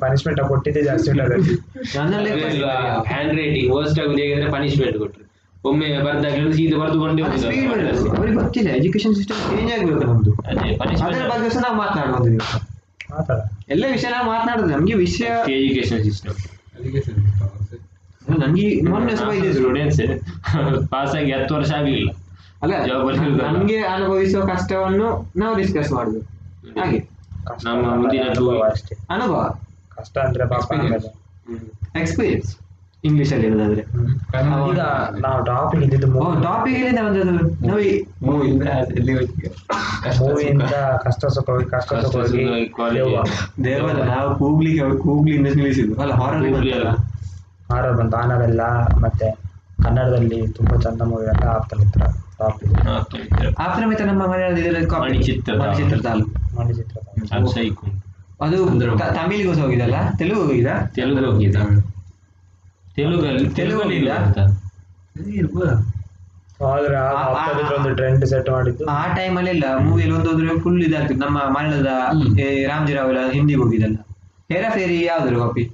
ಪನಿಷ್ಮೆಂಟ್ 0.00 0.40
ಕೊಟ್ಟಿದ್ದೆ 0.48 0.82
ಜಾಸ್ತಿ 0.82 1.10
ಹ್ಯಾಂಡ್ 3.08 3.32
ರೈಟಿಂಗ್ 3.38 3.72
ವರ್ಸ್ಟ್ 3.74 4.00
ಆಗುದು 4.00 4.16
ಪನಿಶ್ಮೆಂಟ್ 4.16 4.52
ಪನಿಷ್ಮೆಂಟ್ 4.52 4.98
ಕೊಟ್ರು. 4.98 5.24
ಒಮ್ಮೆ 5.64 6.02
ಬರ್ದಾಗಲಿಂದ 6.04 6.52
ಸೀದಾ 6.52 6.78
ಬರೆದುಕೊಂಡೇ 6.78 7.22
ಅವ್ರಿಗೆ 7.22 8.34
ಗೊತ್ತಿಲ್ಲ 8.34 8.70
ಎಜುಕೇಶನ್ 8.70 9.14
ಸಿಸ್ಟಮ್ 9.14 9.40
ಚೇಂಜ್ 9.50 9.72
ಆಗ್ಬೇಕು 9.72 10.04
ನಮ್ದು. 10.04 10.32
ಅದೇ 10.48 10.68
ಅದರ 11.04 11.28
ಬಗ್ಗೆ 11.28 11.50
ಸಹ 11.50 11.60
ನಾವು 11.60 11.76
ಮಾತನಾಡುವುದು 11.76 12.30
ಎಲ್ಲ 13.68 13.84
ವಿಷಯ 13.92 14.08
ನಾವು 14.08 14.26
ಮಾತನಾಡುದು 14.26 14.66
ನಮ್ಗೆ 14.66 14.94
ವಿಷಯ 14.94 15.28
ಎಜುಕೇಶನ್ 15.52 16.02
ಸಿಸ್ಟಮ್ 16.04 16.36
ನನ್ಗೆ 18.38 18.90
ಮೊನ್ನೆ 18.90 19.14
ಸ್ಟೂಡೆಂಟ್ಸ್ 19.16 20.00
ಪಾಸ್ 20.88 21.16
ಆಗಿ 21.16 21.32
ಹತ್ತು 21.32 21.54
ವರ್ಷ 21.54 21.72
ಆಗ್ಲಿಲ್ಲ. 21.72 22.10
ಅಲ್ಲ. 22.62 22.74
ನಮ್ಗೆ 23.52 23.78
ಅನುಭವಿಸುವ 23.86 24.42
ಕಷ್ಟವನ್ನು 24.46 25.08
ನಾವು 25.36 25.56
ಡಿಸ್ಕಸ್ 25.56 25.92
ಮಾಡುದು. 25.92 26.20
ಹಾಗೆ. 26.80 26.98
ನಮ್ಮ 27.64 27.94
ಮುಂದಿನ 27.94 28.22
ಅನುಭವ 28.28 28.62
ಅಷ್ಟೇ. 28.70 28.94
ಅನುಭವ. 29.10 29.42
ಕಷ್ಟ 29.88 30.18
ಅಂದ್ರೆ 30.18 30.44
ಎಕ್ಸ್ಪೀರಿಯನ್ಸ್ 32.00 32.50
ಇಂಗ್ಲಿಷ್ 33.04 33.32
ಅಲ್ಲಿ 33.32 33.46
ಇರೋದಾದ್ರೆ. 33.48 33.82
ಈಗ 34.68 34.80
ನಾವು 35.22 35.38
ಟಾಪಿಕ್ 35.46 35.82
ಇದ್ದಿದ್ದು 35.84 36.08
ಓ 36.18 36.26
ಟಾಪಿಕ್ 36.42 36.76
ಎಲ್ಲಿಂದ 36.78 37.02
ಬಂದದ್ದು 37.06 37.34
ಮೂವಿ 37.64 37.90
ಮೂವಿಯಿಂದ 38.26 38.64
ಕಷ್ಟ 40.06 40.20
ಸುಖ. 41.34 41.48
ಕಷ್ಟ 41.74 42.02
ಸುಖ 42.06 42.24
ದೇವಲ್ಲ 43.64 44.00
ನಾವು 44.10 44.30
ಕೂಗ್ಲಿಕ್ಕೆ 44.40 44.96
ಕೂಗ್ಲಿಂದ 45.04 45.48
ನಿಲ್ಲಿಸಿದ್ದು 45.52 45.96
ಅಲ್ಲ 46.02 46.14
ಹಾರರ್. 46.20 46.90
ಹಾರರ್ 47.70 47.96
ಬಂತು. 47.98 48.16
ಆನವೆಲ್ಲ 48.16 48.62
ಮತ್ತೆ 49.04 49.28
ಕನ್ನಡದಲ್ಲಿ 49.82 50.38
ತುಂಬಾ 50.56 50.76
ಚಂದ 50.82 51.02
ಮೂವಿ 51.10 51.26
ಎಲ್ಲ 51.32 51.44
ಆಪ್ತ 51.52 51.74
ಮಿತ್ರ 51.80 52.00
ಟಾಪಿಕ್ 52.38 52.72
ಆಫ್ಟರ್ 53.64 53.86
ಮಿತ್ರ 53.88 54.04
ನಮ್ಮ 54.10 54.22
ಮನೆಯಲ್ಲಿ 54.30 54.62
ಮಣಿಚಿತ್ರ 54.96 55.54
ಮಣಿಚಿತ್ರ 55.60 56.26
ಮಣಿ 56.56 56.74
ಚಿತ್ರ 56.74 56.96
ಅದು 58.40 58.58
ತಮಿಳಿಗೂ 59.14 59.54
ಸಹ 59.54 59.64
ಹೋಗಿದಲ್ಲ 59.64 59.96
ತೆಲುಗು 60.18 60.42
ಹೋಗಿದ 60.42 60.70
ತೆಲುಗು 60.94 61.30
ಹೋಗಿದೆ 61.30 61.62
ತೆಲುಗಲ್ಲಿ 63.00 63.48
ತೆಲುಗಲ್ಲಿ 63.58 63.96
ಇಲ್ಲ. 63.96 64.10
ಆದ್ರೆ 66.70 66.96
ಒಂದು 67.76 67.90
ಟ್ರೆಂಡ್ 67.96 68.24
ಸೆಟ್ 68.26 68.48
ಮಾಡಿದ್ದು. 68.50 68.84
ಆ 68.86 69.02
ಟೈಮಲ್ಲಿ 69.14 69.50
ಇಲ್ಲ. 69.50 69.64
ಮೂವಿಯಲ್ಲಿ 69.86 70.16
ಒಂದೊಂದ್ರೆ 70.18 70.50
ಫುಲ್ 70.60 70.82
ಇದಾಗ್ತದೆ 70.82 71.18
ನಮ್ಮ 71.18 71.38
ಮಲಯಾಳದ 71.56 71.92
ರಾಮ್ಜಿ 72.68 72.94
ರಾವ್ 72.94 73.10
ಎಲ್ಲ 73.12 73.22
ಹಿಂದಿಗೆ 73.30 73.60
ಹೋಗಿದಲ್ಲ 73.62 73.96
ಹೇರಾಫೇರಿ 74.52 74.98
ಯಾವ್ದು? 75.04 75.36
ಕಾಪಿ 75.40 75.64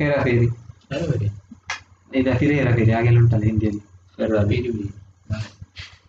ಹೇರಾಫೇರಿ 0.00 0.46
ಈಗ 2.18 2.28
ಹಿರೇ 2.40 2.54
ಹೇರಾಫೇರಿ 2.54 2.92
ಹಾಗೆಲ್ಲ 2.92 3.18
ಉಂಟಲ್ಲ 3.18 3.44
ಹಿಂದಿಯಲ್ಲಿ. 3.44 3.82
ಬೇರೆ 4.18 4.54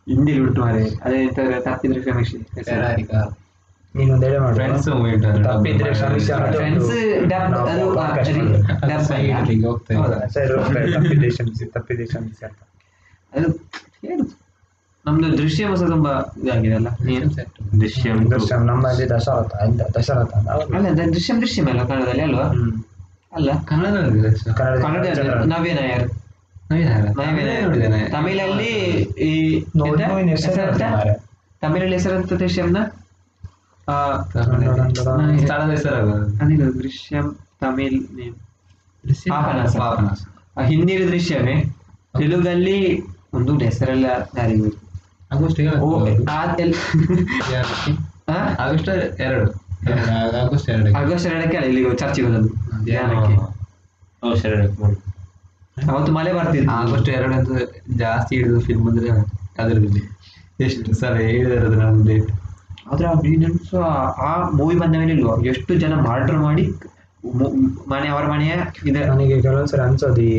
ಹಿಂದಿಲಿ 0.09 0.39
ಉಂಟು 0.39 0.59
ಮಾರೆ. 0.61 0.83
ಅದೇ 1.05 1.19
ತರ 1.35 1.59
ತಪ್ಪಿದ್ರೆ 1.59 2.01
ಕ್ಷಮಿಸಿ 2.01 2.37
ಮಾಡು 3.97 4.55
ಫ್ರೆಂಡ್ಸ್ 4.55 4.85
ತಪ್ಪಿದ್ರೆ 5.43 5.93
ಕ್ಷಮಿಸಿ 5.93 6.25
ಇದೆ. 6.25 6.57
ಕ್ಷಮಿಸಿ 11.29 11.65
ಕ್ಷಮಿಸಿ 12.05 12.45
ಅಂತ 12.45 12.57
ಅದು 13.33 13.59
ಏನು 14.07 14.47
ನಮ್ದು 15.05 15.37
ದೃಶ್ಯ 15.37 15.65
ಹೊಸ 15.65 15.83
ತುಂಬಾ 15.83 16.33
ಇದಾಗಿದೆ 16.43 16.73
ಅಲ್ಲ. 16.73 16.87
ದೃಶ್ಯಂ 17.81 18.31
ದೃಶ್ಯಂ 18.31 18.65
ನಮ್ಮಲ್ಲಿ 18.65 19.09
ದಶರಥ 19.09 19.63
ಎಂತ 19.63 19.97
ದಶರಥ. 19.97 20.47
ಅಲ್ಲ 20.47 21.13
ದೃಶ್ಯ 21.13 21.33
ದೃಶ್ಯಂ 21.33 21.67
ಅಲ್ಲ 21.67 21.87
ಕನ್ನಡದಲ್ಲಿ 21.87 22.21
ಅಲ್ವಾ 22.21 22.43
ಹ್ಮ್. 22.43 22.83
ಅಲ್ಲ 23.33 23.49
ಕನ್ನಡದಲ್ಲಿ. 23.65 24.55
ಕನ್ನಡ 24.55 24.81
ಕನ್ನಡ 24.81 25.45
ನವ್ಯ 25.45 25.73
ನಾಯರ್ 25.73 26.09
ನವೀನ 26.71 26.87
ಯಾರು? 26.87 27.07
ನವ್ಯ 27.07 27.29
ನಾನೇ 27.29 27.43
ನಾಯರ್ 27.43 27.63
ನೋಡಿದ್ದೇನೆ. 27.63 28.09
ತಮಿಳಲ್ಲಿ 28.09 29.01
ಈ? 29.21 29.59
ತಮಿಳಲ್ಲಿ 31.61 31.93
ಹೆಸರಂತ 31.93 32.33
ದೃಶ್ಯಂನ 32.33 32.77
ಹೆಸರಲ್ಲ 35.33 36.13
ದೃಶ್ಯಂ 36.77 37.27
ತಮಿಳ್ 37.61 37.99
ನೇಮ್. 38.15 38.35
ಹಿಂದಿ 40.67 40.95
ದೃಶ್ಯವೇ? 41.07 41.55
ತೆಲುಗಲ್ಲಿ 42.17 42.77
ಒಂದು 43.33 43.53
ಹೆಸರೆಲ್ಲ 43.59 44.07
ಯಾರಿಗೂ 44.37 44.69
ಆಗಸ್ಟ್? 45.31 45.59
ಆಗಸ್ಟ್ 48.59 48.89
ಎರಡು. 48.89 49.47
ಆಗಸ್ಟ್ 50.35 50.69
ಎರಡು 50.69 50.89
ಆಗಸ್ಟ್ 50.97 51.27
ಎರಡಕ್ಕೆ 51.27 51.57
ಅಲ್ಲ 51.57 51.67
ಇಲ್ಲಿಗೆ 51.67 51.95
ಚರ್ಚಿಗೆ 51.95 52.27
ಬಂದದ್ದು 52.27 52.51
ಅವತ್ತು 55.89 56.11
ಮಳೆ 56.11 56.31
ಬರ್ತಿತ್ತು. 56.33 56.71
ಆಗಸ್ಟ್ 56.71 57.09
ಎರಡಂತೂ 57.09 57.53
ಅಂತ 57.53 57.73
ಜಾಸ್ತಿ 57.97 58.35
ಹಿಡಿದು 58.35 58.59
ಫಿಲ್ಮ್ 58.59 58.87
ಅಂದ್ರೆ 58.89 59.09
ಅದರಲ್ಲಿ 59.59 60.03
ಎಷ್ಟು 60.59 60.93
ಸರಿ 60.93 61.23
ಹೇಳಿದಾರೆ 61.27 61.75
ನಮ್ದು 61.75 62.05
ಡೇಟ್ 62.07 62.29
ಆದ್ರೆ 62.91 63.07
ಆ 63.07 63.13
ಆ- 63.85 64.11
ಆ 64.21 64.49
ಮೂವಿ 64.49 64.75
ಬಂದ 64.75 64.95
ಮೇಲೆ 64.95 65.11
ಇಲ್ವಾ? 65.11 65.35
ಎಷ್ಟು 65.45 65.75
ಜನ 65.75 65.93
ಮರ್ಡರ್ 66.01 66.37
ಮಾಡಿ 66.37 66.63
ಮನೆ 67.87 68.07
ಅವರ 68.07 68.25
ಮನೆಯ 68.25 68.53
ಇದೆ 68.85 69.05
ನನಗೆ 69.05 69.41
ಕೆಲವೊಂದ್ಸರಿ 69.41 69.81
ಅನ್ಸೋದು 69.81 70.21
ಈ 70.21 70.35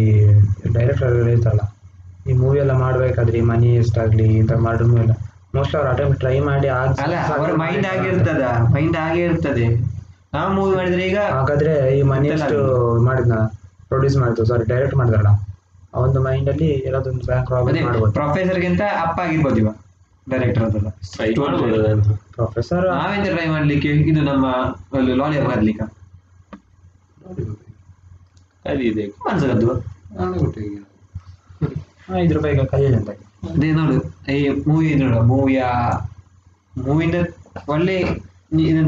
ಡೈರೆಕ್ಟರ್ 0.73 1.29
ಹೇಳ್ತಾರಲ್ಲ 1.29 1.65
ಈ 2.31 2.33
ಮೂವಿ 2.33 2.59
ಎಲ್ಲ 2.59 2.73
ಮಾಡ್ಬೇಕಾದ್ರೆ 2.77 3.39
ಈ 3.39 3.41
ಮನಿ 3.43 3.75
ಎಷ್ಟಾಗ್ಲಿ 3.75 4.25
ಇಂಥ 4.37 4.53
ಮರ್ಡರ್ 4.53 4.87
ಮೂವಿ 4.87 5.01
ಎಲ್ಲ. 5.01 5.15
ಮೋಸ್ಟ್ 5.55 5.77
ಅವ್ರ 5.77 5.89
ಅಟೆಂಪ್ 5.89 6.17
ಟ್ರೈ 6.17 6.41
ಮಾಡಿ 6.41 6.69
ಅಲ್ಲ 6.69 7.15
ಅವರ 7.37 7.53
ಮೈಂಡ್ 7.57 7.87
ಆಗಿರ್ತದ 7.87 8.43
ಮೈಂಡ್ 8.75 8.97
ಆಗೇ 8.97 9.25
ಇರ್ತದೆ. 9.25 9.67
ನಾವು 10.35 10.53
ಮೂವಿ 10.53 10.77
ಮಾಡಿದ್ರೆ 10.77 11.07
ಈಗ 11.07 11.19
ಹಾಗಾದ್ರೆ 11.31 11.99
ಈ 11.99 12.03
ಮನಿ 12.03 12.29
ಎಷ್ಟು 12.29 12.59
ಮಾಡಿದ್ನ 13.05 13.33
ಪ್ರೊಡ್ಯೂಸ್ 13.89 14.17
ಮಾಡಿದ್ರು 14.17 14.45
ಸಾರಿ 14.45 14.65
ಡೈರೆಕ್ಟ್ 14.65 14.97
ಮಾಡಿದ್ರಲ್ಲ. 14.97 15.31
ಆ 15.95 16.01
ಒಂದು 16.01 16.23
ಮೈಂಡ್ 16.23 16.49
ಅಲ್ಲಿ 16.51 16.69
ಎಲ್ಲದೊಂದು 16.71 17.27
ಬ್ಯಾಂಕ್ 17.27 17.51
ಮಾಡ್ಬೋದು. 17.51 18.13
ಪ್ರೊಫೆಸರ್ಗಿಂತ 18.13 18.81
ಅಪ್ಪ 19.03 19.21
ಆಗಿರ್ಬೋದು 19.21 19.57
ಇವ. 19.57 19.69
ಡೈರೆಕ್ಟರ್ 20.31 20.65
ಅದಲ್ಲ. 20.69 20.89
ಪ್ರೊಫೆಸರ್ 22.35 22.87
ನಾವೆಂತ 22.93 23.29
ಟ್ರೈ 23.35 23.47
ಮಾಡ್ಲಿಕ್ಕೆ 23.55 23.91
ಇದು 24.11 24.23
ನಮ್ಮ 24.31 24.47
ಲಾಲಿಯ 25.21 25.41
ಬರ್ಲಿಕ್ಕ. 25.49 25.83
ಅದಿದೆ 28.65 29.05
ಒಟ್ಟಿಗೆ 30.43 30.79
ಐದು 32.21 32.33
ರೂಪಾಯಿಗೆ 32.37 32.65
ಕೈಯಲ್ಲಿ 32.73 32.99
ಅಂತ 32.99 33.11
ಅದೇ 33.51 33.69
ನೋಡು 33.73 33.97
ಈ 34.35 34.39
ಮೂವಿ 34.69 34.89
ನೋಡು 35.03 35.19
ಮೂವಿಯ 35.31 35.63
ಮೂವಿಯಿಂದ 36.81 37.19
ಒಳ್ಳೆ 37.75 37.97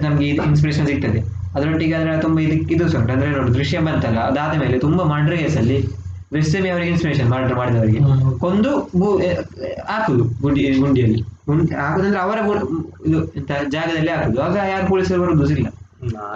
ನಮ್ಗೆ 0.04 0.26
ಇದು 0.28 0.42
ಇನ್ಸ್ಪಿರೇಷನ್ 0.42 0.88
ಸಿಗ್ತದೆ. 0.90 1.20
ಅದರೊಟ್ಟಿಗೆ 1.56 1.94
ಅದರ 1.94 2.10
ತುಂಬಾ 2.22 2.40
ಇದಕ್ಕೆ 2.42 2.74
ಇದು 2.74 2.84
ಸುಂಟು. 2.84 3.00
ಉಂಟು 3.00 3.12
ಅಂದ್ರೆ 3.14 3.30
ನೋಡು 3.30 3.50
ದೃಶ್ಯ 3.54 3.78
ಬಂತಲ್ಲ 3.86 4.18
ಅದಾದ 4.30 4.52
ಮೇಲೆ 4.62 4.76
ತುಂಬಾ 4.78 5.04
ಮರ್ಡರ್ 5.04 5.38
ಕೇಸಲ್ಲಿ 5.38 5.78
ದೃಶ್ಯಮಿ 6.30 6.68
ಅವರಿಗೆ 6.70 6.90
ಇನ್ಸ್ಪಿರೇಷನ್ 6.90 7.30
ಮರ್ಡರ್ 7.30 7.56
ಮಾಡಿದವರಿಗೆ. 7.56 8.00
ಕೊಂದು 8.38 8.70
ಹಾಕುದು 9.88 10.24
ಗುಂಡಿ 10.42 10.62
ಗುಂಡಿಯಲ್ಲಿ. 10.82 11.20
ಗುಂಡಿ 11.46 11.74
ಹಾಕುದಂದ್ರೆ 11.74 12.20
ಅವರ 12.20 12.38
ಇದು 13.06 13.18
ಎಂತ 13.38 13.50
ಜಾಗದಲ್ಲಿ 13.68 14.10
ಹಾಕುದು. 14.10 14.42
ಆಗ 14.42 14.56
ಯಾರು 14.70 14.86
ಪೊಲೀಸರು 14.88 15.22
ಬರುದು 15.22 15.46
ಇಲ್ಲ 15.54 15.68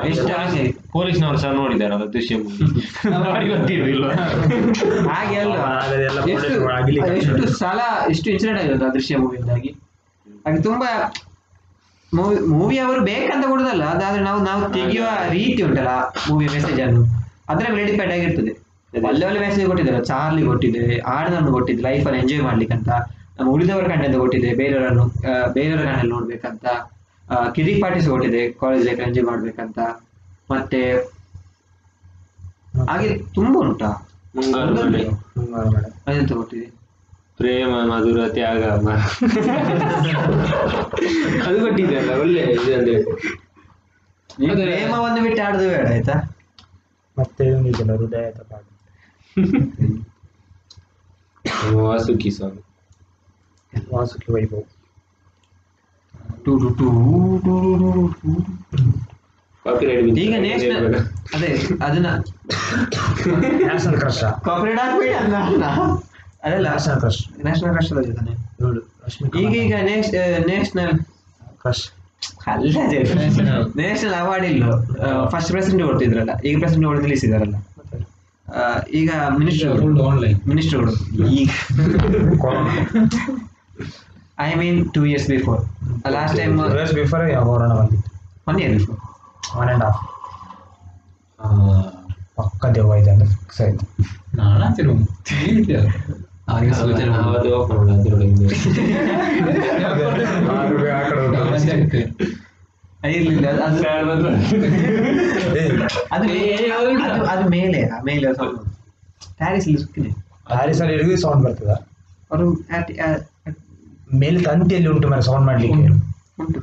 ಎಷ್ಟು 0.05 0.27
ಹಾಗೆ 0.39 0.63
ಪೊಲೀಸ್ನವರು 0.93 1.39
ಸಹ 1.39 1.51
ನೋಡಿದಾರಲ್ಲ 1.53 2.07
ದೃಶ್ಯ 2.13 2.35
ಅವರಿಗೆ 3.29 3.57
ಗೊತ್ತಿರಲಿಲ್ಲ 3.57 4.07
ಹಾಗೆ 5.09 5.37
ಅಲ್ಲ 5.37 5.55
ಎಷ್ಟು 6.29 7.47
ಸಲ 7.59 7.79
ಎಷ್ಟು 8.11 8.31
ಇನ್ಸಿಡೆಂಟ್ 8.31 8.61
ಆಗಿರೋದು 8.61 8.87
ಆ 8.87 8.93
ದೃಶ್ಯ 8.95 9.17
ಮೂವಿಯಿಂದಾಗಿ 9.17 9.71
ಹಾಗೆ 10.47 10.63
ತುಂಬಾ 10.63 10.91
ಮೂವಿ 12.13 12.37
ಮೂವಿ 12.53 12.79
ಅವರು 12.79 13.01
ಬೇಕಂತ 13.01 13.47
ಕೊಡುದಲ್ಲ 13.47 13.85
ಅದಾದ್ರೆ 13.85 14.23
ನಾವು 14.25 14.41
ನಾವು 14.45 14.73
ತೆಗೆಯುವ 14.73 15.09
ರೀತಿ 15.31 15.63
ಉಂಟಲ್ಲ 15.63 15.93
ಮೂವಿ 16.31 16.47
ಮೆಸೇಜ್ 16.53 16.81
ಅನ್ನು. 16.81 17.03
ಅದರ 17.49 17.67
ಮೇಲೆ 17.75 17.87
ಡಿಪೆಂಡ್ 17.93 18.13
ಆಗಿರ್ತದೆ. 18.13 18.53
ಒಳ್ಳೆ 19.03 19.25
ಒಳ್ಳೆ 19.27 19.41
ಮೆಸೇಜ್ 19.41 19.67
ಕೊಟ್ಟಿದ್ದಾರೆ. 19.67 20.01
ಚಾರ್ಲಿ 20.05 20.43
ಕೊಟ್ಟಿದೆ 20.47 20.83
ಆಡನನ್ನು 21.15 21.53
ಕೊಟ್ಟಿದೆ 21.53 21.83
ಲೈಫಲ್ಲಿ 21.83 22.19
ಎಂಜಾಯ್ 22.21 22.43
ಮಾಡ್ಲಿಕ್ಕಂತ 22.43 22.91
ನಮ್ಮ 23.39 23.49
ಉಳಿದವರ 23.51 23.87
ಕಣ್ಣಿಂದ 23.93 24.17
ಕೊಟ್ಟಿದೆ 24.17 24.51
ಬೇರೆಯವರನ್ನು 24.55 25.05
ಬೇರೆಯವರ 25.55 25.83
ಕಣ್ಣಲ್ಲಿ 25.87 26.13
ನೋಡ್ಬೇಕಂತ 26.13 26.67
ಕಿರಿಕ್ 27.55 27.81
ಪಾರ್ಟೀಸ್ 27.83 28.09
ಕೊಟ್ಟಿದೆ 28.09 28.43
ಕಾಲೇಜ್ 28.61 28.85
ಲೈಫ್ 28.87 29.01
ಎಂಜಾಯ್ 29.01 29.27
ಮಾಡ್ಬೇಕಂತ. 29.27 29.79
ಮತ್ತೆ 30.51 30.81
ಹಾಗೆ 32.89 33.09
ತುಂಬಾ 33.35 33.59
ಉಂಟಾ? 33.63 33.91
ಅದೆಂತ 36.07 36.33
ಕೊಟ್ಟಿದೆ? 36.33 36.67
ಪ್ರೇಮ 37.39 37.71
ಮಧುರ 37.91 38.19
ತ್ಯಾಗ 38.35 38.61
ಅದು 41.47 41.59
ಕೊಟ್ಟಿದೆ 41.61 41.97
ಅಲ್ಲ 42.01 42.11
ಒಳ್ಳೆ 42.21 42.43
ಇದಂದ್ರೆ 42.55 42.95
ಪ್ರೇಮ 44.31 44.53
ಪ್ರೇಮವನ್ನು 44.61 45.21
ಬಿಟ್ಟು 45.23 45.41
ಆಡುದು 45.43 45.67
ಬೇಡ 45.71 45.87
ಆಯ್ತಾ? 45.89 46.17
ಮತ್ತೆ 47.17 47.45
ಹೃದಯ 47.95 48.25
ವಾಸುಕಿ 51.78 52.30
ಸಾಂಗ್ 52.30 52.61
ವಾಸುಕಿ 53.95 54.28
ವೈಭವ್ 54.35 54.64
ಟು 56.45 56.53
ಟು 56.61 56.68
ಟು 56.78 56.89
ಟು 57.45 57.55
ಟು 57.80 58.32
ಟು. 58.72 58.82
ಕಾಪಿರೈಟ್ 59.64 60.18
ಈಗ 60.24 60.35
ನೇಷನಲ್ 60.47 60.87
ಅದೇ 61.35 61.51
ಅದನ್ನ. 61.87 62.09
ನ್ಯಾಷನಲ್ 63.62 63.99
ಕ್ರಶ್ 64.03 64.22
ಕಾಪರೇಟ್ 64.47 64.80
ಆಗ್ಬೇಡಿ 64.85 65.14
ಅಲ್ಲ 65.14 65.35
ಅಲ್ಲ. 65.49 65.64
ಅದಲ್ಲ 66.45 66.66
ನ್ಯಾಷನಲ್ 66.68 67.01
ಕ್ರಶ್ 67.01 67.20
ನ್ಯಾಷನಲ್ 67.45 67.74
ಕಷ್ಟ 67.78 67.93
ತಾನೆ 68.18 68.32
ನೋಡು 68.62 68.80
ರಶ್ಮಿ 69.07 69.28
ಈಗ 69.43 69.53
ಈಗ 69.64 69.74
ನ್ಯಾಷನಲ್ 70.51 70.95
ಕ್ರಶ್ 71.62 71.85
ಅಲ್ಲ 72.53 72.76
ನ್ಯಾಷನಲ್ 73.80 74.16
ಅವಾರ್ಡ್ 74.22 74.47
ಇಲ್ಲ. 74.53 74.64
ಫಸ್ಟ್ 75.32 75.51
ಪ್ರೆಸೆಂಟ್ 75.51 75.82
ಓಡ್ತಿದ್ರಲ್ಲ 75.82 76.35
ಈಗ 76.45 76.57
ಪ್ರೆಸೆಂಟ್ 76.59 76.87
ಓಡ್ 76.91 77.01
ನಿಲ್ಲಿಸಿದಾರಲ್ಲ 77.01 77.57
ಈಗ 78.93 79.11
ಮಿನಿಸ್ಟರ್ 79.39 79.73
ಫುಲ್ 79.81 80.01
ಆನ್ಲೈನ್ 80.03 80.39
ಮಿನಿಸ್ಟರ್ಗಳು 80.49 80.93
ಈಗ. 81.33 81.49
I 84.39 84.51
mean 84.55 84.79
two 84.95 85.03
years 85.05 85.29
before 85.29 85.61
last 86.13 86.37
time 86.39 86.55
years 86.71 86.95
before 86.95 87.23
corona 87.47 87.75
ಬಂದಿತ್ತು? 87.75 88.11
One 88.47 88.59
year 88.61 88.75
before 88.77 88.99
one 89.61 89.69
and 89.69 89.85
half 89.85 90.01
ಪಕ್ಕ 92.39 92.67
ದೆವ್ವ 92.77 92.95
ಇದೆ 93.03 93.11
ಅಂತ 93.11 93.25
ಫಿಕ್ಸ್ 93.35 93.61
ಆಯ್ತು. 93.61 93.85
ನಾನಾತಿರು 94.39 94.95
ಹಾಗೆ 96.49 96.71
ಇರ್ಲಿಲ್ಲ 103.05 103.67
ಅದು 103.67 103.79
ಅದು 107.33 107.49
ಮೇಲೆ 107.49 107.87
ಆ 107.87 108.01
ಮೇಲೆ 108.05 108.35
ಪ್ಯಾರಿಸ್ 109.39 109.69
ಇರ್ತೀನಿ 109.69 110.15
ಪ್ಯಾರಿಸ್ 110.49 110.83
ಅಲ್ಲಿ 110.83 110.97
ಹಿಡಿದು 110.97 111.17
ಸೌಂಡ್ 111.17 111.45
ಬರ್ತದ? 111.45 111.87
ಅವರು 112.31 112.57
ಮೇಲೆ 114.15 114.45
ತಂತಿಯಲ್ಲಿ 114.45 114.89
ಉಂಟು 114.89 115.09
ಮರ 115.09 115.21
ಸೌಂಡ್ 115.21 115.47
ಮಾಡ್ಲಿಕ್ಕೆ. 115.47 115.89
ಉಂಟು 116.41 116.61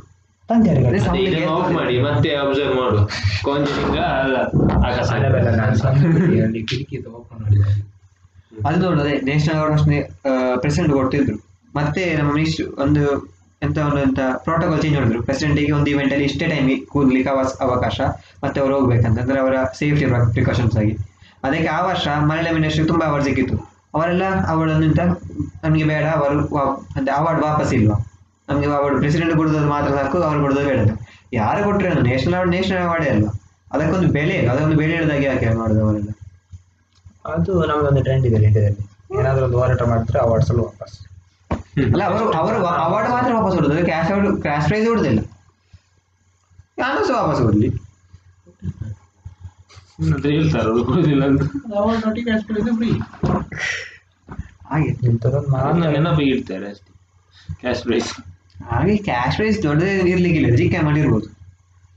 ಮಾಡಿ 1.76 2.02
ಮತ್ತೆ 2.02 2.36
ಅಬ್ಸರ್ವ್ 2.36 2.76
ಮಾಡು. 2.76 3.10
ಕಾಂಜರಿಂಗ್ 3.46 3.98
ಅಲ್ಲ 3.98 4.38
ಆಕಾಶ 4.88 5.12
ಅಲೆಬೆಲ್ಲ 5.12 5.56
ಡ್ಯಾನ್ಸ್ 5.56 5.86
ಅಲ್ಲಿ 5.86 6.66
ಕಿಟಕಿ 6.70 7.12
ಓಪನ್ 7.12 7.44
ಮಾಡಿದ್ದಾರೆ 7.44 7.82
ಅದು 8.68 8.86
ನೋಡೋದೇ 8.86 9.04
ಅದೇ 9.04 9.26
ನ್ಯಾಷನಲ್ 9.26 9.58
ಅವಾರ್ಡ್ 9.58 9.82
ಪ್ರೆಸಿಡೆಂಟ್ 10.62 10.94
ಕೊಡ್ತಿದ್ರು. 10.94 11.44
ಮತ್ತೆ 11.76 12.18
ನಮ್ಮ 12.18 12.34
ಮಿನಿಸ್ಟರ್ 12.34 12.84
ಒಂದು 12.84 13.32
ಎಂತ 13.66 13.78
ಒಂದು 13.88 14.02
ಅಂತ 14.08 14.20
ಪ್ರೋಟೋಕಾಲ್ 14.46 14.82
ಚೇಂಜ್ 14.84 14.96
ಮಾಡಿದ್ರು. 14.98 15.20
ಪ್ರೆಸಿಡೆಂಟಿಗೆ 15.24 15.74
ಒಂದು 15.78 15.90
ಇವೆಂಟ್ 15.90 16.14
ಅಲ್ಲಿ 16.14 16.26
ಇಷ್ಟೇ 16.30 16.46
ಟೈಮ್ 16.54 16.70
ಕೂದಲಿಕ್ಕೆ 16.94 17.32
ಅವಸ್, 17.36 17.54
ಅವಕಾಶ, 17.66 18.00
ಮತ್ತೆ 18.44 18.58
ಅವ್ರು 18.62 18.74
ಹೋಗ್ಬೇಕಂತ. 18.78 19.18
ಅಂದ್ರೆ 19.20 19.40
ಅವರ 19.40 19.56
ಸೇಫ್ಟಿ 19.80 20.06
ಪ್ರಿಕಾಷನ್ಸ್ 20.38 20.78
ಆಗಿ. 20.78 20.94
ಅದಕ್ಕೆ 21.44 21.68
ಆ 21.76 21.80
ವರ್ಷ 21.90 22.08
ಮಲಯಾಳಂ 22.30 22.54
ಮಿನಿಸ್ಟ್ರಿ 22.58 22.86
ತುಂಬಾ 22.88 23.06
ಅವಾರ್ಡ್ 23.08 23.26
ಸಿಕ್ಕಿತ್ತು. 23.28 23.58
ಅವರೆಲ್ಲ 23.96 24.26
ಅವಳನ್ನು 24.48 24.86
ಅಂತ 24.88 25.02
ನಮಗೆ 25.64 25.86
ಬೇಡ, 25.92 26.06
ಅವರು 26.20 26.40
ಅವಾರ್ಡ್ 27.18 27.42
ವಾಪಸ್ 27.42 27.74
ಇಲ್ವಾ? 27.74 27.98
ನಮಗೆ 28.50 28.68
ಅವಾರ್ಡ್ 28.68 28.98
ಪ್ರೆಸಿಡೆಂಟ್ 29.00 29.36
ಕೊಡೋದು 29.36 29.68
ಮಾತ್ರ 29.68 29.92
ಸಾಕು, 30.00 30.18
ಅವ್ರು 30.22 30.42
ಕೊಡೋದು 30.42 30.64
ಬೇಡ 30.70 30.80
ಯಾರು 31.34 31.60
ಕೊಟ್ಟರೆ 31.64 31.90
ನ್ಯಾಷನಲ್ 32.02 32.36
ಅವಾರ್ಡ್ 32.36 32.54
ನ್ಯಾಷನಲ್ 32.56 32.84
ಅವಾರ್ಡೇ 32.88 33.10
ಅಲ್ವಾ 33.10 33.32
ಅದಕ್ಕೊಂದು 33.72 34.08
ಬೆಲೆ 34.16 34.34
ಇಲ್ಲ 34.36 34.50
ಅದೊಂದು 34.52 34.78
ಬೆಲೆ 34.78 34.94
ಇಡದಾಗಿ 34.96 35.26
ಯಾಕೆ 35.26 35.50
ಮಾಡೋದು 35.60 35.82
ಅವರೆಲ್ಲ? 35.86 36.10
ಅದು 37.34 37.52
ಒಂದು 37.90 38.02
ಟ್ರೆಂಡ್ 38.04 38.26
ಇದೆ 38.30 38.44
ಇಂಡಿಯಾದಲ್ಲಿ 38.46 38.82
ಏನಾದರೂ 39.20 39.46
ಒಂದು 39.46 39.58
ಹೋರಾಟ 39.60 39.82
ಮಾಡಿದ್ರೆ 39.92 40.20
ಅಲ್ಲಿ 40.20 40.64
ವಾಪಸ್. 40.64 40.96
ಅಲ್ಲ 41.78 42.04
ಅವರು 42.04 42.24
ಅವರು 42.40 42.56
ಅವಾರ್ಡ್ 42.86 43.10
ಮಾತ್ರ 43.12 43.32
ವಾಪಸ್ 43.34 43.56
ಕೊಡೋದು. 43.56 43.86
ಕ್ಯಾಶ್ 43.86 44.12
ಅವಾರ್ಡ್ 44.12 44.42
ಕ್ಯಾಶ್ 44.42 44.68
ಪ್ರೈಸ್ 44.68 44.88
ಕೊಡುದಿಲ್ಲ. 44.88 45.20
ಯಾರು 46.80 47.08
ಸಹ 47.08 47.18
ವಾಪಸ್ 47.24 47.42
ಕೊಡ್ಲಿ? 47.42 47.70
ಅಂತ 50.04 50.26
ಹೇಳ್ತಾರೆ 50.26 50.68
ಅವ್ರು 50.70 50.84
ಕೊಡುದಿಲ್ಲ 50.86 51.24
ಅಂತ 51.26 51.42
ಅವಾರ್ಡ್ 51.78 52.06
ನೊಟ್ಟಿಗೆ 52.06 52.32
ಅಷ್ಟು 52.32 52.76
ಫ್ರೀ 52.78 52.92
ಹಾಗೆ. 54.72 54.90
ನೆನಪಿಗೆ 55.92 56.32
ಇಡ್ತಾರೆ 56.32 56.70
ಅಷ್ಟೇ. 56.70 56.92
ಕ್ಯಾಶ್ 57.60 57.82
ಪ್ರೈಸ್ 57.84 58.12
ಹಾಗೆ 58.64 58.98
ಕ್ಯಾಶ್ 58.98 59.36
ಪ್ರೈಸ್ 59.36 59.64
ದೊಡ್ಡದೇ 59.64 59.94
ಇರ್ಲಿಕ್ಕಿಲ್ಲ 60.14 60.56
ಜಿಕ್ಕೆ 60.56 60.80
ಮಾಡಿರ್ಬೋದು. 60.80 61.28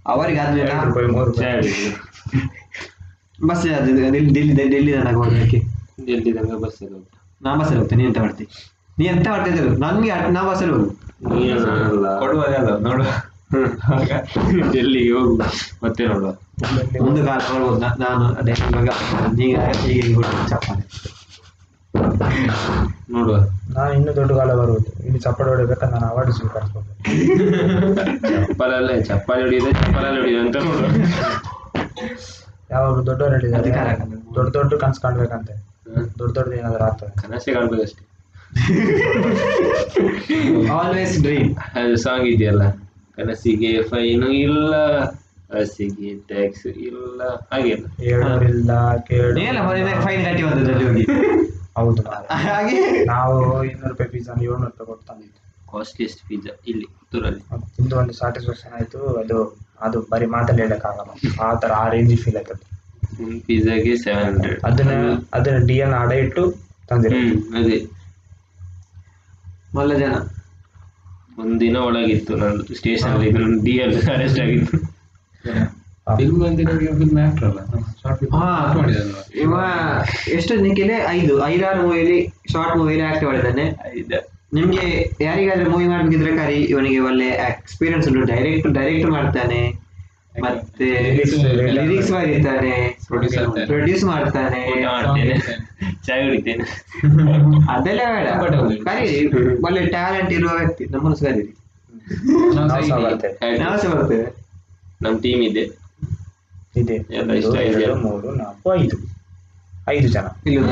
ಅವರಿಗೆ 0.06 0.38
ಆದ್ಮೇಲೆ 0.38 0.72
ಬಸ್ 3.46 3.64
ಡೆಲ್ಲಿ 3.64 4.32
ಡೆಲ್ಲಿ 4.34 4.54
ಡೆಲ್ಲಿ 4.54 4.92
ತನಕ 4.92 5.14
ಹೋಗ್ಲಿಕ್ಕೆ. 5.14 5.58
ಎಲ್ಲಿ 6.12 6.32
ತನಕ 6.32 6.56
ಬಸ್ 6.64 6.82
ನಾ 7.42 7.54
ಬಸ್ಸಲ್ಲಿ 7.54 7.78
ಹೋಗ್ತೇನೆ 7.78 8.02
ನೀ 8.02 8.06
ಎಂತ 8.08 8.18
ಮಾಡ್ತಿ? 8.18 8.44
ನೀ 8.98 9.04
ಎಂತ 9.04 9.28
ಮಾಡ್ತಿದ್ರು 9.28 9.68
ನನ್ಗೆ 9.68 10.10
ಅಟ್- 10.10 10.32
ನಾ 10.32 10.42
ಬಸ್ಸಲ್ಲಿ 10.42 10.74
ಹೋಗು 10.74 10.90
ಕೊಡುವಾಗ 12.20 12.82
ನೋಡುವ. 12.82 13.06
ಡೆಲ್ಲಿಗೆ 14.72 15.12
ಹೋಗು? 15.12 15.40
ಮತ್ತೆ 15.84 16.06
ನೋಡುವ. 16.06 16.28
ಒಂದು 17.00 17.26
ಕಾಲ 17.26 17.38
ನೋಡ್ಬೋದು 17.38 17.80
ನಾನು 17.80 18.34
ಅದೇ 18.34 18.52
ಇವಾಗ 18.52 18.88
ಈಗ 19.40 19.58
ಈಗ 19.86 20.20
ಚಪ್ಪಾಳೆ. 20.48 20.84
ನೋಡುವ. 23.10 23.36
ನಾನು 23.74 23.92
ಇನ್ನೂ 23.92 24.16
ದೊಡ್ಡ 24.16 24.32
ಕಾಲ 24.32 24.54
ಬರುವುದು. 24.54 25.02
ಇಲ್ಲಿ 25.02 25.18
ಚಪ್ಪಾಳೆ 25.18 25.50
ಹೊಡಿಬೇಕಾ 25.50 25.86
ನಾನು 25.86 26.06
ಅವಾರ್ಡ್ 26.06 26.32
ಸ್ವೀಕರಿಸ್ಬೋದು 26.32 26.90
ಚಪ್ಪಲಲ್ಲೇ 28.46 29.02
ಚಪ್ಪಾಳೆ 29.02 29.42
ಹೊಡಿಯೋದೆ 29.42 29.72
ಚಪ್ಪಲಲ್ಲಿ 29.72 30.20
ಹೊಡಿಯೋದು 30.20 30.46
ಅಂತ 30.46 30.56
ನೋಡುವ. 30.56 30.86
ಯಾವಾಗ 32.70 33.06
ದೊಡ್ಡವರು 33.06 33.32
ಹೇಳಿದ್ದಾರೆ. 33.32 33.98
ದೊಡ್ಡ 34.34 34.52
ದೊಡ್ಡ 34.52 34.74
ಕನಸು 34.74 35.00
ಕಾಣ್ಬೇಕಂತೆ. 35.00 35.52
ಹ್ಮ್. 35.52 36.18
ದೊಡ್ಡ 36.18 36.34
ದೊಡ್ಡದು 36.34 36.54
ಏನಾದ್ರು 36.54 36.84
ಆಗ್ತದೆ. 36.84 37.28
ಕನಸೇ 37.28 37.54
ಕಾಣ್ಬೇಕಷ್ಟೇ. 37.54 38.13
ಆಲ್ವೇಸ್ 40.74 41.22
ಡ್ರೀಮ್ 41.22 41.54
ಅದು 41.74 41.96
ಸಾಂಗ್ 42.04 42.26
ಇದೆಯಲ್ಲ? 42.32 42.64
ಕನಸಿಗೆ 43.18 43.82
ಫೈನು 43.82 44.28
ಇಲ್ಲ 44.40 44.74
ಹಸಿಗೆ 45.50 46.14
ಟ್ಯಾಕ್ಸ್ 46.30 46.66
ಇಲ್ಲ 46.82 47.22
ನೀವೆಲ್ಲ 49.36 49.60
ಮೊದಲೇ 49.66 49.94
ಫೈನ್ 50.04 50.24
ಕಟ್ಟಿ 50.26 50.44
ಬಂದದ್ದು 50.44 50.72
ಅಲ್ಲಿ 50.74 50.86
ಹೋಗಿ? 50.88 51.04
ಹೌದು. 51.78 52.02
ಹಾಗೆ? 52.44 52.76
ನಾವು 53.06 53.64
ಇನ್ನೂರು 53.64 53.92
ರೂಪಾಯಿ 53.92 54.10
ಪಿಜ್ಜಾ 54.12 54.32
ಏಳ್ನೂರು 54.42 54.72
ರೂಪಾಯಿ 54.72 54.86
ಕೊಟ್ಟು 54.90 55.06
ತಂದಿದ್ದು 55.08 55.40
ಕಾಸ್ಟ್ಲಿಯಸ್ಟ್ 55.72 56.28
ಪಿಜ್ಜಾ 56.28 56.52
ಇಲ್ಲಿ 56.66 56.86
ಪುತ್ತೂರಲ್ಲಿ 56.94 57.40
ತಿಂದು 57.76 57.96
ಒಂದು 58.02 58.14
ಸ್ಯಾಟಿಸ್ಫ್ಯಾಕ್ಷನ್ 58.20 58.72
ಆಯ್ತು. 58.78 58.98
ಅದು 59.22 59.56
ಅದು 59.80 60.06
ಬರೀ 60.12 60.26
ಮಾತಲ್ಲಿ 60.34 60.62
ಹೇಳೋಕ್ಕಾಗಲ್ಲ. 60.64 61.10
ಆ 61.40 61.54
ಥರ 61.54 61.72
ಆ 61.76 61.88
ರೇಂಜ್ 61.94 62.22
ಫೀಲ್ 62.22 62.36
ಆಗ್ತದೆ 62.36 62.64
ಪಿಜ್ಜಾಗೆ 63.46 63.96
ಸೆವೆನ್ 64.04 64.28
ಹಂಡ್ರೆಡ್ 64.28 64.60
ಅದನ್ನ 64.64 64.92
ಅದನ್ನ 65.32 65.66
ಡಿ 65.66 65.78
ಎನ್ 65.84 65.94
ಅಡ 65.94 66.12
ಇಟ್ಟು 66.22 66.56
ತಂದಿರೋ 66.88 67.16
ಅದೇ. 67.58 67.78
ಒಳ್ಳೆ 69.78 69.94
ಜನ 69.98 70.14
ಒಂದಿನ 71.42 71.76
ಒಳಗಿತ್ತು 71.76 72.36
ನಾನು 72.36 72.74
ಸ್ಟೇಷನ್ 72.74 73.10
ಅಲ್ಲಿ 73.10 73.30
ಡಿ 73.64 73.70
ಎಲ್ 73.70 73.94
ಅರೆಸ್ಟ್ 74.08 74.40
ಆಗಿತ್ತು 74.40 74.76
ಫಿಲ್ಮ್ 76.16 76.42
ಅಂತ 76.42 76.60
ಫಿಲ್ಮ್ 76.98 77.18
ಆಕ್ಟರ್ 77.18 77.44
ಅಲ್ಲ. 77.44 77.60
ಇವ 79.44 79.52
ಎಷ್ಟು 80.32 80.54
ನಿಖಿಲೆ 80.56 80.96
ಐದು 81.08 81.34
ಐದಾರು 81.46 81.82
ಮೂವಿಯಲ್ಲಿ 81.82 82.18
ಶಾರ್ಟ್ 82.52 82.76
ಮೂವಿಯಲ್ಲಿ 82.76 83.06
ಆಕ್ಟ್ 83.06 83.24
ಮಾಡಿದ್ದಾನೆ. 83.24 83.64
ನಿಮ್ಗೆ 84.54 84.84
ಯಾರಿಗಾದ್ರೆ 85.20 85.68
ಮೂವಿ 85.70 85.86
ಮಾಡ್ಬೇಕಿದ್ರೆ 85.86 86.36
ಕರಿ 86.36 86.58
ಇವನಿಗೆ 86.64 87.00
ಒಳ್ಳೆ 87.00 87.28
ಎಕ್ಸ್ಪೀರಿಯನ್ಸ್ 87.28 88.08
ಉಂಟು. 88.08 88.22
ಡೈರೆಕ್ಟ್ 88.32 88.68
ಡೈರೆಕ್ಟ್ 88.72 89.10
ಮಾಡ್ತಾನೆ. 89.10 89.83
ಮತ್ತೆ 90.42 91.16
Lyrics- 91.16 91.80
ಲಿರಿಕ್ಸ್ 91.80 92.12
ಬರೀತಾನೆ 92.12 92.98
ಪ್ರೊಡ್ಯೂಸ್ 93.66 94.04
ಮಾಡ್ತಾನೆ. 94.04 94.82
ಚಾಯ್ 96.06 96.24
ಹೊಡಿತೇನೆ 96.24 96.64
ಅದೆಲ್ಲ 97.70 98.00
ಬೇಡ. 98.40 98.54
ಕರೀರಿ. 98.84 99.26
ಒಳ್ಳೆ 99.62 99.86
ಟ್ಯಾಲೆಂಟ್ 99.86 100.32
ಇರುವ 100.32 100.50
ವ್ಯಕ್ತಿ. 100.58 100.84
ನಮ್ಮನ್ನು 100.84 101.16
ಕರೀರಿ. 101.16 101.56
ನಾವು 102.54 102.88
ಸಹ 102.88 102.96
ಬರ್ತೇವೆ. 102.96 103.58
ನಾವು 103.58 103.78
ಸಹ 103.78 103.90
ಬರ್ತೇವೆ. 103.92 104.44
ನಮ್ 105.02 105.22
ಟೀಮ್ 105.22 105.42
ಇದೆ. 105.42 105.60
ಇದೆ. 106.76 106.98
ಮೂರು 107.94 108.34
ನಾಲ್ಕು 108.34 108.74
ಐದು. 108.74 108.96
ಐದು 109.90 110.08
ಜನ. 110.08 110.24
ಇಲ್ಲ 110.46 110.70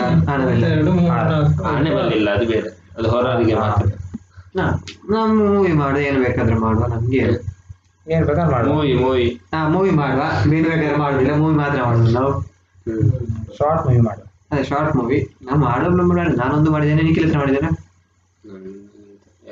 ಆನೆ 1.65 1.95
ಬರಲಿಲ್ಲ 1.95 2.31
ಅದು 2.31 2.47
ಬೇರೆ. 2.47 2.69
ಅದು 2.99 3.11
ಹೊರಗೆ 3.11 3.55
ಮಾತ್ರ. 3.55 3.87
ನಾವು 5.11 5.35
ಮೂವಿ 5.35 5.73
ಮಾಡುವ 5.73 6.01
ಏನು 6.01 6.23
ಬೇಕಾದ್ರೆ 6.25 6.55
ಮಾಡುವ 6.55 6.87
ನಮ್ಗೆ. 6.87 7.52
ಏನು. 8.11 8.27
ಬೇಕಾದ್ರೆ 8.27 8.53
ಮಾಡುವ 8.53 8.75
ಮೂವಿ 8.75 8.95
ಮೂವಿ. 8.95 9.41
ಹಾ 9.55 9.69
ಮೂವಿ 9.69 9.91
ಮಾಡುವ. 9.91 10.23
ಬೇರೆ 10.51 10.63
ಬೇಕಾದ್ರೆ 10.63 10.97
ಮಾಡುದಿಲ್ಲ 10.97 11.35
ಮೂವಿ 11.35 11.55
ಮಾತ್ರ 11.55 11.83
ಮಾಡುದು 11.83 12.11
ನಾವು. 12.11 12.43
ಶಾರ್ಟ್ 13.57 13.87
ಮೂವಿ 13.87 14.01
ಮಾಡು. 14.01 14.33
ಅದೇ 14.53 14.65
ಶಾರ್ಟ್ 14.65 14.97
ಮೂವಿ. 14.97 15.35
ನಾವು 15.43 15.59
ಮಾಡೋದು 15.59 15.97
ನಮ್ಮ 15.97 16.17
ಮಾಡಿ 16.17 16.37
ನಾನೊಂದು 16.37 16.71
ಮಾಡಿದ್ದೇನೆ 16.71 17.03
ನಿಖಿಲ್ 17.03 17.27
ಹತ್ರ 17.27 17.39
ಮಾಡಿದ್ದೇನೆ. 17.39 17.93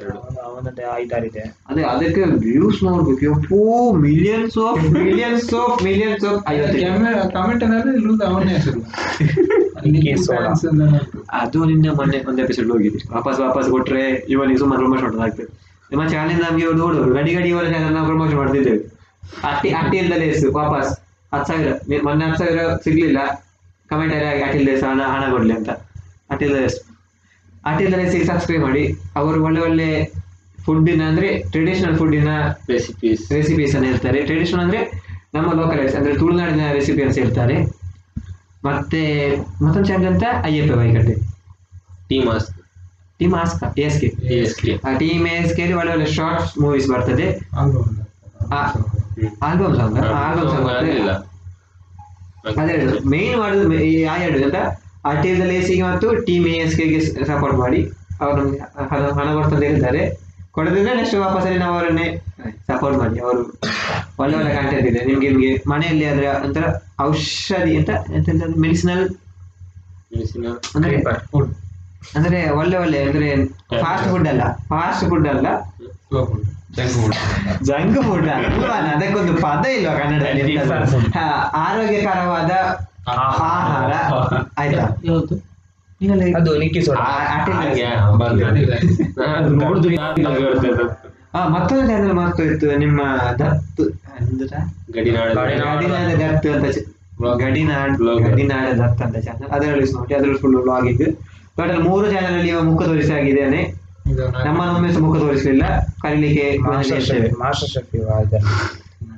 ಎರಡು. 0.01 0.19
ಅವನ- 0.19 0.39
ಅವನದ್ದೇ 0.39 0.83
ಐದಾರು 0.97 1.27
ಇದೆ 1.27 1.57
ಅದೇ 1.69 1.83
ಅದಕ್ಕೆ 1.83 2.23
ವ್ಯೂಸ್ 2.23 2.85
ನೋಡ್ಬೇಕು. 2.85 3.25
ಯಪ್ಪೋ 3.25 3.93
millions 3.93 4.59
of 4.59 4.91
millions 4.91 5.55
of 5.55 5.83
millions 5.83 6.25
of 6.25 6.45
ಐವತ್ತು 6.49 6.79
ಕ್ಯಾಮೆರಾ 6.79 7.43
ಕಮೆಂಟ್ 7.43 7.65
ಅಲ್ಲಿ 7.65 7.97
ಇಲ್ಲದ 7.97 8.25
ಅವನೇ 8.25 8.53
ಹೆಸರು. 8.53 8.81
ಅದು 11.33 11.65
ನಿನ್ನೆ 11.65 11.91
ಮೊನ್ನೆ 11.91 12.25
ಒಂದು 12.29 12.43
ಎಪಿಸೋಡ್ 12.43 12.69
ಹೋಗಿದೆ 12.69 13.15
ವಾಪಸ್ 13.15 13.41
ವಾಪಸ್ 13.41 13.71
ಕೊಟ್ರೆ 13.71 14.27
ಇವನಿಗೆ 14.29 14.59
ಸುಮಾರು 14.59 14.81
ಪ್ರಮೋಷನ್ 14.81 15.05
ಮಾಡೋದಾಗ್ತದೆ 15.05 15.70
ನಿಮ್ಮ 15.91 16.03
ಚಾನೆಲ್ 16.15 16.41
ನಮಗೆ 16.47 16.67
ಒಂದು 16.73 16.83
ನೋಡು. 16.85 17.15
ಗಡಿ 17.19 17.33
ಗಡಿ 17.35 17.49
ಇವರ 17.55 17.65
ಚಾನೆಲ್ 17.73 17.95
ನಾವು 17.97 18.07
ಪ್ರಮೋಷನ್ 18.11 18.39
ಮಾಡ್ತಿದ್ದೇವೆ. 18.41 18.81
ಅಟ್ಟಿ 19.51 19.71
ಅಟ್ಟಿಯಿಂದ 19.81 20.15
ಲೇಸ್ 20.23 20.45
ವಾಪಸ್. 20.61 20.91
ಹತ್ತು 21.33 21.49
ಸಾವಿರ. 21.51 21.73
ಮೊನ್ನೆ 22.07 22.25
ಹತ್ತು 22.27 22.41
ಸಾವಿರ 22.43 22.61
ಸಿಗ್ಲಿಲ್ಲ. 22.85 23.19
ಕಮೆಂಟ್ 23.91 24.15
ಅಲ್ಲಿ 24.15 24.43
ಅಟಿಲ್ 24.49 24.65
ಲೇಸ್ 24.69 24.85
ಹಣ 24.85 25.03
ಹಣ 25.15 25.23
ಕೊಡ್ಲಿ 25.33 25.55
ಅಂತ. 25.59 25.71
ಅಟಿಲ್ 26.35 26.55
ಲೇಸ್ 26.59 26.79
ಅಟಿಲ್ 27.71 27.95
ಲೇಸಿಗೆ 28.01 28.27
ಸಬ್ಸ್ಕ್ರೈಬ್ 28.33 28.65
ಮಾಡಿ. 28.69 28.85
ಅವರು 29.17 29.39
ಒಳ್ಳೆ 29.47 29.61
ಒಳ್ಳೆ 29.61 29.89
ಫುಡ್ಡಿನ 30.65 31.03
ಅಂದ್ರೆ 31.11 31.29
ಟ್ರೆಡಿಷನಲ್ 31.53 31.97
ಫುಡ್ಡಿನ 31.99 32.31
ರೆಸಿಪೀಸ್ 32.73 33.23
ರೆಸಿಪೀಸ್ 33.33 33.75
ಅನ್ನು 33.77 33.89
ಹೇಳ್ತಾರೆ. 33.91 34.19
ಟ್ರೆಡಿಷನಲ್ 34.29 34.65
ಅಂದ್ರೆ 34.65 34.81
ನಮ್ಮ 35.35 35.49
ಲೋಕಲ್ 35.61 35.81
ಅಂದ್ರೆ 36.01 36.15
ತುಳುನಾಡಿನ 36.19 36.73
ರೆಸಿಪಿ 36.79 37.03
ಅಂತ 37.07 37.17
ಹೇಳ್ತಾರೆ. 37.19 37.57
ಮತ್ತೆ 38.69 39.03
ಮತ್ತೊಂದು 39.65 39.89
ಚಾನಲ್ 39.91 40.09
ಅಂತ 40.13 40.25
ಅಯ್ಯಪ್ಪ 40.49 40.75
ಬೈಕಟ್ಟೆ 40.81 41.15
ಟೀ 42.09 42.19
ಟೀಮ್ 43.21 43.35
ಆಸ್ಕ 43.41 43.63
ಎಸ್ 43.85 43.97
ಕೆ 44.03 44.09
ASK. 44.37 44.63
ಆ 44.87 44.91
ಟೀಮ್ 45.03 45.25
ಎಸ್ 45.33 45.53
ಕೆ 45.57 45.65
ಒಳ್ಳೆ 45.81 45.91
ಒಳ್ಳೆ 45.95 46.07
ಶಾರ್ಟ್ 46.19 46.47
ಮೂವೀಸ್ 46.63 46.87
ಬರ್ತದೆ. 46.93 47.27
ಆಲ್ಬಮ್ 47.61 47.89
ಸಾಂಗ್ 49.79 49.99
ಆಲ್ಬಮ್ 50.21 50.49
ಸಾಂಗ್ 50.53 50.71
ಅದೇ 52.63 52.75
ಮೇನ್ 53.15 53.35
ಮಾಡುದು 53.41 53.65
ಆ 54.13 54.15
ಎರಡು 54.25 54.39
ಅಂತ 54.47 54.59
ಆ 55.09 55.11
ಟೀಮ್ 55.23 55.43
ಎಸಿಗೆ 55.59 55.83
ಮತ್ತು 55.83 56.09
ಟೀಮ್ 56.27 56.47
ಎಸ್ಗೆ 56.55 57.01
ಸಪೋರ್ಟ್ 57.31 57.59
ಮಾಡಿ. 57.65 57.81
ಅವರು 58.25 58.43
ಹಣ 58.91 59.03
ಹಣ 59.19 59.29
ಕೊಡ್ತದೆ 59.37 59.65
ಹೇಳಿದ್ದಾರೆ 59.67 60.03
ಕೊಡದಿದ್ರೆ 60.57 60.93
ನೆಕ್ಸ್ಟ್ 60.99 61.17
ವಾಪಸ್ಸಲ್ಲಿ 61.25 61.59
ನಾವು 61.59 61.75
ಅವರನ್ನೇ 61.77 62.07
ಸಪೋರ್ಟ್ 62.71 62.97
ಮಾಡಿ. 63.03 63.19
ಅವರು 63.27 63.43
ಒಳ್ಳೆ 64.23 64.35
ಒಳ್ಳೆ 64.39 64.51
ಕಾಂಟೆಂಟ್ 64.57 64.87
ಇದೆ. 64.91 65.01
ನಿಮ್ಗೆ 65.11 65.29
ನಿಮ್ಗೆ 65.29 65.51
ಮನೆಯಲ್ಲಿ 65.73 66.07
ಆದ್ರೆ 66.13 66.29
ಒಂಥರ 66.47 66.65
ಔಷಧಿ 67.09 67.75
ಅಂತ 67.81 67.91
ಎಂತ 68.17 68.29
ಮೆಡಿಸಿನಲ್ 68.65 69.05
ಮೆಣಸಿನ 70.13 70.47
ಅಂದ್ರೆ 72.17 72.51
ಒಳ್ಳೆ 72.51 72.77
ಒಳ್ಳೆ 72.77 73.03
ಅಂದ್ರೆ 73.03 73.47
ಫಾಸ್ಟ್ 73.81 74.09
ಫುಡ್ 74.11 74.29
ಅಲ್ಲ 74.29 74.43
ಫಾಸ್ಟ್ 74.69 75.09
ಫುಡ್ 75.09 75.29
ಅಲ್ಲ. 75.29 75.47
ಜಂಕ್ 77.63 78.03
ಫುಡ್ 78.03 78.29
ಅದಕ್ಕೊಂದು 78.29 79.35
ಪದ 79.35 79.67
ಇಲ್ವಾ 79.67 79.95
ಕನ್ನಡದಲ್ಲಿ 79.95 80.59
ಆರೋಗ್ಯಕರವಾದ 81.55 82.51
ಆಹಾರ. 83.09 83.93
ಆಯ್ತಾ? 84.59 84.87
ಮತ್ತೊಂದು 91.49 91.87
ಚಾನಲ್ 91.87 92.13
ಮಾತು 92.13 92.43
ಇತ್ತು? 92.43 92.77
ನಿಮ್ಮ 92.77 93.01
ದತ್ತು 93.39 93.85
ಅಂದ್ರ? 93.85 94.55
ಗಡಿನಾಡ 94.91 95.29
ದತ್ತು. 96.23 96.53
ಅಂತ 96.53 96.65
ಗಡಿನಾಡ್. 97.43 97.99
ಗಡಿನಾಡ 98.31 98.73
ದತ್ತು 98.73 99.05
ಅಂತ 99.05 99.17
ಚಾನಲ್ 99.17 99.51
ಅದರಲ್ಲಿ 99.51 99.93
ನೋಡಿ 99.93 100.15
ಅದರಲ್ಲಿ 100.15 100.39
ಫುಲ್ 100.39 100.57
ವ್ಲಾಗಿಂಗ್ 100.57 101.30
ಟೋಟಲ್ 101.61 101.83
ಮೂರು 101.83 102.11
ಚಾನೆಲ್ 102.11 102.35
ಅಲ್ಲಿ 102.35 102.49
ಇವ 102.49 102.63
ಮುಖ 102.63 102.83
ತೋರಿಸಿ 102.83 103.13
ಆಗಿದ್ದೇನೆ 103.13 103.61
ನಾನು- 104.11 104.47
ನಮ್ಮನ್ನೊಮ್ಮೆ 104.47 104.93
ಸಹ 104.93 104.99
ಮುಖ 104.99 105.17
ತೋರಿಸಲಿಲ್ಲ. 105.17 105.65
ಕರೀಲಿಕ್ಕೆ 106.03 106.59
master. 106.59 107.03
Chef 107.03 107.35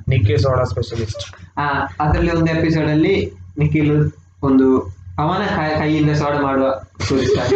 Nikki 0.09 0.37
soda 0.37 0.63
specialist 0.63 1.23
ಆ 1.57 1.67
ಅದರಲ್ಲಿ 1.99 2.31
ಒಂದು 2.31 2.51
ಎಪಿಸೋಡ್ 2.51 2.87
ಅಲ್ಲಿ 2.87 3.13
ನಿಖಿಲ್ 3.57 4.11
ಒಂದು 4.43 4.67
ಅವನ 5.19 5.43
ಕೈ- 5.55 5.79
ಕೈಯಿಂದ 5.79 6.11
ಸಾಡ್ 6.11 6.43
ಮಾಡುವ 6.43 6.67
ತೋರಿಸ್ತಾರೆ 7.09 7.55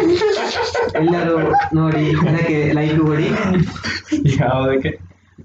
ಎಲ್ಲರೂ 0.98 1.34
ನೋಡಿ 1.74 2.28
ಅದಕ್ಕೆ 2.28 2.72
ಲೈಕ್ 2.74 2.98
ಕೊಡಿ. 2.98 3.28
ಯಾವುದಕ್ಕೆ? 4.40 4.90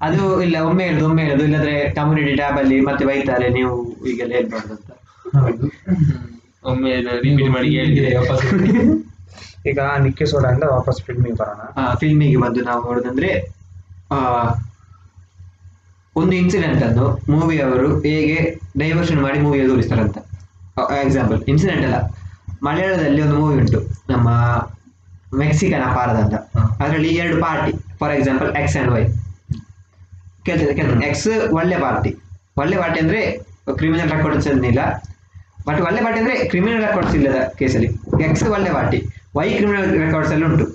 ಅದು 0.01 0.41
ಇಲ್ಲ 0.41 0.57
ಒಮ್ಮೆ 0.57 0.83
ಹೇಳುದು 0.83 1.05
ಒಮ್ಮೆ 1.05 1.23
ಹೇಳುದು. 1.23 1.43
ಇಲ್ಲದ್ರೆ 1.43 1.89
ಕಮ್ಯುನಿಟಿ 1.91 2.35
ಟ್ಯಾಬ್ 2.35 2.57
ಅಲ್ಲಿ 2.57 2.81
ಮತ್ತೆ 2.81 3.05
ಬೈತಾರೆ 3.05 3.49
ನೀವು 3.49 3.73
ಈಗೆಲ್ಲ 4.05 4.33
ಹೇಳ್ಬಾರ್ದು 4.33 4.73
ಅಂತ. 4.73 4.89
ಒಮ್ಮೆ 6.65 6.91
ರಿಪೀಟ್ 6.95 7.49
ಮಾಡಿ 7.49 7.69
ಹೇಳಿದ್ರೆ 7.69 8.17
ವಾಪಸ್ 8.17 8.45
ಈಗ 9.65 9.79
ನಿಕ್ಕಿ 9.99 10.25
ಸೋಡಾಯಿಂದ 10.25 10.65
ವಾಪಸ್ 10.73 10.99
ಫಿಲ್ಮಿಗೆ 11.01 11.37
ಬರೋಣ. 11.37 11.61
ಫಿಲ್ಮಿಗೆ 11.95 12.37
ಬಂದು 12.37 12.61
ನಾವು 12.63 12.81
ನೋಡೋದಂದ್ರೆ 12.87 13.29
ಆ, 14.11 14.17
ಒಂದು 16.15 16.33
ಇನ್ಸಿಡೆಂಟ್ 16.35 16.83
ಅನ್ನು 16.83 17.05
ಮೂವಿ 17.29 17.55
ಅವರು 17.61 17.87
ಹೇಗೆ 18.03 18.35
ಡೈವರ್ಷನ್ 18.77 19.21
ಮಾಡಿ 19.21 19.39
ಮೂವಿ 19.39 19.59
ತೋರಿಸ್ತಾರಂತ. 19.67 20.17
ಎಕ್ಸಾಂಪಲ್ 21.03 21.39
ಇನ್ಸಿಡೆಂಟ್ 21.47 21.85
ಅಲ್ಲ. 21.87 21.97
ಮಲಯಾಳದಲ್ಲಿ 22.63 23.21
ಒಂದು 23.21 23.37
ಮೂವಿ 23.39 23.55
ಉಂಟು. 23.59 23.79
ನಮ್ಮ 24.09 24.27
ಮೆಕ್ಸಿಕನ್ 25.35 25.83
ಅಪಾರದ 25.83 26.19
ಅಂತ. 26.23 26.35
ಅದರಲ್ಲಿ 26.81 27.11
ಎರಡು 27.15 27.37
party 27.41 27.71
for 27.99 28.13
example 28.15 28.49
X 28.55 28.77
and 28.77 28.91
Y 28.93 29.03
ಕೇಳ್ತದೆ 30.45 30.73
ಕೇಳ್ತದೆ 30.73 31.05
ಎಕ್ಸ್ 31.07 31.27
ಒಳ್ಳೆ 31.53 31.77
ಪಾರ್ಟಿ 31.77 32.11
ಒಳ್ಳೆ 32.57 32.77
ಪಾರ್ಟಿ 32.77 32.99
ಅಂದ್ರೆ 32.99 33.19
ಕ್ರಿಮಿನಲ್ 33.77 34.09
ರೆಕಾರ್ಡ್ಸ್ 34.11 34.47
ಇಲ್ಲ 34.71 34.81
ಬಟ್ 35.67 35.79
ಒಳ್ಳೆ 35.81 36.01
ಪಾರ್ಟಿ 36.01 36.19
ಅಂದ್ರೆ 36.19 36.35
ಕ್ರಿಮಿನಲ್ 36.47 36.81
ರೆಕಾರ್ಡ್ಸ್ 36.81 37.15
ಇಲ್ಲದ 37.15 37.39
ಕೇಸಲ್ಲಿ 37.55 37.89
ಎಕ್ಸ್ 38.25 38.43
ಒಳ್ಳೆ 38.49 38.71
ಪಾರ್ಟಿ 38.73 38.99
ವೈ 39.37 39.47
ಕ್ರಿಮಿನಲ್ 39.57 39.87
ರೆಕಾರ್ಡ್ಸ್ 40.03 40.31
ಅಲ್ಲಿ 40.33 40.45
ಉಂಟು. 40.49 40.65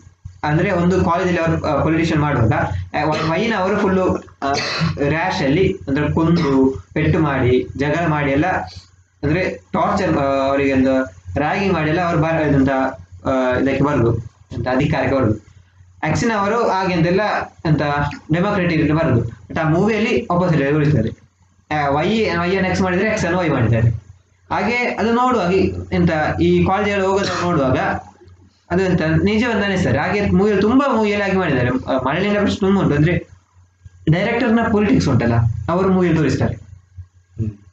ಅಂದ್ರೆ 0.49 0.69
ಒಂದು 0.81 0.97
ಕಾಲೇಜಲ್ಲಿ 1.09 1.41
ಅವರು 1.45 1.57
ಪೊಲಿಟಿಷಿಯನ್ 1.85 2.23
ಮಾಡುವಾಗ 2.25 2.53
ವೈನ 3.31 3.53
ಅವರು 3.63 3.77
ಫುಲ್ಲು 3.83 4.05
ರ್ಯಾಶ್ 5.15 5.41
ಅಲ್ಲಿ 5.47 5.65
ಅಂದ್ರೆ 5.89 6.05
ಕೊಂದು, 6.17 6.53
ಪೆಟ್ಟು 6.95 7.19
ಮಾಡಿ, 7.29 7.55
ಜಗಳ 7.83 8.05
ಮಾಡಿ 8.15 8.31
ಎಲ್ಲ, 8.37 8.49
ಅಂದ್ರೆ 9.23 9.43
ಟಾರ್ಚರ್ 9.77 10.13
ಅವರಿಗೆ 10.49 10.73
ಒಂದು 10.79 10.95
ರ್ಯಾಗಿಂಗ್ 11.43 11.75
ಮಾಡಿ 11.77 11.89
ಎಲ್ಲ 11.93 12.03
ಅವ್ರು 12.09 12.21
ಬರ 12.27 12.35
ಇದಕ್ಕೆ 13.63 13.85
ಬರುದು, 13.89 14.11
ಅಂತ 14.57 14.67
ಅಧಿಕಾರಕ್ಕೆ 14.77 15.17
ಬರುದು. 15.19 15.37
ಆಕ್ಸಿನ್ 16.09 16.33
ಅವರು 16.41 16.59
ಹಾಗೆ 16.75 16.93
ಅಂತೆಲ್ಲ 16.97 17.23
ಅಂತ 17.69 17.83
ಡೆಮೋಕ್ರೆಟಿಕ್ 18.35 18.83
ಬರುದು. 19.01 19.23
ಬಟ್ 19.49 19.59
ಆ 19.63 19.65
ಮೂವಿಯಲ್ಲಿ 19.77 20.13
ಆಪೋಸಿಟ್ 20.35 20.63
ಉಳಿತಾರೆ 20.81 21.11
ವೈ 21.97 22.09
ವೈ 22.41 22.51
ಎಕ್ಸ್ 22.71 22.83
ಮಾಡಿದ್ರೆ 22.87 23.09
ಎಕ್ಸ್ 23.13 23.25
ಅನ್ನು 23.29 23.39
ವೈ 23.43 23.49
ಮಾಡಿದ್ದಾರೆ 23.57 23.89
ಹಾಗೆ 24.51 24.77
ಅದು 25.01 25.11
ನೋಡುವಾಗ 25.21 25.53
ಎಂತ, 25.99 26.11
ಈ 26.47 26.51
ಕಾಲೇಜಲ್ಲಿ 26.69 27.07
ಹೋಗೋದು 27.07 27.35
ನೋಡುವಾಗ 27.47 27.79
ಅದು 28.71 28.83
ಎಂತ 28.83 29.03
ನಿಜವಂತ 29.03 29.65
ಅನಿಸ್ತಾರೆ 29.65 29.99
ಹಾಗೆ 29.99 30.31
ಮೂವಿಯಲ್ಲಿ 30.31 30.63
ತುಂಬಾ 30.63 30.95
ಮೂವಿಯಲ್ಲಿ 30.95 31.27
ಆಗಿ 31.27 31.37
ಮಾಡಿದ್ದಾರೆ. 31.37 31.69
ಆ, 31.69 31.99
ಪ್ರಶ್ನೆ 31.99 32.61
ತುಂಬಾ 32.61 32.83
ಉಂಟು. 32.83 32.97
ಅಂದ್ರೆ 32.97 33.29
ಡೈರೆಕ್ಟರ್ನ 34.11 34.61
ಪೊಲಿಟಿಕ್ಸ್ 34.73 35.09
ಉಂಟಲ್ಲ 35.09 35.35
ಅವರು 35.69 35.89
ಮೂವಿ 35.89 36.15
ತೋರಿಸ್ತಾರೆ. 36.15 36.69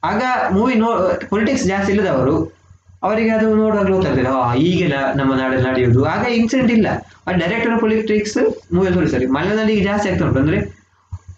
ಆಗ 0.03 0.23
ಮೂವಿ 0.51 0.75
ನೋ 0.75 1.11
ಪೊಲಿಟಿಕ್ಸ್ 1.29 1.65
ಜಾಸ್ತಿ 1.65 1.93
ಇಲ್ಲದವರು 1.93 2.55
ಅವರಿಗೆ 3.03 3.29
ಅದು 3.29 3.55
ನೋಡುವಾಗ 3.55 3.89
ಗೊತ್ತಾಗ್ತದೆ. 3.89 4.59
ಈಗೆಲ್ಲ 4.59 5.13
ನಮ್ಮ 5.15 5.35
ನಾಡಲ್ಲಿ 5.35 5.69
ನಡೆಯುವುದು. 5.69 6.05
ಆಗ 6.05 6.27
ಇನ್ಸಿಡೆಂಟ್ 6.27 6.71
ಇಲ್ಲ. 6.71 6.87
ಆ 7.27 7.31
ಡೈರೆಕ್ಟರ್ 7.31 7.79
ಪೊಲಿಟಿಕ್ಸ್ 7.79 8.37
ಮೂವಿಯಲ್ಲಿ 8.73 8.93
ತೋರಿಸ್ತಾರೆ. 8.93 9.25
ಮಲಯಾಳದಲ್ಲಿ 9.25 9.73
ಈಗ 9.73 9.83
ಜಾಸ್ತಿ 9.83 10.09
ಆಗ್ತಾ 10.09 10.25
ಉಂಟು. 10.25 10.39
ಅಂದ್ರೆ 10.39 10.61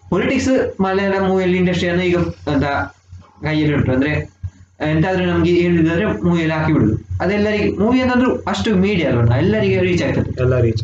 ಪೊಲಿಟಿಕ್ಸ್ 0.09 0.81
ಮಲಯಾಳ 0.81 1.13
ಮೂವಿಯಲ್ಲಿ 1.27 1.57
ಇಂಡಸ್ಟ್ರಿಯನ್ನು 1.57 2.03
ಈಗ 2.03 2.17
ಅಂತ 2.51 2.63
ಕೈಯಲ್ಲಿ 3.43 3.75
ಉಂಟು. 3.75 3.91
ಅಂದ್ರೆ 3.91 4.36
ಎಂತಾದ್ರೂ 4.79 5.25
ನಮ್ಗೆ 5.25 5.51
ಹೇಳಿದ್ರೆ 5.61 6.05
ಮೂವಿಯಲ್ಲಿ 6.25 6.55
ಹಾಕಿ 6.55 6.73
ಬಿಡುದು. 6.73 6.95
ಅದೆಲ್ಲರಿಗೆ 7.23 7.69
ಮೂವಿ 7.79 8.01
ಅಂತಂದ್ರು 8.01 8.35
ಅಷ್ಟು 8.51 8.75
ಮೀಡಿಯಾ 8.75 9.09
ಅಲ್ವ 9.11 9.37
ಎಲ್ಲರಿಗೆ 9.43 9.77
ರೀಚ್ 9.87 10.03
ಆಗ್ತದೆ. 10.03 10.31
ಎಲ್ಲ 10.43 10.59
ರೀಚ್ 10.67 10.83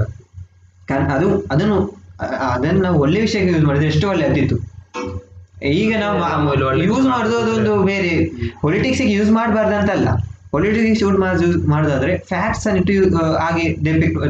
ಅದು 1.16 1.28
ಅದನ್ನು 1.52 1.78
ಅದನ್ನ 2.56 2.78
ನಾವು 2.82 2.98
ಒಳ್ಳೆ 3.04 3.20
ವಿಷಯಕ್ಕೆ 3.22 3.52
ಯೂಸ್ 3.54 3.66
ಮಾಡಿದ್ರೆ 3.66 3.88
ಎಷ್ಟು 3.88 4.06
ಒಳ್ಳೆ 4.10 4.24
ಆಗ್ತಿತ್ತು 4.28 4.56
ಈಗ 5.80 5.92
ನಾವು 6.00 6.18
ಯೂಸ್ 6.90 7.06
ಮಾಡುದು 7.14 7.36
ಅದೊಂದು 7.44 7.84
ಬೇರೆ 7.92 8.12
ಪೊಲಿಟಿಕ್ಸ್ 8.62 9.02
ಯೂಸ್ 9.02 9.32
ಮಾಡಬಾರ್ದು 9.32 9.76
ಅಂತಲ್ಲ. 9.76 10.10
ಪೊಲಿಟಿಕ್ಸ್ 10.52 11.04
ಯೂಸ್ 11.04 11.68
ಮಾಡುದಾದ್ರೆ 11.68 12.18
ಫ್ಯಾಕ್ಟ್ಸ್ 12.32 12.68
ಅನ್ನು 12.68 12.82
ಇಟ್ಟು 12.82 13.22
ಹಾಗೆ 13.44 13.64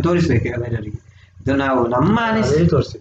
ತೋರಿಸ್ಬೇಕು 0.02 0.48
ಎಲ್ಲರಿಗೆ 0.58 1.00
ಇದು 1.42 1.56
ನಾವು 1.56 1.88
ನಮ್ಮ 1.88 2.20
ಅನಿಸಿಕೆ 2.32 2.68
ತೋರಿಸಿ 2.68 2.98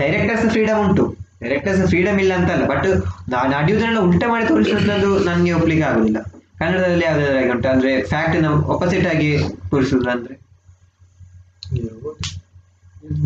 ಡೈರೆಕ್ಟರ್ಸ್ 0.00 0.46
ಫ್ರೀಡಮ್ 0.54 0.80
ಉಂಟು. 0.86 1.04
ಡೈರೆಕ್ಟರ್ಸ್ 1.42 1.86
ಫ್ರೀಡಮ್ 1.86 2.20
ಇಲ್ಲ 2.20 2.34
ಅಂತಲ್ಲ 2.34 2.66
ಬಟ್ 2.66 2.86
ನಡೆಯುವುದನ್ನೆಲ್ಲ 3.30 3.98
ಉಲ್ಟಾ 3.98 4.28
ಮಾಡಿ 4.28 4.46
ತೋರಿಸುವಂಥದ್ದು 4.46 5.24
ನನಗೆ 5.24 5.52
ಒಪ್ಲಿಕ್ಕೆ 5.52 5.86
ಆಗುದಿಲ್ಲ. 5.86 6.18
ಕನ್ನಡದಲ್ಲಿ 6.58 7.04
ಯಾವ್ದಾದ್ರು 7.04 7.52
ಉಂಟು 7.52 7.68
ಅಂದ್ರೆ 7.68 8.02
ಫ್ಯಾಕ್ಟ್ನ 8.02 8.46
ಅಪೋಸಿಟ್ 8.46 9.06
ಆಗಿ 9.06 9.38
ತೋರಿಸುದು 9.70 10.10
ಅಂದ್ರೆ? 10.10 10.34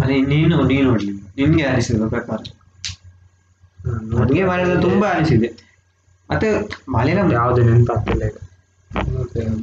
ಅದೇ 0.04 0.20
ನೀನು 0.22 0.66
ನೀನು 0.66 0.90
ನೋಡ್ಲಿ. 0.90 1.12
ನಿನ್ಗೆ 1.12 1.64
ಅನಿಸಿದ 1.64 2.08
ಪ್ರಕಾರ. 2.08 2.38
ನನಗೆ 3.88 4.44
ಮಾಡಿದ್ರೆ 4.44 4.80
ತುಂಬಾ 4.82 5.08
ಅನಿಸಿದೆ. 5.08 5.48
ಮತ್ತೆ 6.30 6.48
ಮಲಯಾಳಂ 6.88 7.32
ಯಾವ್ದು 7.32 7.62
ನೆನಪಾಗ್ತಿಲ್ಲ 7.62 8.22
ಈಗ. 8.22 8.36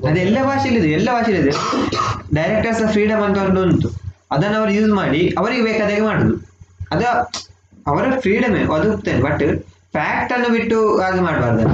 ಅದು 0.08 0.20
ಎಲ್ಲ 0.20 0.44
ಭಾಷೆಯಲ್ಲಿದೆ 0.44 0.90
ಎಲ್ಲ 0.90 1.10
ಭಾಷೆಯಲ್ಲಿದೆ 1.12 1.54
ಡೈರೆಕ್ಟರ್ಸ್ 2.34 2.92
ಫ್ರೀಡಮ್ 2.92 3.22
ಅಂತ 3.22 3.38
ಒಂದು 3.38 3.64
ಉಂಟು 3.64 3.90
ಅದನ್ನು 4.32 4.58
ಅವರು 4.58 4.72
ಯೂಸ್ 4.72 4.92
ಮಾಡಿ 4.92 5.36
ಅವರಿಗೆ 5.38 5.64
ಬೇಕಾದಾಗೆ 5.64 6.02
ಮಾಡುದು. 6.02 6.36
ಅದು 6.92 7.06
ಅವರ 7.88 8.20
ಫ್ರೀಡಮ್ 8.20 8.72
ಅದು 8.72 8.98
ಬಟ್ 8.98 9.64
ಫ್ಯಾಕ್ಟ್ 9.92 10.34
ಅನ್ನು 10.34 10.50
ಬಿಟ್ಟು 10.50 11.02
ಹಾಗೆ 11.02 11.20
ಮಾಡಬಾರ್ದಲ್ಲ. 11.20 11.70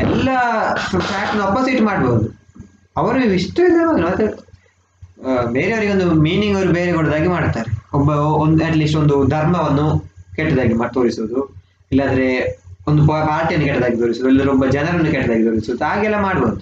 ಎಲ್ಲ 0.00 0.28
ಫ್ಯಾಕ್ಟ್ 0.84 1.40
ಅಪೋಸಿಟ್ 1.40 1.82
ಮಾಡ್ಬೋದು. 1.82 2.40
ಅವರು 2.96 3.20
ಇಷ್ಟ 3.20 3.60
ಇದ್ರೆ 3.60 3.84
ಮತ್ತೆ 3.84 4.50
ಬೇರೆಯವರಿಗೆ 5.52 5.92
ಒಂದು 5.92 6.10
ಮೀನಿಂಗ್ 6.10 6.56
ಅವರು 6.56 6.68
ಬೇರೆ 6.68 6.92
ಕೊಡೋದಾಗಿ 6.92 7.28
ಮಾಡ್ತಾರೆ. 7.28 7.96
ಒಬ್ಬ 7.96 8.10
ಒಂದು 8.10 8.64
ಅಟ್ಲೀಸ್ಟ್ 8.64 8.96
ಒಂದು 8.96 9.24
ಧರ್ಮವನ್ನು 9.24 10.12
ಕೆಟ್ಟದಾಗಿ 10.36 10.74
ಮಾಡಿ 10.74 10.94
ತೋರಿಸೋದು 10.94 11.62
ಇಲ್ಲಾದ್ರೆ 11.92 12.58
ಒಂದು 12.86 13.06
ಪಾರ್ಟಿಯನ್ನು 13.06 13.66
ಕೆಟ್ಟದಾಗಿ 13.66 13.96
ತೋರಿಸೋದು 13.96 14.28
ಇಲ್ಲದ್ರೆ 14.28 14.50
ಒಬ್ಬ 14.50 14.66
ಜನರನ್ನು 14.66 15.10
ಕೆಟ್ಟದಾಗಿ 15.10 15.44
ತೋರಿಸೋದು 15.44 15.84
ಹಾಗೆಲ್ಲ 15.84 16.20
ಮಾಡ್ಬೋದು. 16.20 16.56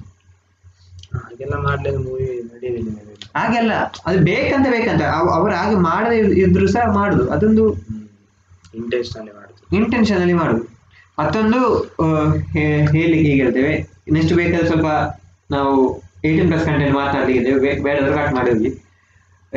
ಹಾಗೆಲ್ಲ 1.19 1.55
ಮಾಡ್ಲಿಕ್ಕೆ 1.55 2.05
ಮೂವಿ 2.05 2.51
ನಡೀಲಿಲ್ಲ 2.55 2.89
ಹಾಗೆಲ್ಲ. 3.37 3.73
ಅದು 4.07 4.19
ಬೇಕಂತ 4.19 4.67
ಬೇಕಂತ. 4.71 5.03
ಅವ್- 5.03 5.31
ಅವ್ರು 5.31 5.55
ಹಾಗೆ 5.55 5.77
ಮಾಡದೇ 5.77 6.17
ಇದ್- 6.17 6.39
ಇದ್ರು 6.39 6.69
ಸಹ 6.69 6.93
ಮಾಡುದು. 6.93 7.31
ಅದೊಂದು 7.33 7.77
ಇಂಟೆನ್ಷನ್ 9.73 10.19
ಅಲ್ಲಿ 10.19 10.33
ಮಾಡುದು. 10.33 10.79
ಮತ್ತೊಂದು 11.19 11.83
ಹೇಳಿ 12.93 13.19
ಹೀಗೆ 13.19 13.43
ಹೇಳ್ತೇವೆ. 13.43 13.87
ನೆಕ್ಸ್ಟ್ 14.13 14.35
ಬೇಕಾದ್ರೆ 14.35 14.67
ಸ್ವಲ್ಪ 14.67 14.87
ನಾವು 15.51 16.03
ಏಯ್ಟೀನ್ 16.25 16.53
ಪ್ಲಸ್ 16.53 16.67
ಕಂಟೆಂಟ್ 16.67 16.95
ಮಾತಾಡ್ತಿದ್ದೇವೆ 16.95 17.61
ಬೇ- 17.61 17.83
ಬೇಡಾದ್ರೆ 17.83 18.17
ಕಟ್ 18.17 18.35
ಮಾಡಿದ್ವಿ. 18.35 18.83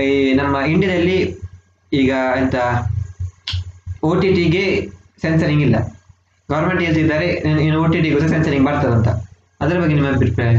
ಈ 0.01 0.33
ನಮ್ಮ 0.33 0.57
ಇಂಡಿಯಾದಲ್ಲಿ 0.57 1.39
ಈಗ 1.93 2.09
ಎಂತ 2.09 2.55
ಓ 4.03 4.19
ಟಿ 4.19 4.33
ಟಿಗೆ 4.33 4.89
ಸೆನ್ಸರಿಂಗ್ 5.21 5.63
ಇಲ್ಲ. 5.63 5.75
ಗೌರ್ಮೆಂಟ್ 6.49 6.81
ಹೇಳ್ತಿದ್ದಾರೆ 6.81 7.27
ಇನ್ನು 7.27 7.83
ಓ 7.83 7.87
ಟಿ 7.87 8.01
ಟಿಗೂ 8.01 8.19
ಸಹ 8.19 8.27
ಸೆನ್ಸರಿಂಗ್ 8.27 8.67
ಬರ್ತದಂತ. 8.67 9.07
ಅದರ 9.61 9.79
ಬಗ್ಗೆ 9.79 9.95
ನಿಮ್ಮ 9.95 10.09
ಅಭಿಪ್ರಾಯ 10.09 10.57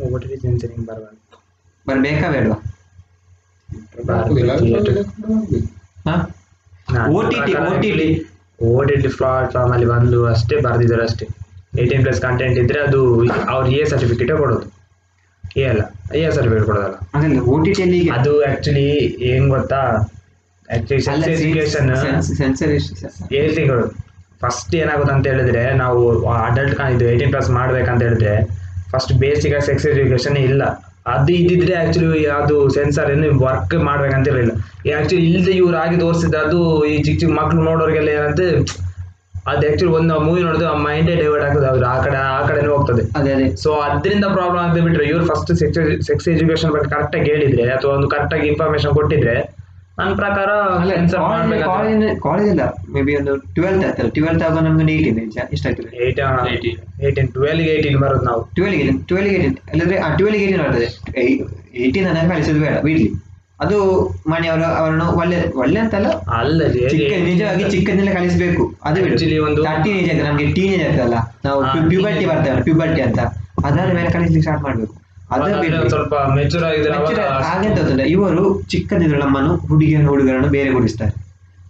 O 0.00 0.14
O 0.14 0.18
T 0.18 0.28
T 0.28 0.36
censoring 0.36 0.86
ಬರಬಾರ್ದು. 0.86 1.42
ಬರ್ಬೇಕಾ 1.88 2.30
ಬೇಡವಾ? 2.30 2.62
O 7.14 7.22
T 7.30 7.38
T 7.46 7.52
O 7.62 7.70
T 7.82 7.90
T. 7.98 8.08
O 8.66 8.70
T 8.88 8.96
T 9.04 9.08
platform 9.18 9.72
ಅಲ್ಲಿ 9.74 9.88
ಬಂದು 9.92 10.18
ಅಷ್ಟೇ 10.32 10.56
ಬರ್ದಿದ್ದಾರೆ 10.66 11.02
ಅಷ್ಟೇ. 11.08 11.26
ಏಯ್ಟೀನ್ 11.80 12.02
ಪ್ಲಸ್ 12.04 12.20
ಕಂಟೆಂಟ್ 12.26 12.58
ಇದ್ರೆ 12.62 12.80
ಅದು 12.88 13.00
ಅವ್ರು 13.54 13.68
ಎ 13.78 13.82
ಸರ್ಟಿಫಿಕೇಟ್ 13.92 14.32
ಕೊಡೋದು. 14.42 14.66
ಎ 15.60 15.64
ಅಲ್ಲ 15.72 15.82
ಎ 16.20 16.30
ಸರ್ಟಿಫಿಕೇಟ್ 16.36 16.66
ಕೊಡೋದಲ್ಲ. 16.70 16.96
ಓ 17.52 17.56
ಟಿ 17.64 17.72
ಅದು 18.18 18.32
ಆಕ್ಚುಲಿ 18.50 18.88
ಏನ್ 19.32 19.46
ಗೊತ್ತಾ? 19.54 19.82
ಆಕ್ಚುಲಿ 20.76 21.02
ಸೆನ್ಸ್ 21.08 21.28
ಎಜುಕೇಶನ್ 21.34 21.90
ಏಜ್ಗಳು 23.42 23.86
ಫಸ್ಟ್ 24.42 24.74
ಏನಾಗುತ್ತೆ 24.80 25.12
ಅಂತ 25.14 25.26
ಹೇಳಿದ್ರೆ 25.32 25.62
ನಾವು 25.82 26.00
ಅಡಲ್ಟ್ 26.48 26.74
ಇದು 26.96 27.04
ಏಯ್ಟೀನ್ 27.12 27.32
ಪ್ಲಸ್ 27.34 27.48
ಮಾಡ್ಬೇಕಂತ 27.58 28.02
ಹೇಳಿದ್ರೆ 28.08 28.34
ಫಸ್ಟ್ 28.92 29.12
ಬೇಸಿಕ್ 29.22 29.54
ಸೆಕ್ಸ್ 29.68 29.86
ಎಜುಕೇಶನ್ 29.92 30.36
ಇಲ್ಲ. 30.48 30.62
ಅದು 31.08 31.32
ಇದ್ದಿದ್ರೆ 31.34 31.74
ಆಕ್ಚುಲಿ 31.76 32.08
ಅದು 32.36 32.56
ಸೆನ್ಸರ್ 32.70 33.10
ಏನು 33.10 33.30
ವರ್ಕ್ 33.40 33.74
ಮಾಡ್ಬೇಕಂತ 33.84 34.28
ಇರಲಿಲ್ಲ 34.28 34.52
ಆಕ್ಚುಲಿ 34.98 35.22
ಇಲ್ಲದೆ 35.28 35.52
ಇವ್ರು 35.52 35.76
ಆಗಿ 35.76 35.96
ತೋರಿಸಿದ 36.00 36.36
ಅದು 36.44 36.58
ಈ 36.86 36.96
ಚಿಕ್ಕ 36.98 37.18
ಚಿಕ್ಕ 37.20 37.34
ಮಕ್ಳು 37.38 37.60
ನೋಡೋರಿಗೆಲ್ಲ 37.62 38.10
ಏನಂತ 38.10 38.40
ಅದು 39.46 39.62
ಆಕ್ಚುಲಿ 39.68 39.92
ಒಂದು 39.92 40.14
ಮೂವಿ 40.20 40.40
ನೋಡಿದ್ರೆ 40.42 40.70
ಮೈಂಡೇ 40.82 41.14
ಡೈವರ್ಟ್ 41.16 41.44
ಆಗ್ತದೆ 41.44 41.66
ಅವ್ರು 41.66 41.86
ಆ 41.86 41.96
ಕಡೆ 42.02 42.16
ಆ 42.30 42.40
ಕಡೆನೇ 42.48 42.68
ಹೋಗ್ತದೆ. 42.68 43.02
ಅದೇ 43.16 43.30
ಅದೇ. 43.32 43.46
ಸೊ 43.56 43.70
ಅದರಿಂದ 43.86 44.26
ಪ್ರಾಬ್ಲಮ್ 44.34 44.62
ಅಂತ 44.64 44.82
ಬಿಟ್ರೆ 44.84 45.04
ಇವ್ರು 45.04 45.24
ಫಸ್ಟ್ 45.26 45.52
ಸೆಕ್ಸ್ 45.54 45.78
ಸೆಕ್ಸ್ 46.06 46.28
ಎಜುಕೇಶನ್ 46.28 46.72
ಬಗ್ಗೆ 46.72 46.90
ಕರೆಕ್ಟಾಗಿ 46.90 47.30
ಹೇಳಿದ್ರೆ 47.30 47.64
ಅಥವಾ 47.70 47.92
ಒಂದು 47.94 48.08
ಕರೆಕ್ಟಾಗಿ 48.08 48.46
ಇನ್ಫಾರ್ಮೇಶನ್ 48.48 48.92
ಕೊಟ್ಟಿದ್ರೆ 48.92 49.36
ನನ್ನ 49.98 50.14
ಪ್ರಕಾರ 50.14 50.50
ಸೆನ್ಸರ್ 50.90 51.20
ಮಾಡ್ಬೇಕಂತ 51.20 51.64
ಕಾಲೇಜ್ 51.64 52.20
ಕಾಲೇಜ್ 52.22 52.48
ಇಲ್ಲ 52.48 52.64
ಮೇ 52.92 53.02
ಬಿ 53.02 53.16
ಒಂದು 53.16 53.36
ಟ್ವೆಲ್ತ್ 53.36 53.86
ಆಗ್ತದೆ 53.86 54.10
ಟ್ವೆಲ್ತ್ 54.10 54.42
ಆಗುವ 54.42 54.60
ನಮ್ಗೆ 54.60 54.92
ಏಯ್ಟೀನ್ 54.94 55.18
ಏಜ್ 55.18 55.52
ಎಷ್ಟಾಗ್ತದೆ 55.52 56.06
ಏಯ್ಟೀನ್ 56.06 57.04
ಏಯ್ಟೀನ್ 57.04 57.28
ಟ್ವೆಲ್ಗೆ 57.28 57.66
ಏಯ್ಟೀನ್ 57.66 57.98
ಬರೋದು 57.98 58.24
ನಾವು. 58.24 58.50
ಟ್ವೆಲ್ಗೆ 58.54 58.92
ಟ್ವೆಲ್ಗೆ 59.06 59.34
ಏಯ್ಟೀನ್ 59.34 59.56
ಇಲ್ಲದ್ರೆ 59.74 59.98
ಆ 59.98 60.16
ಟ್ವೆಲ್ಗೆ 60.16 60.44
ಏಯ್ಟೀನ್ 60.44 60.62
ಬರ್ತದೆ. 60.64 61.20
ಏಯ್ಟೀನ್ 61.76 62.06
ನನಗೆ 62.06 62.28
ಕಳಿಸೋದು 62.28 62.60
ಬೇಡ 62.60 62.78
ಬಿಡ್ಲಿ. 62.78 63.12
ಅದು 63.60 63.78
ಮನೆಯವರು 64.26 64.64
ಅವರನ್ನು 64.64 65.04
ಒಳ್ಳೆ 65.04 65.52
ಒಳ್ಳೆ 65.56 65.80
ಅಂತಲ್ಲ? 65.80 66.06
ಅಲ್ಲ 66.06 66.68
ಚಿಕ್ಕ 66.88 67.24
ನಿಜವಾಗಿ 67.24 67.70
ಚಿಕ್ಕದಿಂದಲೇ 67.70 68.12
ಕಳಿಸಬೇಕು 68.14 68.74
ಅದು 68.84 69.02
ಬಿಡು. 69.02 69.44
ಒಂದು- 69.44 69.64
ಟೀನೇಜ್ 69.64 70.02
ಏಜ್ 70.02 70.10
ಆಗ್ತದೆ 70.10 70.28
ನಮ್ಗೆ 70.28 70.52
ಟೀನ್ 70.52 70.74
ಏಜ್ 70.74 70.82
ಆಗ್ತದಲ್ಲ 70.82 71.14
ನಾವು 71.44 71.88
ಪ್ಯೂಬರ್ಟಿ. 71.88 72.26
ಬರ್ತೇವೆ 72.26 72.62
ಪ್ಯೂಬರ್ಟಿ 72.62 73.00
ಅಂತ. 73.00 73.18
ಅದರ 73.64 73.92
ಮೇಲೆ 73.94 74.10
ಕಲಿಸ್ಲಿಕ್ಕೆ 74.10 74.40
ಸ್ಟಾರ್ಟ್ 74.40 74.62
ಮಾಡ್ಬೇಕು. 74.62 75.07
ಸ್ವಲ್ಪ 75.88 76.14
ಮೆಚೂರ್? 76.36 76.64
ಇವರು 78.14 78.62
ಚಿಕ್ಕದಿದ್ರು 78.72 79.18
ನಮ್ಮನ್ನು 79.18 79.56
ಹುಡುಗಿಯನ್ನು 79.56 80.10
ಹುಡುಗರನ್ನು 80.10 80.48
ಬೇರೆ 80.48 80.70
ಗುಡಿಸ್ತಾರೆ. 80.70 81.12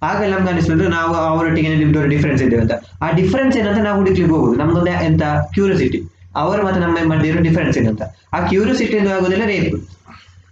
ಆಗ 0.03 0.19
ನಮ್ಗೆ 0.33 0.51
ಅನಿಸ್ತದೆ 0.53 0.89
ನಾವು 0.89 1.15
ಅವರೊಟ್ಟಿಗೆ 1.15 1.69
ನಿಮ್ದು 1.69 2.03
ಡಿಫ್ರೆನ್ಸ್ 2.09 2.43
ಇದೆ 2.43 2.57
ಅಂತ. 2.57 2.73
ಆ 3.03 3.11
ಡಿಫ್ರೆನ್ಸ್ 3.11 3.57
ಏನಂತ 3.57 3.79
ನಾವು 3.79 3.97
ಹುಡುಕ್ಲಿಕ್ಕೆ 3.99 4.35
ಹೋಗುದು. 4.35 4.55
ನಮ್ದೊಂದು 4.59 4.91
ಎಂತ 4.91 5.23
ಕ್ಯೂರಿಯಾಸಿಟಿ 5.55 6.01
ಅವರು 6.37 6.67
ಮತ್ತೆ 6.67 6.81
ನಮ್ಮ 6.81 6.97
ಮಧ್ಯೆ 7.13 7.31
ಇರೋ 7.31 7.41
ಡಿಫ್ರೆನ್ಸ್ 7.43 7.79
ಏನಂತ 7.79 8.03
ಆ 8.35 8.41
ಕ್ಯೂರಿಯಾಸಿಟಿ 8.47 8.99
ಆಗೋದಿಲ್ಲ 8.99 9.45
ರೇಪ್ 9.47 9.75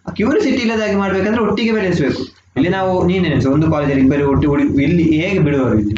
ಆ 0.08 0.12
ಕ್ಯೂರಿಯಾಸಿಟಿ 0.12 0.56
ಇಲ್ಲದಾಗಿ 0.56 0.94
ಮಾಡ್ಬೇಕಂದ್ರೆ 0.94 1.42
ಒಟ್ಟಿಗೆ 1.42 1.72
ಬೆಳೆಸಬೇಕು. 1.72 2.20
ಇಲ್ಲಿ 2.56 2.68
ನಾವು 2.68 3.06
ನೀನ್ 3.06 3.46
ಒಂದು 3.46 3.70
ಕಾಲೇಜಲ್ಲಿ 3.70 4.02
ಇಬ್ಬರು 4.04 4.30
ಒಟ್ಟಿ 4.30 4.46
ಹುಡುಗಿ 4.46 4.82
ಇಲ್ಲಿ 4.82 5.04
ಹೇಗೆ 5.20 5.38
ಬಿಡುವರು 5.38 5.78
ಇಲ್ಲಿ? 5.78 5.96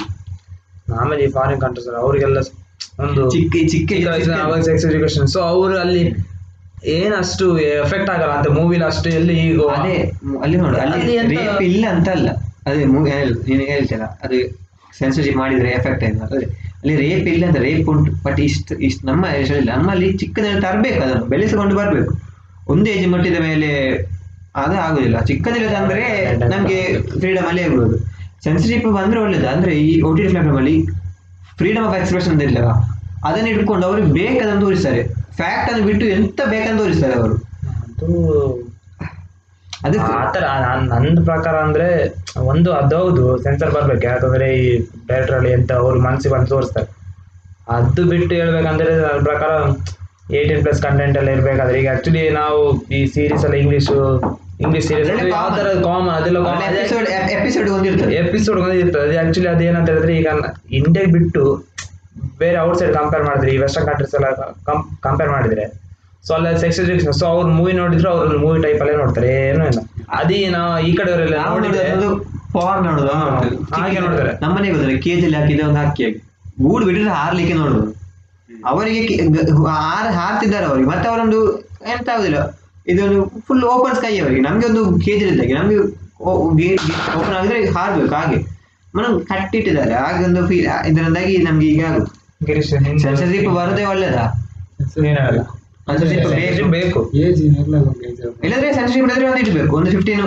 ಆಮೇಲೆ 1.01 1.31
ಫಾರಿನ್ 1.31 1.61
ಕಂಟ್ರೀಸ್ 1.61 1.89
ಅವರಿಗೆಲ್ಲ 1.89 2.39
ಒಂದು 3.01 3.31
ಚಿಕ್ಕ 3.31 3.57
ಚಿಕ್ಕ 3.73 3.93
ಎಜುಕೇಶನ್ 3.93 5.27
ಸೊ 5.27 5.41
ಅವರು 5.41 5.79
ಅಲ್ಲಿ 5.79 6.03
ಏನಷ್ಟು 6.87 7.59
ಎಫೆಕ್ಟ್ 7.59 8.11
ಆಗಲ್ಲ 8.11 8.33
ಅಂತ 8.33 8.49
ಮೂವಿಲಿ 8.49 8.85
ಅಷ್ಟು 8.85 9.09
ಎಲ್ಲಿ 9.11 9.35
ಈಗ 9.41 9.63
ಅದೇ 9.69 9.97
ಅಲ್ಲಿ 10.43 10.57
ನೋಡು 10.57 10.77
ಅಲ್ಲಿ 10.79 11.17
ರೇಪ್ 11.29 11.63
ಇಲ್ಲ 11.63 11.85
ಅಂತ 11.91 12.09
ಅಲ್ಲ 12.09 12.29
ಅದೇ 12.67 12.85
ಮೂವಿ 12.85 13.11
ನೀನು 13.49 13.63
ಹೇಳ್ತೀರ 13.63 14.03
ಅದು 14.23 14.39
ಸೆನ್ಸರ್ಶಿಪ್ 14.99 15.37
ಮಾಡಿದ್ರೆ 15.37 15.71
ಎಫೆಕ್ಟ್ 15.71 16.05
ಆಯ್ತು 16.05 16.21
ಅದೇ. 16.27 16.47
ಅಲ್ಲಿ 16.83 16.97
ರೇಪ್ 16.97 17.29
ಇಲ್ಲ 17.29 17.47
ಅಂತ 17.47 17.57
ರೇಪ್ 17.57 17.89
ಉಂಟು 17.89 18.11
ಬಟ್ 18.23 18.41
ಇಷ್ಟು 18.41 18.75
ಇಷ್ಟು 18.79 19.07
ನಮ್ಮ 19.07 19.25
ಇಲ್ಲ. 19.41 19.71
ನಮ್ಮಲ್ಲಿ 19.71 20.13
ಚಿಕ್ಕದಲ್ಲಿ 20.13 20.61
ತರಬೇಕು 20.61 21.03
ಅದನ್ನು 21.03 21.27
ಬೆಳೆಸಿಕೊಂಡು 21.27 21.75
ಬರಬೇಕು. 21.77 22.13
ಒಂದು 22.69 22.91
ಏಜ್ 22.91 23.07
ಮುಟ್ಟಿದ 23.09 23.39
ಮೇಲೆ 23.41 23.71
ಅದು 24.55 24.77
ಆಗುದಿಲ್ಲ. 24.77 25.21
ಚಿಕ್ಕದಿಲ್ಲದ 25.21 25.75
ಅಂದ್ರೆ 25.75 26.05
ನಮ್ಗೆ 26.49 26.79
ಫ್ರೀಡಮ್ 27.21 27.47
ಅಲ್ಲೇ 27.47 27.63
ಇರ್ಬೋದು. 27.63 27.97
ಸೆನ್ಸಿಟಿವ್ 28.45 28.93
ಬಂದ್ರೆ 28.93 29.21
ಒಳ್ಳೇದು 29.21 29.49
ಅಂದ್ರೆ 29.49 29.73
ಈ 29.79 30.03
ಓ 30.03 30.15
ಟಿ 30.15 30.23
ಟಿ 30.23 30.29
ಪ್ಲಾಟ್ಫಾರ್ಮ್ 30.29 30.59
ಅಲ್ಲಿ 30.59 30.77
ಫ್ರೀಡಮ್ 31.59 31.87
ಆಫ್ 31.87 31.97
ಎಕ್ಸ್ಪ್ರೆಷನ್ 31.97 32.43
ಇಲ್ಲವಾ 32.43 32.75
ಅದನ್ನ 33.25 33.49
ಇಟ್ಕೊಂಡು 33.49 33.87
ಅವ್ರಿಗೆ 33.87 34.13
ಬೇಕಾದಂತ 34.13 34.61
ತೋರಿಸ್ತಾರೆ 34.61 35.01
ಫ್ಯಾಕ್ಟ್ 35.39 35.69
ಅನ್ನು 35.73 35.85
ಬಿಟ್ಟು 35.87 36.07
ಎಂತ 36.17 36.41
ಬೇಕಂತ 36.53 36.79
ತೋರಿಸ್ತಾರೆ 36.81 37.15
ಅವರು? 37.21 37.37
ಅದು 37.97 38.09
ಅದು 39.87 39.99
ಆತರ 40.19 40.45
ನಾನ್ 40.65 40.83
ನನ್ನ 40.93 41.25
ಪ್ರಕಾರ 41.25 41.57
ಅಂದ್ರೆ 41.67 41.89
ಒಂದು 42.53 42.71
ಅದೌದು 42.73 43.25
ಸೆನ್ಸರ್ 43.43 43.71
ಬರ್ಬೇಕು. 43.71 44.05
ಯಾಕಂದ್ರೆ 44.07 44.47
ಈ 44.61 44.65
ಡೈರೆಕ್ಟರ್ 45.09 45.37
ಅಲ್ಲಿ 45.37 45.53
ಎಂತ 45.53 45.71
ಅವ್ರು 45.83 46.01
ಮನ್ಸಿಗೆ 46.01 46.33
ಬಂದು 46.35 46.47
ತೋರಿಸ್ತಾರೆ. 46.47 46.89
ಅದು 47.77 48.03
ಬಿಟ್ಟು 48.11 48.33
ಹೇಳ್ಬೇಕಂದ್ರೆ 48.35 48.93
ನನ್ನ 49.01 49.23
ಪ್ರಕಾರ 49.25 49.53
ಏಯ್ಟೀನ್ 50.39 50.63
ಪ್ಲಸ್ 50.65 50.83
ಕಂಟೆಂಟ್ 50.83 51.17
ಎಲ್ಲ 51.17 51.31
ಇರ್ಬೇಕಾದ್ರೆ 51.31 51.77
ಈಗ 51.81 51.89
ಆಕ್ಚುಲಿ 51.95 52.25
ನಾವು 52.41 52.59
ಈ 52.91 53.01
ಸೀರೀಸ್ 53.15 53.45
ಎಲ್ಲ 53.45 53.57
ಇಂಗ್ಲಿಷ್ 53.65 53.91
ಇಂಗ್ಲಿಷ್ 54.65 54.87
ಸೀರೀಸ್ 54.89 55.11
ಅಲ್ಲಿ 55.11 55.31
ಯಾವ 55.31 55.49
ತರ. 55.59 55.69
ಕಾಮನ್ 55.87 56.15
ಅದೆಲ್ಲ 56.17 56.39
ಎಪಿಸೋಡ್ 56.69 57.09
ಎಪಿಸೋಡ್ 57.37 57.71
ಒಂದಿರ್ತದೆ. 57.71 58.13
ಎಪಿಸೋಡ್ 58.23 58.61
ಒಂದಿರ್ತದೆ. 58.61 59.03
ಅದು 59.07 59.17
ಆಕ್ಚುಲಿ 59.25 59.49
ಅದೇನಂತ 59.49 59.89
ಹೇಳಿದ್ರೆ 59.91 60.15
ಈಗ 60.21 60.29
ಇಂಡಿಯಾಗೆ 60.79 61.13
ಬಿಟ್ಟು 61.13 61.43
ಬೇರೆ 62.41 62.59
ಔಟ್ 62.67 62.79
ಸೈಡ್ 62.81 62.93
ಕಂಪೇರ್ 63.01 63.25
ಮಾಡಿದ್ರೆ 63.29 63.51
ಈ 63.55 63.59
ವೆಸ್ಟರ್ನ್ 63.65 63.87
ಕಂಟ್ರೀಸ್ 63.91 64.15
ಎಲ್ಲ 64.19 64.29
ಕಂಪೇರ್ 65.07 65.31
ಮಾಡಿದ್ರೆ. 65.37 65.67
ಸೊ 66.27 66.33
ಅಲ್ಲ 66.37 66.49
ಸೆಕ್ಸ್ 66.63 66.79
ಎಜುಕೇಶನ್ 66.81 67.15
ಸೊ 67.21 67.27
ಅವ್ರು 67.35 67.49
ಮೂವಿ 67.59 67.73
ನೋಡಿದ್ರು 67.81 68.09
ಅವ್ರ 68.15 68.37
ಮೂವಿ 68.45 68.59
ಟೈಪ್ 68.63 68.81
ಅಲ್ಲೇ 68.85 68.95
ನೋಡ್ತಾರೆ 69.03 69.29
ಏನೂ 69.51 69.65
ಇಲ್ಲ. 69.71 69.81
ಅದೇ 70.21 70.39
ನಾವು 70.57 70.73
ಈ 70.89 70.91
ಕಡೆಯವರೆಲ್ಲ 70.99 71.39
ನೋಡಿದ್ರೆ 71.55 71.85
ನೋಡೋದು 71.91 72.11
ಪಾರ್ 72.55 72.81
ನೋಡೋದು 72.89 73.15
ಹಾಗೆ 73.77 73.99
ನೋಡ್ತಾರೆ. 74.07 74.33
ನಮ್ಮನೆ 74.45 74.69
ಗೊತ್ತಿಲ್ಲ 74.75 74.97
ಕೇಜಲ್ಲಿ 75.07 75.37
ಹಾಕಿದ್ರೆ 75.41 75.65
ಒಂದು 75.69 75.81
ಹಾಕಿ. 75.83 76.07
ಗೂಡು 76.65 76.85
ಬಿಟ್ಟರೆ 76.89 77.15
ಹಾರ್ಲಿಕ್ಕೆ 77.21 77.55
ನೋಡುದು. 77.63 77.83
ಅವರಿಗೆ 78.71 79.01
ಹಾರ್ 79.79 80.11
ಹಾರ್ತಿದ್ದಾರೆ 80.19 80.67
ಅವರಿಗೆ 80.71 80.89
ಮತ್ತೆ 80.93 81.07
ಅವರೊಂದು 81.11 81.41
ಎಂತ 81.95 82.09
ಆಗುದಿಲ್ಲ 82.15 82.39
ಇದೊಂದು 82.93 83.19
ಫುಲ್ 83.47 83.65
ಓಪನ್ 83.73 83.97
ಸ್ಕೈ 83.99 84.13
ಅವರಿಗೆ. 84.23 84.41
ನಮ್ಗೆ 84.49 84.67
ಒಂದು 84.71 84.83
ಕೇಜ್ 85.07 85.23
ಇದ್ದಾಗೆ 85.33 85.55
ನಮ್ಗೆ 85.61 85.79
ಓಪನ್ 87.19 87.35
ಆಗಿದ್ರೆ 87.41 87.59
ಹಾರ್ಬೇಕು 87.77 88.15
ಹಾಗೆ. 88.15 88.39
మనం 88.95 89.13
ಕಟ್ಟಿಟ್ಟಿದ್ದಾರೆ 89.21 89.95
ಹಾಗೆ 89.95 90.25
ಒಂದು 90.25 90.41
ಫೀಲ್ 90.49 90.69
ಇದರಿಂದಾಗಿ 90.87 91.37
ನಮ್ಗೆ 91.39 91.67
ಈಗ 91.67 91.83
ಆಗುದು 91.87 92.11
ಗಿರೀಶ್ 92.47 92.71
ಸೆನ್ಸರ್ಶಿಪ್ 92.71 93.49
ಬರೋದೇ 93.57 93.85
ಒಳ್ಳೇದಾ? 93.85 94.27
ಏನಾಗಲ್ಲ 95.07 95.41
Censorship 95.89 96.19
ಬೇಕು. 96.19 96.31
Censorship 96.33 96.71
ಬೇಕು. 96.71 97.01
ಏಜ್ 97.17 97.41
ಎಲ್ಲ 97.43 97.75
ಒಂದು 97.83 98.05
ಇಲ್ಲದ್ರೆ 98.45 99.27
ಒಂದು 99.29 99.41
ಇಡ್ಬೇಕು. 99.41 99.77
ಒಂದು 99.77 99.91
ಫಿಫ್ಟೀನ್ 99.91 100.25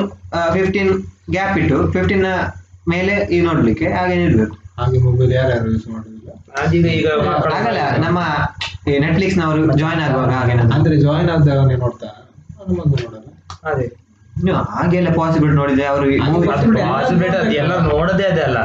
ಫಿಫ್ಟೀನ್ 0.53 0.89
ಗ್ಯಾಪ್ 1.29 1.57
ಇಟ್ಟು 1.57 1.77
ಫಿಫ್ಟೀನ್ 1.91 2.25
ಮೇಲೆ 2.87 3.13
ಇದು 3.35 3.43
ನೋಡ್ಲಿಕ್ಕೆ 3.45 3.87
ಹಾಗೆ 3.93 4.15
ಇಡ್ಬೇಕು 4.23 4.55
ಹಾಗೆ 4.79 4.99
ಮೊಬೈಲ್ 4.99 5.31
ಯಾರ್ಯಾರು 5.31 5.67
ಯೂಸ್ 5.71 5.87
ಮಾಡುದಿಲ್ಲ. 5.87 6.29
ಅದೀಗ 6.61 6.85
ಈಗ 6.97 7.07
ಮಕ್ಕಳು 7.27 7.53
ಆಗಲ್ಲ 7.53 7.81
ನಮ್ಮ 8.05 8.19
ನೆಟ್ಫ್ಲಿಕ್ಸ್ 8.97 9.37
ನವರು 9.37 9.61
ಜಾಯ್ನ್ 9.77 10.01
ಆಗುವಾಗ 10.05 10.31
ಹಾಗೆ 10.31 10.53
ಅಂದ್ರೆ 10.75 10.97
ಜಾಯಿನ್ 10.97 11.29
ಆದವನೇ 11.29 11.75
ನೋಡ್ತಾ 11.75 12.09
ಅದು 12.61 12.73
ಮಗು 12.73 12.95
ನೋಡಲ್ಲ. 12.95 13.27
ಅದೇ. 13.63 13.85
ಹಾಗೆಲ್ಲ 14.71 15.09
ಪಾಸಿಬಿಲಿಟಿ 15.15 15.57
ನೋಡಿದ್ರೆ 15.57 15.85
ಅವರು 15.85 16.05
ಪಾಸಿಬಿಲಿಟಿ 16.89 17.37
ಅದು 17.37 17.55
ಎಲ್ಲ 17.55 17.73
ನೋಡೋದೇ 17.87 18.23
ಅದೇ 18.23 18.41
ಅಲ್ಲ. 18.41 18.59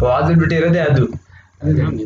ಪಾಸಿಬಿಲಿಟಿ 0.00 0.54
ಇರೋದೇ 0.54 0.78
ಅದು. 0.90 1.04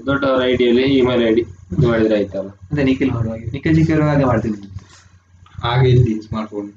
ದೊಡ್ಡವರ 0.07 0.41
ಐಡಿಯಲ್ಲಿ 0.45 0.85
ಇಮೇಲ್ 0.97 1.23
ಐಡಿ 1.29 1.43
ಇದು 1.73 1.87
ಮಾಡಿದ್ರೆ 1.89 2.17
ಆಯ್ತಲ್ಲ. 2.17 2.49
ಅದೇ 2.73 2.83
ನಿಖಿಲ್ 2.83 3.13
ಮಾಡುವಾಗ 3.13 3.39
ನಿಖಿಲ್ 3.55 3.77
ಚಿಕ್ಕ 3.77 4.01
ಹಾಗೆ 4.09 4.25
ಮಾಡ್ತಿದ್ವಿ 4.25 4.69
ಹಾಗೆ 5.63 5.89
ಇಲ್ಲಿ 5.91 6.15
smartphone. 6.51 6.69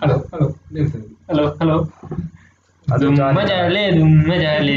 Hello 0.00 0.16
hello 0.32 0.46
hello 1.28 1.44
hello. 1.60 1.76
ಅದು 2.86 3.06
ಮಜಾ 3.36 3.54
ಅಲ್ಲೇ 3.62 3.82
ಮಜಾ 4.28 4.50
ಅಲ್ಲೇ 4.52 4.74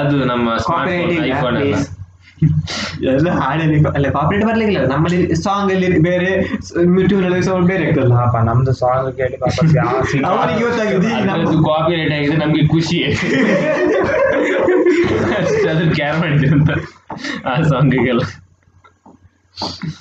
ಅದು 0.00 0.16
ನಮ್ಮ 0.30 0.46
ಕಾಪಿರೈಟ್ 0.68 1.12
ಐಫೋನ್ 1.28 1.58
please. 1.60 1.84
ಎಲ್ಲ 3.10 3.28
ಹಾಡಲ್ಲಿ 3.38 3.76
ಅಲ್ಲ 3.90 4.06
ಕಾಪಿರೇಟ್ 4.10 4.44
ಬರ್ಲಿಕ್ಕಿಲ್ಲ 4.46 4.80
ನಮ್ಮಲ್ಲಿ 4.86 5.18
ಸಾಂಗ್ 5.42 5.70
ಅಲ್ಲಿ 5.74 5.88
ಬೇರೆ 6.06 6.30
ಟ್ಯೂನ್ 7.04 7.24
ಅಲ್ಲಿ 7.26 7.40
ಸೌಂಡ್ 7.42 7.66
ಬೇರೆ 7.68 7.84
ಇರ್ತದಲ್ಲ 7.84 8.14
ಪಾಪ 8.22 8.42
ನಮ್ದು 8.48 8.72
ಸಾಂಗ್ 8.80 9.10
ಕೇಳಿ 9.18 9.36
ಪಾಪ 9.36 9.54
ಅವನಿಗೆ 10.30 10.62
ಗೊತ್ತಾಗಿದೆ 10.64 11.12
ನಮ್ದು 11.30 11.56
ಕಾಪಿರೇಟ್ 11.68 12.10
ಕಾಪಿ 12.10 12.12
ಆಗಿದೆ 12.12 12.36
ನಮ್ಗೆ 12.36 12.64
ಖುಷಿ. 12.68 12.98
ಅದು 15.38 15.54
ಅದ್ರ 15.72 15.86
ಕ್ಯಾರ್ 15.94 16.18
ಸಾಂಗ್ 16.22 16.48
ಅಂತ 16.56 16.70
ಆ 17.44 17.54
ಸಾಂಗಿಗೆಲ್ಲ 17.70 18.22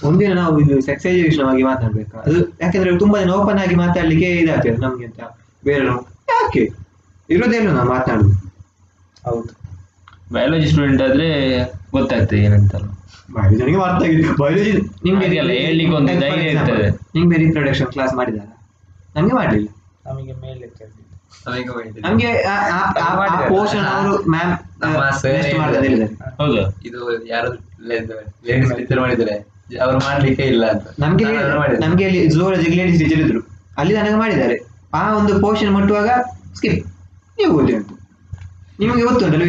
ಒಂದಿನ 0.04 0.32
ನಾವು 0.34 0.54
ಇದು 0.62 0.76
ಸೆಕ್ಸ್ 0.82 1.06
ಎಜುಕೇಶನ್ 1.08 1.48
ಆಗಿ 1.50 1.64
ಮಾತಾಡ್ಬೇಕು? 1.64 2.16
ಅದು 2.26 2.40
ಯಾಕಂದ್ರೆ 2.62 2.92
ತುಂಬಾ 2.98 3.18
ಜನ 3.24 3.34
ಓಪನ್ 3.38 3.60
ಆಗಿ 3.60 3.76
ಮಾತಾಡ್ಲಿಕ್ಕೆ 3.76 4.30
ಇದಾಗ್ತದೆ 4.42 4.80
ನಮ್ಗೆ 4.86 5.06
ಅಂತ. 5.10 5.20
ಬೇರೆ 5.64 5.86
ಯಾಕೆ? 6.34 6.64
ಇರೋದೇನು 7.30 7.74
ನಾ 7.74 7.84
ಮಾತಾಡೋದು? 7.84 8.30
ಹೌದು. 9.30 9.64
ಬಯಾಲಜಿ 10.34 10.68
ಸ್ಟೂಡೆಂಟ್ 10.70 11.02
ಆದ್ರೆ 11.02 11.28
ಗೊತ್ತಾಗ್ತದೆ 11.92 12.40
ಏನಂತಲ್ಲ. 12.40 12.86
ಬಯಾಲಜಿ 13.34 13.56
ನನಗೆ 13.56 13.82
ಅರ್ಥ 13.82 14.04
ಆಗಿದೆ. 14.04 14.38
ಬಯಾಲಜಿ 14.40 14.72
ನಿಮ್ಗೆ 15.04 15.26
ಇದೆಯಲ್ಲ 15.26 15.52
ಹೇಳ್ಲಿಕ್ಕೆ 15.52 15.96
ಒಂದು 15.96 16.20
ಧೈರ್ಯ 16.20 16.50
ಇರ್ತದೆ. 16.50 16.90
ನಿಮ್ಗೆ 16.90 17.38
ರೀಪ್ರೊಡಕ್ಷನ್ 17.38 17.88
ಕ್ಲಾಸ್ 17.88 18.14
ಮಾಡಿದಾರ 18.14 18.48
ನಮ್ಗೆ 19.16 19.36
ಮಾಡಲಿಲ್ಲ. 19.36 19.68
ನಮಗೆ 20.06 20.34
ಮೇಲೆ 20.34 20.68
ನಮ್ಗೆ 22.02 22.30
ಪೋರ್ಷನ್ 23.48 23.86
ಅವರು 23.86 24.30
ಮ್ಯಾಮ್ 24.30 24.54
ಹೌದು. 26.38 26.62
ಇದು 26.88 27.28
ಯಾರು 27.28 27.54
ಲೇಡೀಸ್ 27.88 28.76
ಟೀಚರ್ 28.76 29.00
ಮಾಡಿದ್ದಾರೆ. 29.00 29.36
ಅವ್ರು 29.78 29.98
ಮಾಡ್ಲಿಕ್ಕೆ 30.00 30.44
ಇಲ್ಲ 30.44 30.70
ಅಂತ. 30.70 30.88
ನಮ್ಗೆ. 31.00 31.26
ನಮ್ಗೆ 31.88 32.06
ಅಲ್ಲಿ 32.06 32.28
ಜೂಲಜಿ 32.28 32.70
ಲೇಡೀಸ್ 32.70 33.04
ಟೀಚರ್ 33.04 33.20
ಇದ್ರು. 33.20 33.40
ಅಲ್ಲಿ 33.78 33.98
ನನಗೆ 33.98 34.16
ಮಾಡಿದ್ದಾರೆ. 34.16 34.58
ಆ 34.94 35.14
ಒಂದು 35.14 35.42
ಪೋರ್ಷನ್ 35.42 35.72
ಮುಟ್ಟುವಾಗ 35.74 36.10
ಸ್ಕಿಪ್ 36.56 36.93
ನೀವು 37.38 37.52
ಓದಿ 37.58 37.74
ಉಂಟು 37.74 37.94
ನಿಮಗೆ 38.80 39.04
ಗೊತ್ತುಂಟಲ್ಲ. 39.04 39.44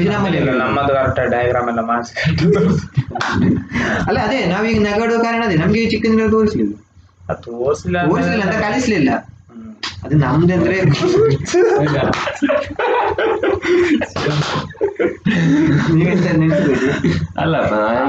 ನಮ್ಮದು 0.63 0.93
ಕರೆಕ್ಟ್ 0.95 1.21
ಡಯಾಗ್ರಾಮ್ 1.33 1.69
ಎಲ್ಲ 1.69 1.83
ಮಾಡಿಸಿ 1.83 2.15
ಅಲ್ಲ 4.09 4.19
ಅದೇ 4.27 4.39
ನಾವೀಗ 4.47 4.79
ನಗಾಡುವ 4.87 5.19
ಕಾರಣ 5.23 5.43
ಅದೇ 5.45 5.57
ನಮ್ಗೆ 5.57 5.85
ಚಿಕ್ಕಂದಿನ 5.93 6.27
ತೋರಿಸ್ಲಿಲ್ಲ. 6.31 6.73
ಅದು 7.29 7.41
ತೋರಿಸಿಲ್ಲ 7.47 7.97
ತೋರಿಸ್ಲಿಲ್ಲ 8.09 8.43
ಅಂತ 8.47 8.57
ಕಲಿಸ್ಲಿಲ್ಲ. 8.65 9.11
ಅದು 10.05 10.17
ನಮ್ದಂದ್ರೆ 10.17 10.77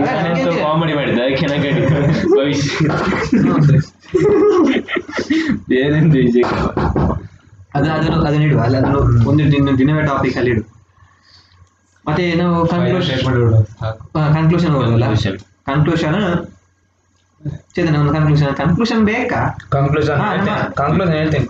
ನಾನೆಂತ 0.06 0.50
ಕಾಮಿಡಿ 0.60 0.94
ಮಾಡಿದ್ದೆ 0.94 1.22
ಅದಕ್ಕೆ 1.24 1.72
ಭವಿಷ್ಯ. 2.34 2.88
ಅದು 7.76 7.88
ಅದನ್ನು 7.92 8.18
ಅದನ್ನ 8.22 8.44
ಇಡುವ 8.44 8.62
ಅಲ್ಲ 8.62 8.78
ಅದನ್ನು 8.78 9.00
ಒಂದು 9.30 9.44
ದಿನ 9.52 9.76
ದಿನವೇ 9.78 10.04
ಟಾಪಿಕ್ 10.06 10.38
ಅಲ್ಲಿ 10.38 10.52
ಇಡು. 10.52 10.64
ಮತ್ತೆ 12.06 12.36
ನಾವು 12.36 12.56
ಕನ್ಕ್ಲೂಷನ್ 12.68 13.22
ಕನ್ಕ್ಲೂಷನ್. 14.36 15.38
ಕನ್ಕ್ಲೂಷನ್ 15.70 16.18
ಚೇತನ 17.76 17.96
ಒಂದು 17.96 18.14
ಕನ್ಕ್ಲೂಷನ್ 18.14 18.56
ಕನ್ಕ್ಲೂಷನ್ 18.56 19.06
ಬೇಕಾ? 19.06 19.56
ಕನ್ಕ್ಲೂಷನ್ 19.70 20.20
ಕನ್ಕ್ಲೂಷನ್ 20.76 21.14
ಹೇಳ್ತೀನಿ. 21.14 21.46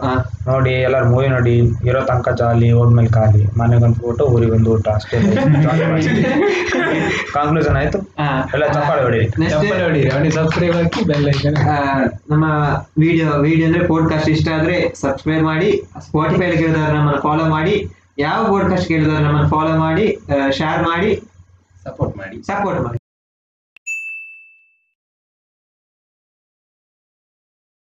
ನೋಡಿ 0.48 0.82
ಎಲ್ಲರೂ 0.82 1.10
ಮೂವಿ 1.10 1.28
ನೋಡಿ 1.28 1.74
ಇರೋ 1.84 2.02
ತನಕ 2.02 2.36
ಜಾಲಿ 2.36 2.72
ಹೋದ್ಮೇಲೆ 2.72 3.10
ಖಾಲಿ. 3.10 3.58
ಮನೆಗೊಂದು 3.58 4.02
ಊಟ 4.02 4.22
ಊರಿಗೊಂದು 4.30 4.72
ಊಟ 4.72 4.90
ಅಷ್ಟೇ. 4.90 5.20
ಕನ್ಕ್ಲೂಷನ್ 7.36 7.76
ಆಯ್ತು. 7.76 8.12
ಎಲ್ಲ 8.54 8.68
ಚಪ್ಪಾಳೆ 8.68 9.04
ಹೊಡಿ 9.04 10.32
ಸಬ್ಸ್ಕ್ರೈಬ್ 10.32 10.76
ಹಾಕಿ 10.76 11.06
ಬೆಲ್ 11.06 11.30
ಐಕನ್ 11.30 11.68
ಆ, 11.68 11.98
ನಮ್ಮ 12.30 12.46
ವಿಡಿಯೋ 12.98 13.40
ವಿಡಿಯೋ 13.40 13.68
ಅಂದ್ರೆ 13.68 13.88
ಪಾಡ್ಕಾಸ್ಟ್ 13.88 14.30
ಇಷ್ಟ 14.30 14.48
ಆದ್ರೆ 14.56 14.94
ಸಬ್ಸ್ಕ್ರೈಬ್ 15.02 15.44
ಮಾಡಿ 15.44 15.84
ಸ್ಪಾಟಿಫೈ 16.00 16.58
ಕೇಳಿದವ್ರು 16.58 16.94
ನಮ್ಮನ್ನು 16.94 17.22
ಫಾಲೋ 17.22 17.48
ಮಾಡಿ 17.48 17.92
ಯಾವ 18.18 18.52
ಪಾಡ್ಕಾಸ್ಟ್ 18.52 18.88
ಕೇಳಿದವ್ರು 18.88 19.24
ನಮ್ಮನ್ನು 19.24 19.50
ಫಾಲೋ 19.50 19.78
ಮಾಡಿ 19.78 20.20
ಶೇರ್ 20.52 20.84
ಮಾಡಿ 20.84 21.22
ಸಪೋರ್ಟ್ 21.84 22.18
ಮಾಡಿ. 22.18 22.44
ಸಪೋರ್ಟ್ 22.44 22.82
ಮಾಡಿ. 22.82 23.05